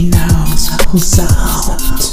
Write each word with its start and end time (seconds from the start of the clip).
hinaus 0.00 0.70
posaunt. 0.90 2.10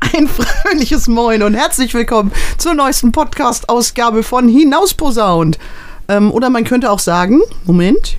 Ein 0.00 0.26
fröhliches 0.26 1.06
Moin 1.06 1.44
und 1.44 1.54
herzlich 1.54 1.94
willkommen 1.94 2.32
zur 2.58 2.74
neuesten 2.74 3.12
Podcast-Ausgabe 3.12 4.24
von 4.24 4.48
Hinaus 4.48 4.94
posaunt. 4.94 5.60
Ähm, 6.08 6.32
oder 6.32 6.50
man 6.50 6.64
könnte 6.64 6.90
auch 6.90 6.98
sagen, 6.98 7.40
Moment. 7.66 8.16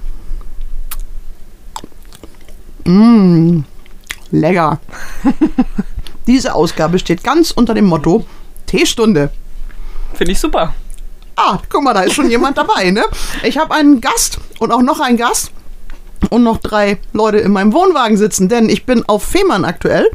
Mmh, 2.85 3.65
lecker. 4.31 4.79
Diese 6.25 6.55
Ausgabe 6.55 6.99
steht 6.99 7.21
ganz 7.21 7.51
unter 7.51 7.73
dem 7.73 7.85
Motto 7.85 8.25
Teestunde. 8.65 9.29
Finde 10.13 10.31
ich 10.31 10.39
super. 10.39 10.73
Ah, 11.35 11.59
guck 11.67 11.83
mal, 11.83 11.93
da 11.93 12.03
ist 12.03 12.13
schon 12.13 12.29
jemand 12.29 12.57
dabei, 12.57 12.91
ne? 12.91 13.03
Ich 13.43 13.57
habe 13.57 13.75
einen 13.75 13.99
Gast 13.99 14.39
und 14.59 14.71
auch 14.71 14.81
noch 14.81 15.01
einen 15.01 15.17
Gast 15.17 15.51
und 16.29 16.43
noch 16.43 16.57
drei 16.57 16.97
Leute 17.13 17.37
in 17.37 17.51
meinem 17.51 17.73
Wohnwagen 17.73 18.17
sitzen, 18.17 18.49
denn 18.49 18.69
ich 18.69 18.85
bin 18.85 19.03
auf 19.07 19.23
Fehmarn 19.23 19.65
aktuell 19.65 20.07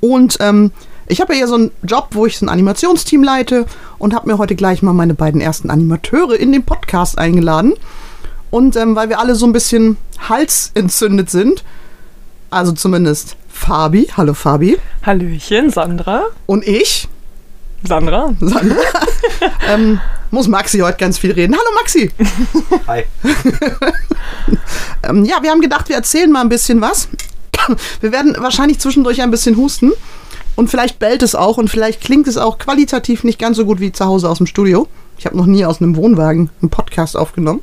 und 0.00 0.36
ähm, 0.40 0.72
ich 1.06 1.20
habe 1.20 1.34
ja 1.34 1.38
hier 1.38 1.48
so 1.48 1.56
einen 1.56 1.70
Job, 1.82 2.08
wo 2.12 2.26
ich 2.26 2.38
so 2.38 2.46
ein 2.46 2.48
Animationsteam 2.48 3.22
leite 3.22 3.66
und 3.98 4.14
habe 4.14 4.28
mir 4.28 4.38
heute 4.38 4.54
gleich 4.54 4.82
mal 4.82 4.92
meine 4.94 5.14
beiden 5.14 5.40
ersten 5.40 5.70
Animateure 5.70 6.34
in 6.34 6.52
den 6.52 6.64
Podcast 6.64 7.18
eingeladen. 7.18 7.74
Und 8.50 8.76
ähm, 8.76 8.96
weil 8.96 9.08
wir 9.08 9.18
alle 9.18 9.34
so 9.34 9.46
ein 9.46 9.52
bisschen 9.52 9.96
halsentzündet 10.28 11.28
sind, 11.28 11.64
also 12.50 12.72
zumindest 12.72 13.36
Fabi, 13.48 14.08
hallo 14.16 14.32
Fabi, 14.32 14.78
Hallöchen, 15.04 15.70
Sandra. 15.70 16.22
und 16.46 16.66
ich, 16.66 17.08
Sandra. 17.82 18.32
Sandra, 18.40 18.76
ähm, 19.68 20.00
muss 20.34 20.48
Maxi 20.48 20.80
heute 20.80 20.98
ganz 20.98 21.16
viel 21.16 21.32
reden. 21.32 21.54
Hallo 21.54 21.70
Maxi! 21.80 22.10
Hi. 22.86 23.04
Ähm, 25.06 25.24
ja, 25.26 25.42
wir 25.42 25.50
haben 25.50 25.60
gedacht, 25.60 25.90
wir 25.90 25.96
erzählen 25.96 26.30
mal 26.30 26.40
ein 26.40 26.48
bisschen 26.48 26.80
was. 26.80 27.08
Wir 28.00 28.10
werden 28.10 28.34
wahrscheinlich 28.38 28.78
zwischendurch 28.78 29.20
ein 29.20 29.30
bisschen 29.30 29.56
husten. 29.56 29.92
Und 30.56 30.70
vielleicht 30.70 30.98
bellt 30.98 31.22
es 31.22 31.34
auch 31.34 31.58
und 31.58 31.68
vielleicht 31.68 32.00
klingt 32.00 32.26
es 32.26 32.38
auch 32.38 32.56
qualitativ 32.56 33.22
nicht 33.22 33.38
ganz 33.38 33.58
so 33.58 33.66
gut 33.66 33.80
wie 33.80 33.92
zu 33.92 34.06
Hause 34.06 34.30
aus 34.30 34.38
dem 34.38 34.46
Studio. 34.46 34.88
Ich 35.18 35.26
habe 35.26 35.36
noch 35.36 35.44
nie 35.44 35.66
aus 35.66 35.82
einem 35.82 35.96
Wohnwagen 35.96 36.48
einen 36.62 36.70
Podcast 36.70 37.18
aufgenommen. 37.18 37.60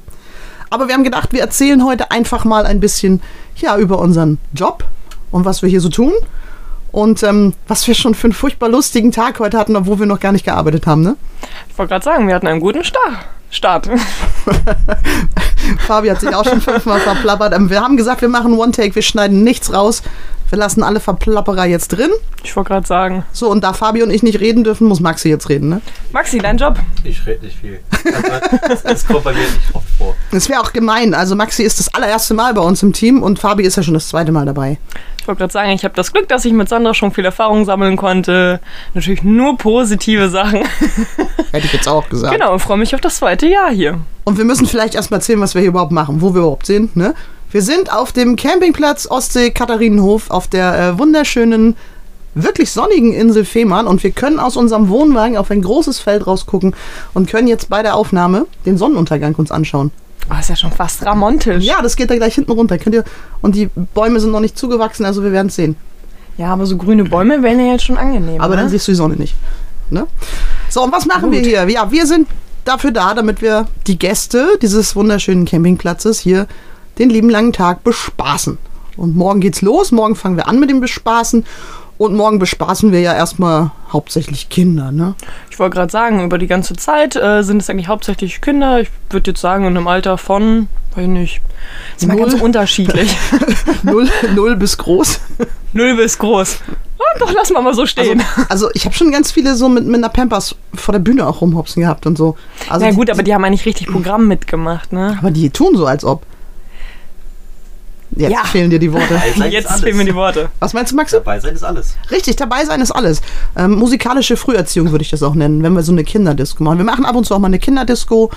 Aber 0.69 0.87
wir 0.87 0.93
haben 0.93 1.03
gedacht, 1.03 1.33
wir 1.33 1.41
erzählen 1.41 1.83
heute 1.83 2.11
einfach 2.11 2.45
mal 2.45 2.67
ein 2.67 2.79
bisschen 2.79 3.21
ja, 3.55 3.75
über 3.77 3.97
unseren 3.97 4.37
Job 4.53 4.83
und 5.31 5.43
was 5.43 5.63
wir 5.63 5.69
hier 5.69 5.81
so 5.81 5.89
tun. 5.89 6.13
Und 6.91 7.23
ähm, 7.23 7.53
was 7.67 7.87
wir 7.87 7.95
schon 7.95 8.15
für 8.15 8.25
einen 8.25 8.33
furchtbar 8.33 8.69
lustigen 8.69 9.11
Tag 9.11 9.39
heute 9.39 9.57
hatten, 9.57 9.75
obwohl 9.75 9.99
wir 9.99 10.05
noch 10.05 10.19
gar 10.19 10.31
nicht 10.33 10.45
gearbeitet 10.45 10.87
haben, 10.87 11.01
ne? 11.01 11.15
Ich 11.69 11.77
wollte 11.77 11.89
gerade 11.91 12.03
sagen, 12.03 12.27
wir 12.27 12.35
hatten 12.35 12.47
einen 12.47 12.59
guten 12.59 12.83
Start. 12.83 13.13
Start. 13.49 13.89
Fabi 15.87 16.09
hat 16.09 16.21
sich 16.21 16.33
auch 16.33 16.45
schon 16.45 16.61
fünfmal 16.61 16.99
verplappert. 16.99 17.53
Ähm, 17.53 17.69
Wir 17.69 17.81
haben 17.81 17.97
gesagt, 17.97 18.21
wir 18.21 18.29
machen 18.29 18.57
One-Take, 18.57 18.95
wir 18.95 19.01
schneiden 19.01 19.43
nichts 19.43 19.73
raus. 19.73 20.03
Wir 20.51 20.57
lassen 20.57 20.83
alle 20.83 20.99
Verplapperer 20.99 21.65
jetzt 21.65 21.93
drin. 21.93 22.09
Ich 22.43 22.53
wollte 22.57 22.71
gerade 22.71 22.85
sagen. 22.85 23.23
So, 23.31 23.49
und 23.49 23.63
da 23.63 23.71
Fabi 23.71 24.03
und 24.03 24.11
ich 24.11 24.21
nicht 24.21 24.41
reden 24.41 24.65
dürfen, 24.65 24.85
muss 24.85 24.99
Maxi 24.99 25.29
jetzt 25.29 25.47
reden, 25.47 25.69
ne? 25.69 25.81
Maxi, 26.11 26.39
dein 26.39 26.57
Job. 26.57 26.77
Ich 27.05 27.25
rede 27.25 27.45
nicht 27.45 27.57
viel. 27.57 27.79
Also, 28.03 28.83
das 28.83 29.07
kommt 29.07 29.23
bei 29.23 29.31
mir 29.31 29.39
nicht 29.39 29.73
oft 29.73 29.87
vor. 29.97 30.13
Das 30.31 30.49
wäre 30.49 30.59
auch 30.59 30.73
gemein. 30.73 31.13
Also 31.13 31.37
Maxi 31.37 31.63
ist 31.63 31.79
das 31.79 31.93
allererste 31.93 32.33
Mal 32.33 32.53
bei 32.53 32.59
uns 32.59 32.83
im 32.83 32.91
Team 32.91 33.23
und 33.23 33.39
Fabi 33.39 33.63
ist 33.63 33.77
ja 33.77 33.83
schon 33.83 33.93
das 33.93 34.09
zweite 34.09 34.33
Mal 34.33 34.45
dabei. 34.45 34.77
Ich 35.21 35.25
wollte 35.25 35.39
gerade 35.39 35.53
sagen, 35.53 35.69
ich 35.69 35.85
habe 35.85 35.93
das 35.93 36.11
Glück, 36.11 36.27
dass 36.27 36.43
ich 36.43 36.51
mit 36.51 36.67
Sandra 36.67 36.93
schon 36.93 37.13
viel 37.13 37.23
Erfahrung 37.23 37.63
sammeln 37.63 37.95
konnte. 37.95 38.59
Natürlich 38.93 39.23
nur 39.23 39.55
positive 39.55 40.29
Sachen. 40.29 40.63
Hätte 41.51 41.65
ich 41.65 41.71
jetzt 41.71 41.87
auch 41.87 42.09
gesagt. 42.09 42.33
Genau, 42.33 42.51
und 42.51 42.59
freue 42.59 42.77
mich 42.77 42.93
auf 42.93 42.99
das 42.99 43.15
zweite 43.15 43.47
Jahr 43.47 43.71
hier. 43.71 44.01
Und 44.25 44.37
wir 44.37 44.43
müssen 44.43 44.65
vielleicht 44.65 44.95
erstmal 44.95 45.19
erzählen, 45.19 45.39
was 45.39 45.55
wir 45.55 45.61
hier 45.61 45.69
überhaupt 45.69 45.93
machen, 45.93 46.21
wo 46.21 46.33
wir 46.33 46.41
überhaupt 46.41 46.65
sind, 46.65 46.97
ne? 46.97 47.13
Wir 47.51 47.61
sind 47.61 47.91
auf 47.91 48.13
dem 48.13 48.37
Campingplatz 48.37 49.07
Ostsee-Katharinenhof 49.11 50.29
auf 50.29 50.47
der 50.47 50.79
äh, 50.79 50.97
wunderschönen, 50.97 51.75
wirklich 52.33 52.71
sonnigen 52.71 53.11
Insel 53.11 53.43
Fehmarn 53.43 53.87
und 53.87 54.01
wir 54.03 54.11
können 54.11 54.39
aus 54.39 54.55
unserem 54.55 54.87
Wohnwagen 54.87 55.35
auf 55.35 55.51
ein 55.51 55.61
großes 55.61 55.99
Feld 55.99 56.25
rausgucken 56.25 56.73
und 57.13 57.29
können 57.29 57.49
jetzt 57.49 57.67
bei 57.67 57.83
der 57.83 57.95
Aufnahme 57.95 58.47
den 58.65 58.77
Sonnenuntergang 58.77 59.35
uns 59.35 59.51
anschauen. 59.51 59.91
Oh, 60.29 60.39
ist 60.39 60.47
ja 60.47 60.55
schon 60.55 60.71
fast 60.71 61.05
ramontisch. 61.05 61.65
Ja, 61.65 61.81
das 61.81 61.97
geht 61.97 62.09
da 62.09 62.15
gleich 62.15 62.35
hinten 62.35 62.53
runter. 62.53 62.77
Könnt 62.77 62.95
ihr, 62.95 63.03
und 63.41 63.55
die 63.55 63.69
Bäume 63.93 64.21
sind 64.21 64.31
noch 64.31 64.39
nicht 64.39 64.57
zugewachsen, 64.57 65.05
also 65.05 65.21
wir 65.21 65.33
werden 65.33 65.47
es 65.47 65.55
sehen. 65.55 65.75
Ja, 66.37 66.53
aber 66.53 66.65
so 66.65 66.77
grüne 66.77 67.03
Bäume 67.03 67.43
wären 67.43 67.59
ja 67.59 67.73
jetzt 67.73 67.83
schon 67.83 67.97
angenehm. 67.97 68.39
Aber 68.39 68.55
ne? 68.55 68.61
dann 68.61 68.69
siehst 68.69 68.87
du 68.87 68.93
die 68.93 68.95
Sonne 68.95 69.17
nicht. 69.17 69.35
Ne? 69.89 70.07
So, 70.69 70.85
und 70.85 70.93
was 70.93 71.05
machen 71.05 71.31
wir 71.31 71.39
Gut. 71.39 71.49
hier? 71.49 71.69
Ja, 71.69 71.91
wir 71.91 72.05
sind 72.05 72.29
dafür 72.63 72.91
da, 72.91 73.13
damit 73.13 73.41
wir 73.41 73.67
die 73.87 73.99
Gäste 73.99 74.57
dieses 74.61 74.95
wunderschönen 74.95 75.43
Campingplatzes 75.43 76.19
hier 76.19 76.47
den 77.01 77.09
lieben 77.09 77.29
langen 77.29 77.51
Tag 77.53 77.83
bespaßen. 77.83 78.57
Und 78.97 79.15
morgen 79.15 79.39
geht's 79.39 79.61
los. 79.61 79.91
Morgen 79.91 80.15
fangen 80.15 80.37
wir 80.37 80.47
an 80.47 80.59
mit 80.59 80.69
dem 80.69 80.79
Bespaßen. 80.79 81.45
Und 81.97 82.15
morgen 82.15 82.39
bespaßen 82.39 82.91
wir 82.91 82.99
ja 83.01 83.13
erstmal 83.13 83.71
hauptsächlich 83.93 84.49
Kinder, 84.49 84.91
ne? 84.91 85.13
Ich 85.51 85.59
wollte 85.59 85.75
gerade 85.75 85.91
sagen, 85.91 86.23
über 86.23 86.37
die 86.39 86.47
ganze 86.47 86.75
Zeit 86.75 87.15
äh, 87.15 87.43
sind 87.43 87.61
es 87.61 87.69
eigentlich 87.69 87.87
hauptsächlich 87.89 88.41
Kinder. 88.41 88.79
Ich 88.81 88.89
würde 89.11 89.31
jetzt 89.31 89.41
sagen, 89.41 89.65
in 89.65 89.77
einem 89.77 89.87
Alter 89.87 90.17
von, 90.17 90.67
weiß 90.95 91.07
nicht, 91.07 91.41
ist 91.97 92.07
Null. 92.07 92.17
ganz 92.17 92.33
unterschiedlich. 92.41 93.15
Null, 93.83 94.09
null 94.35 94.55
bis 94.55 94.77
groß. 94.77 95.19
Null 95.73 95.95
bis 95.95 96.17
groß. 96.17 96.57
Ah, 96.97 97.19
doch, 97.19 97.31
lass 97.33 97.51
mal 97.51 97.61
mal 97.61 97.73
so 97.75 97.81
Also, 97.81 97.91
stehen. 97.91 98.21
also 98.49 98.69
ich 98.73 98.85
habe 98.85 98.95
schon 98.95 99.11
ganz 99.11 99.31
viele 99.31 99.55
so 99.55 99.69
mit, 99.69 99.85
mit 99.85 99.95
einer 99.97 100.09
Pampers 100.09 100.55
vor 100.73 100.93
der 100.93 100.99
Bühne 100.99 101.27
auch 101.27 101.41
rumhopsen 101.41 101.81
gehabt 101.83 102.05
und 102.07 102.17
so. 102.17 102.35
Also 102.69 102.85
die- 102.87 102.95
gut, 102.95 103.09
aber 103.11 103.21
die 103.23 103.33
haben 103.33 103.43
eigentlich 103.43 103.65
richtig 103.65 103.87
Programm 103.87 104.27
mitgemacht, 104.27 104.91
ne? 104.91 105.17
aber 105.19 105.29
die 105.31 105.49
tun 105.51 105.75
so, 105.75 105.85
als 105.85 106.03
ob. 106.03 106.23
Jetzt 108.15 108.31
Ja. 108.31 108.43
fehlen 108.43 108.69
dir 108.69 108.79
die 108.79 108.91
Worte. 108.91 109.19
Jetzt 109.49 109.71
fehlen 109.81 109.97
mir 109.97 110.05
die 110.05 110.15
Worte. 110.15 110.49
Was 110.59 110.73
meinst 110.73 110.91
du, 110.91 110.95
Maxi? 110.97 111.15
Dabei 111.15 111.39
sein 111.39 111.55
ist 111.55 111.63
alles. 111.63 111.95
Richtig, 112.11 112.35
dabei 112.35 112.65
sein 112.65 112.81
ist 112.81 112.91
alles. 112.91 113.21
Ähm, 113.55 113.75
musikalische 113.75 114.35
Früherziehung 114.35 114.91
würde 114.91 115.01
ich 115.03 115.09
das 115.11 115.23
auch 115.23 115.33
nennen, 115.33 115.63
wenn 115.63 115.73
wir 115.73 115.83
so 115.83 115.91
eine 115.93 116.03
Kinderdisco 116.03 116.63
machen. 116.63 116.77
Wir 116.77 116.85
machen 116.85 117.05
ab 117.05 117.15
und 117.15 117.25
zu 117.25 117.33
auch 117.33 117.39
mal 117.39 117.47
eine 117.47 117.59
Kinderdisco 117.59 118.29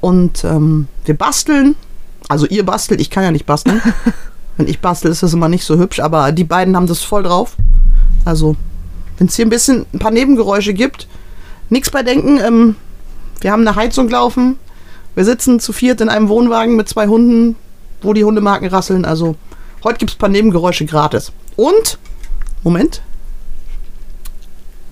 und 0.00 0.42
ähm, 0.44 0.88
wir 1.04 1.14
basteln. 1.16 1.76
Also 2.28 2.46
ihr 2.46 2.64
bastelt, 2.64 3.00
ich 3.00 3.10
kann 3.10 3.24
ja 3.24 3.30
nicht 3.30 3.46
basteln. 3.46 3.80
wenn 4.56 4.66
ich 4.68 4.80
bastel, 4.80 5.10
ist 5.10 5.22
das 5.22 5.34
immer 5.34 5.48
nicht 5.48 5.64
so 5.64 5.78
hübsch, 5.78 6.00
aber 6.00 6.32
die 6.32 6.44
beiden 6.44 6.74
haben 6.74 6.86
das 6.86 7.02
voll 7.02 7.22
drauf. 7.22 7.56
Also, 8.24 8.56
wenn 9.18 9.26
es 9.28 9.36
hier 9.36 9.46
ein 9.46 9.50
bisschen 9.50 9.86
ein 9.92 9.98
paar 9.98 10.10
Nebengeräusche 10.10 10.72
gibt, 10.74 11.06
nichts 11.68 11.90
bei 11.90 12.02
denken. 12.02 12.38
Ähm, 12.42 12.76
wir 13.40 13.52
haben 13.52 13.66
eine 13.66 13.76
Heizung 13.76 14.08
laufen. 14.08 14.58
Wir 15.14 15.24
sitzen 15.24 15.60
zu 15.60 15.72
viert 15.72 16.00
in 16.00 16.08
einem 16.08 16.28
Wohnwagen 16.28 16.76
mit 16.76 16.88
zwei 16.88 17.06
Hunden, 17.06 17.56
wo 18.02 18.12
die 18.12 18.24
Hundemarken 18.24 18.68
rasseln. 18.68 19.04
Also, 19.04 19.36
heute 19.84 19.98
gibt 19.98 20.10
es 20.10 20.16
ein 20.16 20.20
paar 20.20 20.28
Nebengeräusche 20.28 20.86
gratis. 20.86 21.32
Und, 21.56 21.98
Moment, 22.62 23.02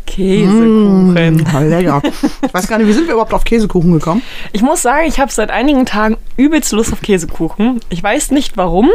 Käsekuchen. 0.07 1.47
Ah, 1.53 1.61
lecker. 1.61 2.03
Ich 2.47 2.55
weiß 2.55 2.69
gar 2.69 2.79
nicht, 2.79 2.87
wie 2.89 2.93
sind 2.93 3.07
wir 3.07 3.15
überhaupt 3.15 3.35
auf 3.35 3.45
Käsekuchen 3.45 3.93
gekommen? 3.93 4.23
Ich 4.53 4.63
muss 4.63 4.83
sagen, 4.83 5.07
ich 5.07 5.21
habe 5.21 5.31
seit 5.31 5.51
einigen 5.51 5.85
Tagen 5.85 6.17
übelst 6.37 6.73
Lust 6.73 6.93
auf 6.93 7.03
Käsekuchen. 7.03 7.81
Ich 7.91 8.03
weiß 8.03 8.31
nicht 8.31 8.57
warum. 8.57 8.91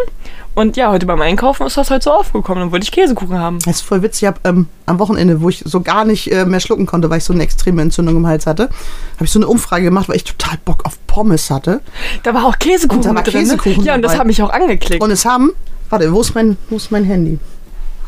Und 0.54 0.76
ja, 0.76 0.92
heute 0.92 1.06
beim 1.06 1.22
Einkaufen 1.22 1.66
ist 1.66 1.78
das 1.78 1.92
halt 1.92 2.04
so 2.04 2.12
aufgekommen. 2.12 2.62
Dann 2.62 2.72
wollte 2.72 2.84
ich 2.84 2.92
Käsekuchen 2.92 3.38
haben. 3.38 3.60
Das 3.60 3.78
ist 3.78 3.82
voll 3.82 4.02
witzig. 4.02 4.24
Ich 4.24 4.28
habe 4.28 4.40
ähm, 4.44 4.68
am 4.86 5.00
Wochenende, 5.00 5.42
wo 5.42 5.50
ich 5.50 5.64
so 5.66 5.82
gar 5.82 6.04
nicht 6.04 6.32
äh, 6.32 6.46
mehr 6.46 6.60
schlucken 6.60 6.86
konnte, 6.86 7.10
weil 7.10 7.20
ich 7.20 7.24
so 7.24 7.34
eine 7.34 7.44
extreme 7.44 7.82
Entzündung 7.82 8.18
im 8.18 8.28
Hals 8.28 8.46
hatte, 8.48 8.64
habe 8.64 9.26
ich 9.26 9.32
so 9.32 9.40
eine 9.40 9.48
Umfrage 9.48 9.84
gemacht, 9.86 10.10
weil 10.10 10.18
ich 10.18 10.24
total 10.26 10.58
Bock 10.66 10.86
auf 10.86 10.98
Pommes 11.08 11.50
hatte. 11.50 11.82
Da 12.24 12.34
war 12.34 12.46
auch 12.46 12.60
Käsekuchen 12.60 13.00
Und 13.02 13.06
da 13.06 13.16
war 13.16 13.24
drin. 13.24 13.48
ne? 13.48 13.58
Käsekuchen 13.58 13.84
ja, 13.86 13.96
und 13.96 14.02
das 14.02 14.18
habe 14.18 14.30
ich 14.32 14.42
auch 14.44 14.50
angeklickt. 14.50 15.02
Und 15.04 15.12
es 15.12 15.24
haben, 15.26 15.52
warte, 15.90 16.12
wo 16.14 16.20
ist 16.22 16.36
mein, 16.36 16.58
wo 16.70 16.76
ist 16.76 16.92
mein 16.92 17.06
Handy? 17.06 17.40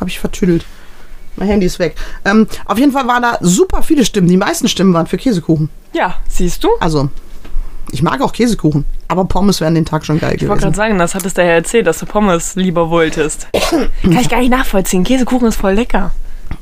Habe 0.00 0.10
ich 0.10 0.18
vertüdelt. 0.18 0.66
Mein 1.36 1.48
Handy 1.48 1.66
ist 1.66 1.78
weg. 1.78 1.96
Ähm, 2.24 2.46
auf 2.66 2.78
jeden 2.78 2.92
Fall 2.92 3.06
waren 3.08 3.22
da 3.22 3.38
super 3.40 3.82
viele 3.82 4.04
Stimmen. 4.04 4.28
Die 4.28 4.36
meisten 4.36 4.68
Stimmen 4.68 4.94
waren 4.94 5.06
für 5.06 5.16
Käsekuchen. 5.16 5.68
ja, 5.92 6.16
siehst 6.28 6.62
du? 6.64 6.68
Also, 6.80 7.08
ich 7.90 8.02
mag 8.02 8.20
auch 8.22 8.32
Käsekuchen, 8.32 8.84
aber 9.08 9.24
Pommes 9.24 9.60
wären 9.60 9.74
den 9.74 9.84
Tag 9.84 10.04
schon 10.06 10.18
geil 10.18 10.34
Ich 10.36 10.42
wollte 10.42 10.62
gewesen. 10.62 10.62
gerade 10.62 10.76
sagen, 10.76 10.98
das 10.98 11.14
hattest 11.14 11.36
du 11.38 11.42
ja 11.42 11.48
erzählt, 11.50 11.86
dass 11.86 11.98
du 11.98 12.06
Pommes 12.06 12.54
lieber 12.56 12.88
wolltest. 12.90 13.48
Kann 14.02 14.18
ich 14.20 14.28
gar 14.28 14.38
nicht 14.40 14.50
nachvollziehen. 14.50 15.04
Käsekuchen 15.04 15.48
ist 15.48 15.56
voll 15.56 15.74
lecker. 15.74 16.12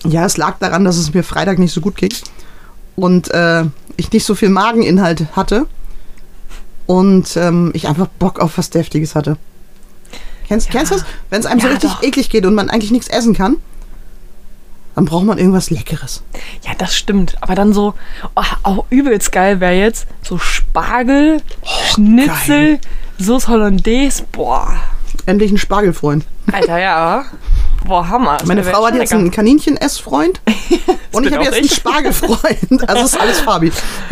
Ja, 0.07 0.25
es 0.25 0.37
lag 0.37 0.59
daran, 0.59 0.85
dass 0.85 0.97
es 0.97 1.13
mir 1.15 1.23
Freitag 1.23 1.59
nicht 1.59 1.73
so 1.73 1.81
gut 1.81 1.97
ging 1.97 2.13
und 2.97 3.31
äh, 3.33 3.65
ich 3.97 4.11
nicht 4.13 4.25
so 4.25 4.35
viel 4.35 4.49
Mageninhalt 4.49 5.27
hatte 5.37 5.67
und 6.87 7.37
ähm, 7.37 7.71
ich 7.75 7.89
einfach 7.89 8.07
Bock 8.19 8.41
auf 8.41 8.59
was 8.59 8.71
Deftiges 8.71 9.15
hatte. 9.15 9.37
Kennst, 10.49 10.69
Ja. 10.69 10.73
kennst 10.81 10.93
du 10.93 10.97
das? 10.97 11.05
Wenn 11.31 11.41
es 11.41 11.47
einem 11.47 11.61
so 11.61 11.67
Ja, 11.69 11.73
richtig 11.75 11.93
doch. 11.93 12.03
eklig 12.03 12.31
geht 12.31 12.47
und 12.47 12.55
man 12.55 12.69
eigentlich 12.71 12.91
nichts 12.91 13.09
essen 13.09 13.35
kann, 13.35 13.57
dann 14.95 15.05
braucht 15.05 15.25
man 15.25 15.39
irgendwas 15.39 15.71
Leckeres. 15.71 16.23
Ja, 16.67 16.73
das 16.77 16.95
stimmt. 16.95 17.37
Aber 17.41 17.55
dann 17.55 17.73
so, 17.73 17.95
oh, 18.37 18.43
auch 18.63 18.85
übelst 18.91 19.33
geil 19.33 19.61
wäre 19.61 19.75
jetzt 19.75 20.07
so 20.23 20.39
Spargel, 20.39 21.41
Schnitzel, 21.91 22.79
Sauce 23.19 23.49
Hollandaise. 23.49 24.25
Boah, 24.33 24.77
Endlich 25.27 25.53
ein 25.53 25.59
Spargelfreund. 25.59 26.25
Alter, 26.53 26.79
ja. 26.79 27.25
Boah, 27.87 28.09
Hammer. 28.09 28.39
Das 28.39 28.49
Meine 28.49 28.65
Frau 28.65 28.85
hat 28.87 28.95
jetzt 28.95 29.11
lecker. 29.11 29.21
einen 29.21 29.31
Kaninchen-Essfreund 29.31 30.41
und 31.13 31.27
ich 31.27 31.33
habe 31.33 31.45
jetzt 31.45 31.55
einen 31.55 31.67
ich. 31.67 31.75
Spargelfreund. 31.75 32.83
Also 32.89 33.05
ist 33.05 33.21
alles 33.21 33.41
Fabi. 33.41 33.71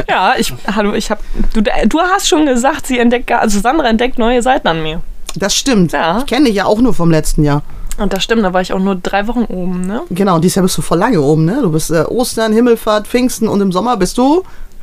Ja, 0.09 0.35
ich, 0.37 0.53
hallo, 0.75 0.93
ich 0.95 1.11
hab, 1.11 1.21
du, 1.53 1.63
du 1.63 2.01
hast 2.01 2.29
schon 2.29 2.47
gesagt, 2.47 2.87
sie 2.87 2.99
entdeckt, 2.99 3.31
also 3.33 3.61
Sandra 3.61 3.89
entdeckt 3.89 4.19
neue 4.19 4.43
Seiten 4.43 4.69
an 4.69 4.83
mir. 4.83 5.03
Das 5.37 5.55
stimmt. 5.55 5.93
Ja. 5.93 6.19
Ich 6.19 6.27
kenne 6.27 6.47
dich 6.47 6.55
ja 6.55 6.67
auch 6.67 6.81
nur 6.81 6.95
vom 6.95 7.11
letzten 7.11 7.45
Jahr. 7.45 7.63
Und 8.01 8.13
das 8.13 8.25
stimmt, 8.25 8.43
da 8.45 8.53
war 8.53 8.61
ich 8.63 8.73
auch 8.73 8.79
nur 8.79 8.95
drei 8.97 9.27
Wochen 9.29 9.45
oben, 9.45 9.83
ne? 9.83 10.03
Genau, 10.11 10.37
und 10.37 10.43
dieses 10.43 10.55
Jahr 10.57 10.63
bist 10.63 10.77
du 10.79 10.83
voll 10.83 10.99
lange 10.99 11.21
oben, 11.21 11.45
ne? 11.45 11.59
Du 11.63 11.71
bist 11.71 11.91
äh, 11.91 12.03
Ostern, 12.09 12.53
Himmelfahrt, 12.53 13.07
Pfingsten 13.07 13.47
und 13.47 13.61
im 13.61 13.73
Sommer 13.73 13.97
bist 13.97 14.17
du, 14.19 14.43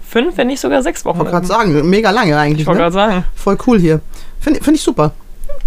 Fünf, 0.10 0.38
wenn 0.38 0.48
nicht 0.48 0.62
sogar 0.62 0.81
sechs 0.84 1.04
Wochen. 1.04 1.18
ich 1.18 1.19
wollte 1.19 1.31
gerade 1.31 1.48
sagen, 1.48 1.90
mega 1.90 2.12
lange 2.12 2.38
eigentlich. 2.38 2.62
Ich 2.62 2.68
wollte 2.68 2.78
Ne? 2.81 2.92
gerade 2.92 2.94
sagen. 2.94 3.24
Voll 3.36 3.58
cool 3.68 3.78
hier. 3.80 4.00
Finde 4.40 4.64
find 4.64 4.78
ich 4.78 4.81
super. 4.84 5.12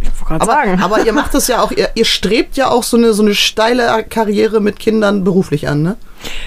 Ich 0.01 0.09
wollte 0.19 0.45
gerade 0.45 0.47
sagen. 0.47 0.83
aber 0.83 1.05
ihr 1.05 1.13
macht 1.13 1.35
das 1.35 1.47
ja 1.49 1.61
auch, 1.61 1.73
ihr, 1.73 1.91
ihr 1.95 2.07
strebt 2.07 2.57
ja 2.57 2.71
auch 2.71 2.83
so 2.83 2.97
eine, 2.97 3.13
so 3.13 3.23
eine 3.23 3.35
steile 3.35 4.03
Karriere 4.09 4.61
mit 4.61 4.79
Kindern 4.79 5.25
beruflich 5.25 5.69
an, 5.69 5.83
ne? 5.83 5.97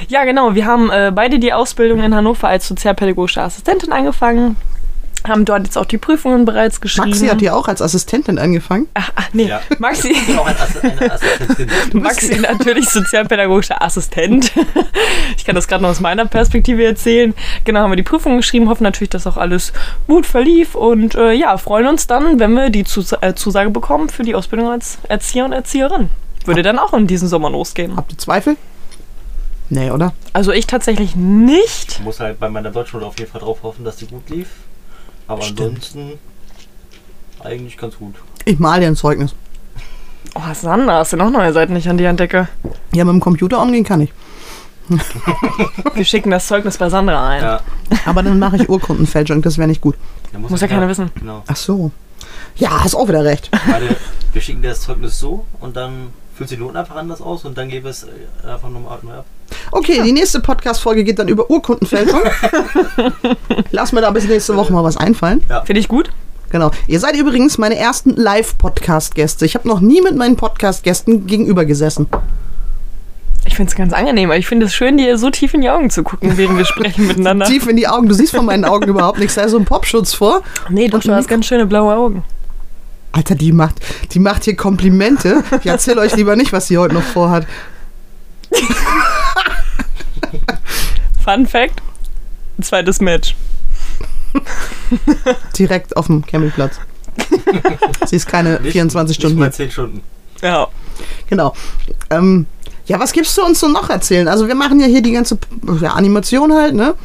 Ja, 0.07 0.23
genau. 0.23 0.55
Wir 0.55 0.65
haben 0.65 0.89
äh, 0.89 1.11
beide 1.13 1.37
die 1.37 1.53
Ausbildung 1.53 1.99
in 2.01 2.15
Hannover 2.15 2.47
als 2.47 2.67
sozialpädagogische 2.67 3.41
Assistentin 3.43 3.91
angefangen. 3.91 4.55
Haben 5.27 5.45
dort 5.45 5.63
jetzt 5.63 5.77
auch 5.77 5.85
die 5.85 5.97
Prüfungen 5.97 6.45
bereits 6.45 6.81
geschrieben. 6.81 7.09
Maxi 7.09 7.27
hat 7.27 7.39
hier 7.39 7.55
auch 7.55 7.67
als 7.67 7.81
Assistentin 7.81 8.37
angefangen. 8.37 8.87
Ach, 8.93 9.11
ach 9.15 9.29
nee, 9.33 9.45
Ja. 9.47 9.61
Maxi. 9.79 10.11
Ich 10.11 10.25
bin 10.27 10.37
auch 10.37 10.45
eine 10.45 10.59
Assistentin. 10.59 11.69
Maxi 12.01 12.39
natürlich 12.39 12.89
sozialpädagogischer 12.89 13.81
Assistent. 13.81 14.51
Ich 15.37 15.45
kann 15.45 15.55
das 15.55 15.67
gerade 15.67 15.83
noch 15.83 15.89
aus 15.89 15.99
meiner 15.99 16.25
Perspektive 16.25 16.85
erzählen. 16.85 17.33
Genau, 17.65 17.81
haben 17.81 17.91
wir 17.91 17.95
die 17.97 18.03
Prüfung 18.03 18.37
geschrieben, 18.37 18.69
hoffen 18.69 18.83
natürlich, 18.83 19.09
dass 19.09 19.27
auch 19.27 19.35
alles 19.37 19.73
gut 20.07 20.25
verlief 20.25 20.75
und 20.75 21.15
äh, 21.15 21.33
ja, 21.33 21.57
freuen 21.57 21.87
uns 21.87 22.07
dann, 22.07 22.39
wenn 22.39 22.53
wir 22.53 22.69
die 22.69 22.83
Zus 22.83 23.11
äh, 23.13 23.33
Zusage 23.35 23.69
bekommen 23.69 24.09
für 24.09 24.23
die 24.23 24.35
Ausbildung 24.35 24.69
als 24.69 24.99
Erzieher 25.09 25.45
und 25.45 25.51
Erzieherin. 25.53 26.09
Würde 26.45 26.61
dann 26.61 26.79
auch 26.79 26.93
in 26.93 27.07
diesem 27.07 27.27
Sommer 27.27 27.49
losgehen. 27.49 27.95
Habt 27.97 28.11
ihr 28.13 28.17
Zweifel? 28.17 28.55
Nee, 29.69 29.91
oder? 29.91 30.13
Also 30.33 30.51
ich 30.51 30.67
tatsächlich 30.67 31.15
nicht. 31.15 31.93
Ich 31.93 31.99
muss 32.01 32.19
halt 32.19 32.39
bei 32.39 32.49
meiner 32.49 32.69
Deutschschule 32.69 33.05
auf 33.05 33.17
jeden 33.17 33.31
Fall 33.31 33.41
drauf 33.41 33.63
hoffen, 33.63 33.83
dass 33.83 33.95
die 33.97 34.07
gut 34.07 34.29
lief. 34.29 34.47
Aber 35.27 35.41
Stimmt. 35.41 35.61
ansonsten 35.61 36.19
eigentlich 37.43 37.77
ganz 37.77 37.97
gut. 37.97 38.15
Ich 38.45 38.59
mal 38.59 38.79
dir 38.79 38.87
ein 38.87 38.95
Zeugnis. 38.95 39.33
Oh, 40.35 40.41
Sandra, 40.53 40.99
hast 40.99 41.13
du 41.13 41.17
noch 41.17 41.29
neue 41.29 41.53
Seiten 41.53 41.73
nicht 41.73 41.87
an 41.87 41.97
die 41.97 42.05
Entdecke? 42.05 42.47
Ja, 42.93 43.05
mit 43.05 43.13
dem 43.13 43.19
Computer 43.19 43.61
umgehen 43.61 43.83
kann 43.83 44.01
ich. 44.01 44.11
Wir 45.93 46.03
schicken 46.03 46.31
das 46.31 46.47
Zeugnis 46.47 46.77
bei 46.77 46.89
Sandra 46.89 47.27
ein. 47.27 47.41
Ja. 47.41 47.61
Aber 48.05 48.23
dann 48.23 48.39
mache 48.39 48.57
ich 48.57 48.69
Urkundenfälschung, 48.69 49.41
das 49.41 49.57
wäre 49.57 49.67
nicht 49.67 49.81
gut. 49.81 49.95
da 50.31 50.39
Muss 50.39 50.61
ja 50.61 50.67
keiner 50.67 50.87
wissen. 50.87 51.11
Genau. 51.19 51.43
Ach 51.47 51.55
so. 51.55 51.91
Ja, 52.55 52.83
hast 52.83 52.95
auch 52.95 53.07
wieder 53.07 53.23
recht. 53.23 53.49
Weil 53.67 53.95
wir 54.31 54.41
schicken 54.41 54.61
dir 54.61 54.69
das 54.69 54.81
Zeugnis 54.81 55.19
so 55.19 55.45
und 55.59 55.75
dann 55.75 56.09
fühlt 56.43 56.49
sich 56.49 56.57
die 56.57 56.63
Noten 56.63 56.77
einfach 56.77 56.95
anders 56.95 57.21
aus 57.21 57.45
und 57.45 57.57
dann 57.57 57.69
geben 57.69 57.85
wir 57.85 57.91
es 57.91 58.03
äh, 58.03 58.47
einfach 58.51 58.69
nochmal 58.69 58.97
neu 59.01 59.13
ab. 59.13 59.25
Okay, 59.71 60.01
die 60.03 60.11
nächste 60.11 60.41
Podcast-Folge 60.41 61.03
geht 61.03 61.19
dann 61.19 61.27
über 61.27 61.49
Urkundenfälschung. 61.49 62.21
Lass 63.71 63.91
mir 63.93 64.01
da 64.01 64.11
bis 64.11 64.27
nächste 64.27 64.55
Woche 64.55 64.73
mal 64.73 64.83
was 64.83 64.97
einfallen. 64.97 65.43
Finde 65.65 65.79
ich 65.79 65.87
gut. 65.87 66.09
Genau. 66.49 66.71
Ihr 66.87 66.99
seid 66.99 67.15
übrigens 67.15 67.57
meine 67.57 67.77
ersten 67.77 68.11
Live-Podcast-Gäste. 68.11 69.45
Ich 69.45 69.55
habe 69.55 69.67
noch 69.67 69.79
nie 69.79 70.01
mit 70.01 70.15
meinen 70.15 70.35
Podcast-Gästen 70.35 71.27
gegenüber 71.27 71.65
gesessen. 71.65 72.07
Ich 73.45 73.55
finde 73.55 73.71
es 73.71 73.75
ganz 73.75 73.93
angenehm, 73.93 74.29
aber 74.29 74.37
ich 74.37 74.47
finde 74.47 74.65
es 74.67 74.73
schön, 74.73 74.97
dir 74.97 75.17
so 75.17 75.29
tief 75.29 75.53
in 75.53 75.61
die 75.61 75.69
Augen 75.69 75.89
zu 75.89 76.03
gucken, 76.03 76.37
während 76.37 76.57
wir 76.57 76.65
sprechen 76.65 77.07
miteinander. 77.07 77.45
Tief 77.45 77.67
in 77.67 77.77
die 77.77 77.87
Augen. 77.87 78.07
Du 78.07 78.13
siehst 78.13 78.35
von 78.35 78.45
meinen 78.45 78.65
Augen 78.65 78.87
überhaupt 78.87 79.19
nichts. 79.19 79.35
Da 79.35 79.43
ist 79.43 79.51
so 79.51 79.57
ein 79.57 79.65
Popschutz 79.65 80.13
vor. 80.13 80.41
Nee, 80.69 80.87
doch, 80.87 81.01
du 81.01 81.13
hast 81.13 81.27
ganz 81.27 81.45
schöne 81.45 81.65
blaue 81.65 81.95
Augen. 81.95 82.23
Alter, 83.13 83.35
die 83.35 83.51
macht, 83.51 83.75
die 84.11 84.19
macht 84.19 84.43
hier 84.43 84.55
Komplimente. 84.55 85.43
Ich 85.61 85.67
erzähle 85.67 86.01
euch 86.01 86.15
lieber 86.15 86.35
nicht, 86.35 86.51
was 86.51 86.67
sie 86.67 86.77
heute 86.77 86.95
noch 86.95 87.03
vorhat. 87.03 87.47
Fun 91.23 91.47
Fact: 91.47 91.81
zweites 92.61 92.99
Match. 92.99 93.35
Direkt 95.57 95.95
auf 95.95 96.07
dem 96.07 96.25
Campingplatz. 96.25 96.79
Sie 98.05 98.15
ist 98.15 98.27
keine 98.27 98.59
Nicht- 98.59 98.71
24 98.71 99.15
Stunden 99.15 99.35
Nicht 99.35 99.39
mal 99.39 99.45
hier. 99.45 99.53
10 99.53 99.71
Stunden. 99.71 100.01
Ja. 100.41 100.67
Genau. 101.29 101.53
Ähm, 102.09 102.47
ja, 102.87 102.99
was 102.99 103.13
gibst 103.13 103.37
du 103.37 103.43
uns 103.43 103.59
so 103.59 103.67
noch 103.69 103.89
erzählen? 103.89 104.27
Also 104.27 104.47
wir 104.47 104.55
machen 104.55 104.79
ja 104.79 104.87
hier 104.87 105.01
die 105.01 105.11
ganze 105.11 105.37
ja, 105.79 105.93
Animation 105.93 106.51
halt, 106.51 106.73
ne? 106.73 106.95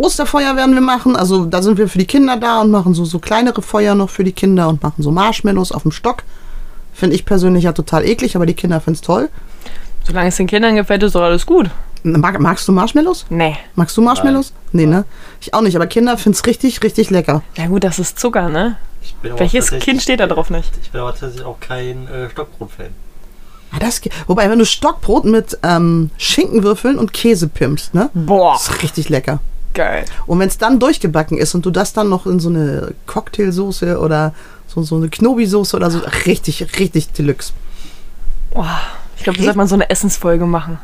Osterfeuer 0.00 0.56
werden 0.56 0.74
wir 0.74 0.80
machen, 0.80 1.14
also 1.14 1.44
da 1.44 1.62
sind 1.62 1.76
wir 1.76 1.88
für 1.88 1.98
die 1.98 2.06
Kinder 2.06 2.36
da 2.36 2.62
und 2.62 2.70
machen 2.70 2.94
so, 2.94 3.04
so 3.04 3.18
kleinere 3.18 3.60
Feuer 3.60 3.94
noch 3.94 4.08
für 4.08 4.24
die 4.24 4.32
Kinder 4.32 4.68
und 4.68 4.82
machen 4.82 5.02
so 5.02 5.10
Marshmallows 5.10 5.72
auf 5.72 5.82
dem 5.82 5.92
Stock. 5.92 6.22
Finde 6.94 7.16
ich 7.16 7.24
persönlich 7.24 7.64
ja 7.64 7.72
total 7.72 8.06
eklig, 8.06 8.34
aber 8.34 8.46
die 8.46 8.54
Kinder 8.54 8.80
finden 8.80 8.96
es 8.96 9.00
toll. 9.02 9.28
Solange 10.04 10.28
es 10.28 10.36
den 10.36 10.46
Kindern 10.46 10.74
gefällt, 10.74 11.02
ist 11.02 11.14
doch 11.14 11.22
alles 11.22 11.44
gut. 11.44 11.70
Mag, 12.02 12.40
magst 12.40 12.66
du 12.66 12.72
Marshmallows? 12.72 13.26
Nee. 13.28 13.56
Magst 13.74 13.96
du 13.96 14.00
Marshmallows? 14.00 14.54
Nee, 14.72 14.86
ne? 14.86 15.04
Ich 15.40 15.52
auch 15.52 15.60
nicht, 15.60 15.76
aber 15.76 15.86
Kinder 15.86 16.16
finden 16.16 16.36
es 16.36 16.46
richtig, 16.46 16.82
richtig 16.82 17.10
lecker. 17.10 17.42
Ja 17.56 17.66
gut, 17.66 17.84
das 17.84 17.98
ist 17.98 18.18
Zucker, 18.18 18.48
ne? 18.48 18.78
Ich 19.02 19.14
bin 19.16 19.32
aber 19.32 19.40
Welches 19.40 19.70
Kind 19.70 20.00
steht 20.00 20.20
da 20.20 20.26
drauf 20.26 20.48
nicht? 20.48 20.70
Ich 20.82 20.90
bin 20.90 21.00
aber 21.02 21.10
tatsächlich 21.10 21.44
auch 21.44 21.60
kein 21.60 22.08
äh, 22.08 22.30
Stockbrot-Fan. 22.30 22.88
Ah, 23.72 23.78
das, 23.78 24.00
wobei, 24.26 24.50
wenn 24.50 24.58
du 24.58 24.64
Stockbrot 24.64 25.26
mit 25.26 25.58
ähm, 25.62 26.10
Schinkenwürfeln 26.16 26.98
und 26.98 27.12
Käse 27.12 27.48
pimpst, 27.48 27.94
ne? 27.94 28.10
Boah, 28.14 28.56
ist 28.56 28.82
richtig 28.82 29.10
lecker. 29.10 29.40
Geil. 29.74 30.04
Und 30.26 30.38
wenn 30.38 30.48
es 30.48 30.58
dann 30.58 30.78
durchgebacken 30.78 31.38
ist 31.38 31.54
und 31.54 31.64
du 31.64 31.70
das 31.70 31.92
dann 31.92 32.08
noch 32.08 32.26
in 32.26 32.40
so 32.40 32.48
eine 32.48 32.94
Cocktailsoße 33.06 33.98
oder 33.98 34.34
so, 34.66 34.82
so 34.82 34.96
eine 34.96 35.08
Knobi-Soße 35.08 35.76
oder 35.76 35.90
so, 35.90 36.00
richtig, 36.26 36.78
richtig 36.78 37.12
Deluxe. 37.12 37.52
Boah, 38.52 38.80
ich 39.16 39.24
glaube, 39.24 39.38
da 39.38 39.44
sollte 39.44 39.58
man 39.58 39.68
so 39.68 39.74
eine 39.74 39.90
Essensfolge 39.90 40.46
machen. 40.46 40.78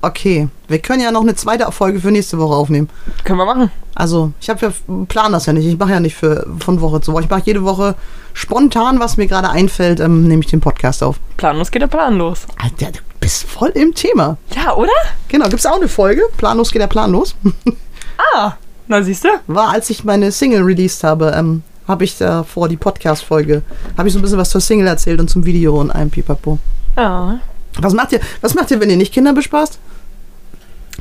Okay, 0.00 0.48
wir 0.68 0.78
können 0.78 1.02
ja 1.02 1.10
noch 1.10 1.22
eine 1.22 1.34
zweite 1.34 1.70
Folge 1.72 2.00
für 2.00 2.12
nächste 2.12 2.38
Woche 2.38 2.54
aufnehmen. 2.54 2.88
Können 3.24 3.38
wir 3.38 3.46
machen. 3.46 3.70
Also, 3.96 4.32
ich 4.40 4.48
habe 4.48 4.66
ja 4.66 4.72
plan 5.08 5.32
das 5.32 5.46
ja 5.46 5.52
nicht. 5.52 5.66
Ich 5.66 5.76
mache 5.76 5.90
ja 5.90 5.98
nicht 5.98 6.14
für 6.14 6.46
von 6.60 6.80
Woche 6.80 7.00
zu 7.00 7.12
Woche. 7.12 7.24
Ich 7.24 7.30
mache 7.30 7.42
jede 7.44 7.64
Woche 7.64 7.96
spontan, 8.32 9.00
was 9.00 9.16
mir 9.16 9.26
gerade 9.26 9.50
einfällt, 9.50 9.98
ähm, 9.98 10.28
nehme 10.28 10.40
ich 10.42 10.50
den 10.50 10.60
Podcast 10.60 11.02
auf. 11.02 11.16
Planlos 11.36 11.72
geht 11.72 11.82
der 11.82 11.88
Plan 11.88 12.16
los. 12.16 12.46
Alter, 12.62 12.92
du 12.92 13.00
bist 13.18 13.42
voll 13.42 13.70
im 13.70 13.92
Thema. 13.92 14.36
Ja, 14.54 14.76
oder? 14.76 14.92
Genau, 15.26 15.48
gibt's 15.48 15.66
auch 15.66 15.76
eine 15.76 15.88
Folge? 15.88 16.22
Planlos 16.36 16.70
geht 16.70 16.80
der 16.80 16.86
Plan 16.86 17.10
los. 17.10 17.34
Ah, 18.18 18.52
na 18.86 19.02
siehst 19.02 19.24
du? 19.24 19.28
War, 19.46 19.70
als 19.70 19.90
ich 19.90 20.04
meine 20.04 20.32
Single 20.32 20.62
released 20.62 21.04
habe, 21.04 21.32
ähm, 21.36 21.62
habe 21.86 22.04
ich 22.04 22.18
da 22.18 22.42
vor 22.42 22.68
die 22.68 22.76
Podcast-Folge, 22.76 23.62
habe 23.96 24.08
ich 24.08 24.12
so 24.12 24.18
ein 24.18 24.22
bisschen 24.22 24.38
was 24.38 24.50
zur 24.50 24.60
Single 24.60 24.86
erzählt 24.86 25.20
und 25.20 25.28
zum 25.28 25.44
Video 25.46 25.80
und 25.80 25.90
allem 25.90 26.10
Pipapo. 26.10 26.58
Ja. 26.96 27.40
Was 27.80 27.94
macht 27.94 28.12
ihr, 28.12 28.20
was 28.40 28.54
macht 28.54 28.70
ihr, 28.70 28.80
wenn 28.80 28.90
ihr 28.90 28.96
nicht 28.96 29.14
Kinder 29.14 29.32
bespaßt? 29.32 29.78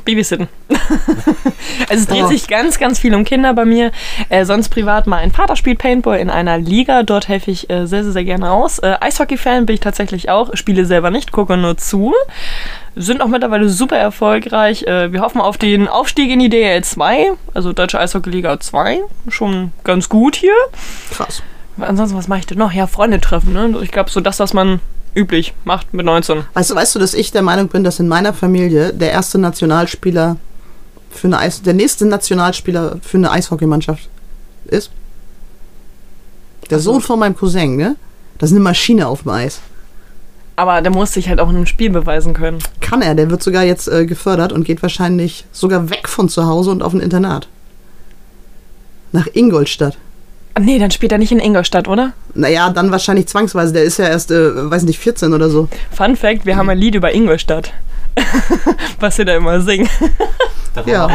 Babysitten. 0.08 0.48
also 0.70 0.86
es 1.90 2.08
dreht 2.08 2.24
Oh. 2.24 2.28
sich 2.28 2.48
ganz, 2.48 2.80
ganz 2.80 2.98
viel 3.00 3.14
um 3.14 3.26
Kinder 3.26 3.54
bei 3.54 3.66
mir. 3.66 3.92
Äh, 4.30 4.46
sonst 4.46 4.70
privat 4.70 5.06
mein 5.06 5.32
Vater 5.32 5.56
spielt 5.58 5.80
Paintball 5.80 6.18
in 6.18 6.30
einer 6.30 6.58
Liga. 6.58 7.04
Dort 7.04 7.28
helfe 7.28 7.52
ich 7.52 7.70
äh, 7.70 7.86
sehr, 7.86 8.04
sehr, 8.04 8.14
sehr 8.14 8.24
gerne 8.24 8.50
aus. 8.52 8.80
Äh, 8.80 8.96
Eishockey-Fan 9.02 9.66
bin 9.66 9.74
ich 9.76 9.80
tatsächlich 9.82 10.30
auch. 10.30 10.56
Spiele 10.56 10.86
selber 10.86 11.12
nicht, 11.12 11.32
gucke 11.34 11.58
nur 11.58 11.78
zu. 11.78 12.14
Sind 12.96 13.22
auch 13.22 13.28
mittlerweile 13.28 13.68
super 13.70 13.98
erfolgreich. 13.98 14.84
Äh, 14.84 15.12
wir 15.12 15.22
hoffen 15.22 15.42
auf 15.42 15.58
den 15.58 15.88
Aufstieg 15.90 16.32
in 16.32 16.40
die 16.40 16.50
DL 16.50 16.84
2, 16.84 17.32
also 17.54 17.74
Deutsche 17.74 18.00
Eishockey-Liga 18.00 18.60
2. 18.60 19.02
Schon 19.28 19.74
ganz 19.84 20.08
gut 20.10 20.38
hier. 20.38 20.54
Krass. 21.12 21.44
Ansonsten, 21.80 22.18
was 22.18 22.28
mache 22.28 22.40
ich 22.40 22.46
denn 22.48 22.58
noch? 22.58 22.72
Ja, 22.72 22.88
Freunde 22.88 23.20
treffen. 23.22 23.54
Ne? 23.54 23.78
Ich 23.84 23.92
glaube, 23.92 24.10
so 24.10 24.20
das, 24.22 24.40
was 24.40 24.54
man 24.54 24.80
üblich 25.18 25.54
macht 25.66 25.94
mit 25.94 26.06
19. 26.06 26.44
Weißt 26.54 26.70
du, 26.70 26.76
weißt 26.76 26.96
du, 26.96 27.00
dass 27.00 27.14
ich 27.14 27.32
der 27.32 27.42
Meinung 27.42 27.68
bin, 27.68 27.84
dass 27.84 28.00
in 28.00 28.08
meiner 28.08 28.34
Familie 28.34 28.94
der 28.94 29.12
erste 29.12 29.40
Nationalspieler 29.40 30.38
für 31.10 31.28
eine 31.28 31.40
Eis, 31.40 31.62
der 31.62 31.74
nächste 31.74 32.06
Nationalspieler 32.06 33.00
für 33.02 33.18
eine 33.18 33.32
Eishockeymannschaft 33.32 34.08
ist? 34.68 34.92
Der 36.70 36.80
Sohn 36.80 37.02
von 37.02 37.20
meinem 37.20 37.36
Cousin, 37.36 37.76
ne? 37.76 37.96
Das 38.38 38.52
ist 38.52 38.56
eine 38.56 38.64
Maschine 38.64 39.08
auf 39.08 39.24
dem 39.24 39.32
Eis. 39.32 39.60
Aber 40.56 40.82
der 40.82 40.92
muss 40.92 41.14
sich 41.14 41.30
halt 41.30 41.40
auch 41.40 41.50
in 41.50 41.56
einem 41.56 41.66
Spiel 41.66 41.90
beweisen 41.90 42.34
können. 42.34 42.60
Kann 42.82 43.02
er, 43.02 43.16
der 43.16 43.30
wird 43.30 43.44
sogar 43.44 43.64
jetzt 43.64 43.88
äh, 43.88 44.06
gefördert 44.06 44.52
und 44.52 44.64
geht 44.64 44.82
wahrscheinlich 44.82 45.46
sogar 45.52 45.90
weg 45.90 46.08
von 46.08 46.30
zu 46.30 46.46
Hause 46.46 46.72
und 46.72 46.84
auf 46.84 46.94
ein 46.94 47.00
Internat. 47.00 47.48
Nach 49.12 49.28
Ingolstadt. 49.32 49.98
Ah, 50.58 50.60
Nee, 50.60 50.80
dann 50.80 50.90
spielt 50.90 51.12
er 51.12 51.20
nicht 51.20 51.32
in 51.32 51.40
Ingolstadt, 51.40 51.88
oder? 51.88 52.14
Naja, 52.34 52.72
dann 52.72 52.90
wahrscheinlich 52.92 53.28
zwangsweise. 53.28 53.74
Der 53.74 53.84
ist 53.84 54.00
ja 54.00 54.08
erst, 54.08 54.32
äh, 54.32 54.72
weiß 54.72 54.84
nicht, 54.84 54.98
14 54.98 55.32
oder 55.34 55.50
so. 55.52 55.68
Fun 55.92 56.16
Fact, 56.16 56.46
wir 56.48 56.56
haben 56.56 56.68
ein 56.70 56.78
Lied 56.80 56.96
über 56.96 57.14
Ingolstadt. 57.14 57.74
Was 59.00 59.20
wir 59.20 59.26
da 59.26 59.36
immer 59.36 59.62
singen. 59.62 59.88
Davon 60.74 60.92
Ja. 60.92 61.08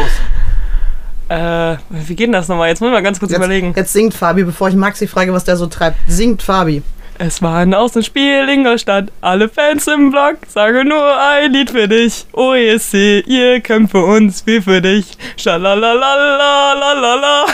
Äh, 1.72 1.76
wie 1.90 2.14
geht 2.14 2.26
denn 2.26 2.32
das 2.32 2.46
nochmal? 2.46 2.68
Jetzt 2.68 2.80
müssen 2.80 2.92
wir 2.92 3.02
ganz 3.02 3.18
kurz 3.18 3.32
Jetzt, 3.32 3.38
überlegen. 3.38 3.72
jetzt 3.74 3.92
singt 3.92 4.14
Fabi, 4.14 4.44
bevor 4.44 4.68
ich 4.68 4.74
Maxi 4.76 5.06
frage, 5.06 5.32
was 5.32 5.44
der 5.44 5.56
so 5.56 5.66
treibt. 5.66 5.96
Singt 6.06 6.42
Fabi. 6.42 6.82
Es 7.24 7.40
war 7.40 7.58
ein 7.58 7.72
Außenspiel 7.72 8.48
Ingolstadt. 8.48 9.12
Alle 9.20 9.48
Fans 9.48 9.86
im 9.86 10.10
Block 10.10 10.38
sagen 10.48 10.88
nur 10.88 11.20
ein 11.20 11.52
Lied 11.52 11.70
für 11.70 11.86
dich. 11.86 12.26
OESC, 12.32 12.94
ihr 13.28 13.60
kämpft 13.60 13.92
für 13.92 14.04
uns, 14.04 14.44
wir 14.44 14.60
für 14.60 14.82
dich. 14.82 15.06
Schalalalalala. 15.36 17.44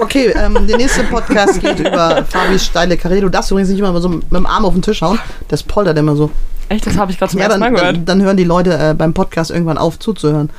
Okay, 0.00 0.34
ähm, 0.36 0.66
der 0.66 0.76
nächste 0.76 1.04
Podcast 1.04 1.60
geht 1.60 1.78
über 1.78 2.24
Fabis 2.28 2.66
steile 2.66 2.96
Karriere. 2.96 3.20
Du 3.22 3.28
darfst 3.28 3.52
übrigens 3.52 3.70
nicht 3.70 3.78
immer 3.78 4.00
so 4.00 4.08
mit 4.08 4.32
dem 4.32 4.46
Arm 4.46 4.64
auf 4.64 4.72
den 4.72 4.82
Tisch 4.82 5.02
hauen. 5.02 5.20
Das 5.46 5.62
poltert 5.62 5.96
immer 5.98 6.16
so. 6.16 6.28
Echt, 6.68 6.84
das 6.84 6.96
habe 6.96 7.12
ich 7.12 7.18
gerade 7.20 7.30
zum 7.30 7.38
Ja, 7.38 7.46
ersten 7.46 7.60
Mal 7.60 7.70
gehört. 7.70 7.96
dann, 7.98 8.04
dann 8.04 8.22
hören 8.22 8.36
die 8.36 8.42
Leute 8.42 8.76
äh, 8.76 8.92
beim 8.94 9.14
Podcast 9.14 9.52
irgendwann 9.52 9.78
auf 9.78 10.00
zuzuhören. 10.00 10.50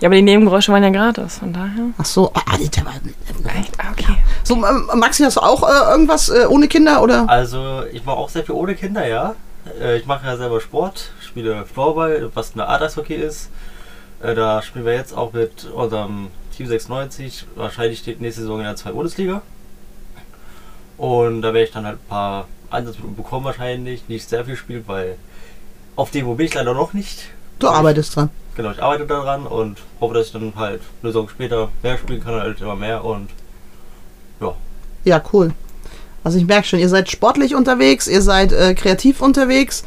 Ja, 0.00 0.08
aber 0.08 0.16
die 0.16 0.22
Nebengeräusche 0.22 0.72
waren 0.72 0.82
ja 0.82 0.90
gratis, 0.90 1.38
von 1.38 1.52
daher. 1.52 1.86
Ach 1.98 2.04
so, 2.04 2.30
ah, 2.34 2.56
die- 2.58 2.68
der 2.68 2.84
war- 2.84 2.92
Echt? 3.58 3.72
Ah, 3.78 3.90
okay. 3.92 4.16
so 4.44 4.54
ähm, 4.54 4.90
Maxi, 4.96 5.22
hast 5.22 5.36
du 5.36 5.40
auch 5.40 5.62
äh, 5.68 5.90
irgendwas 5.92 6.28
äh, 6.28 6.46
ohne 6.46 6.68
Kinder 6.68 7.02
oder? 7.02 7.28
Also, 7.28 7.82
ich 7.92 8.04
mache 8.04 8.16
auch 8.16 8.28
sehr 8.28 8.44
viel 8.44 8.54
ohne 8.54 8.74
Kinder, 8.74 9.06
ja. 9.06 9.34
Äh, 9.80 9.98
ich 9.98 10.06
mache 10.06 10.26
ja 10.26 10.36
selber 10.36 10.60
Sport, 10.60 11.10
spiele 11.26 11.64
Floorball, 11.66 12.30
was 12.34 12.52
eine 12.54 12.66
Art 12.68 12.82
Eishockey 12.82 13.14
ist. 13.14 13.50
Äh, 14.22 14.34
da 14.34 14.62
spielen 14.62 14.84
wir 14.84 14.94
jetzt 14.94 15.14
auch 15.16 15.32
mit 15.32 15.64
unserem 15.74 16.28
Team 16.56 16.66
96. 16.66 17.46
Wahrscheinlich 17.56 18.00
steht 18.00 18.20
nächste 18.20 18.42
Saison 18.42 18.58
in 18.58 18.64
der 18.64 18.76
2 18.76 18.92
Bundesliga. 18.92 19.42
Und 20.98 21.42
da 21.42 21.48
werde 21.54 21.64
ich 21.64 21.72
dann 21.72 21.86
halt 21.86 21.96
ein 21.98 22.08
paar 22.08 22.46
Einsatzminuten 22.70 23.16
bekommen 23.16 23.44
wahrscheinlich. 23.46 24.08
Nicht 24.08 24.28
sehr 24.28 24.44
viel 24.44 24.56
spielen, 24.56 24.84
weil 24.86 25.16
auf 25.96 26.10
dem 26.10 26.36
bin 26.36 26.46
ich 26.46 26.54
leider 26.54 26.74
noch 26.74 26.92
nicht. 26.92 27.24
Du 27.58 27.68
arbeitest 27.68 28.16
dran. 28.16 28.30
Genau, 28.60 28.72
ich 28.72 28.82
arbeite 28.82 29.06
daran 29.06 29.46
und 29.46 29.78
hoffe, 30.02 30.12
dass 30.12 30.26
ich 30.26 30.32
dann 30.34 30.52
halt 30.54 30.82
eine 31.00 31.12
Saison 31.12 31.30
später 31.30 31.70
mehr 31.82 31.96
spielen 31.96 32.22
kann, 32.22 32.34
halt 32.34 32.60
immer 32.60 32.76
mehr 32.76 33.02
und 33.02 33.30
ja. 34.38 34.54
Ja, 35.04 35.22
cool. 35.32 35.54
Also 36.24 36.36
ich 36.36 36.44
merke 36.46 36.68
schon, 36.68 36.78
ihr 36.78 36.90
seid 36.90 37.10
sportlich 37.10 37.54
unterwegs, 37.54 38.06
ihr 38.06 38.20
seid 38.20 38.52
äh, 38.52 38.74
kreativ 38.74 39.22
unterwegs. 39.22 39.82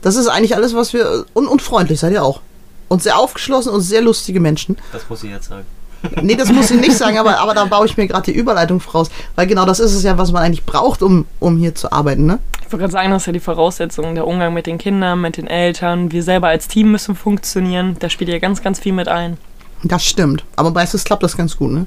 Das 0.00 0.14
ist 0.14 0.28
eigentlich 0.28 0.54
alles, 0.54 0.76
was 0.76 0.92
wir. 0.92 1.26
Und, 1.34 1.48
und 1.48 1.60
freundlich 1.60 1.98
seid 1.98 2.12
ihr 2.12 2.22
auch. 2.22 2.40
Und 2.86 3.02
sehr 3.02 3.18
aufgeschlossen 3.18 3.72
und 3.72 3.80
sehr 3.80 4.00
lustige 4.00 4.38
Menschen. 4.38 4.76
Das 4.92 5.08
muss 5.08 5.24
ich 5.24 5.30
jetzt 5.30 5.48
sagen. 5.48 5.66
Nee, 6.22 6.36
das 6.36 6.52
muss 6.52 6.70
ich 6.70 6.80
nicht 6.80 6.96
sagen, 6.96 7.18
aber, 7.18 7.38
aber 7.40 7.54
da 7.54 7.64
baue 7.64 7.86
ich 7.86 7.96
mir 7.96 8.06
gerade 8.06 8.30
die 8.30 8.38
Überleitung 8.38 8.78
voraus. 8.80 9.10
Weil 9.36 9.46
genau 9.46 9.64
das 9.64 9.80
ist 9.80 9.94
es 9.94 10.02
ja, 10.04 10.16
was 10.18 10.30
man 10.32 10.42
eigentlich 10.42 10.64
braucht, 10.64 11.02
um, 11.02 11.24
um 11.40 11.56
hier 11.56 11.74
zu 11.74 11.90
arbeiten, 11.90 12.26
ne? 12.26 12.38
Ich 12.60 12.72
wollte 12.72 12.82
gerade 12.82 12.92
sagen, 12.92 13.10
das 13.10 13.22
ist 13.22 13.26
ja 13.26 13.32
die 13.32 13.40
Voraussetzung, 13.40 14.14
der 14.14 14.26
Umgang 14.26 14.52
mit 14.54 14.66
den 14.66 14.78
Kindern, 14.78 15.20
mit 15.20 15.36
den 15.38 15.46
Eltern. 15.46 16.12
Wir 16.12 16.22
selber 16.22 16.48
als 16.48 16.68
Team 16.68 16.92
müssen 16.92 17.14
funktionieren. 17.16 17.96
Da 17.98 18.10
spielt 18.10 18.30
ja 18.30 18.38
ganz, 18.38 18.62
ganz 18.62 18.78
viel 18.78 18.92
mit 18.92 19.08
ein. 19.08 19.38
Das 19.82 20.04
stimmt. 20.04 20.44
Aber 20.56 20.70
meistens 20.70 21.04
klappt 21.04 21.22
das 21.22 21.36
ganz 21.36 21.56
gut, 21.56 21.70
ne? 21.72 21.86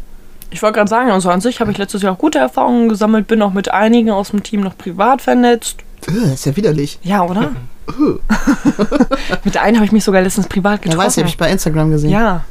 Ich 0.49 0.61
wollte 0.61 0.79
gerade 0.79 0.89
sagen, 0.89 1.11
also 1.11 1.29
an 1.29 1.39
sich 1.39 1.61
habe 1.61 1.71
ich 1.71 1.77
letztes 1.77 2.01
Jahr 2.01 2.13
auch 2.13 2.17
gute 2.17 2.39
Erfahrungen 2.39 2.89
gesammelt, 2.89 3.27
bin 3.27 3.41
auch 3.41 3.53
mit 3.53 3.71
einigen 3.71 4.09
aus 4.11 4.31
dem 4.31 4.43
Team 4.43 4.61
noch 4.61 4.77
privat 4.77 5.21
vernetzt. 5.21 5.77
Äh, 6.09 6.33
ist 6.33 6.45
ja 6.45 6.55
widerlich. 6.57 6.99
Ja, 7.03 7.23
oder? 7.23 7.51
mit 9.43 9.55
der 9.55 9.61
einen 9.61 9.77
habe 9.77 9.85
ich 9.85 9.91
mich 9.91 10.03
sogar 10.03 10.21
letztens 10.21 10.47
privat 10.47 10.79
Ja, 10.79 10.91
getroffen. 10.91 11.05
weiß 11.05 11.17
ich, 11.17 11.23
habe 11.23 11.29
ich 11.29 11.37
bei 11.37 11.49
Instagram 11.51 11.91
gesehen. 11.91 12.09
ja. 12.11 12.43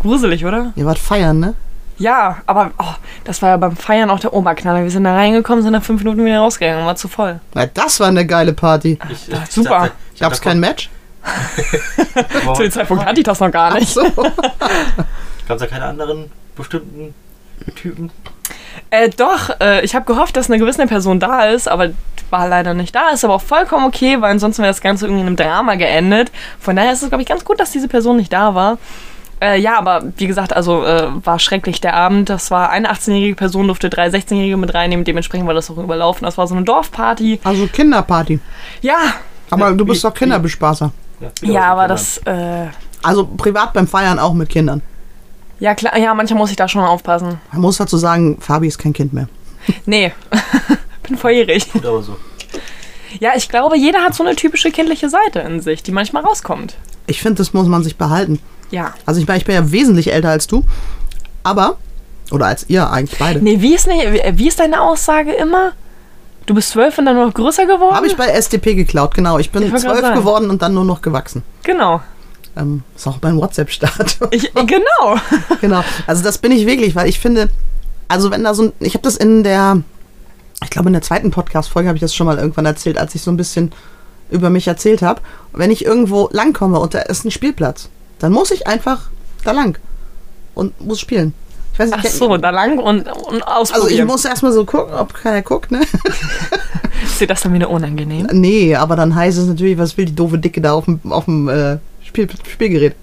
Gruselig, 0.00 0.44
oder? 0.44 0.72
Ihr 0.76 0.86
wart 0.86 0.98
feiern, 0.98 1.40
ne? 1.40 1.54
Ja, 1.98 2.38
aber 2.46 2.70
oh, 2.78 2.94
das 3.24 3.42
war 3.42 3.50
ja 3.50 3.56
beim 3.56 3.76
Feiern 3.76 4.08
auch 4.10 4.20
der 4.20 4.32
Oberknaller. 4.32 4.84
Wir 4.84 4.90
sind 4.90 5.04
da 5.04 5.14
reingekommen, 5.14 5.62
sind 5.62 5.72
nach 5.72 5.82
fünf 5.82 6.02
Minuten 6.02 6.24
wieder 6.24 6.38
rausgegangen, 6.38 6.86
war 6.86 6.94
zu 6.94 7.08
voll. 7.08 7.40
Na, 7.54 7.66
das 7.66 7.98
war 7.98 8.06
eine 8.06 8.24
geile 8.24 8.52
Party. 8.52 8.98
Ich, 9.10 9.28
ist 9.28 9.52
super. 9.52 9.90
ich 10.14 10.20
Gab's 10.20 10.40
kein 10.40 10.60
Match? 10.60 10.90
Zu 12.54 12.62
dem 12.62 12.70
Zeitpunkt 12.70 13.04
hatte 13.04 13.20
ich 13.20 13.24
das 13.24 13.40
noch 13.40 13.50
gar 13.50 13.74
nicht. 13.74 13.88
So. 13.88 14.02
Gab 14.12 15.56
es 15.56 15.58
da 15.58 15.66
keine 15.66 15.86
anderen 15.86 16.30
bestimmten 16.56 17.14
Typen? 17.74 18.10
Äh, 18.90 19.10
doch, 19.10 19.50
äh, 19.60 19.84
ich 19.84 19.94
habe 19.94 20.06
gehofft, 20.06 20.36
dass 20.36 20.48
eine 20.48 20.58
gewisse 20.58 20.86
Person 20.86 21.18
da 21.18 21.46
ist, 21.46 21.68
aber 21.68 21.90
war 22.30 22.48
leider 22.48 22.74
nicht 22.74 22.94
da. 22.94 23.10
Ist 23.10 23.24
aber 23.24 23.34
auch 23.34 23.42
vollkommen 23.42 23.86
okay, 23.86 24.20
weil 24.20 24.30
ansonsten 24.30 24.62
wäre 24.62 24.70
das 24.70 24.80
Ganze 24.80 25.06
irgendwie 25.06 25.22
in 25.22 25.26
einem 25.26 25.36
Drama 25.36 25.74
geendet. 25.74 26.30
Von 26.60 26.76
daher 26.76 26.92
ist 26.92 27.02
es, 27.02 27.08
glaube 27.08 27.22
ich, 27.22 27.28
ganz 27.28 27.44
gut, 27.44 27.58
dass 27.58 27.72
diese 27.72 27.88
Person 27.88 28.16
nicht 28.16 28.32
da 28.32 28.54
war. 28.54 28.78
Äh, 29.40 29.60
ja, 29.60 29.78
aber 29.78 30.02
wie 30.16 30.26
gesagt, 30.26 30.54
also 30.54 30.84
äh, 30.84 31.08
war 31.24 31.38
schrecklich 31.38 31.80
der 31.80 31.94
Abend. 31.94 32.28
Das 32.28 32.50
war 32.50 32.70
eine 32.70 32.90
18-jährige 32.92 33.36
Person, 33.36 33.66
durfte 33.68 33.88
drei 33.88 34.08
16-Jährige 34.08 34.56
mit 34.56 34.74
reinnehmen. 34.74 35.04
Dementsprechend 35.04 35.46
war 35.46 35.54
das 35.54 35.70
auch 35.70 35.78
überlaufen. 35.78 36.24
Das 36.24 36.36
war 36.38 36.46
so 36.46 36.54
eine 36.54 36.64
Dorfparty. 36.64 37.40
Also 37.44 37.66
Kinderparty. 37.68 38.40
Ja, 38.82 38.96
Aber 39.50 39.68
Ja, 39.70 39.74
du 39.74 39.84
bist 39.84 40.02
wie- 40.02 40.08
doch 40.08 40.14
Kinderbespaßer. 40.14 40.90
Ja, 41.20 41.28
ja, 41.42 41.62
aber 41.72 41.88
das, 41.88 42.18
äh, 42.26 42.66
Also 43.02 43.26
privat 43.26 43.72
beim 43.72 43.86
Feiern 43.88 44.18
auch 44.18 44.34
mit 44.34 44.48
Kindern. 44.48 44.82
ja 45.60 45.74
klar, 45.74 45.96
ja, 45.98 46.14
manchmal 46.14 46.38
muss 46.38 46.50
ich 46.50 46.56
da 46.56 46.68
schon 46.68 46.82
aufpassen. 46.84 47.40
Man 47.52 47.60
muss 47.62 47.76
dazu 47.78 47.96
sagen, 47.96 48.38
Fabi 48.40 48.68
ist 48.68 48.78
kein 48.78 48.92
Kind 48.92 49.12
mehr. 49.12 49.28
Nee, 49.86 50.12
bin 51.02 51.16
volljährig. 51.16 51.70
Kindern. 51.72 51.92
Aber 51.94 52.02
so. 52.02 52.16
Ja, 53.20 53.30
ich 53.36 53.48
glaube, 53.48 53.76
jeder 53.78 54.00
hat 54.00 54.14
so 54.14 54.22
eine 54.24 54.36
typische 54.36 54.70
kindliche 54.70 55.08
Seite 55.08 55.40
in 55.40 55.60
sich, 55.60 55.82
die 55.82 55.92
manchmal 55.92 56.24
rauskommt. 56.24 56.74
Ich 57.06 57.20
finde, 57.22 57.36
das 57.36 57.52
muss 57.54 57.66
man 57.66 57.82
sich 57.82 57.96
behalten. 57.96 58.38
Ja. 58.70 58.94
Also 59.06 59.20
ich 59.20 59.26
meine, 59.26 59.38
ich 59.38 59.44
bin 59.44 59.54
ja 59.54 59.70
wesentlich 59.72 60.12
älter 60.12 60.30
als 60.30 60.46
du. 60.46 60.64
Aber, 61.42 61.76
oder 62.30 62.46
als 62.46 62.66
ihr 62.68 62.90
eigentlich 62.90 63.18
beide. 63.18 63.40
Nee, 63.40 63.60
wie 63.60 63.74
ist, 63.74 63.86
ne, 63.86 64.20
wie- 64.34 64.48
ist 64.48 64.60
deine 64.60 64.80
Aussage 64.80 65.32
immer? 65.32 65.72
Du 66.46 66.54
bist 66.54 66.70
zwölf 66.70 66.96
und 66.98 67.04
dann 67.06 67.16
noch 67.16 67.32
größer 67.34 67.66
geworden? 67.66 67.94
Habe 67.94 68.06
ich 68.06 68.16
bei 68.16 68.26
SDP 68.26 68.74
geklaut, 68.74 69.14
genau. 69.14 69.38
Ich 69.38 69.50
bin 69.50 69.62
zwölf 69.76 70.14
geworden 70.14 70.50
und 70.50 70.62
dann 70.62 70.74
nur 70.74 70.84
noch 70.84 71.02
gewachsen. 71.02 71.42
Genau. 71.62 72.00
Ähm, 72.56 72.82
ist 72.96 73.06
auch 73.06 73.18
mein 73.22 73.36
WhatsApp-Start. 73.36 74.18
Genau. 74.30 75.16
genau. 75.60 75.84
Also 76.06 76.22
das 76.22 76.38
bin 76.38 76.52
ich 76.52 76.66
wirklich, 76.66 76.94
weil 76.96 77.08
ich 77.08 77.20
finde, 77.20 77.48
also 78.08 78.30
wenn 78.30 78.44
da 78.44 78.54
so 78.54 78.64
ein, 78.64 78.72
ich 78.80 78.94
habe 78.94 79.02
das 79.02 79.16
in 79.16 79.44
der, 79.44 79.82
ich 80.64 80.70
glaube 80.70 80.88
in 80.88 80.94
der 80.94 81.02
zweiten 81.02 81.30
Podcast-Folge 81.30 81.88
habe 81.88 81.96
ich 81.96 82.00
das 82.00 82.14
schon 82.14 82.26
mal 82.26 82.38
irgendwann 82.38 82.66
erzählt, 82.66 82.98
als 82.98 83.14
ich 83.14 83.22
so 83.22 83.30
ein 83.30 83.36
bisschen 83.36 83.70
über 84.30 84.50
mich 84.50 84.66
erzählt 84.66 85.02
habe. 85.02 85.20
Wenn 85.52 85.70
ich 85.70 85.84
irgendwo 85.84 86.28
langkomme 86.32 86.80
und 86.80 86.94
da 86.94 87.00
ist 87.00 87.24
ein 87.24 87.30
Spielplatz, 87.30 87.90
dann 88.18 88.32
muss 88.32 88.50
ich 88.50 88.66
einfach 88.66 89.10
da 89.44 89.52
lang 89.52 89.78
und 90.54 90.80
muss 90.80 91.00
spielen. 91.00 91.34
Ich 91.72 91.78
weiß 91.78 91.90
nicht, 91.90 92.06
Ach 92.06 92.10
so, 92.10 92.36
da 92.36 92.50
lang 92.50 92.78
und, 92.78 93.06
und 93.06 93.42
also 93.46 93.72
ich 93.72 93.76
ausprobieren. 93.76 94.06
muss 94.08 94.24
erstmal 94.24 94.52
so 94.52 94.64
gucken, 94.64 94.92
ob 94.94 95.14
keiner 95.14 95.42
guckt, 95.42 95.70
ne? 95.70 95.80
ist 97.04 97.20
dir 97.20 97.28
das 97.28 97.42
dann 97.42 97.54
wieder 97.54 97.70
unangenehm? 97.70 98.26
Nee, 98.32 98.74
aber 98.74 98.96
dann 98.96 99.14
heißt 99.14 99.38
es 99.38 99.46
natürlich, 99.46 99.78
was 99.78 99.96
will 99.96 100.06
die 100.06 100.14
doofe 100.14 100.38
Dicke 100.38 100.60
da 100.60 100.72
auf 100.72 100.86
dem, 100.86 101.00
auf 101.08 101.26
dem 101.26 101.48
äh, 101.48 101.78
Spiel, 102.02 102.26
Spielgerät? 102.50 102.96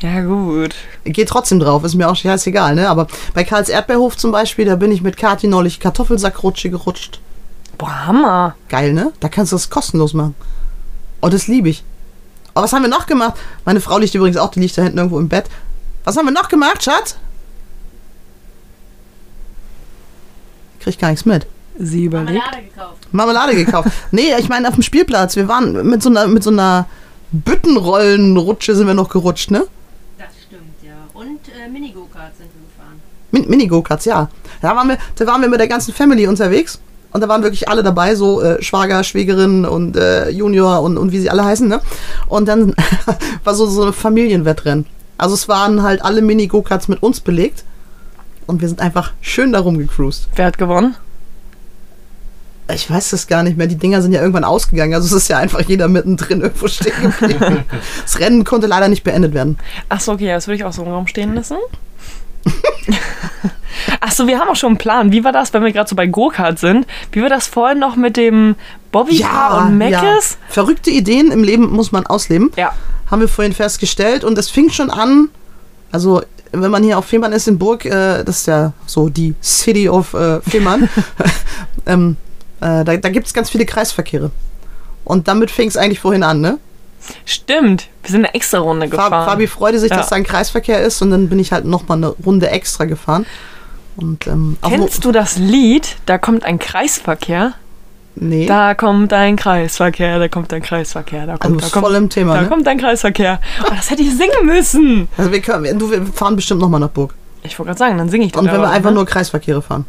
Ja, 0.00 0.22
gut. 0.22 0.74
Geht 1.04 1.28
trotzdem 1.28 1.60
drauf, 1.60 1.84
ist 1.84 1.94
mir 1.94 2.08
auch 2.08 2.16
scheißegal, 2.16 2.74
ne? 2.74 2.88
Aber 2.88 3.08
bei 3.34 3.44
Karls 3.44 3.68
Erdbeerhof 3.68 4.16
zum 4.16 4.32
Beispiel, 4.32 4.64
da 4.64 4.76
bin 4.76 4.90
ich 4.92 5.02
mit 5.02 5.16
Kati 5.16 5.46
neulich 5.46 5.80
Kartoffelsackrutsche 5.80 6.70
gerutscht. 6.70 7.20
Boah, 7.76 8.06
Hammer. 8.06 8.56
Geil, 8.68 8.92
ne? 8.92 9.12
Da 9.20 9.28
kannst 9.28 9.52
du 9.52 9.56
das 9.56 9.68
kostenlos 9.68 10.14
machen. 10.14 10.34
Oh, 11.20 11.28
das 11.28 11.46
liebe 11.46 11.68
ich. 11.68 11.84
Aber 12.54 12.64
was 12.64 12.72
haben 12.72 12.82
wir 12.82 12.88
noch 12.88 13.06
gemacht? 13.06 13.34
Meine 13.64 13.80
Frau 13.80 13.98
liegt 13.98 14.14
übrigens 14.14 14.36
auch, 14.36 14.50
die 14.50 14.60
liegt 14.60 14.78
da 14.78 14.82
hinten 14.82 14.98
irgendwo 14.98 15.18
im 15.18 15.28
Bett. 15.28 15.46
Was 16.04 16.16
haben 16.16 16.26
wir 16.26 16.32
noch 16.32 16.48
gemacht, 16.48 16.82
Schatz? 16.82 17.16
Krieg 20.80 20.98
gar 20.98 21.10
nichts 21.10 21.24
mit. 21.24 21.46
Sie 21.78 22.04
überlegt. 22.04 22.38
Marmelade 22.38 22.62
gekauft. 22.62 23.08
Marmelade 23.12 23.54
gekauft. 23.56 23.88
nee, 24.12 24.34
ich 24.38 24.48
meine 24.48 24.68
auf 24.68 24.74
dem 24.74 24.82
Spielplatz. 24.82 25.34
Wir 25.34 25.48
waren 25.48 25.88
mit 25.88 26.02
so 26.02 26.10
einer, 26.10 26.28
mit 26.28 26.44
so 26.44 26.50
einer 26.50 26.86
Büttenrollenrutsche 27.32 28.76
sind 28.76 28.86
wir 28.86 28.94
noch 28.94 29.08
gerutscht, 29.08 29.50
ne? 29.50 29.66
Das 30.18 30.28
stimmt, 30.46 30.74
ja. 30.82 30.92
Und 31.14 31.40
äh, 31.48 31.68
Mini-Go-Kart 31.68 32.36
sind 32.36 32.48
wir 32.54 32.62
gefahren. 32.68 33.00
Min 33.32 33.48
Mini-Go-Karts, 33.48 34.04
ja. 34.04 34.28
Da 34.60 34.76
waren, 34.76 34.88
wir, 34.88 34.98
da 35.16 35.26
waren 35.26 35.40
wir 35.40 35.48
mit 35.48 35.58
der 35.58 35.66
ganzen 35.66 35.92
Family 35.92 36.28
unterwegs. 36.28 36.78
Und 37.14 37.20
da 37.20 37.28
waren 37.28 37.44
wirklich 37.44 37.68
alle 37.68 37.84
dabei, 37.84 38.16
so 38.16 38.42
äh, 38.42 38.60
Schwager, 38.60 39.04
Schwägerin 39.04 39.64
und 39.64 39.96
äh, 39.96 40.30
Junior 40.30 40.82
und, 40.82 40.98
und 40.98 41.12
wie 41.12 41.20
sie 41.20 41.30
alle 41.30 41.44
heißen, 41.44 41.68
ne? 41.68 41.80
Und 42.26 42.48
dann 42.48 42.74
war 43.44 43.54
so, 43.54 43.66
so 43.66 43.84
ein 43.84 43.92
Familienwettrennen. 43.92 44.84
Also 45.16 45.34
es 45.34 45.48
waren 45.48 45.84
halt 45.84 46.04
alle 46.04 46.22
Mini-Go-Karts 46.22 46.88
mit 46.88 47.04
uns 47.04 47.20
belegt. 47.20 47.62
Und 48.46 48.60
wir 48.60 48.68
sind 48.68 48.80
einfach 48.80 49.12
schön 49.20 49.52
da 49.52 49.60
rumgecruised. 49.60 50.28
Wer 50.34 50.46
hat 50.46 50.58
gewonnen? 50.58 50.96
Ich 52.72 52.90
weiß 52.90 53.10
das 53.10 53.28
gar 53.28 53.44
nicht 53.44 53.56
mehr. 53.56 53.68
Die 53.68 53.76
Dinger 53.76 54.02
sind 54.02 54.12
ja 54.12 54.20
irgendwann 54.20 54.42
ausgegangen. 54.42 54.92
Also 54.94 55.06
es 55.06 55.22
ist 55.22 55.28
ja 55.28 55.38
einfach 55.38 55.60
jeder 55.60 55.86
mittendrin 55.86 56.40
irgendwo 56.40 56.66
stehen 56.66 56.94
geblieben. 57.00 57.64
das 58.02 58.18
Rennen 58.18 58.42
konnte 58.42 58.66
leider 58.66 58.88
nicht 58.88 59.04
beendet 59.04 59.34
werden. 59.34 59.56
Ach 59.88 60.00
so, 60.00 60.12
okay, 60.12 60.26
das 60.26 60.48
würde 60.48 60.56
ich 60.56 60.64
auch 60.64 60.72
so 60.72 60.82
im 60.82 60.88
Raum 60.88 61.06
stehen 61.06 61.36
lassen. 61.36 61.58
Ach 64.00 64.12
so, 64.12 64.26
wir 64.26 64.38
haben 64.38 64.48
auch 64.48 64.56
schon 64.56 64.70
einen 64.70 64.78
Plan. 64.78 65.12
Wie 65.12 65.24
war 65.24 65.32
das, 65.32 65.52
wenn 65.52 65.64
wir 65.64 65.72
gerade 65.72 65.88
so 65.88 65.96
bei 65.96 66.06
Go-Kart 66.06 66.58
sind? 66.58 66.86
Wie 67.12 67.22
war 67.22 67.28
das 67.28 67.46
vorhin 67.46 67.78
noch 67.78 67.96
mit 67.96 68.16
dem 68.16 68.56
Bobby-Car 68.92 69.66
und 69.66 69.78
Meckes? 69.78 70.38
Verrückte 70.48 70.90
Ideen 70.90 71.30
im 71.30 71.42
Leben 71.42 71.72
muss 71.72 71.92
man 71.92 72.06
ausleben. 72.06 72.50
Ja. 72.56 72.72
haben 73.10 73.20
wir 73.20 73.28
vorhin 73.28 73.52
festgestellt. 73.52 74.24
Und 74.24 74.38
es 74.38 74.50
fing 74.50 74.70
schon 74.70 74.90
an, 74.90 75.28
also 75.92 76.22
wenn 76.52 76.70
man 76.70 76.82
hier 76.82 76.98
auf 76.98 77.06
Fehmarn 77.06 77.32
ist 77.32 77.48
in 77.48 77.58
Burg, 77.58 77.84
äh, 77.84 78.24
das 78.24 78.40
ist 78.40 78.46
ja 78.46 78.72
so 78.86 79.08
die 79.08 79.34
City 79.42 79.88
of 79.88 80.14
äh, 80.14 80.40
Fehmarn, 80.42 80.88
ähm, 81.86 82.16
äh, 82.60 82.84
da, 82.84 82.96
da 82.96 83.08
gibt 83.08 83.26
es 83.26 83.34
ganz 83.34 83.50
viele 83.50 83.66
Kreisverkehre. 83.66 84.30
Und 85.04 85.28
damit 85.28 85.50
fing 85.50 85.68
es 85.68 85.76
eigentlich 85.76 86.00
vorhin 86.00 86.22
an, 86.22 86.40
ne? 86.40 86.58
Stimmt. 87.24 87.88
Wir 88.02 88.10
sind 88.10 88.24
eine 88.24 88.34
extra 88.34 88.58
Runde 88.58 88.88
gefahren. 88.88 89.26
Fabi 89.26 89.46
freute 89.46 89.78
sich, 89.78 89.90
Ja. 89.90 89.96
dass 89.98 90.08
da 90.08 90.16
ein 90.16 90.24
Kreisverkehr 90.24 90.80
ist 90.82 91.00
und 91.02 91.10
dann 91.10 91.28
bin 91.28 91.38
ich 91.38 91.52
halt 91.52 91.64
nochmal 91.64 91.98
eine 91.98 92.08
Runde 92.08 92.50
extra 92.50 92.84
gefahren. 92.84 93.26
Und, 93.96 94.26
ähm, 94.26 94.56
Kennst 94.62 95.04
du 95.04 95.12
das 95.12 95.36
Lied? 95.36 95.96
Da 96.06 96.18
kommt 96.18 96.44
ein 96.44 96.58
Kreisverkehr. 96.58 97.52
Nee, 98.16 98.46
Da 98.46 98.74
kommt 98.74 99.12
ein 99.12 99.34
Kreisverkehr, 99.34 100.20
da 100.20 100.28
kommt 100.28 100.52
ein 100.52 100.62
Kreisverkehr, 100.62 101.26
da 101.26 101.32
also 101.32 101.40
kommt, 101.48 101.60
du 101.60 101.64
da 101.64 101.70
kommt, 101.72 101.86
voll 101.86 101.94
im 101.96 102.08
Thema, 102.08 102.34
da 102.34 102.42
ne? 102.42 102.48
kommt 102.48 102.68
ein 102.68 102.78
Kreisverkehr. 102.78 103.40
Oh, 103.64 103.72
das 103.74 103.90
hätte 103.90 104.02
ich 104.02 104.10
singen 104.16 104.44
müssen. 104.46 105.08
Also 105.16 105.32
wir, 105.32 105.40
können, 105.40 105.78
du, 105.80 105.90
wir 105.90 106.06
fahren 106.06 106.36
bestimmt 106.36 106.60
nochmal 106.60 106.78
nach 106.78 106.90
Burg. 106.90 107.14
Ich 107.42 107.58
wollte 107.58 107.68
gerade 107.70 107.78
sagen, 107.78 107.98
dann 107.98 108.08
singe 108.08 108.26
ich 108.26 108.36
Und 108.36 108.46
da 108.46 108.52
wenn 108.52 108.60
wir 108.60 108.70
einfach 108.70 108.90
ne? 108.90 108.96
nur 108.96 109.06
Kreisverkehre 109.06 109.62
fahren. 109.62 109.84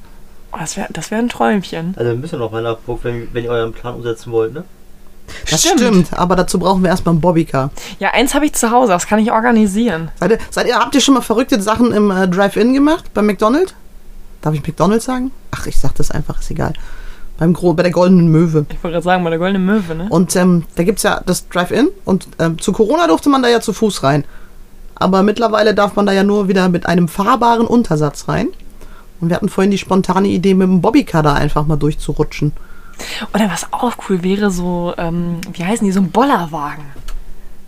Oh, 0.52 0.58
das 0.60 0.76
wäre 0.76 0.88
das 0.92 1.12
wär 1.12 1.20
ein 1.20 1.30
Träumchen. 1.30 1.94
Also 1.98 2.12
wir 2.12 2.18
müssen 2.18 2.40
noch 2.40 2.52
mal 2.52 2.64
nach 2.64 2.78
Burg, 2.78 3.02
wenn, 3.04 3.28
wenn 3.32 3.44
ihr 3.44 3.52
euren 3.52 3.74
Plan 3.74 3.94
umsetzen 3.94 4.32
wollt, 4.32 4.54
ne? 4.56 4.64
Das 5.50 5.62
stimmt. 5.64 6.14
aber 6.14 6.36
dazu 6.36 6.60
brauchen 6.60 6.84
wir 6.84 6.90
erstmal 6.90 7.16
ein 7.16 7.22
Bobbycar. 7.22 7.72
Ja, 8.00 8.12
eins 8.12 8.34
habe 8.34 8.46
ich 8.46 8.54
zu 8.54 8.72
Hause, 8.72 8.92
das 8.92 9.08
kann 9.08 9.20
ich 9.20 9.32
organisieren. 9.32 10.12
Seid 10.20 10.32
ihr, 10.32 10.38
seid 10.50 10.68
ihr, 10.68 10.78
habt 10.78 10.96
ihr 10.96 11.02
schon 11.02 11.14
mal 11.14 11.22
verrückte 11.22 11.62
Sachen 11.62 11.92
im 11.92 12.12
äh, 12.12 12.28
Drive-In 12.28 12.74
gemacht? 12.74 13.06
Beim 13.14 13.26
McDonald's? 13.26 13.74
Darf 14.42 14.54
ich 14.54 14.66
McDonald's 14.66 15.06
sagen? 15.06 15.32
Ach, 15.52 15.66
ich 15.66 15.78
sag 15.78 15.96
das 15.96 16.12
einfach, 16.12 16.40
ist 16.40 16.52
egal. 16.52 16.74
Beim 17.38 17.54
Gro 17.54 17.74
bei 17.74 17.84
der 17.84 17.92
Goldenen 17.92 18.30
Möwe. 18.30 18.66
Ich 18.70 18.84
wollte 18.84 18.94
gerade 18.94 19.04
sagen, 19.04 19.24
bei 19.24 19.30
der 19.30 19.40
Goldene 19.40 19.60
Möwe, 19.60 19.96
ne? 19.96 20.08
Und 20.10 20.36
ähm, 20.36 20.64
da 20.76 20.84
gibt 20.84 21.00
es 21.00 21.04
ja 21.04 21.22
das 21.26 21.50
Drive-In 21.50 21.90
und 22.06 22.28
ähm, 22.40 22.60
zu 22.60 22.72
Corona 22.72 23.08
durfte 23.08 23.30
man 23.30 23.42
da 23.42 23.50
ja 23.50 23.60
zu 23.60 23.74
Fuß 23.74 24.04
rein. 24.04 24.24
Aber 24.96 25.24
mittlerweile 25.24 25.76
darf 25.76 25.96
man 25.96 26.06
da 26.06 26.14
ja 26.14 26.24
nur 26.24 26.48
wieder 26.48 26.70
mit 26.70 26.86
einem 26.86 27.08
fahrbaren 27.08 27.68
Untersatz 27.68 28.30
rein. 28.30 28.48
Und 29.20 29.30
wir 29.30 29.36
hatten 29.36 29.50
vorhin 29.50 29.72
die 29.72 29.78
spontane 29.78 30.28
Idee, 30.28 30.54
mit 30.54 30.68
dem 30.68 30.82
Bobbycar 30.82 31.24
da 31.24 31.34
einfach 31.34 31.66
mal 31.66 31.76
durchzurutschen. 31.76 32.54
Oder 33.34 33.50
was 33.50 33.72
auch 33.72 33.96
cool 34.10 34.24
wäre, 34.24 34.52
so, 34.52 34.94
ähm, 34.98 35.42
wie 35.54 35.64
heißen 35.64 35.86
die, 35.86 35.92
so 35.92 36.02
ein 36.02 36.12
Bollerwagen. 36.12 36.86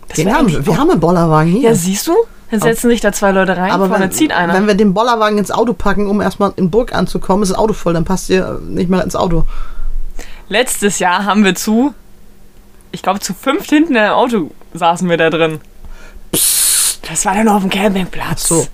Das 0.08 0.18
wär 0.18 0.34
haben 0.34 0.48
wir. 0.48 0.64
Wir 0.64 0.78
haben 0.78 0.90
einen 0.90 1.00
Bollerwagen 1.00 1.52
hier. 1.52 1.70
Ja, 1.70 1.74
siehst 1.74 2.06
du? 2.06 2.14
Dann 2.50 2.60
setzen 2.60 2.88
sich 2.88 3.02
da 3.02 3.12
zwei 3.12 3.30
Leute 3.30 3.56
rein, 3.56 3.70
aber 3.70 3.88
vorne 3.88 4.04
wenn, 4.04 4.12
zieht 4.12 4.32
einer. 4.32 4.54
wenn 4.54 4.66
wir 4.66 4.74
den 4.74 4.94
Bollerwagen 4.94 5.36
ins 5.36 5.50
Auto 5.50 5.74
packen, 5.74 6.06
um 6.06 6.22
erstmal 6.22 6.52
in 6.56 6.70
Burg 6.70 6.94
anzukommen, 6.94 7.42
ist 7.42 7.50
das 7.50 7.58
Auto 7.58 7.74
voll, 7.74 7.92
dann 7.92 8.06
passt 8.06 8.30
ihr 8.30 8.58
nicht 8.64 8.88
mehr 8.88 9.04
ins 9.04 9.14
Auto. 9.14 9.44
Letztes 10.48 10.98
Jahr 10.98 11.26
haben 11.26 11.44
wir 11.44 11.54
zu, 11.54 11.92
ich 12.90 13.02
glaube 13.02 13.20
zu 13.20 13.34
fünft 13.34 13.68
hinten 13.68 13.92
in 13.92 13.98
einem 13.98 14.14
Auto 14.14 14.50
saßen 14.72 15.08
wir 15.08 15.16
da 15.16 15.30
drin. 15.30 15.60
Das 16.30 17.24
war 17.24 17.34
dann 17.34 17.48
auf 17.48 17.62
dem 17.62 17.70
Campingplatz. 17.70 18.48
So. 18.48 18.66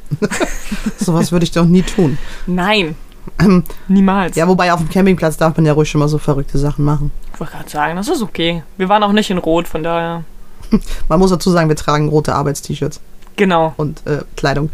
Sowas 0.98 1.30
würde 1.30 1.44
ich 1.44 1.52
doch 1.52 1.66
nie 1.66 1.82
tun. 1.82 2.18
Nein, 2.46 2.96
niemals. 3.88 4.36
ja, 4.36 4.46
wobei 4.48 4.72
auf 4.72 4.80
dem 4.80 4.88
Campingplatz 4.90 5.36
darf 5.36 5.56
man 5.56 5.66
ja 5.66 5.72
ruhig 5.72 5.90
schon 5.90 5.98
mal 6.00 6.08
so 6.08 6.18
verrückte 6.18 6.58
Sachen 6.58 6.84
machen. 6.84 7.10
Ich 7.32 7.40
wollte 7.40 7.52
gerade 7.54 7.68
sagen, 7.70 7.96
das 7.96 8.08
ist 8.08 8.22
okay. 8.22 8.62
Wir 8.76 8.88
waren 8.88 9.02
auch 9.02 9.12
nicht 9.12 9.30
in 9.30 9.38
Rot, 9.38 9.66
von 9.68 9.82
daher. 9.82 10.24
Man 11.08 11.18
muss 11.18 11.30
dazu 11.30 11.50
sagen, 11.50 11.68
wir 11.68 11.76
tragen 11.76 12.08
rote 12.08 12.34
Arbeitst-T-Shirts 12.34 13.00
Genau. 13.36 13.74
und 13.76 14.06
äh, 14.06 14.22
Kleidung. 14.36 14.70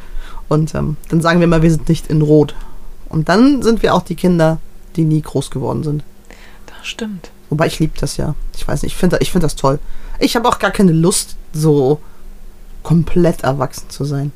Und 0.48 0.74
ähm, 0.74 0.96
dann 1.08 1.20
sagen 1.20 1.40
wir 1.40 1.46
mal, 1.46 1.62
wir 1.62 1.70
sind 1.70 1.88
nicht 1.88 2.08
in 2.08 2.22
Rot. 2.22 2.54
Und 3.08 3.28
dann 3.28 3.62
sind 3.62 3.82
wir 3.82 3.94
auch 3.94 4.02
die 4.02 4.14
Kinder, 4.14 4.58
die 4.96 5.04
nie 5.04 5.22
groß 5.22 5.50
geworden 5.50 5.82
sind. 5.82 6.04
Das 6.66 6.86
stimmt. 6.86 7.30
Wobei 7.48 7.66
ich 7.66 7.78
liebe 7.78 7.98
das 7.98 8.16
ja. 8.16 8.34
Ich 8.56 8.66
weiß 8.66 8.82
nicht, 8.82 8.92
ich 8.92 8.98
finde 8.98 9.18
ich 9.20 9.32
find 9.32 9.42
das 9.42 9.56
toll. 9.56 9.78
Ich 10.18 10.36
habe 10.36 10.48
auch 10.48 10.58
gar 10.58 10.70
keine 10.70 10.92
Lust, 10.92 11.36
so 11.52 12.00
komplett 12.82 13.42
erwachsen 13.42 13.88
zu 13.90 14.04
sein. 14.04 14.32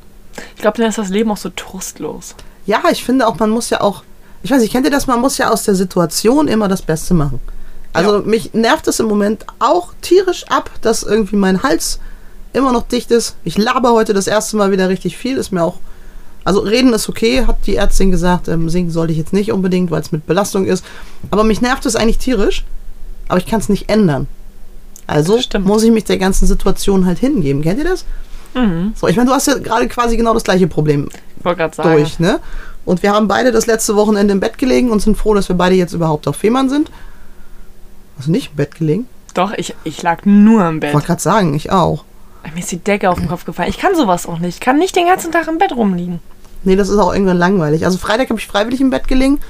Ich 0.57 0.63
glaube, 0.63 0.79
dann 0.79 0.89
ist 0.89 0.99
das 0.99 1.11
Leben 1.11 1.31
auch 1.31 1.37
so 1.37 1.51
trostlos. 1.51 2.35
Ja, 2.67 2.83
ich 2.91 3.05
finde 3.05 3.27
auch, 3.27 3.39
man 3.39 3.51
muss 3.51 3.71
ja 3.71 3.81
auch, 3.81 4.03
ich 4.43 4.51
weiß 4.51 4.61
nicht, 4.61 4.73
kennt 4.73 4.87
ihr 4.87 4.91
das? 4.91 5.07
Man 5.07 5.21
muss 5.21 5.39
ja 5.39 5.51
aus 5.51 5.65
der 5.65 5.75
Situation 5.75 6.49
immer 6.49 6.69
das 6.69 6.83
Beste 6.83 7.15
machen. 7.15 7.41
Also 7.93 8.21
mich 8.21 8.55
nervt 8.55 8.89
es 8.89 8.99
im 8.99 9.07
Moment 9.07 9.47
auch 9.61 9.93
tierisch 10.01 10.45
ab, 10.49 10.71
dass 10.83 11.05
irgendwie 11.05 11.37
mein 11.37 11.63
Hals 11.63 12.01
immer 12.53 12.73
noch 12.73 12.89
dicht 12.89 13.11
ist. 13.11 13.37
Ich 13.45 13.57
laber 13.57 13.93
heute 13.93 14.13
das 14.15 14.27
erste 14.27 14.57
Mal 14.57 14.73
wieder 14.73 14.89
richtig 14.89 15.17
viel, 15.17 15.37
ist 15.37 15.53
mir 15.53 15.63
auch, 15.63 15.79
also 16.45 16.61
reden 16.61 16.93
ist 16.93 17.09
okay, 17.09 17.47
hat 17.47 17.67
die 17.67 17.77
Ärztin 17.77 18.11
gesagt, 18.11 18.49
ähm, 18.49 18.69
singen 18.69 18.91
sollte 18.91 19.13
ich 19.13 19.19
jetzt 19.19 19.33
nicht 19.33 19.53
unbedingt, 19.53 19.91
weil 19.91 20.03
es 20.03 20.13
mit 20.13 20.27
Belastung 20.27 20.67
ist. 20.67 20.85
Aber 21.31 21.45
mich 21.45 21.61
nervt 21.61 21.87
es 21.87 21.97
eigentlich 21.97 22.19
tierisch, 22.19 22.65
aber 23.29 23.39
ich 23.39 23.47
kann 23.47 23.61
es 23.61 23.69
nicht 23.69 23.89
ändern. 23.89 24.27
Also 25.07 25.39
muss 25.61 25.83
ich 25.83 25.93
mich 25.93 26.05
der 26.05 26.19
ganzen 26.19 26.47
Situation 26.47 27.07
halt 27.07 27.19
hingeben. 27.19 27.63
Kennt 27.63 27.79
ihr 27.79 27.85
das? 27.85 28.05
Mhm. 28.55 28.93
So, 28.95 29.09
ich 29.09 29.17
meine, 29.17 29.29
du 29.29 29.35
hast 29.35 29.47
ja 29.47 29.59
gerade 29.59 29.89
quasi 29.89 30.17
genau 30.17 30.35
das 30.35 30.45
gleiche 30.45 30.67
Problem 30.67 31.09
Ich 31.45 31.77
durch, 31.77 32.19
ne? 32.19 32.41
Und 32.85 33.03
wir 33.03 33.13
haben 33.13 33.29
beide 33.29 33.51
das 33.51 33.67
letzte 33.67 33.97
Wochenende 33.97 34.33
im 34.33 34.41
Bett 34.41 34.59
gelegen 34.59 34.91
und 34.91 35.01
sind 35.01 35.17
froh, 35.17 35.35
dass 35.35 35.49
wir 35.49 35.57
beide 35.57 35.75
jetzt 35.75 35.93
überhaupt 35.95 36.29
auf 36.29 36.37
Fehmarn 36.37 36.69
sind. 36.69 36.91
Hast 38.19 38.29
du 38.29 38.31
nicht 38.33 38.51
im 38.51 38.57
Bett 38.57 38.75
gelegen? 38.75 39.07
Doch, 39.35 39.53
ich, 39.57 39.75
ich 39.85 40.03
lag 40.03 40.25
nur 40.25 40.67
im 40.69 40.77
Ich 40.77 40.81
Bett. 40.81 40.95
wollte 40.95 41.07
gerade 41.09 41.23
sagen, 41.23 41.55
ich 41.55 41.73
auch. 41.73 42.05
Mir 42.55 42.61
ist 42.61 42.71
die 42.71 42.77
Decke 42.79 43.09
auf 43.11 43.19
den 43.19 43.29
Kopf 43.29 43.47
gefallen. 43.47 43.71
Ich 43.71 43.79
kann 43.79 43.97
sowas 43.97 44.27
auch 44.27 44.39
nicht. 44.39 44.55
Ich 44.57 44.61
kann 44.61 44.79
nicht 44.79 44.95
den 44.95 45.07
ganzen 45.07 45.33
Tag 45.33 45.49
im 45.49 45.57
Bett 45.59 45.73
rumliegen. 45.73 46.21
Nee, 46.63 46.77
das 46.77 46.89
ist 46.91 46.99
auch 46.99 47.13
irgendwann 47.13 47.39
langweilig. 47.39 47.85
Also 47.87 47.97
Freitag 47.99 48.29
habe 48.29 48.39
ich 48.39 48.47
freiwillig 48.47 48.81
im 48.83 48.91
Bett 48.91 49.09
gelegen. 49.09 49.41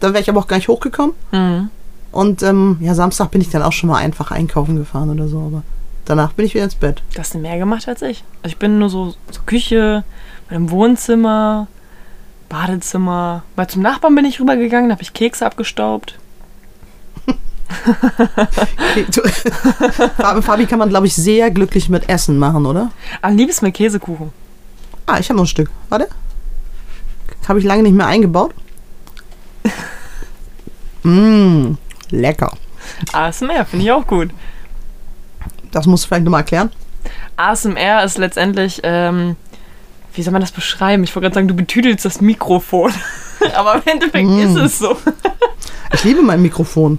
Da 0.00 0.08
wäre 0.12 0.20
ich 0.22 0.30
aber 0.30 0.40
auch 0.40 0.46
gar 0.46 0.56
nicht 0.56 0.68
hochgekommen. 0.68 1.14
Mhm. 1.32 1.70
Und 2.12 2.42
ähm, 2.44 2.78
ja, 2.80 2.94
Samstag 2.94 3.30
bin 3.32 3.40
ich 3.40 3.50
dann 3.50 3.62
auch 3.62 3.72
schon 3.72 3.88
mal 3.90 3.98
einfach 3.98 4.30
einkaufen 4.30 4.76
gefahren 4.76 5.10
oder 5.10 5.26
so. 5.28 5.38
Aber 5.38 5.62
danach 6.06 6.32
bin 6.32 6.46
ich 6.46 6.54
wieder 6.54 6.64
ins 6.64 6.74
Bett. 6.74 7.02
Du 7.14 7.18
hast 7.20 7.34
mehr 7.34 7.58
gemacht 7.58 7.86
als 7.88 8.02
ich. 8.02 8.24
Also 8.42 8.52
ich 8.54 8.56
bin 8.58 8.78
nur 8.78 8.88
so, 8.88 9.14
so 9.30 9.40
Küche, 9.44 10.04
meinem 10.50 10.70
Wohnzimmer, 10.70 11.66
Badezimmer. 12.48 13.42
Mal 13.56 13.68
zum 13.68 13.82
Nachbarn 13.82 14.14
bin 14.14 14.24
ich 14.24 14.40
rübergegangen, 14.40 14.88
da 14.88 14.94
habe 14.94 15.02
ich 15.02 15.12
Kekse 15.12 15.44
abgestaubt. 15.44 16.18
Fabi- 20.16 20.42
Fabi 20.42 20.66
kann 20.66 20.78
man, 20.78 20.88
glaube 20.88 21.06
ich, 21.06 21.14
sehr 21.14 21.50
glücklich 21.50 21.88
mit 21.88 22.08
Essen 22.08 22.38
machen, 22.38 22.66
oder? 22.66 22.90
Am 23.22 23.36
liebsten 23.36 23.64
mit 23.66 23.74
Käsekuchen. 23.74 24.30
Ah, 25.06 25.18
ich 25.18 25.28
habe 25.28 25.36
noch 25.36 25.44
ein 25.44 25.48
Stück. 25.48 25.70
Warte. 25.88 26.08
Habe 27.48 27.58
ich 27.58 27.64
lange 27.64 27.82
nicht 27.82 27.94
mehr 27.94 28.06
eingebaut. 28.06 28.54
Mmm, 31.02 31.78
lecker. 32.10 32.52
ASMR 33.12 33.64
finde 33.66 33.84
ich 33.84 33.92
auch 33.92 34.06
gut. 34.06 34.30
Das 35.76 35.86
musst 35.86 36.04
du 36.04 36.08
vielleicht 36.08 36.24
nochmal 36.24 36.40
erklären. 36.40 36.70
ASMR 37.36 38.02
ist 38.02 38.16
letztendlich, 38.16 38.80
ähm, 38.82 39.36
wie 40.14 40.22
soll 40.22 40.32
man 40.32 40.40
das 40.40 40.50
beschreiben? 40.50 41.04
Ich 41.04 41.14
wollte 41.14 41.24
gerade 41.24 41.34
sagen, 41.34 41.48
du 41.48 41.54
betüdelst 41.54 42.02
das 42.02 42.22
Mikrofon. 42.22 42.94
Aber 43.54 43.74
im 43.74 43.82
Endeffekt 43.84 44.26
ist 44.26 44.56
es 44.56 44.78
so. 44.78 44.96
Ich 45.92 46.02
liebe 46.02 46.22
mein 46.22 46.40
Mikrofon. 46.40 46.98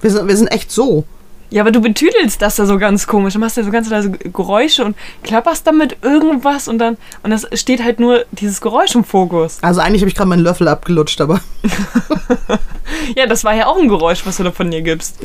Wir 0.00 0.10
sind, 0.10 0.26
wir 0.26 0.36
sind 0.36 0.48
echt 0.48 0.72
so. 0.72 1.04
Ja, 1.52 1.62
aber 1.62 1.70
du 1.70 1.82
betüdelst 1.82 2.40
das 2.40 2.56
da 2.56 2.64
so 2.64 2.78
ganz 2.78 3.06
komisch. 3.06 3.34
Du 3.34 3.38
machst 3.38 3.58
ja 3.58 3.62
so 3.62 3.70
ganz 3.70 3.90
leise 3.90 4.10
Geräusche 4.10 4.86
und 4.86 4.96
klapperst 5.22 5.66
damit 5.66 5.98
irgendwas 6.00 6.66
und 6.66 6.78
dann, 6.78 6.96
und 7.22 7.30
das 7.30 7.46
steht 7.52 7.84
halt 7.84 8.00
nur 8.00 8.24
dieses 8.32 8.62
Geräusch 8.62 8.94
im 8.94 9.04
Fokus. 9.04 9.58
Also 9.60 9.82
eigentlich 9.82 10.00
habe 10.00 10.08
ich 10.08 10.14
gerade 10.14 10.30
meinen 10.30 10.42
Löffel 10.42 10.66
abgelutscht, 10.66 11.20
aber 11.20 11.42
Ja, 13.16 13.26
das 13.26 13.44
war 13.44 13.54
ja 13.54 13.66
auch 13.66 13.78
ein 13.78 13.88
Geräusch, 13.88 14.24
was 14.24 14.38
du 14.38 14.44
da 14.44 14.50
von 14.50 14.70
dir 14.70 14.80
gibst. 14.80 15.16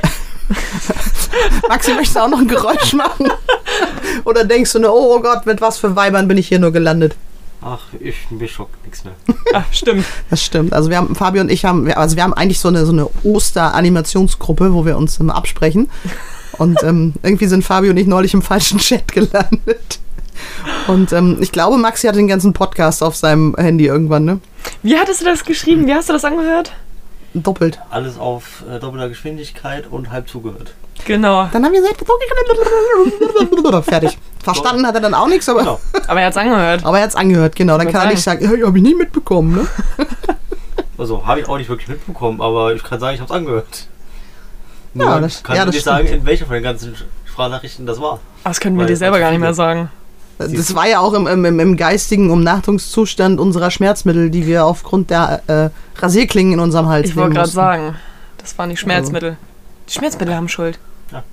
Maxi, 1.69 1.93
möchtest 1.93 2.17
du 2.17 2.19
auch 2.19 2.29
noch 2.29 2.39
ein 2.39 2.47
Geräusch 2.47 2.93
machen? 2.93 3.31
Oder 4.25 4.43
denkst 4.43 4.73
du 4.73 4.79
nur, 4.79 4.93
oh 4.93 5.21
Gott, 5.21 5.45
mit 5.45 5.61
was 5.61 5.77
für 5.77 5.95
Weibern 5.95 6.27
bin 6.27 6.37
ich 6.37 6.49
hier 6.49 6.59
nur 6.59 6.73
gelandet? 6.73 7.15
Ach, 7.61 7.79
ich, 7.99 8.15
mir 8.29 8.47
schockt 8.47 8.83
nichts 8.85 9.03
mehr. 9.03 9.13
Ach, 9.53 9.63
stimmt. 9.71 10.05
Das 10.29 10.43
stimmt. 10.43 10.73
Also 10.73 10.89
wir 10.89 10.97
haben, 10.97 11.15
Fabio 11.15 11.41
und 11.41 11.49
ich 11.51 11.65
haben, 11.65 11.85
wir- 11.85 11.97
also 11.97 12.15
wir 12.15 12.23
haben 12.23 12.33
eigentlich 12.33 12.59
so 12.59 12.67
eine, 12.67 12.85
so 12.85 12.91
eine 12.91 13.07
Oster-Animationsgruppe, 13.23 14.73
wo 14.73 14.85
wir 14.85 14.97
uns 14.97 15.19
immer 15.19 15.35
absprechen. 15.35 15.89
Und 16.57 16.81
ähm, 16.83 17.13
irgendwie 17.23 17.47
sind 17.47 17.63
Fabio 17.63 17.91
und 17.91 17.97
ich 17.97 18.07
neulich 18.07 18.33
im 18.33 18.41
falschen 18.41 18.79
Chat 18.79 19.11
gelandet. 19.11 19.99
Und 20.87 21.11
ähm, 21.13 21.37
ich 21.41 21.51
glaube, 21.51 21.77
Maxi 21.77 22.07
hat 22.07 22.15
den 22.15 22.27
ganzen 22.27 22.53
Podcast 22.53 23.01
auf 23.03 23.15
seinem 23.15 23.55
Handy 23.57 23.85
irgendwann, 23.87 24.25
ne? 24.25 24.39
Wie 24.83 24.95
hattest 24.97 25.21
du 25.21 25.25
das 25.25 25.43
geschrieben? 25.43 25.87
Wie 25.87 25.93
hast 25.93 26.09
du 26.09 26.13
das 26.13 26.23
angehört? 26.25 26.73
Doppelt. 27.33 27.79
Alles 27.89 28.17
auf 28.17 28.63
äh, 28.71 28.79
doppelter 28.79 29.09
Geschwindigkeit 29.09 29.85
und 29.87 30.11
halb 30.11 30.29
zugehört. 30.29 30.73
Genau. 31.05 31.47
Dann 31.51 31.63
haben 31.65 31.73
wir 31.73 31.81
gesagt, 31.81 32.03
fertig. 33.85 34.17
Verstanden 34.43 34.85
hat 34.87 34.95
er 34.95 35.01
dann 35.01 35.13
auch 35.13 35.27
nichts, 35.27 35.47
aber, 35.49 35.59
Genau. 35.59 35.79
Aber 36.07 36.19
er 36.21 36.27
hat's 36.27 36.37
angehört. 36.37 36.85
aber 36.85 36.97
er 36.97 37.03
hat 37.03 37.09
es 37.09 37.15
angehört, 37.15 37.55
genau. 37.55 37.77
Dann 37.77 37.91
kann 37.91 38.07
er 38.07 38.11
nicht 38.11 38.23
sagen, 38.23 38.47
hey, 38.47 38.61
habe 38.61 38.77
ich 38.77 38.83
nie 38.83 38.95
mitbekommen, 38.95 39.55
ne? 39.55 39.67
Also 40.99 41.27
habe 41.27 41.41
ich 41.41 41.47
auch 41.47 41.57
nicht 41.57 41.69
wirklich 41.69 41.87
mitbekommen, 41.89 42.41
aber 42.41 42.73
ich 42.73 42.83
kann 42.83 42.99
sagen, 42.99 43.13
ich 43.13 43.21
habe 43.21 43.31
es 43.31 43.37
angehört. 43.37 43.87
Nur 44.95 45.05
Ja, 45.07 45.19
das- 45.19 45.35
ich 45.37 45.43
kann 45.43 45.55
ja, 45.55 45.65
das 45.65 45.73
nicht 45.75 45.81
stimmt. 45.81 45.97
sagen, 45.97 46.07
in 46.07 46.25
welcher 46.25 46.45
von 46.47 46.55
den 46.55 46.63
ganzen 46.63 46.95
Sprachnachrichten 47.25 47.85
das 47.85 48.01
war. 48.01 48.13
Aber 48.13 48.19
das 48.45 48.59
können 48.59 48.77
wir 48.77 48.81
Weil- 48.81 48.87
dir 48.87 48.97
selber 48.97 49.19
gar 49.19 49.29
nicht 49.29 49.39
mehr 49.39 49.53
sagen. 49.53 49.91
Das 50.39 50.73
war 50.75 50.87
ja 50.87 50.99
auch 50.99 51.13
im, 51.13 51.25
im, 51.27 51.59
im 51.59 51.77
geistigen 51.77 52.29
Umnachtungszustand 52.31 53.39
unserer 53.39 53.69
Schmerzmittel, 53.71 54.29
die 54.29 54.45
wir 54.47 54.65
aufgrund 54.65 55.09
der 55.09 55.41
äh, 55.47 55.69
Rasierklingen 55.99 56.53
in 56.53 56.59
unserem 56.59 56.87
Hals 56.87 57.09
Ich 57.09 57.15
wollte 57.15 57.35
gerade 57.35 57.49
sagen, 57.49 57.95
das 58.39 58.57
waren 58.57 58.69
die 58.69 58.77
Schmerzmittel. 58.77 59.37
Die 59.89 59.93
Schmerzmittel 59.93 60.35
haben 60.35 60.47
Schuld. 60.49 60.79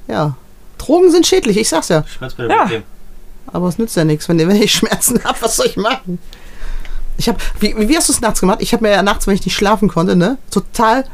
Ja. 0.09 0.37
Drogen 0.79 1.11
sind 1.11 1.27
schädlich, 1.27 1.57
ich 1.57 1.69
sag's 1.69 1.89
ja. 1.89 2.05
Schmerzmittel 2.07 2.51
Ja. 2.51 2.63
mitnehmen. 2.65 2.85
Aber 3.47 3.69
es 3.69 3.79
nützt 3.79 3.97
ja 3.97 4.05
nichts. 4.05 4.29
Wenn, 4.29 4.39
wenn 4.39 4.51
ich 4.61 4.73
Schmerzen 4.73 5.23
habe, 5.25 5.37
was 5.41 5.57
soll 5.57 5.67
ich 5.67 5.77
machen? 5.77 6.19
Ich 7.17 7.29
hab, 7.29 7.41
wie, 7.61 7.75
wie 7.89 7.97
hast 7.97 8.09
du 8.09 8.13
es 8.13 8.21
nachts 8.21 8.41
gemacht? 8.41 8.59
Ich 8.61 8.73
habe 8.73 8.83
mir 8.83 8.91
ja 8.91 9.03
nachts, 9.03 9.27
wenn 9.27 9.35
ich 9.35 9.45
nicht 9.45 9.55
schlafen 9.55 9.89
konnte, 9.89 10.17
ne, 10.17 10.37
total 10.51 11.05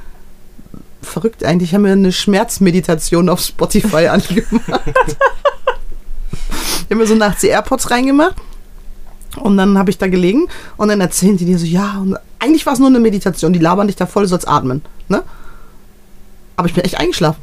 verrückt 1.03 1.45
eigentlich, 1.45 1.71
ich 1.71 1.75
habe 1.75 1.83
mir 1.85 1.93
eine 1.93 2.13
Schmerzmeditation 2.13 3.29
auf 3.29 3.41
Spotify 3.41 4.07
angemacht. 4.09 4.83
ich 6.33 6.85
habe 6.91 6.97
mir 6.97 7.07
so 7.07 7.15
nachts 7.15 7.41
die 7.43 7.49
AirPods 7.49 7.91
reingemacht 7.91 8.35
und 9.37 9.57
dann 9.57 9.79
habe 9.79 9.91
ich 9.91 9.99
da 9.99 10.09
gelegen 10.09 10.49
und 10.77 10.89
dann 10.89 11.01
erzählen 11.01 11.37
die 11.37 11.45
dir 11.45 11.59
so, 11.59 11.67
ja, 11.67 11.99
und 12.01 12.17
eigentlich 12.39 12.65
war 12.67 12.73
es 12.75 12.79
nur 12.79 12.89
eine 12.89 13.01
Meditation, 13.01 13.53
die 13.53 13.59
labern 13.59 13.87
dich 13.87 13.97
da 13.97 14.07
voll, 14.07 14.23
du 14.25 14.29
sollst 14.29 14.49
atmen, 14.49 14.83
ne? 15.09 15.23
Aber 16.57 16.69
ich 16.69 16.75
bin 16.75 16.85
echt 16.85 16.99
eingeschlafen. 16.99 17.41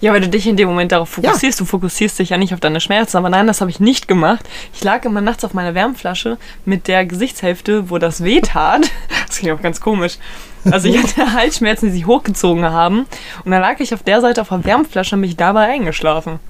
Ja, 0.00 0.12
weil 0.12 0.20
du 0.20 0.28
dich 0.28 0.46
in 0.46 0.56
dem 0.56 0.68
Moment 0.68 0.92
darauf 0.92 1.08
fokussierst. 1.10 1.60
Du 1.60 1.64
fokussierst 1.64 2.18
dich 2.18 2.30
ja 2.30 2.38
nicht 2.38 2.54
auf 2.54 2.60
deine 2.60 2.80
Schmerzen. 2.80 3.16
Aber 3.16 3.28
nein, 3.28 3.46
das 3.46 3.60
habe 3.60 3.70
ich 3.70 3.80
nicht 3.80 4.08
gemacht. 4.08 4.48
Ich 4.72 4.84
lag 4.84 5.04
immer 5.04 5.20
nachts 5.20 5.44
auf 5.44 5.54
meiner 5.54 5.74
Wärmflasche 5.74 6.38
mit 6.64 6.88
der 6.88 7.06
Gesichtshälfte, 7.06 7.90
wo 7.90 7.98
das 7.98 8.22
weh 8.24 8.40
tat. 8.40 8.90
Das 9.28 9.38
klingt 9.40 9.58
auch 9.58 9.62
ganz 9.62 9.80
komisch. 9.82 10.16
Also 10.64 10.88
ich 10.88 10.96
hatte 11.02 11.32
Halsschmerzen, 11.34 11.86
die 11.86 11.92
sich 11.92 12.06
hochgezogen 12.06 12.64
haben. 12.64 13.00
Und 13.44 13.50
dann 13.50 13.60
lag 13.60 13.78
ich 13.78 13.92
auf 13.92 14.02
der 14.02 14.22
Seite 14.22 14.40
auf 14.40 14.48
der 14.48 14.64
Wärmflasche 14.64 15.16
und 15.16 15.20
bin 15.20 15.28
ich 15.30 15.36
dabei 15.36 15.66
eingeschlafen. 15.68 16.40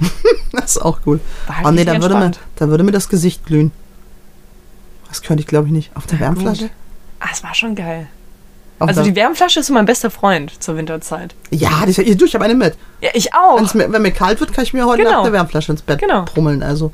Das 0.52 0.76
ist 0.76 0.82
auch 0.82 1.00
cool. 1.06 1.18
War 1.46 1.56
halt 1.56 1.66
Oh 1.66 1.70
nee, 1.70 1.84
da 1.84 2.00
würde, 2.00 2.14
mir, 2.14 2.30
da 2.56 2.68
würde 2.68 2.84
mir 2.84 2.92
das 2.92 3.08
Gesicht 3.08 3.46
glühen. 3.46 3.70
Das 5.08 5.22
könnte 5.22 5.40
ich, 5.40 5.46
glaube 5.46 5.66
ich, 5.66 5.72
nicht. 5.72 5.96
Auf 5.96 6.06
der 6.06 6.20
Wärmflasche? 6.20 6.70
Ah, 7.20 7.28
es 7.32 7.42
war 7.42 7.54
schon 7.54 7.74
geil. 7.74 8.08
Also 8.88 9.02
die 9.02 9.14
Wärmflasche 9.16 9.60
ist 9.60 9.66
so 9.66 9.72
mein 9.74 9.84
bester 9.86 10.10
Freund 10.10 10.62
zur 10.62 10.76
Winterzeit. 10.76 11.34
ja, 11.50 11.84
ist 11.86 11.98
ja, 11.98 12.14
du, 12.14 12.24
ich 12.24 12.34
habe 12.34 12.44
eine 12.44 12.54
mit. 12.54 12.74
Ja, 13.00 13.10
ich 13.14 13.34
auch. 13.34 13.74
Mir, 13.74 13.92
wenn 13.92 14.02
mir 14.02 14.12
kalt 14.12 14.40
wird, 14.40 14.52
kann 14.52 14.64
ich 14.64 14.72
mir 14.72 14.86
heute 14.86 14.98
Genau. 15.02 15.12
Nacht 15.16 15.24
eine 15.24 15.32
Wärmflasche 15.32 15.72
ins 15.72 15.82
Bett 15.82 15.98
Genau. 16.00 16.24
brummeln. 16.24 16.62
Also, 16.62 16.92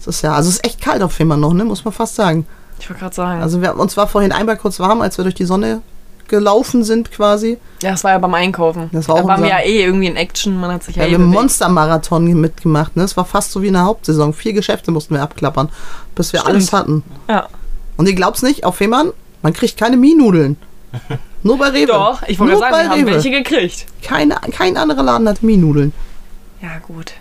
es 0.00 0.06
ist 0.06 0.22
ja, 0.22 0.32
also 0.34 0.48
es 0.48 0.56
ist 0.56 0.64
echt 0.66 0.80
kalt 0.80 1.02
auf 1.02 1.12
Fehmarn 1.12 1.40
noch, 1.40 1.52
ne? 1.52 1.64
Muss 1.64 1.84
man 1.84 1.92
fast 1.94 2.14
sagen. 2.14 2.46
Ich 2.78 2.88
wollte 2.90 3.00
gerade 3.00 3.14
sagen. 3.14 3.40
Also 3.40 3.62
wir, 3.62 3.78
uns 3.78 3.96
war 3.96 4.06
vorhin 4.08 4.32
einmal 4.32 4.56
kurz 4.56 4.78
warm, 4.80 5.00
als 5.00 5.16
wir 5.18 5.22
durch 5.22 5.34
die 5.36 5.44
Sonne 5.44 5.80
gelaufen 6.26 6.84
sind 6.84 7.12
quasi. 7.12 7.58
ja, 7.82 7.90
das 7.92 8.02
war 8.02 8.12
ja 8.12 8.18
beim 8.18 8.32
Einkaufen. 8.34 8.88
Das 8.92 9.08
war 9.08 9.16
da 9.16 9.22
auch 9.22 9.28
waren 9.28 9.42
wir 9.42 9.50
ja 9.50 9.60
eh 9.60 9.84
irgendwie 9.84 10.06
in 10.06 10.16
Action. 10.16 10.58
Man 10.58 10.72
hat 10.72 10.82
sich 10.82 10.96
ja, 10.96 11.02
Ja, 11.02 11.08
eh 11.08 11.10
wir 11.12 11.18
haben. 11.18 11.26
Monstermarathon 11.30 12.24
mitgemacht, 12.40 12.96
ne? 12.96 13.02
Es 13.04 13.16
war 13.16 13.24
fast 13.26 13.52
so 13.52 13.62
wie 13.62 13.66
in 13.68 13.74
der 13.74 13.84
Hauptsaison. 13.84 14.32
Vier 14.32 14.54
Geschäfte 14.54 14.90
mussten 14.90 15.14
wir 15.14 15.22
abklappern, 15.22 15.68
bis 16.14 16.32
wir 16.32 16.40
Stimmt. 16.40 16.54
alles 16.54 16.72
hatten. 16.72 17.02
Ja. 17.28 17.46
Und 17.96 18.08
ihr 18.08 18.14
glaubt's 18.14 18.42
nicht, 18.42 18.64
auf 18.64 18.76
Fehmarn, 18.76 19.12
man 19.42 19.52
kriegt 19.52 19.76
keine 19.76 19.96
Mienudeln. 19.96 20.56
Nur 21.42 21.58
bei 21.58 21.68
Rewe. 21.68 21.86
Doch, 21.86 22.22
ich 22.26 22.38
wollte 22.38 22.58
sagen, 22.58 22.74
wir 22.76 22.88
haben 22.90 23.06
welche 23.06 23.30
gekriegt. 23.30 23.86
Keine, 24.02 24.36
kein 24.52 24.76
anderer 24.76 25.02
Laden 25.02 25.28
hat 25.28 25.42
Mienudeln. 25.42 25.92
Ja, 26.62 26.78
gut. 26.86 27.12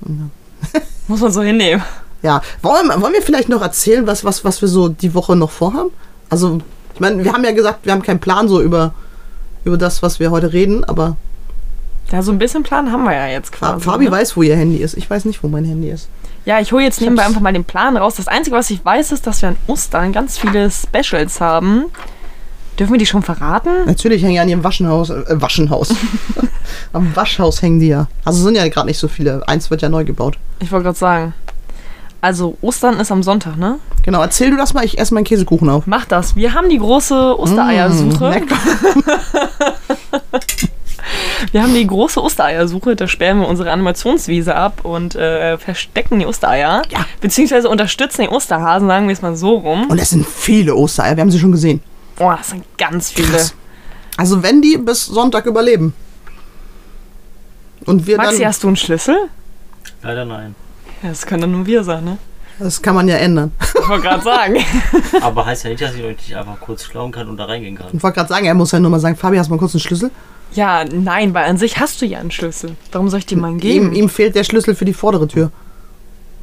Muss 1.08 1.20
man 1.20 1.32
so 1.32 1.42
hinnehmen. 1.42 1.82
Ja, 2.22 2.40
wollen, 2.62 2.88
wir- 2.88 3.00
wollen 3.00 3.12
wir 3.12 3.22
vielleicht 3.22 3.48
noch 3.48 3.62
erzählen, 3.62 4.06
was, 4.06 4.24
was, 4.24 4.44
was 4.44 4.60
wir 4.60 4.68
so 4.68 4.88
die 4.88 5.14
Woche 5.14 5.36
noch 5.36 5.50
vorhaben? 5.50 5.90
Also, 6.30 6.58
ich 6.94 7.00
meine, 7.00 7.22
wir 7.24 7.32
haben 7.32 7.44
ja 7.44 7.52
gesagt, 7.52 7.84
wir 7.84 7.92
haben 7.92 8.02
keinen 8.02 8.20
Plan 8.20 8.48
so 8.48 8.60
über, 8.60 8.92
über 9.64 9.76
das, 9.76 10.02
was 10.02 10.18
wir 10.18 10.30
heute 10.30 10.52
reden, 10.52 10.84
aber 10.84 11.16
Ja, 12.10 12.22
so 12.22 12.32
ein 12.32 12.38
bisschen 12.38 12.62
Plan 12.62 12.90
haben 12.90 13.04
wir 13.04 13.14
ja 13.14 13.26
jetzt 13.28 13.52
quasi. 13.52 13.80
Fabi 13.84 14.06
ne? 14.06 14.10
weiß, 14.10 14.36
wo 14.36 14.42
ihr 14.42 14.56
Handy 14.56 14.78
ist. 14.78 14.96
Ich 14.96 15.08
weiß 15.08 15.24
nicht, 15.26 15.42
wo 15.42 15.48
mein 15.48 15.64
Handy 15.64 15.90
ist. 15.90 16.08
Ja, 16.44 16.58
ich 16.60 16.72
hole 16.72 16.82
jetzt 16.82 17.00
nebenbei 17.00 17.24
einfach 17.26 17.40
mal 17.42 17.52
den 17.52 17.64
Plan 17.64 17.96
raus. 17.96 18.14
Das 18.16 18.26
Einzige, 18.28 18.56
was 18.56 18.70
ich 18.70 18.82
weiß, 18.84 19.12
ist, 19.12 19.26
dass 19.26 19.42
wir 19.42 19.50
an 19.50 19.56
Ostern 19.66 20.12
ganz 20.12 20.38
viele 20.38 20.70
Specials 20.70 21.40
haben. 21.40 21.84
Dürfen 22.78 22.92
wir 22.92 22.98
die 22.98 23.06
schon 23.06 23.22
verraten? 23.22 23.70
Natürlich 23.86 24.22
hängen 24.22 24.34
ja 24.34 24.42
an 24.42 24.48
ihrem 24.48 24.62
Waschenhaus, 24.62 25.10
äh, 25.10 25.24
Waschenhaus. 25.28 25.92
Am 26.92 27.14
Waschhaus 27.16 27.60
hängen 27.60 27.80
die 27.80 27.88
ja. 27.88 28.06
Also 28.24 28.44
sind 28.44 28.54
ja 28.54 28.68
gerade 28.68 28.86
nicht 28.86 28.98
so 28.98 29.08
viele. 29.08 29.46
Eins 29.48 29.68
wird 29.70 29.82
ja 29.82 29.88
neu 29.88 30.04
gebaut. 30.04 30.38
Ich 30.60 30.70
wollte 30.70 30.84
gerade 30.84 30.98
sagen. 30.98 31.34
Also, 32.20 32.58
Ostern 32.62 32.98
ist 32.98 33.12
am 33.12 33.22
Sonntag, 33.22 33.56
ne? 33.56 33.78
Genau, 34.02 34.20
erzähl 34.20 34.50
du 34.50 34.56
das 34.56 34.74
mal, 34.74 34.84
ich 34.84 34.98
esse 34.98 35.14
meinen 35.14 35.22
Käsekuchen 35.22 35.68
auf. 35.68 35.86
Mach 35.86 36.04
das. 36.04 36.34
Wir 36.34 36.52
haben 36.52 36.68
die 36.68 36.78
große 36.78 37.38
Ostereiersuche. 37.38 38.40
Mm, 38.40 38.48
wir 41.52 41.62
haben 41.62 41.74
die 41.74 41.86
große 41.86 42.20
Ostereiersuche. 42.20 42.96
Da 42.96 43.06
sperren 43.06 43.38
wir 43.40 43.46
unsere 43.46 43.70
Animationswiese 43.70 44.56
ab 44.56 44.84
und 44.84 45.14
äh, 45.14 45.58
verstecken 45.58 46.18
die 46.18 46.26
Ostereier. 46.26 46.82
Ja. 46.90 47.06
Beziehungsweise 47.20 47.68
unterstützen 47.68 48.22
den 48.22 48.30
Osterhasen, 48.30 48.88
sagen 48.88 49.06
wir 49.06 49.12
es 49.12 49.22
mal 49.22 49.36
so 49.36 49.54
rum. 49.54 49.86
Und 49.88 50.00
es 50.00 50.10
sind 50.10 50.26
viele 50.26 50.74
Ostereier, 50.74 51.16
wir 51.16 51.20
haben 51.20 51.30
sie 51.30 51.38
schon 51.38 51.52
gesehen. 51.52 51.80
Boah, 52.18 52.36
das 52.36 52.50
sind 52.50 52.64
ganz 52.76 53.10
viele. 53.10 53.28
Krass. 53.28 53.54
Also 54.16 54.42
wenn 54.42 54.60
die 54.60 54.76
bis 54.76 55.06
Sonntag 55.06 55.46
überleben. 55.46 55.94
Und 57.86 58.06
wir 58.06 58.16
Maxi, 58.16 58.38
dann. 58.38 58.48
hast 58.48 58.62
du 58.64 58.66
einen 58.66 58.76
Schlüssel? 58.76 59.16
Leider 60.02 60.24
nein. 60.24 60.54
Ja, 61.02 61.10
das 61.10 61.24
können 61.26 61.42
dann 61.42 61.52
nur 61.52 61.66
wir 61.66 61.84
sein, 61.84 62.04
ne? 62.04 62.18
Das 62.58 62.82
kann 62.82 62.96
man 62.96 63.06
ja 63.06 63.14
ändern. 63.16 63.52
Ich 63.62 63.88
wollte 63.88 64.02
gerade 64.08 64.22
sagen. 64.22 64.56
Aber 65.22 65.46
heißt 65.46 65.62
ja 65.62 65.70
nicht, 65.70 65.80
dass 65.80 65.94
ich 65.94 66.02
euch 66.02 66.16
nicht 66.16 66.34
einfach 66.34 66.58
kurz 66.58 66.82
schlauen 66.84 67.12
kann 67.12 67.28
und 67.28 67.36
da 67.36 67.44
reingehen 67.44 67.76
kann. 67.76 67.86
Ich 67.92 68.02
wollte 68.02 68.16
gerade 68.16 68.28
sagen, 68.28 68.46
er 68.46 68.54
muss 68.54 68.72
ja 68.72 68.80
nur 68.80 68.90
mal 68.90 68.98
sagen, 68.98 69.14
Fabi, 69.16 69.36
hast 69.38 69.46
du 69.46 69.52
mal 69.54 69.58
kurz 69.60 69.74
einen 69.74 69.80
Schlüssel? 69.80 70.10
Ja, 70.52 70.84
nein, 70.84 71.34
weil 71.34 71.44
an 71.44 71.56
sich 71.56 71.78
hast 71.78 72.02
du 72.02 72.06
ja 72.06 72.18
einen 72.18 72.32
Schlüssel. 72.32 72.74
Warum 72.90 73.08
soll 73.10 73.20
ich 73.20 73.26
dir 73.26 73.38
mal 73.38 73.48
einen 73.48 73.56
Ihm, 73.58 73.60
geben? 73.60 73.92
ihm 73.92 74.08
fehlt 74.08 74.34
der 74.34 74.42
Schlüssel 74.42 74.74
für 74.74 74.84
die 74.84 74.92
vordere 74.94 75.28
Tür. 75.28 75.52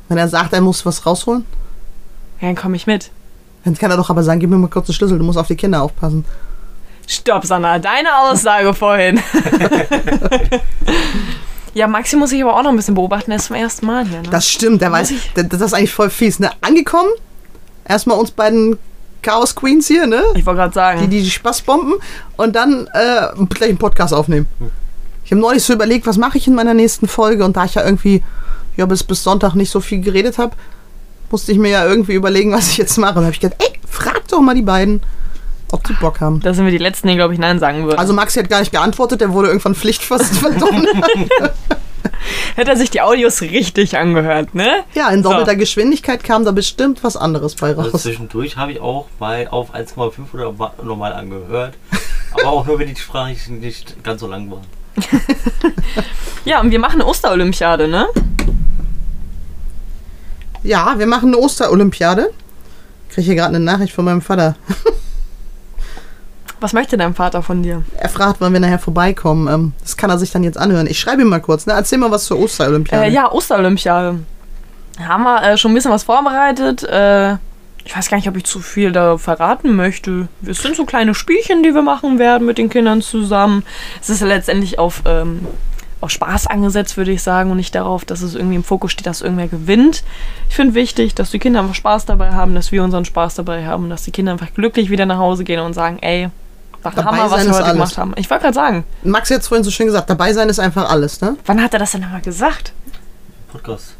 Wenn 0.08 0.18
er 0.18 0.30
sagt, 0.30 0.54
er 0.54 0.62
muss 0.62 0.86
was 0.86 1.06
rausholen, 1.06 1.44
Ja, 2.40 2.48
dann 2.48 2.56
komme 2.56 2.78
ich 2.78 2.88
mit. 2.88 3.12
Dann 3.65 3.75
kann 3.78 3.91
er 3.91 3.97
doch 3.97 4.10
aber 4.10 4.23
sagen, 4.23 4.39
gib 4.39 4.49
mir 4.49 4.58
mal 4.58 4.69
kurz 4.69 4.86
den 4.88 4.93
Schlüssel, 4.93 5.17
du 5.17 5.25
musst 5.25 5.38
auf 5.38 5.47
die 5.47 5.56
Kinder 5.58 5.82
aufpassen. 5.82 6.23
Stopp, 7.08 7.45
Sanna, 7.45 7.78
deine 7.80 8.17
Aussage 8.17 8.73
vorhin. 8.73 9.19
ja, 11.73 11.88
Maxi 11.88 12.15
muss 12.15 12.32
ich 12.32 12.41
aber 12.41 12.56
auch 12.58 12.63
noch 12.63 12.69
ein 12.71 12.75
bisschen 12.75 12.95
beobachten. 12.95 13.32
Er 13.32 13.38
ist 13.38 13.45
zum 13.45 13.56
ersten 13.56 13.86
Mal 13.86 14.08
hier, 14.08 14.21
ne? 14.21 14.30
Das 14.32 14.47
stimmt, 14.47 14.82
der 14.82 14.91
weiß, 14.91 15.12
ich- 15.12 15.32
das, 15.34 15.47
das 15.49 15.62
ist 15.62 15.73
eigentlich 15.73 15.93
voll 15.93 16.10
fies, 16.10 16.39
ne? 16.39 16.51
Angekommen, 16.62 17.10
erstmal 17.88 18.17
uns 18.17 18.32
beiden 18.32 18.78
Chaos 19.21 19.56
Queens 19.56 19.88
hier, 19.88 20.06
ne? 20.06 20.21
ich 20.36 20.45
wollte 20.45 20.60
gerade 20.60 20.73
sagen. 20.73 21.01
Die, 21.01 21.08
die 21.08 21.23
die 21.23 21.32
Spaßbomben 21.32 21.95
und 22.38 22.56
dann 22.56 22.88
äh, 22.93 23.28
gleich 23.49 23.69
einen 23.69 23.78
Podcast 23.80 24.13
aufnehmen. 24.13 24.45
Ich 25.23 25.32
habe 25.32 25.41
neulich 25.41 25.63
so 25.63 25.73
überlegt, 25.73 26.06
was 26.06 26.17
mache 26.17 26.38
ich 26.38 26.47
in 26.47 26.54
meiner 26.54 26.75
nächsten 26.75 27.08
Folge 27.08 27.43
und 27.43 27.58
da 27.58 27.65
ich 27.65 27.73
ja 27.73 27.84
irgendwie 27.84 28.23
ja, 28.78 28.86
bis, 28.86 29.04
bis 29.04 29.23
Sonntag 29.23 29.56
nicht 29.56 29.71
so 29.71 29.80
viel 29.80 29.99
geredet 30.01 30.38
habe, 30.38 30.56
musste 31.32 31.52
ich 31.52 31.58
mir 31.58 31.70
ja 31.70 31.86
irgendwie 31.86 32.14
überlegen, 32.14 32.52
was 32.52 32.70
ich 32.70 32.78
jetzt 32.78 32.98
mache. 32.98 33.12
Und 33.16 33.22
da 33.22 33.26
habe 33.26 33.34
ich 33.34 33.40
gedacht, 33.40 33.62
ey, 33.64 33.80
frag 33.90 34.28
doch 34.28 34.42
mal 34.42 34.56
die 34.56 34.62
beiden, 34.62 35.02
ob 35.72 35.84
die 35.86 35.94
Bock 35.94 36.22
haben. 36.22 36.40
da 36.42 36.54
sind 36.54 36.66
wir 36.66 36.72
die 36.72 36.78
Letzten, 36.78 37.08
die, 37.08 37.16
glaube 37.16 37.34
ich, 37.34 37.40
Nein 37.40 37.60
sagen 37.60 37.86
würden. 37.86 37.98
Also 38.00 38.14
Maxi 38.14 38.40
hat 38.40 38.50
gar 38.50 38.60
nicht 38.60 38.72
geantwortet, 38.72 39.22
der 39.22 39.34
wurde 39.34 39.48
irgendwann 39.48 39.76
pflichtfast 39.76 40.36
verdonnert. 40.38 40.88
Hätte 42.56 42.72
er 42.72 42.78
sich 42.78 42.90
die 42.92 43.02
Audios 43.02 43.42
richtig 43.42 43.98
angehört, 43.98 44.56
ne? 44.56 44.84
ja, 44.94 45.10
in 45.10 45.22
So. 45.24 45.30
doppelter 45.30 45.56
Geschwindigkeit 45.56 46.24
kam 46.24 46.46
da 46.46 46.52
bestimmt 46.52 47.04
was 47.04 47.18
anderes 47.18 47.56
bei 47.56 47.70
Also 47.70 47.82
raus. 47.82 48.04
zwischendurch 48.04 48.56
habe 48.58 48.72
ich 48.74 48.80
auch 48.80 49.08
mal 49.20 49.48
auf 49.50 49.74
1,5 49.76 50.12
oder 50.34 50.72
normal 50.84 51.14
angehört. 51.14 51.74
Aber 52.34 52.48
auch 52.48 52.66
nur, 52.66 52.80
wenn 52.80 52.88
die 52.88 52.96
Sprache 53.00 53.30
nicht, 53.30 53.50
nicht 53.50 54.04
ganz 54.04 54.22
so 54.22 54.28
lang 54.28 54.50
war. 54.52 54.62
Ja, 56.46 56.62
und 56.62 56.70
wir 56.70 56.78
machen 56.78 57.02
eine 57.02 57.08
Osterolympiade, 57.10 57.88
ne? 57.88 58.06
Ja, 60.65 60.95
wir 60.97 61.06
machen 61.06 61.30
eine 61.30 61.38
Osterolympiade. 61.38 62.32
Kriege 63.10 63.25
hier 63.25 63.36
gerade 63.36 63.56
eine 63.56 63.63
Nachricht 63.63 63.93
von 63.93 64.04
meinem 64.04 64.21
Vater. 64.21 64.56
Was 66.60 66.73
möchte 66.73 66.97
dein 66.97 67.13
Vater 67.13 67.43
von 67.43 67.62
dir? 67.62 67.84
Er 67.97 68.10
fragt, 68.10 68.41
wann 68.41 68.51
wir 68.51 68.60
nachher 68.60 68.80
vorbeikommen. 68.80 69.47
Ähm, 69.47 69.73
das 69.82 69.95
kann 69.95 70.10
er 70.10 70.17
sich 70.17 70.32
dann 70.32 70.43
jetzt 70.43 70.58
anhören. 70.58 70.88
Ich 70.88 70.99
schreibe 70.99 71.21
ihm 71.21 71.30
mal 71.30 71.39
kurz. 71.39 71.67
Ne? 71.67 71.73
Erzähl 71.73 71.99
mal 71.99 72.10
was 72.10 72.25
zur 72.25 72.39
Osterolympiade. 72.39 73.06
Äh, 73.06 73.10
ja, 73.12 73.32
Osterolympiade. 73.32 74.19
Haben 74.99 75.23
wir 75.23 75.43
äh, 75.43 75.58
schon 75.58 75.71
ein 75.71 75.75
bisschen 75.75 75.91
was 75.91 76.04
vorbereitet. 76.04 76.82
Äh, 76.84 77.34
ich 77.84 77.95
weiß 77.95 78.10
gar 78.10 78.17
nicht, 78.17 78.28
ob 78.28 78.36
ich 78.36 78.45
zu 78.45 78.60
viel 78.60 78.91
da 78.91 79.19
verraten 79.19 79.75
möchte. 79.75 80.30
Es 80.43 80.63
sind 80.63 80.75
so 80.75 80.86
kleine 80.86 81.13
Spielchen, 81.13 81.62
die 81.62 81.75
wir 81.75 81.84
machen 81.84 82.17
werden 82.17 82.47
mit 82.47 82.58
den 82.58 82.71
Kindern 82.71 83.04
zusammen. 83.04 83.63
Es 84.01 84.10
ist 84.10 84.21
ja 84.21 84.28
letztendlich 84.28 84.80
auf, 84.80 85.04
ähm, 85.06 85.45
auf 86.06 86.12
Spaß 86.12 86.48
angesetzt, 86.48 86.96
würde 86.98 87.12
ich 87.12 87.22
sagen, 87.22 87.52
und 87.52 87.58
nicht 87.58 87.76
darauf, 87.76 88.06
dass 88.06 88.22
es 88.22 88.36
irgendwie 88.36 88.56
im 88.56 88.63
Fokus 88.63 88.91
steht, 88.91 89.06
dass 89.06 89.22
irgendwer 89.22 89.48
gewinnt. 89.48 90.04
Ich 90.50 90.56
finde 90.56 90.74
wichtig, 90.74 91.15
dass 91.15 91.32
die 91.32 91.39
Kinder 91.39 91.60
einfach 91.60 91.76
Spaß 91.76 92.06
dabei 92.06 92.32
haben, 92.32 92.56
dass 92.56 92.72
wir 92.72 92.84
unseren 92.84 93.06
Spaß 93.06 93.36
dabei 93.36 93.65
haben 93.65 93.86
und 93.86 93.89
dass 93.89 94.04
die 94.04 94.12
Kinder 94.12 94.32
einfach 94.32 94.54
glücklich 94.54 94.89
wieder 94.89 95.06
nach 95.06 95.18
Hause 95.18 95.44
gehen 95.44 95.60
und 95.60 95.74
sagen, 95.74 95.98
ey, 96.02 96.30
war 96.84 96.91
Dabei 96.94 97.18
Hammer, 97.18 97.32
was 97.32 97.46
wir 97.46 97.52
heute 97.52 97.63
alles. 97.63 97.74
gemacht 97.74 97.98
haben. 97.98 98.13
Ich 98.15 98.30
wollte 98.30 98.44
gerade 98.44 98.54
sagen, 98.54 98.84
Max 99.04 99.30
hat 99.32 99.41
es 99.41 99.48
vorhin 99.48 99.63
so 99.63 99.72
schön 99.72 99.88
gesagt, 99.88 100.10
dabei 100.10 100.32
sein 100.34 100.48
ist 100.50 100.60
einfach 100.60 100.89
alles. 100.89 101.20
Ne? 101.22 101.36
wann 101.46 101.62
hat 101.62 101.74
er 101.74 101.80
das 101.80 101.91
denn 101.91 102.02
nochmal 102.02 102.22
gesagt? 102.22 102.72
Podcast. 103.52 103.96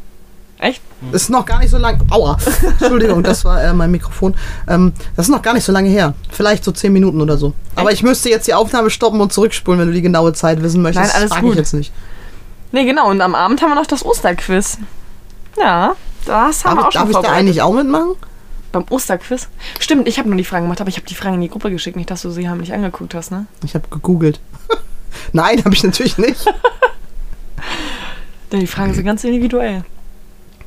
Echt? 0.58 0.80
Ist 1.12 1.28
noch 1.28 1.44
gar 1.44 1.58
nicht 1.58 1.70
so 1.70 1.76
lang. 1.76 2.00
Aua. 2.10 2.38
Entschuldigung, 2.62 3.22
das 3.22 3.44
war 3.44 3.62
äh, 3.62 3.72
mein 3.74 3.90
Mikrofon. 3.90 4.34
Ähm, 4.66 4.92
das 5.14 5.26
ist 5.26 5.30
noch 5.30 5.42
gar 5.42 5.52
nicht 5.52 5.64
so 5.64 5.72
lange 5.72 5.90
her. 5.90 6.14
Vielleicht 6.30 6.64
so 6.64 6.72
zehn 6.72 6.92
Minuten 6.92 7.20
oder 7.20 7.36
so. 7.36 7.52
Aber 7.74 7.92
ich 7.92 8.02
müsste 8.02 8.30
jetzt 8.30 8.46
die 8.46 8.54
Aufnahme 8.54 8.88
stoppen 8.88 9.20
und 9.20 9.32
zurückspulen, 9.32 9.80
wenn 9.80 9.88
du 9.88 9.94
die 9.94 10.02
genaue 10.02 10.32
Zeit 10.32 10.62
wissen 10.62 10.80
möchtest. 10.80 11.12
Nein, 11.12 11.16
alles 11.16 11.30
das 11.30 11.40
gut. 11.40 11.52
ich 11.52 11.58
jetzt 11.58 11.74
nicht. 11.74 11.92
Nee, 12.72 12.86
genau. 12.86 13.10
Und 13.10 13.20
am 13.20 13.34
Abend 13.34 13.60
haben 13.60 13.70
wir 13.70 13.74
noch 13.74 13.86
das 13.86 14.04
Osterquiz. 14.04 14.78
Ja, 15.58 15.94
das 16.24 16.64
haben 16.64 16.76
Darf, 16.76 16.76
wir 16.76 16.84
auch 16.84 16.88
ich, 16.88 16.94
schon 16.94 17.12
darf 17.12 17.22
ich 17.22 17.28
da 17.28 17.34
eigentlich 17.34 17.62
auch 17.62 17.74
mitmachen? 17.74 18.14
Beim 18.72 18.84
Osterquiz? 18.90 19.48
Stimmt, 19.78 20.08
ich 20.08 20.18
habe 20.18 20.28
nur 20.28 20.38
die 20.38 20.44
Fragen 20.44 20.64
gemacht, 20.64 20.80
aber 20.80 20.88
ich 20.88 20.96
habe 20.96 21.06
die 21.06 21.14
Fragen 21.14 21.36
in 21.36 21.40
die 21.42 21.48
Gruppe 21.48 21.70
geschickt. 21.70 21.96
Nicht, 21.96 22.10
dass 22.10 22.22
du 22.22 22.30
sie 22.30 22.48
heimlich 22.48 22.72
angeguckt 22.72 23.14
hast, 23.14 23.30
ne? 23.30 23.46
Ich 23.64 23.74
habe 23.74 23.86
gegoogelt. 23.88 24.40
Nein, 25.32 25.64
habe 25.64 25.74
ich 25.74 25.84
natürlich 25.84 26.18
nicht. 26.18 26.44
Denn 28.52 28.60
die 28.60 28.66
Fragen 28.66 28.94
sind 28.94 29.04
ganz 29.04 29.24
individuell. 29.24 29.84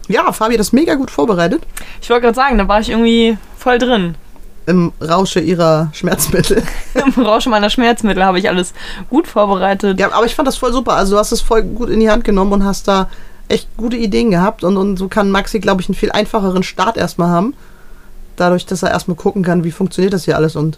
Ja, 0.10 0.32
Fabi 0.34 0.56
hat 0.56 0.60
das 0.60 0.74
mega 0.74 0.96
gut 0.96 1.12
vorbereitet. 1.12 1.62
Ich 2.02 2.10
wollte 2.10 2.24
gerade 2.24 2.36
sagen, 2.36 2.58
da 2.58 2.68
war 2.68 2.80
ich 2.82 2.90
irgendwie 2.90 3.38
voll 3.58 3.78
drin. 3.78 4.16
Im 4.66 4.92
Rausche 5.02 5.40
ihrer 5.40 5.90
Schmerzmittel. 5.94 6.64
Im 6.94 7.24
Rausch 7.24 7.46
meiner 7.46 7.70
Schmerzmittel 7.70 8.24
habe 8.24 8.40
ich 8.40 8.50
alles 8.50 8.74
gut 9.10 9.28
vorbereitet. 9.28 10.00
Ja, 10.00 10.12
aber 10.12 10.26
ich 10.26 10.36
fand 10.36 10.48
das 10.48 10.58
voll 10.58 10.74
super. 10.74 10.94
Also 10.94 11.14
du 11.14 11.20
hast 11.20 11.32
es 11.32 11.42
voll 11.42 11.64
gut 11.64 11.90
in 11.90 12.00
die 12.00 12.10
Hand 12.10 12.24
genommen 12.24 12.52
und 12.54 12.66
hast 12.66 12.88
da 12.88 13.08
echt 13.48 13.68
gute 13.78 13.98
Ideen 13.98 14.32
gehabt. 14.32 14.64
Und, 14.64 14.78
und 14.78 14.98
so 14.98 15.08
kann 15.08 15.32
Maxi, 15.32 15.60
glaube 15.60 15.82
ich, 15.82 15.88
einen 15.90 15.96
viel 15.96 16.12
einfacheren 16.12 16.64
Start 16.64 16.98
erstmal 16.98 17.30
haben. 17.30 17.54
Dadurch, 18.36 18.66
dass 18.66 18.84
er 18.84 18.92
erstmal 18.92 19.18
gucken 19.18 19.44
kann, 19.44 19.64
wie 19.64 19.72
funktioniert 19.72 20.14
das 20.14 20.26
hier 20.26 20.36
alles. 20.36 20.56
Und 20.56 20.78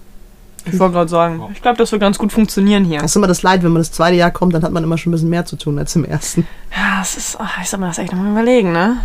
Ich 0.65 0.79
wollte 0.79 0.93
gerade 0.93 1.09
sagen, 1.09 1.41
ich 1.53 1.61
glaube, 1.61 1.77
das 1.77 1.91
wird 1.91 2.01
ganz 2.01 2.17
gut 2.17 2.31
funktionieren 2.31 2.83
hier. 2.85 2.99
das 2.99 3.11
ist 3.11 3.15
immer 3.15 3.27
das 3.27 3.43
Leid, 3.43 3.63
wenn 3.63 3.71
man 3.71 3.81
das 3.81 3.91
zweite 3.91 4.15
Jahr 4.15 4.31
kommt, 4.31 4.53
dann 4.53 4.63
hat 4.63 4.71
man 4.71 4.83
immer 4.83 4.97
schon 4.97 5.11
ein 5.11 5.13
bisschen 5.13 5.29
mehr 5.29 5.45
zu 5.45 5.57
tun 5.57 5.77
als 5.79 5.95
im 5.95 6.05
ersten. 6.05 6.47
Ja, 6.75 7.01
es 7.01 7.17
ist, 7.17 7.37
ach, 7.39 7.61
ich 7.61 7.69
soll 7.69 7.79
mir 7.79 7.87
das 7.87 7.97
echt 7.97 8.11
nochmal 8.13 8.31
überlegen, 8.31 8.71
ne? 8.71 8.97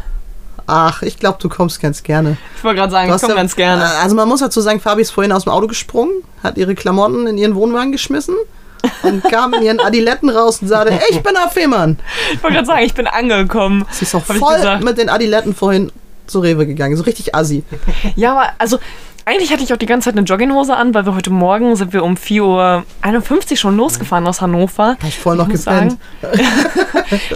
Ach, 0.67 1.03
ich 1.03 1.19
glaube, 1.19 1.39
du 1.41 1.49
kommst 1.49 1.81
ganz 1.81 2.03
gerne. 2.03 2.37
Ich 2.57 2.65
wollte 2.65 2.79
gerade 2.81 2.91
sagen, 2.91 3.13
ich 3.15 3.21
komme 3.21 3.35
ja- 3.35 3.37
ganz 3.41 3.55
gerne. 3.57 3.83
äh, 3.85 4.03
Also 4.03 4.17
man 4.17 4.29
muss 4.29 4.41
dazu 4.41 4.61
sagen, 4.61 4.81
Fabi 4.81 5.03
ist 5.03 5.11
vorhin 5.13 5.33
aus 5.33 5.45
dem 5.45 5.53
Auto 5.53 5.67
gesprungen, 5.69 6.13
hat 6.43 6.57
ihre 6.59 6.75
Klamotten 6.75 7.27
in 7.27 7.39
ihren 7.39 7.55
Wohnwagen 7.55 7.93
geschmissen 7.93 8.35
und 9.03 9.23
kam 9.31 9.55
in 9.55 9.63
ihren 9.63 9.81
Adiletten 9.81 10.29
raus 10.29 10.61
und 10.63 10.69
sagte, 10.69 10.99
ich 11.11 11.23
bin 11.23 11.35
der 11.35 11.49
Fehmarn. 11.51 11.99
Ich 12.33 12.43
wollte 12.43 12.55
gerade 12.57 12.67
sagen, 12.67 12.83
ich 12.85 12.95
bin 12.95 13.07
angekommen. 13.07 13.85
Sie 13.93 14.05
ist 14.05 14.15
auch 14.15 14.25
voll 14.25 14.79
mit 14.81 14.99
den 14.99 15.09
Adiletten 15.09 15.55
vorhin 15.55 15.93
zu 16.27 16.41
Rewe 16.41 16.67
gegangen. 16.67 16.97
So 16.97 17.05
richtig 17.05 17.35
assi. 17.37 17.63
Ja, 18.17 18.33
aber 18.33 18.51
also 18.59 18.79
eigentlich 19.27 19.53
hatte 19.53 19.65
ich 19.65 19.73
auch 19.73 19.77
die 19.77 19.87
ganze 19.87 20.07
Zeit 20.07 20.17
eine 20.17 20.25
Jogginghose 20.25 20.75
an, 20.75 20.95
weil 20.95 21.05
wir 21.05 21.17
heute 21.17 21.31
Morgen 21.31 21.75
sind 21.75 21.93
wir 21.93 22.05
um 22.05 22.15
4.51 22.15 23.51
Uhr 23.51 23.57
schon 23.57 23.77
losgefahren 23.77 24.25
aus 24.27 24.41
Hannover. 24.41 24.91
Hab 24.91 25.05
ich 25.05 25.19
voll 25.19 25.37
noch 25.37 25.49
gepennt. 25.49 25.99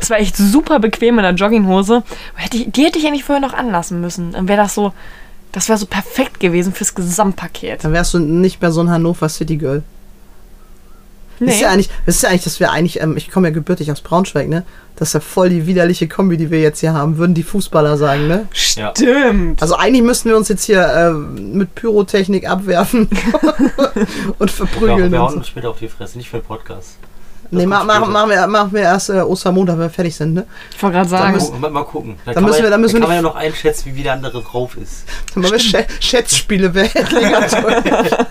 Es 0.01 0.09
war 0.11 0.19
echt 0.19 0.37
super 0.37 0.79
bequem 0.79 1.19
in 1.19 1.25
der 1.25 1.35
Jogginghose. 1.35 2.05
Die 2.53 2.85
hätte 2.85 2.99
ich 2.99 3.07
eigentlich 3.07 3.25
vorher 3.25 3.45
noch 3.45 3.55
anlassen 3.55 4.01
müssen. 4.01 4.33
Dann 4.33 4.47
wäre 4.47 4.63
das 4.63 4.75
so, 4.75 4.93
das 5.51 5.69
wäre 5.69 5.79
so 5.79 5.87
perfekt 5.87 6.39
gewesen 6.39 6.73
fürs 6.73 6.95
Gesamtpaket. 6.95 7.83
Dann 7.83 7.93
wärst 7.93 8.15
du 8.15 8.21
nicht 8.21 8.63
mehr 8.63 8.71
so 8.71 8.83
ein 8.83 8.91
Hannover 8.91 9.29
City 9.29 9.57
Girl. 9.57 9.83
Nee. 11.41 11.51
Ist 11.53 11.61
ja 11.61 11.71
eigentlich, 11.71 11.89
das 12.07 12.17
ist 12.17 12.23
ja 12.23 12.29
eigentlich, 12.29 12.45
dass 12.45 12.61
wir 12.61 12.71
eigentlich, 12.71 13.01
ähm, 13.01 13.17
ich 13.17 13.31
komme 13.31 13.49
ja 13.49 13.55
gebürtig 13.55 13.91
aus 13.91 14.01
Braunschweig, 14.03 14.49
ne? 14.49 14.65
Das 14.97 15.09
ist 15.09 15.15
ja 15.15 15.21
voll 15.21 15.49
die 15.49 15.67
widerliche 15.67 16.07
Kombi, 16.07 16.37
die 16.37 16.51
wir 16.51 16.61
jetzt 16.61 16.81
hier 16.81 16.93
haben, 16.93 17.17
würden 17.17 17.33
die 17.35 17.43
Fußballer 17.43 17.97
sagen, 17.97 18.29
ne? 18.29 18.47
Ja. 18.77 18.93
Stimmt. 18.95 19.63
Also 19.63 19.75
eigentlich 19.77 20.03
müssten 20.03 20.29
wir 20.29 20.37
uns 20.37 20.49
jetzt 20.49 20.65
hier 20.65 20.87
ähm, 20.95 21.53
mit 21.57 21.75
Pyrotechnik 21.75 22.47
abwerfen 22.49 23.09
und 24.39 24.41
Wir, 24.41 24.49
verprügeln. 24.49 25.11
wir 25.11 25.19
und 25.23 25.29
hauen 25.29 25.37
uns 25.39 25.49
später 25.49 25.71
auf 25.71 25.79
die 25.79 25.89
Fresse, 25.89 26.19
nicht 26.19 26.29
für 26.29 26.39
den 26.39 26.45
Podcast. 26.45 26.97
Nee, 27.53 27.67
ma, 27.67 27.83
ma, 27.83 27.99
machen, 28.07 28.31
wir, 28.31 28.47
machen 28.47 28.73
wir 28.73 28.83
erst 28.83 29.09
äh, 29.11 29.23
Ostermontag, 29.23 29.75
wenn 29.77 29.87
wir 29.87 29.91
fertig 29.91 30.15
sind, 30.15 30.35
ne? 30.35 30.47
Ich 30.77 30.81
wollte 30.81 30.99
gerade 30.99 31.09
sagen, 31.09 31.33
müssen- 31.33 31.47
Gucken, 31.47 31.61
mal, 31.63 31.71
mal 31.71 31.83
gucken. 31.85 32.15
Da 32.25 32.33
Dann 32.33 32.35
kann, 32.35 32.45
müssen 32.45 32.57
man, 32.59 32.63
wir- 32.67 32.71
dann 32.71 32.81
müssen 32.81 32.95
wir 32.95 33.01
kann 33.01 33.09
man 33.09 33.17
ja 33.17 33.23
noch 33.23 33.35
einschätzen, 33.35 33.87
wie 33.91 33.97
wie 33.97 34.03
der 34.05 34.13
andere 34.13 34.41
drauf 34.43 34.77
ist. 34.77 35.05
Dann 35.35 35.43
machen 35.43 35.53
wir 35.55 35.59
Schä 35.59 35.85
Schätzspiele, 35.99 36.73
wer 36.75 36.85
hätte 36.85 37.19
länger 37.19 37.41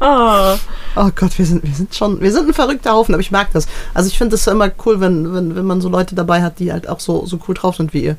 oh, 0.00 0.56
Oh 0.96 1.10
Gott, 1.14 1.36
wir 1.38 1.44
sind, 1.46 1.62
wir 1.62 1.74
sind 1.74 1.94
schon, 1.94 2.20
wir 2.20 2.32
sind 2.32 2.48
ein 2.48 2.54
verrückter 2.54 2.92
Haufen, 2.92 3.14
aber 3.14 3.20
ich 3.20 3.30
mag 3.30 3.48
das. 3.52 3.66
Also 3.94 4.08
ich 4.08 4.16
finde 4.18 4.34
es 4.36 4.46
immer 4.46 4.70
cool, 4.86 5.00
wenn, 5.00 5.32
wenn, 5.34 5.54
wenn 5.54 5.64
man 5.66 5.80
so 5.80 5.88
Leute 5.88 6.14
dabei 6.14 6.42
hat, 6.42 6.58
die 6.58 6.72
halt 6.72 6.88
auch 6.88 7.00
so, 7.00 7.26
so 7.26 7.38
cool 7.46 7.54
drauf 7.54 7.76
sind 7.76 7.92
wie 7.92 8.04
ihr. 8.04 8.16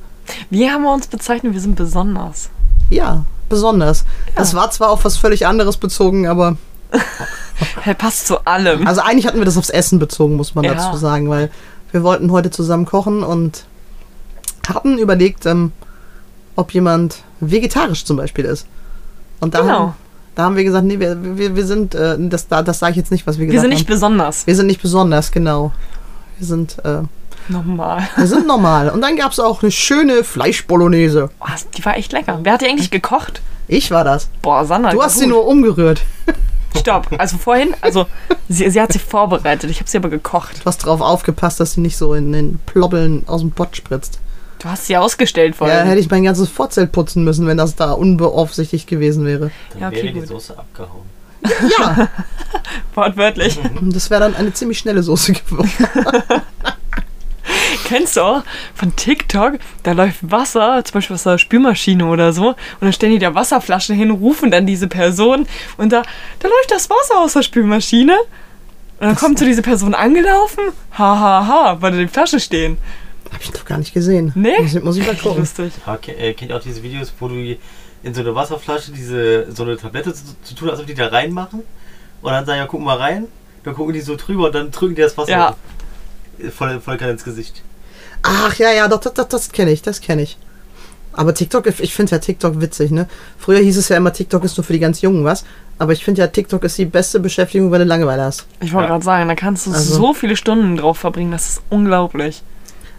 wie 0.49 0.69
haben 0.69 0.83
wir 0.83 0.93
uns 0.93 1.07
bezeichnet? 1.07 1.53
Wir 1.53 1.61
sind 1.61 1.75
besonders. 1.75 2.49
Ja, 2.89 3.25
besonders. 3.49 4.05
Das 4.35 4.53
war 4.53 4.69
zwar 4.71 4.89
auf 4.91 5.03
was 5.05 5.17
völlig 5.17 5.47
anderes 5.47 5.77
bezogen, 5.77 6.27
aber 6.27 6.57
Hey, 7.81 7.95
passt 7.95 8.27
zu 8.27 8.45
allem. 8.45 8.85
also 8.87 9.01
eigentlich 9.01 9.25
hatten 9.27 9.39
wir 9.39 9.45
das 9.45 9.57
aufs 9.57 9.69
Essen 9.71 9.97
bezogen, 9.99 10.35
muss 10.35 10.53
man 10.55 10.63
Ja. 10.63 10.75
dazu 10.75 10.95
sagen, 10.97 11.29
weil 11.29 11.49
wir 11.91 12.03
wollten 12.03 12.31
heute 12.31 12.51
zusammen 12.51 12.85
kochen 12.85 13.23
und 13.23 13.63
hatten 14.67 14.97
überlegt, 14.99 15.45
ähm, 15.45 15.71
ob 16.55 16.73
jemand 16.73 17.23
vegetarisch 17.39 18.05
zum 18.05 18.17
Beispiel 18.17 18.45
ist. 18.45 18.67
Und 19.39 19.53
da, 19.55 19.61
Genau. 19.61 19.73
haben, 19.73 19.93
da 20.38 20.43
haben 20.43 20.56
wir 20.56 20.63
gesagt, 20.63 20.86
nee, 20.86 21.00
wir, 21.00 21.17
wir, 21.38 21.56
wir 21.56 21.65
sind, 21.65 21.93
äh, 21.95 22.15
das, 22.17 22.47
da- 22.47 22.62
das 22.62 22.80
sage 22.80 22.91
ich 22.91 22.97
jetzt 22.97 23.12
nicht, 23.12 23.28
was 23.28 23.38
wir 23.38 23.41
wir 23.41 23.47
gesagt 23.47 23.63
sind 23.63 23.69
nicht 23.71 23.82
haben. 23.88 23.93
besonders. 23.93 24.47
Wir 24.47 24.56
sind 24.56 24.67
nicht 24.67 24.82
besonders, 24.82 25.32
genau. 25.32 25.73
Wir 26.38 26.47
sind, 26.47 26.78
äh, 26.86 27.02
Normal. 27.50 28.08
wir 28.15 28.28
sind 28.28 28.45
normal. 28.47 28.89
Und 28.89 29.02
dann 29.02 29.15
gab 29.15 29.32
es 29.32 29.39
auch 29.39 29.62
eine 29.63 29.71
schöne 29.71 30.23
Fleischbolognese. 30.23 31.30
Oh, 31.39 31.45
die 31.78 31.84
war 31.86 31.97
echt 31.97 32.12
lecker. 32.13 32.39
Wer 32.43 32.54
hat 32.54 32.62
die 32.62 32.67
eigentlich 32.67 32.91
gekocht? 32.91 33.41
Ich 33.67 33.89
war 33.91 34.04
das. 34.04 34.30
Boah, 34.41 34.63
Sandra. 34.65 34.91
Du 34.91 35.02
hast 35.02 35.15
war 35.15 35.19
sie 35.19 35.26
gut. 35.26 35.30
nur 35.34 35.47
umgerührt. 35.47 36.02
Stopp. 36.78 37.08
Also 37.17 37.38
vorhin, 37.38 37.73
also 37.82 38.06
sie, 38.50 38.69
sie 38.69 38.80
hat 38.80 38.93
sie 38.93 39.00
vorbereitet. 39.00 39.69
Ich 39.71 39.80
habe 39.80 39.89
sie 39.89 39.97
aber 39.97 40.10
gekocht. 40.10 40.60
Du 40.62 40.65
hast 40.65 40.78
drauf 40.80 41.02
aufgepasst, 41.02 41.60
dass 41.60 41.73
sie 41.73 41.82
nicht 41.82 41.97
so 41.97 42.13
in 42.13 42.32
den 42.32 42.60
Plobbeln 42.65 43.23
aus 43.28 43.41
dem 43.41 43.52
Pott 43.52 43.76
spritzt. 43.76 44.19
Du 44.60 44.70
hast 44.70 44.88
sie 44.88 44.98
ausgestellt 44.98 45.54
Ja, 45.54 45.58
vorhin. 45.58 45.86
hätte 45.88 46.00
ich 46.00 46.10
mein 46.10 46.24
ganzes 46.24 46.50
Vorzelt 46.50 46.91
putzen 46.91 47.24
müssen, 47.24 47.46
wenn 47.48 47.58
das 47.58 47.76
da 47.76 47.91
unbeaufsichtigt 47.91 48.88
gewesen 48.88 49.26
wäre. 49.26 49.52
Dann 49.72 49.82
Ja, 49.82 49.88
okay, 49.89 49.98
wäre 50.04 50.13
die 50.13 50.20
gut. 50.22 50.28
Soße 50.30 50.58
abgehauen. 50.58 51.06
Ja, 51.80 52.10
Wortwörtlich. 52.96 53.60
das 53.82 54.10
wäre 54.10 54.22
dann 54.22 54.36
eine 54.36 54.54
ziemlich 54.54 54.80
schnelle 54.80 55.04
Soße 55.04 55.34
geworden. 55.34 55.72
Kennst 57.86 58.17
du 58.17 58.22
auch 58.22 58.43
von 58.76 58.93
TikTok, 58.96 59.54
da 59.84 59.91
läuft 59.93 60.17
Wasser, 60.30 60.84
zum 60.84 60.96
Beispiel 60.96 61.13
aus 61.13 61.24
der 61.24 61.38
Spülmaschine 61.38 62.06
oder 62.06 62.34
so, 62.34 62.50
und 62.50 62.56
dann 62.82 62.91
stellen 62.91 63.13
die 63.13 63.20
da 63.20 63.34
Wasserflaschen 63.34 63.96
hin, 63.96 64.12
rufen 64.12 64.52
dann 64.52 64.65
diese 64.65 64.88
Person 64.89 65.48
und 65.78 65.93
da, 65.93 66.02
da 66.39 66.48
läuft 66.50 66.72
das 66.72 66.89
Wasser 66.89 67.20
aus 67.22 67.34
der 67.34 67.43
Spülmaschine. 67.43 68.17
Und 69.00 69.06
dann 69.08 69.15
kommt 69.15 69.38
so 69.39 69.46
diese 69.46 69.62
Person 69.62 69.93
angelaufen, 69.93 70.63
ha 70.98 71.20
ha 71.20 71.48
ha, 71.48 71.78
weil 71.80 71.91
da 71.91 71.98
die 72.00 72.08
Flasche 72.08 72.39
stehen. 72.39 72.78
Hab 73.31 73.41
ich 73.41 73.51
doch 73.51 73.65
gar 73.65 73.77
nicht 73.77 73.93
gesehen. 73.93 74.31
Nee? 74.35 74.59
Muss 74.61 74.73
ich, 74.75 74.83
muss 74.83 74.97
ich 74.97 75.05
mal 75.05 75.15
gucken. 75.15 75.39
Lustig. 75.39 75.73
Ja, 75.85 75.97
ke- 75.97 76.15
äh, 76.15 76.33
kennt 76.33 76.51
ihr 76.51 76.57
auch 76.57 76.61
diese 76.61 76.81
Videos, 76.83 77.11
wo 77.19 77.27
du 77.27 77.35
in 78.03 78.13
so 78.13 78.21
eine 78.21 78.33
Wasserflasche 78.35 78.91
diese 78.91 79.51
so 79.51 79.63
eine 79.63 79.77
Tablette 79.77 80.13
zu, 80.13 80.23
zu 80.43 80.55
tun, 80.55 80.69
als 80.69 80.79
ob 80.79 80.85
die 80.87 80.93
da 80.93 81.07
reinmachen? 81.07 81.61
Und 82.21 82.31
dann 82.31 82.45
sagen, 82.45 82.59
ja, 82.59 82.65
guck 82.65 82.81
mal 82.81 82.97
rein. 82.97 83.25
Dann 83.63 83.73
gucken 83.75 83.93
die 83.93 84.01
so 84.01 84.15
drüber 84.15 84.45
und 84.47 84.55
dann 84.55 84.71
drücken 84.71 84.95
die 84.95 85.01
das 85.01 85.17
Wasser 85.17 85.31
Ja. 85.31 85.55
voll, 86.55 86.79
voll 86.79 86.95
ins 86.95 87.23
Gesicht. 87.23 87.63
Ach 88.23 88.55
ja, 88.57 88.71
ja, 88.71 88.87
doch, 88.87 88.99
das, 88.99 89.13
das, 89.13 89.27
das 89.27 89.51
kenne 89.51 89.71
ich, 89.71 89.81
das 89.81 90.01
kenne 90.01 90.21
ich. 90.23 90.37
Aber 91.13 91.33
TikTok, 91.33 91.65
ich 91.79 91.93
finde 91.95 92.11
ja 92.11 92.19
TikTok 92.19 92.61
witzig, 92.61 92.91
ne? 92.91 93.07
Früher 93.39 93.59
hieß 93.59 93.77
es 93.77 93.89
ja 93.89 93.97
immer, 93.97 94.13
TikTok 94.13 94.43
ist 94.43 94.55
nur 94.57 94.63
für 94.63 94.73
die 94.73 94.79
ganz 94.79 95.01
Jungen 95.01 95.23
was. 95.23 95.45
Aber 95.79 95.91
ich 95.93 96.03
finde 96.03 96.21
ja, 96.21 96.27
TikTok 96.27 96.63
ist 96.63 96.77
die 96.77 96.85
beste 96.85 97.19
Beschäftigung, 97.19 97.71
wenn 97.71 97.79
du 97.79 97.85
Langeweile 97.85 98.23
hast. 98.23 98.45
Ich 98.61 98.71
wollte 98.73 98.85
Ja. 98.87 98.93
gerade 98.93 99.03
sagen, 99.03 99.27
da 99.27 99.35
kannst 99.35 99.65
du 99.67 99.71
Also- 99.71 99.95
so 99.95 100.13
viele 100.13 100.35
Stunden 100.35 100.77
drauf 100.77 100.97
verbringen, 100.99 101.31
das 101.31 101.49
ist 101.49 101.61
unglaublich. 101.69 102.43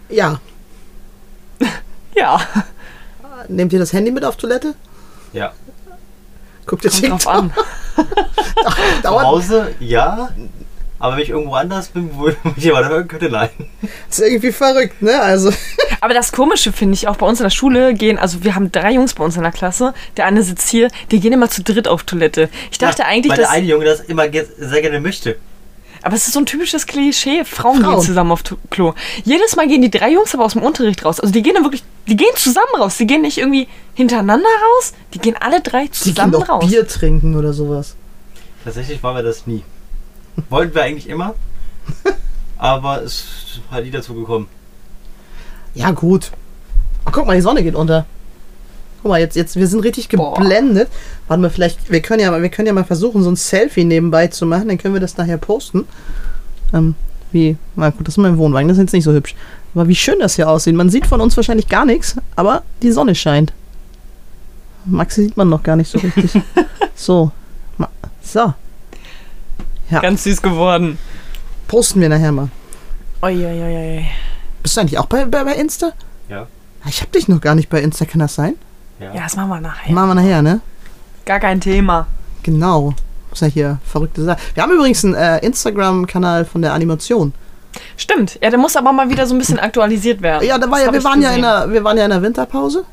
Ja. 0.09 0.41
Ja, 2.15 2.41
Nehmt 3.49 3.73
ihr 3.73 3.79
das 3.79 3.93
Handy 3.93 4.11
mit 4.11 4.25
auf 4.25 4.37
Toilette? 4.37 4.75
Ja. 5.33 5.53
Guckt 6.67 6.85
ihr 6.85 6.91
kommt 6.91 7.25
drauf 7.25 7.25
TikTok? 7.25 7.35
an. 7.35 7.53
Zu 9.03 9.23
Hause, 9.23 9.75
ja. 9.81 10.31
Aber 10.99 11.15
wenn 11.15 11.23
ich 11.23 11.31
irgendwo 11.31 11.55
anders 11.55 11.89
bin, 11.89 12.11
wo 12.15 12.25
mich 12.43 12.57
jemand 12.57 12.89
hören 12.89 13.07
könnte, 13.07 13.31
nein. 13.31 13.51
ist 14.11 14.21
irgendwie 14.21 14.53
verrückt, 14.53 15.01
ne? 15.01 15.19
Also, 15.21 15.53
Aber 16.01 16.13
das 16.13 16.33
Komische 16.33 16.73
finde 16.73 16.95
ich 16.95 17.07
auch 17.09 17.17
bei 17.17 17.27
uns 17.27 17.41
in 17.41 17.45
der 17.45 17.51
Schule 17.51 17.95
gehen, 17.95 18.19
also 18.19 18.43
wir 18.43 18.55
haben 18.55 18.73
drei 18.73 18.93
Jungs 18.93 19.15
bei 19.15 19.25
uns 19.25 19.37
in 19.37 19.43
der 19.43 19.53
Klasse, 19.53 19.95
der 20.17 20.27
eine 20.27 20.43
sitzt 20.43 20.69
hier, 20.69 20.89
die 21.11 21.21
gehen 21.21 21.33
immer 21.33 21.49
zu 21.49 21.63
dritt 21.63 21.87
auf 21.89 22.03
Toilette. 22.03 22.49
Ich 22.71 22.79
dachte 22.79 23.03
Ja, 23.03 23.09
eigentlich, 23.09 23.31
weil 23.31 23.39
dass, 23.39 23.49
der 23.49 23.57
eine 23.57 23.67
Junge 23.67 23.85
das 23.85 24.01
immer 24.01 24.25
sehr 24.31 24.83
gerne 24.83 25.01
möchte. 25.01 25.37
Aber 26.03 26.15
es 26.15 26.27
ist 26.27 26.35
so 26.35 26.41
ein 26.41 26.47
typisches 26.47 26.87
Klischee, 26.87 27.45
Frauen, 27.45 27.81
Frauen. 27.83 27.95
gehen 27.97 28.03
zusammen 28.03 28.33
auf 28.33 28.43
Klo. 28.71 28.95
Jedes 29.25 29.57
Mal 29.57 29.67
gehen 29.69 29.83
die 29.83 29.91
drei 29.91 30.11
Jungs 30.13 30.35
aber 30.35 30.45
aus 30.45 30.53
dem 30.53 30.63
Unterricht 30.63 31.05
raus. 31.05 31.21
Also 31.21 31.33
die 31.33 31.43
gehen 31.43 31.55
dann 31.55 31.65
wirklich, 31.65 31.85
die 32.07 32.17
gehen 32.17 32.35
zusammen 32.37 32.75
raus. 32.79 32.97
Die 32.97 33.07
gehen 33.07 33.23
nicht 33.23 33.39
irgendwie 33.39 33.69
hintereinander 33.95 34.47
raus, 34.47 34.93
die 35.15 35.19
gehen 35.19 35.37
alle 35.39 35.61
drei 35.61 35.85
die 35.85 35.91
gehen 35.91 36.15
zusammen 36.15 36.35
raus. 36.35 36.67
Bier 36.67 36.87
trinken 36.87 37.37
oder 37.37 37.53
sowas. 37.53 37.97
Tatsächlich 38.65 39.03
waren 39.03 39.17
wir 39.17 39.23
das 39.23 39.47
nie. 39.47 39.63
Wollten 40.51 40.75
wir 40.75 40.83
eigentlich 40.83 41.09
immer. 41.09 41.35
Aber 42.59 43.03
es 43.03 43.15
ist 43.15 43.61
halt 43.71 43.85
nie 43.85 43.91
dazu 43.91 44.15
gekommen. 44.15 44.49
Ja, 45.75 45.91
gut. 45.93 46.33
Guck 47.11 47.27
mal, 47.27 47.37
die 47.37 47.43
Sonne 47.43 47.63
geht 47.63 47.75
unter. 47.75 48.07
Guck 49.03 49.11
mal, 49.11 49.21
jetzt, 49.21 49.37
jetzt, 49.37 49.57
wir 49.57 49.67
sind 49.69 49.81
richtig 49.81 50.09
Boah. 50.09 50.35
geblendet. 50.35 50.89
Warte 51.29 51.41
mal, 51.41 51.51
vielleicht, 51.51 51.91
wir 51.91 52.01
können 52.03 52.21
ja 52.21 52.31
mal, 52.31 52.43
wir 52.43 52.49
können 52.49 52.67
ja 52.67 52.73
mal 52.73 52.85
versuchen, 52.85 53.23
so 53.23 53.31
ein 53.31 53.37
Selfie 53.37 53.85
nebenbei 53.85 54.27
zu 54.27 54.45
machen, 54.47 54.69
dann 54.69 54.79
können 54.79 54.95
wir 54.95 55.01
das 55.01 55.17
nachher 55.17 55.39
posten. 55.39 55.87
Ähm, 56.75 56.95
wie, 57.31 57.57
na 57.77 57.91
gut, 57.91 58.07
das 58.09 58.15
ist 58.15 58.19
mein 58.19 58.39
Wohnwagen, 58.39 58.69
das 58.69 58.77
ist 58.79 58.83
jetzt 58.83 58.93
nicht 58.93 59.05
so 59.05 59.13
hübsch. 59.13 59.35
Aber 59.75 59.87
wie 59.87 59.95
schön 59.95 60.19
das 60.19 60.35
hier 60.37 60.49
aussieht. 60.49 60.75
Man 60.75 60.91
sieht 60.91 61.07
von 61.07 61.21
uns 61.21 61.37
wahrscheinlich 61.37 61.69
gar 61.69 61.85
nichts, 61.85 62.17
aber 62.37 62.63
die 62.83 62.91
Sonne 62.91 63.15
scheint. 63.15 63.53
Maxi 64.85 65.23
sieht 65.25 65.37
man 65.37 65.49
noch 65.49 65.63
gar 65.63 65.77
nicht 65.77 65.91
so 65.91 65.99
richtig. 65.99 66.33
so. 66.95 67.31
Ma- 67.77 67.91
So. 68.23 68.53
Ja, 69.91 70.01
Ganz 70.01 70.25
süß 70.25 70.43
geworden. 70.43 70.99
posten 71.69 72.01
wir 72.01 72.09
nachher 72.09 72.33
mal. 72.33 72.49
Uiuiui. 73.23 74.07
Bist 74.63 74.77
du 74.77 74.81
eigentlich 74.81 74.99
auch 74.99 75.07
bei, 75.07 75.25
bei, 75.25 75.45
bei 75.45 75.55
Insta? 75.55 75.93
Ja. 76.29 76.47
Ich 76.87 77.01
hab 77.03 77.13
dich 77.13 77.29
noch 77.29 77.41
gar 77.41 77.55
nicht 77.55 77.69
bei 77.69 77.81
Insta, 77.83 78.05
kann 78.05 78.21
das 78.21 78.35
sein? 78.35 78.55
Ja. 79.01 79.13
Ja, 79.15 79.23
das 79.25 79.37
machen 79.37 79.49
wir 79.51 79.61
nachher. 79.61 79.93
Machen 79.93 80.09
wir 80.11 80.15
nachher, 80.15 80.43
ne? 80.43 80.61
Gar 81.25 81.41
kein 81.41 81.61
Thema. 81.61 82.07
Genau. 82.43 82.95
Muss 83.31 83.41
ja 83.41 83.47
hier 83.49 83.79
verrückte 83.85 84.25
Sache. 84.25 84.39
Wir 84.55 84.63
haben 84.63 84.73
übrigens 84.73 85.05
einen 85.05 85.15
äh, 85.15 85.39
Instagram-Kanal 85.45 86.45
von 86.45 86.63
der 86.63 86.73
Animation. 86.73 87.33
Stimmt. 87.97 88.39
Ja, 88.43 88.51
der 88.51 88.59
muss 88.59 88.75
aber 88.77 88.93
mal 88.93 89.11
wieder 89.11 89.27
so 89.27 89.35
ein 89.35 89.39
bisschen 89.39 89.59
aktualisiert 89.59 90.23
werden. 90.23 90.47
Ja, 90.47 90.59
da 90.59 90.71
war 90.71 90.79
Das 90.79 90.87
ja, 90.87 90.93
wir 90.93 91.05
waren 91.05 91.21
ja 91.23 91.31
in 91.33 91.43
der, 91.43 91.71
wir 91.71 91.85
waren 91.85 91.97
ja 91.99 92.05
in 92.05 92.11
der 92.11 92.23
Winterpause. 92.23 92.85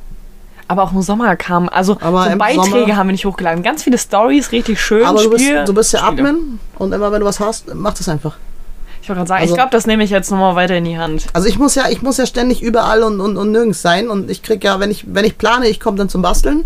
Aber 0.68 0.84
auch 0.84 0.92
im 0.92 1.02
Sommer 1.02 1.36
kam. 1.36 1.70
Also 1.70 1.98
Aber 2.02 2.30
so 2.30 2.38
Beiträge 2.38 2.70
Sommer- 2.82 2.96
haben 2.98 3.08
wir 3.08 3.12
nicht 3.14 3.26
hochgeladen. 3.26 3.64
Ganz 3.64 3.84
viele 3.84 3.98
Stories, 3.98 4.52
richtig 4.52 4.80
schön. 4.82 5.06
Aber 5.06 5.24
du 5.24 5.30
bist, 5.30 5.46
Spiel- 5.46 5.64
du 5.64 5.74
bist 5.74 5.94
ja 5.94 6.00
Spiele. 6.00 6.28
Admin 6.28 6.60
und 6.78 6.92
immer 6.92 7.12
wenn 7.12 7.20
du 7.22 7.26
was 7.26 7.40
hast, 7.40 7.74
mach 7.74 7.94
das 7.94 8.10
einfach. 8.10 8.36
Ich 9.06 9.10
wollte 9.10 9.20
gerade 9.20 9.28
sagen, 9.28 9.42
Also- 9.44 9.54
ich 9.54 9.58
glaube, 9.58 9.70
das 9.70 9.86
nehme 9.86 10.04
ich 10.04 10.10
jetzt 10.10 10.32
nochmal 10.32 10.56
weiter 10.56 10.76
in 10.78 10.84
die 10.84 10.98
Hand. 10.98 11.28
Also 11.34 11.48
ich 11.48 11.60
muss 11.60 11.76
ja, 11.76 11.90
ich 11.92 12.02
muss 12.02 12.18
ja 12.18 12.26
ständig 12.26 12.64
überall 12.64 13.04
und, 13.04 13.22
und, 13.22 13.38
und 13.38 13.52
nirgends 13.52 13.84
sein 13.84 14.10
und 14.10 14.32
ich 14.32 14.42
krieg 14.42 14.64
ja, 14.64 14.80
wenn 14.80 14.90
ich, 14.90 15.06
wenn 15.14 15.26
ich 15.26 15.38
plane, 15.38 15.68
ich 15.68 15.80
komme 15.80 15.96
dann 15.96 16.10
zum 16.10 16.24
Basteln, 16.24 16.66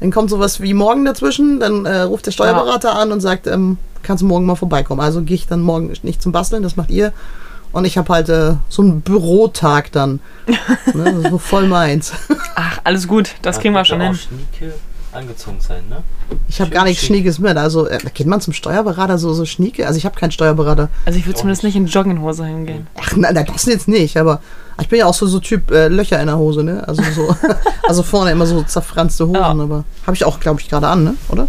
dann 0.00 0.10
kommt 0.10 0.30
sowas 0.30 0.62
wie 0.62 0.72
morgen 0.72 1.04
dazwischen, 1.04 1.60
dann 1.60 1.84
äh, 1.84 2.00
ruft 2.00 2.24
der 2.24 2.30
Steuerberater 2.30 2.96
an 2.96 3.12
und 3.12 3.20
sagt, 3.20 3.46
ähm, 3.46 3.76
kannst 4.02 4.22
du 4.22 4.26
morgen 4.26 4.46
mal 4.46 4.54
vorbeikommen. 4.54 5.02
Also 5.02 5.20
gehe 5.20 5.34
ich 5.34 5.48
dann 5.48 5.60
morgen 5.60 5.92
nicht 6.02 6.22
zum 6.22 6.32
Basteln, 6.32 6.62
das 6.62 6.76
macht 6.76 6.88
ihr. 6.88 7.12
Und 7.72 7.84
ich 7.84 7.98
habe 7.98 8.10
halt 8.10 8.30
äh, 8.30 8.54
so 8.70 8.80
einen 8.80 9.02
Bürotag 9.02 9.92
dann. 9.92 10.20
ne, 10.94 11.28
so 11.28 11.36
voll 11.36 11.66
meins. 11.66 12.14
Ach, 12.54 12.78
alles 12.84 13.06
gut, 13.06 13.32
das 13.42 13.56
Da 13.56 13.60
kriegen 13.60 13.74
wir 13.74 13.84
schon 13.84 14.00
hin. 14.00 14.14
Schnieke 14.14 14.72
angezogen 15.16 15.58
sein, 15.60 15.88
ne? 15.88 16.02
Ich 16.48 16.60
habe 16.60 16.70
gar 16.70 16.84
nichts. 16.84 17.04
Schniekes 17.04 17.38
mit. 17.38 17.56
Also 17.56 17.88
äh, 17.88 17.98
geht 18.14 18.26
man 18.26 18.40
zum 18.40 18.52
Steuerberater 18.52 19.18
so, 19.18 19.32
so 19.32 19.44
Schnieke? 19.44 19.86
Also 19.86 19.98
ich 19.98 20.04
habe 20.04 20.18
keinen 20.18 20.30
Steuerberater. 20.30 20.88
Also 21.04 21.18
ich 21.18 21.26
würde 21.26 21.38
zumindest 21.38 21.64
nicht 21.64 21.76
in 21.76 21.86
Jogginghose 21.86 22.44
hingehen. 22.44 22.86
Ach 23.00 23.16
nein, 23.16 23.34
nein, 23.34 23.46
das 23.52 23.64
jetzt 23.66 23.88
nicht. 23.88 24.16
Aber 24.16 24.40
ich 24.80 24.88
bin 24.88 24.98
ja 24.98 25.06
auch 25.06 25.14
so, 25.14 25.26
so 25.26 25.40
Typ 25.40 25.70
äh, 25.70 25.88
Löcher 25.88 26.20
in 26.20 26.26
der 26.26 26.38
Hose, 26.38 26.62
ne? 26.62 26.86
Also 26.86 27.02
so, 27.14 27.34
also 27.88 28.02
vorne 28.02 28.30
immer 28.30 28.46
so 28.46 28.62
zerfranste 28.62 29.26
Hosen. 29.26 29.34
Ja. 29.36 29.50
Aber 29.50 29.84
habe 30.06 30.14
ich 30.14 30.24
auch, 30.24 30.38
glaube 30.38 30.60
ich, 30.60 30.68
gerade 30.68 30.88
an, 30.88 31.04
ne? 31.04 31.14
Oder? 31.28 31.48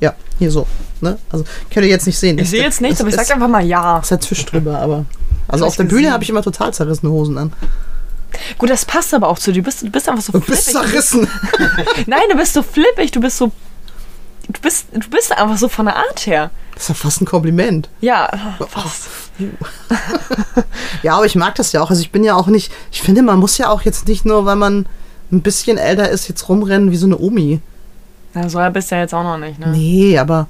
Ja, 0.00 0.14
hier 0.38 0.50
so. 0.50 0.66
Ne? 1.00 1.18
Also 1.30 1.44
könnt 1.70 1.86
ihr 1.86 1.90
jetzt 1.90 2.06
nicht 2.06 2.18
sehen. 2.18 2.38
Ich 2.38 2.44
Ist 2.44 2.50
sehe 2.50 2.62
jetzt 2.62 2.80
nichts, 2.80 3.00
aber 3.00 3.08
ich 3.08 3.16
sag 3.16 3.30
einfach 3.30 3.48
mal 3.48 3.64
ja. 3.64 3.98
ist 3.98 4.10
der 4.10 4.20
Tisch 4.20 4.44
drüber, 4.46 4.78
aber. 4.78 5.04
Also 5.48 5.66
auf 5.66 5.76
der 5.76 5.84
Bühne 5.84 6.12
habe 6.12 6.22
ich 6.22 6.30
immer 6.30 6.42
total 6.42 6.72
zerrissene 6.72 7.10
Hosen 7.10 7.36
an. 7.36 7.52
Gut, 8.58 8.70
das 8.70 8.84
passt 8.84 9.12
aber 9.14 9.28
auch 9.28 9.38
zu 9.38 9.52
dir. 9.52 9.60
Du 9.60 9.64
bist, 9.66 9.82
du 9.82 9.90
bist 9.90 10.08
einfach 10.08 10.22
so 10.22 10.32
Du 10.32 10.40
bist 10.40 10.70
flippig. 10.70 10.90
zerrissen. 10.90 11.28
Nein, 12.06 12.22
du 12.30 12.36
bist 12.36 12.52
so 12.54 12.62
flippig, 12.62 13.10
du 13.10 13.20
bist 13.20 13.36
so. 13.38 13.50
Du 14.48 14.60
bist, 14.60 14.86
du 14.92 15.08
bist 15.10 15.36
einfach 15.36 15.56
so 15.58 15.68
von 15.68 15.86
der 15.86 15.96
Art 15.96 16.26
her. 16.26 16.50
Das 16.74 16.84
ist 16.84 16.88
ja 16.88 16.94
fast 16.94 17.20
ein 17.20 17.26
Kompliment. 17.26 17.88
Ja, 18.00 18.30
fast. 18.68 19.08
Ja, 21.02 21.14
aber 21.16 21.26
ich 21.26 21.34
mag 21.36 21.54
das 21.54 21.72
ja 21.72 21.82
auch. 21.82 21.90
Also 21.90 22.02
ich 22.02 22.10
bin 22.10 22.24
ja 22.24 22.34
auch 22.34 22.46
nicht. 22.46 22.72
Ich 22.90 23.02
finde, 23.02 23.22
man 23.22 23.38
muss 23.38 23.58
ja 23.58 23.68
auch 23.70 23.82
jetzt 23.82 24.08
nicht 24.08 24.24
nur, 24.24 24.44
weil 24.46 24.56
man 24.56 24.86
ein 25.30 25.42
bisschen 25.42 25.78
älter 25.78 26.08
ist, 26.08 26.28
jetzt 26.28 26.48
rumrennen 26.48 26.90
wie 26.90 26.96
so 26.96 27.06
eine 27.06 27.18
Omi. 27.18 27.60
Na, 28.34 28.48
so 28.48 28.58
bist 28.72 28.90
du 28.90 28.94
ja 28.96 29.02
jetzt 29.02 29.14
auch 29.14 29.22
noch 29.22 29.38
nicht, 29.38 29.58
ne? 29.58 29.68
Nee, 29.68 30.18
aber. 30.18 30.46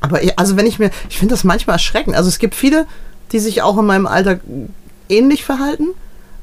Aber 0.00 0.20
also 0.36 0.56
wenn 0.56 0.66
ich 0.66 0.78
mir. 0.78 0.90
Ich 1.08 1.18
finde 1.18 1.34
das 1.34 1.44
manchmal 1.44 1.74
erschreckend. 1.74 2.14
Also 2.14 2.28
es 2.28 2.38
gibt 2.38 2.54
viele, 2.54 2.86
die 3.32 3.38
sich 3.40 3.62
auch 3.62 3.78
in 3.78 3.86
meinem 3.86 4.06
Alter 4.06 4.38
ähnlich 5.08 5.44
verhalten. 5.44 5.88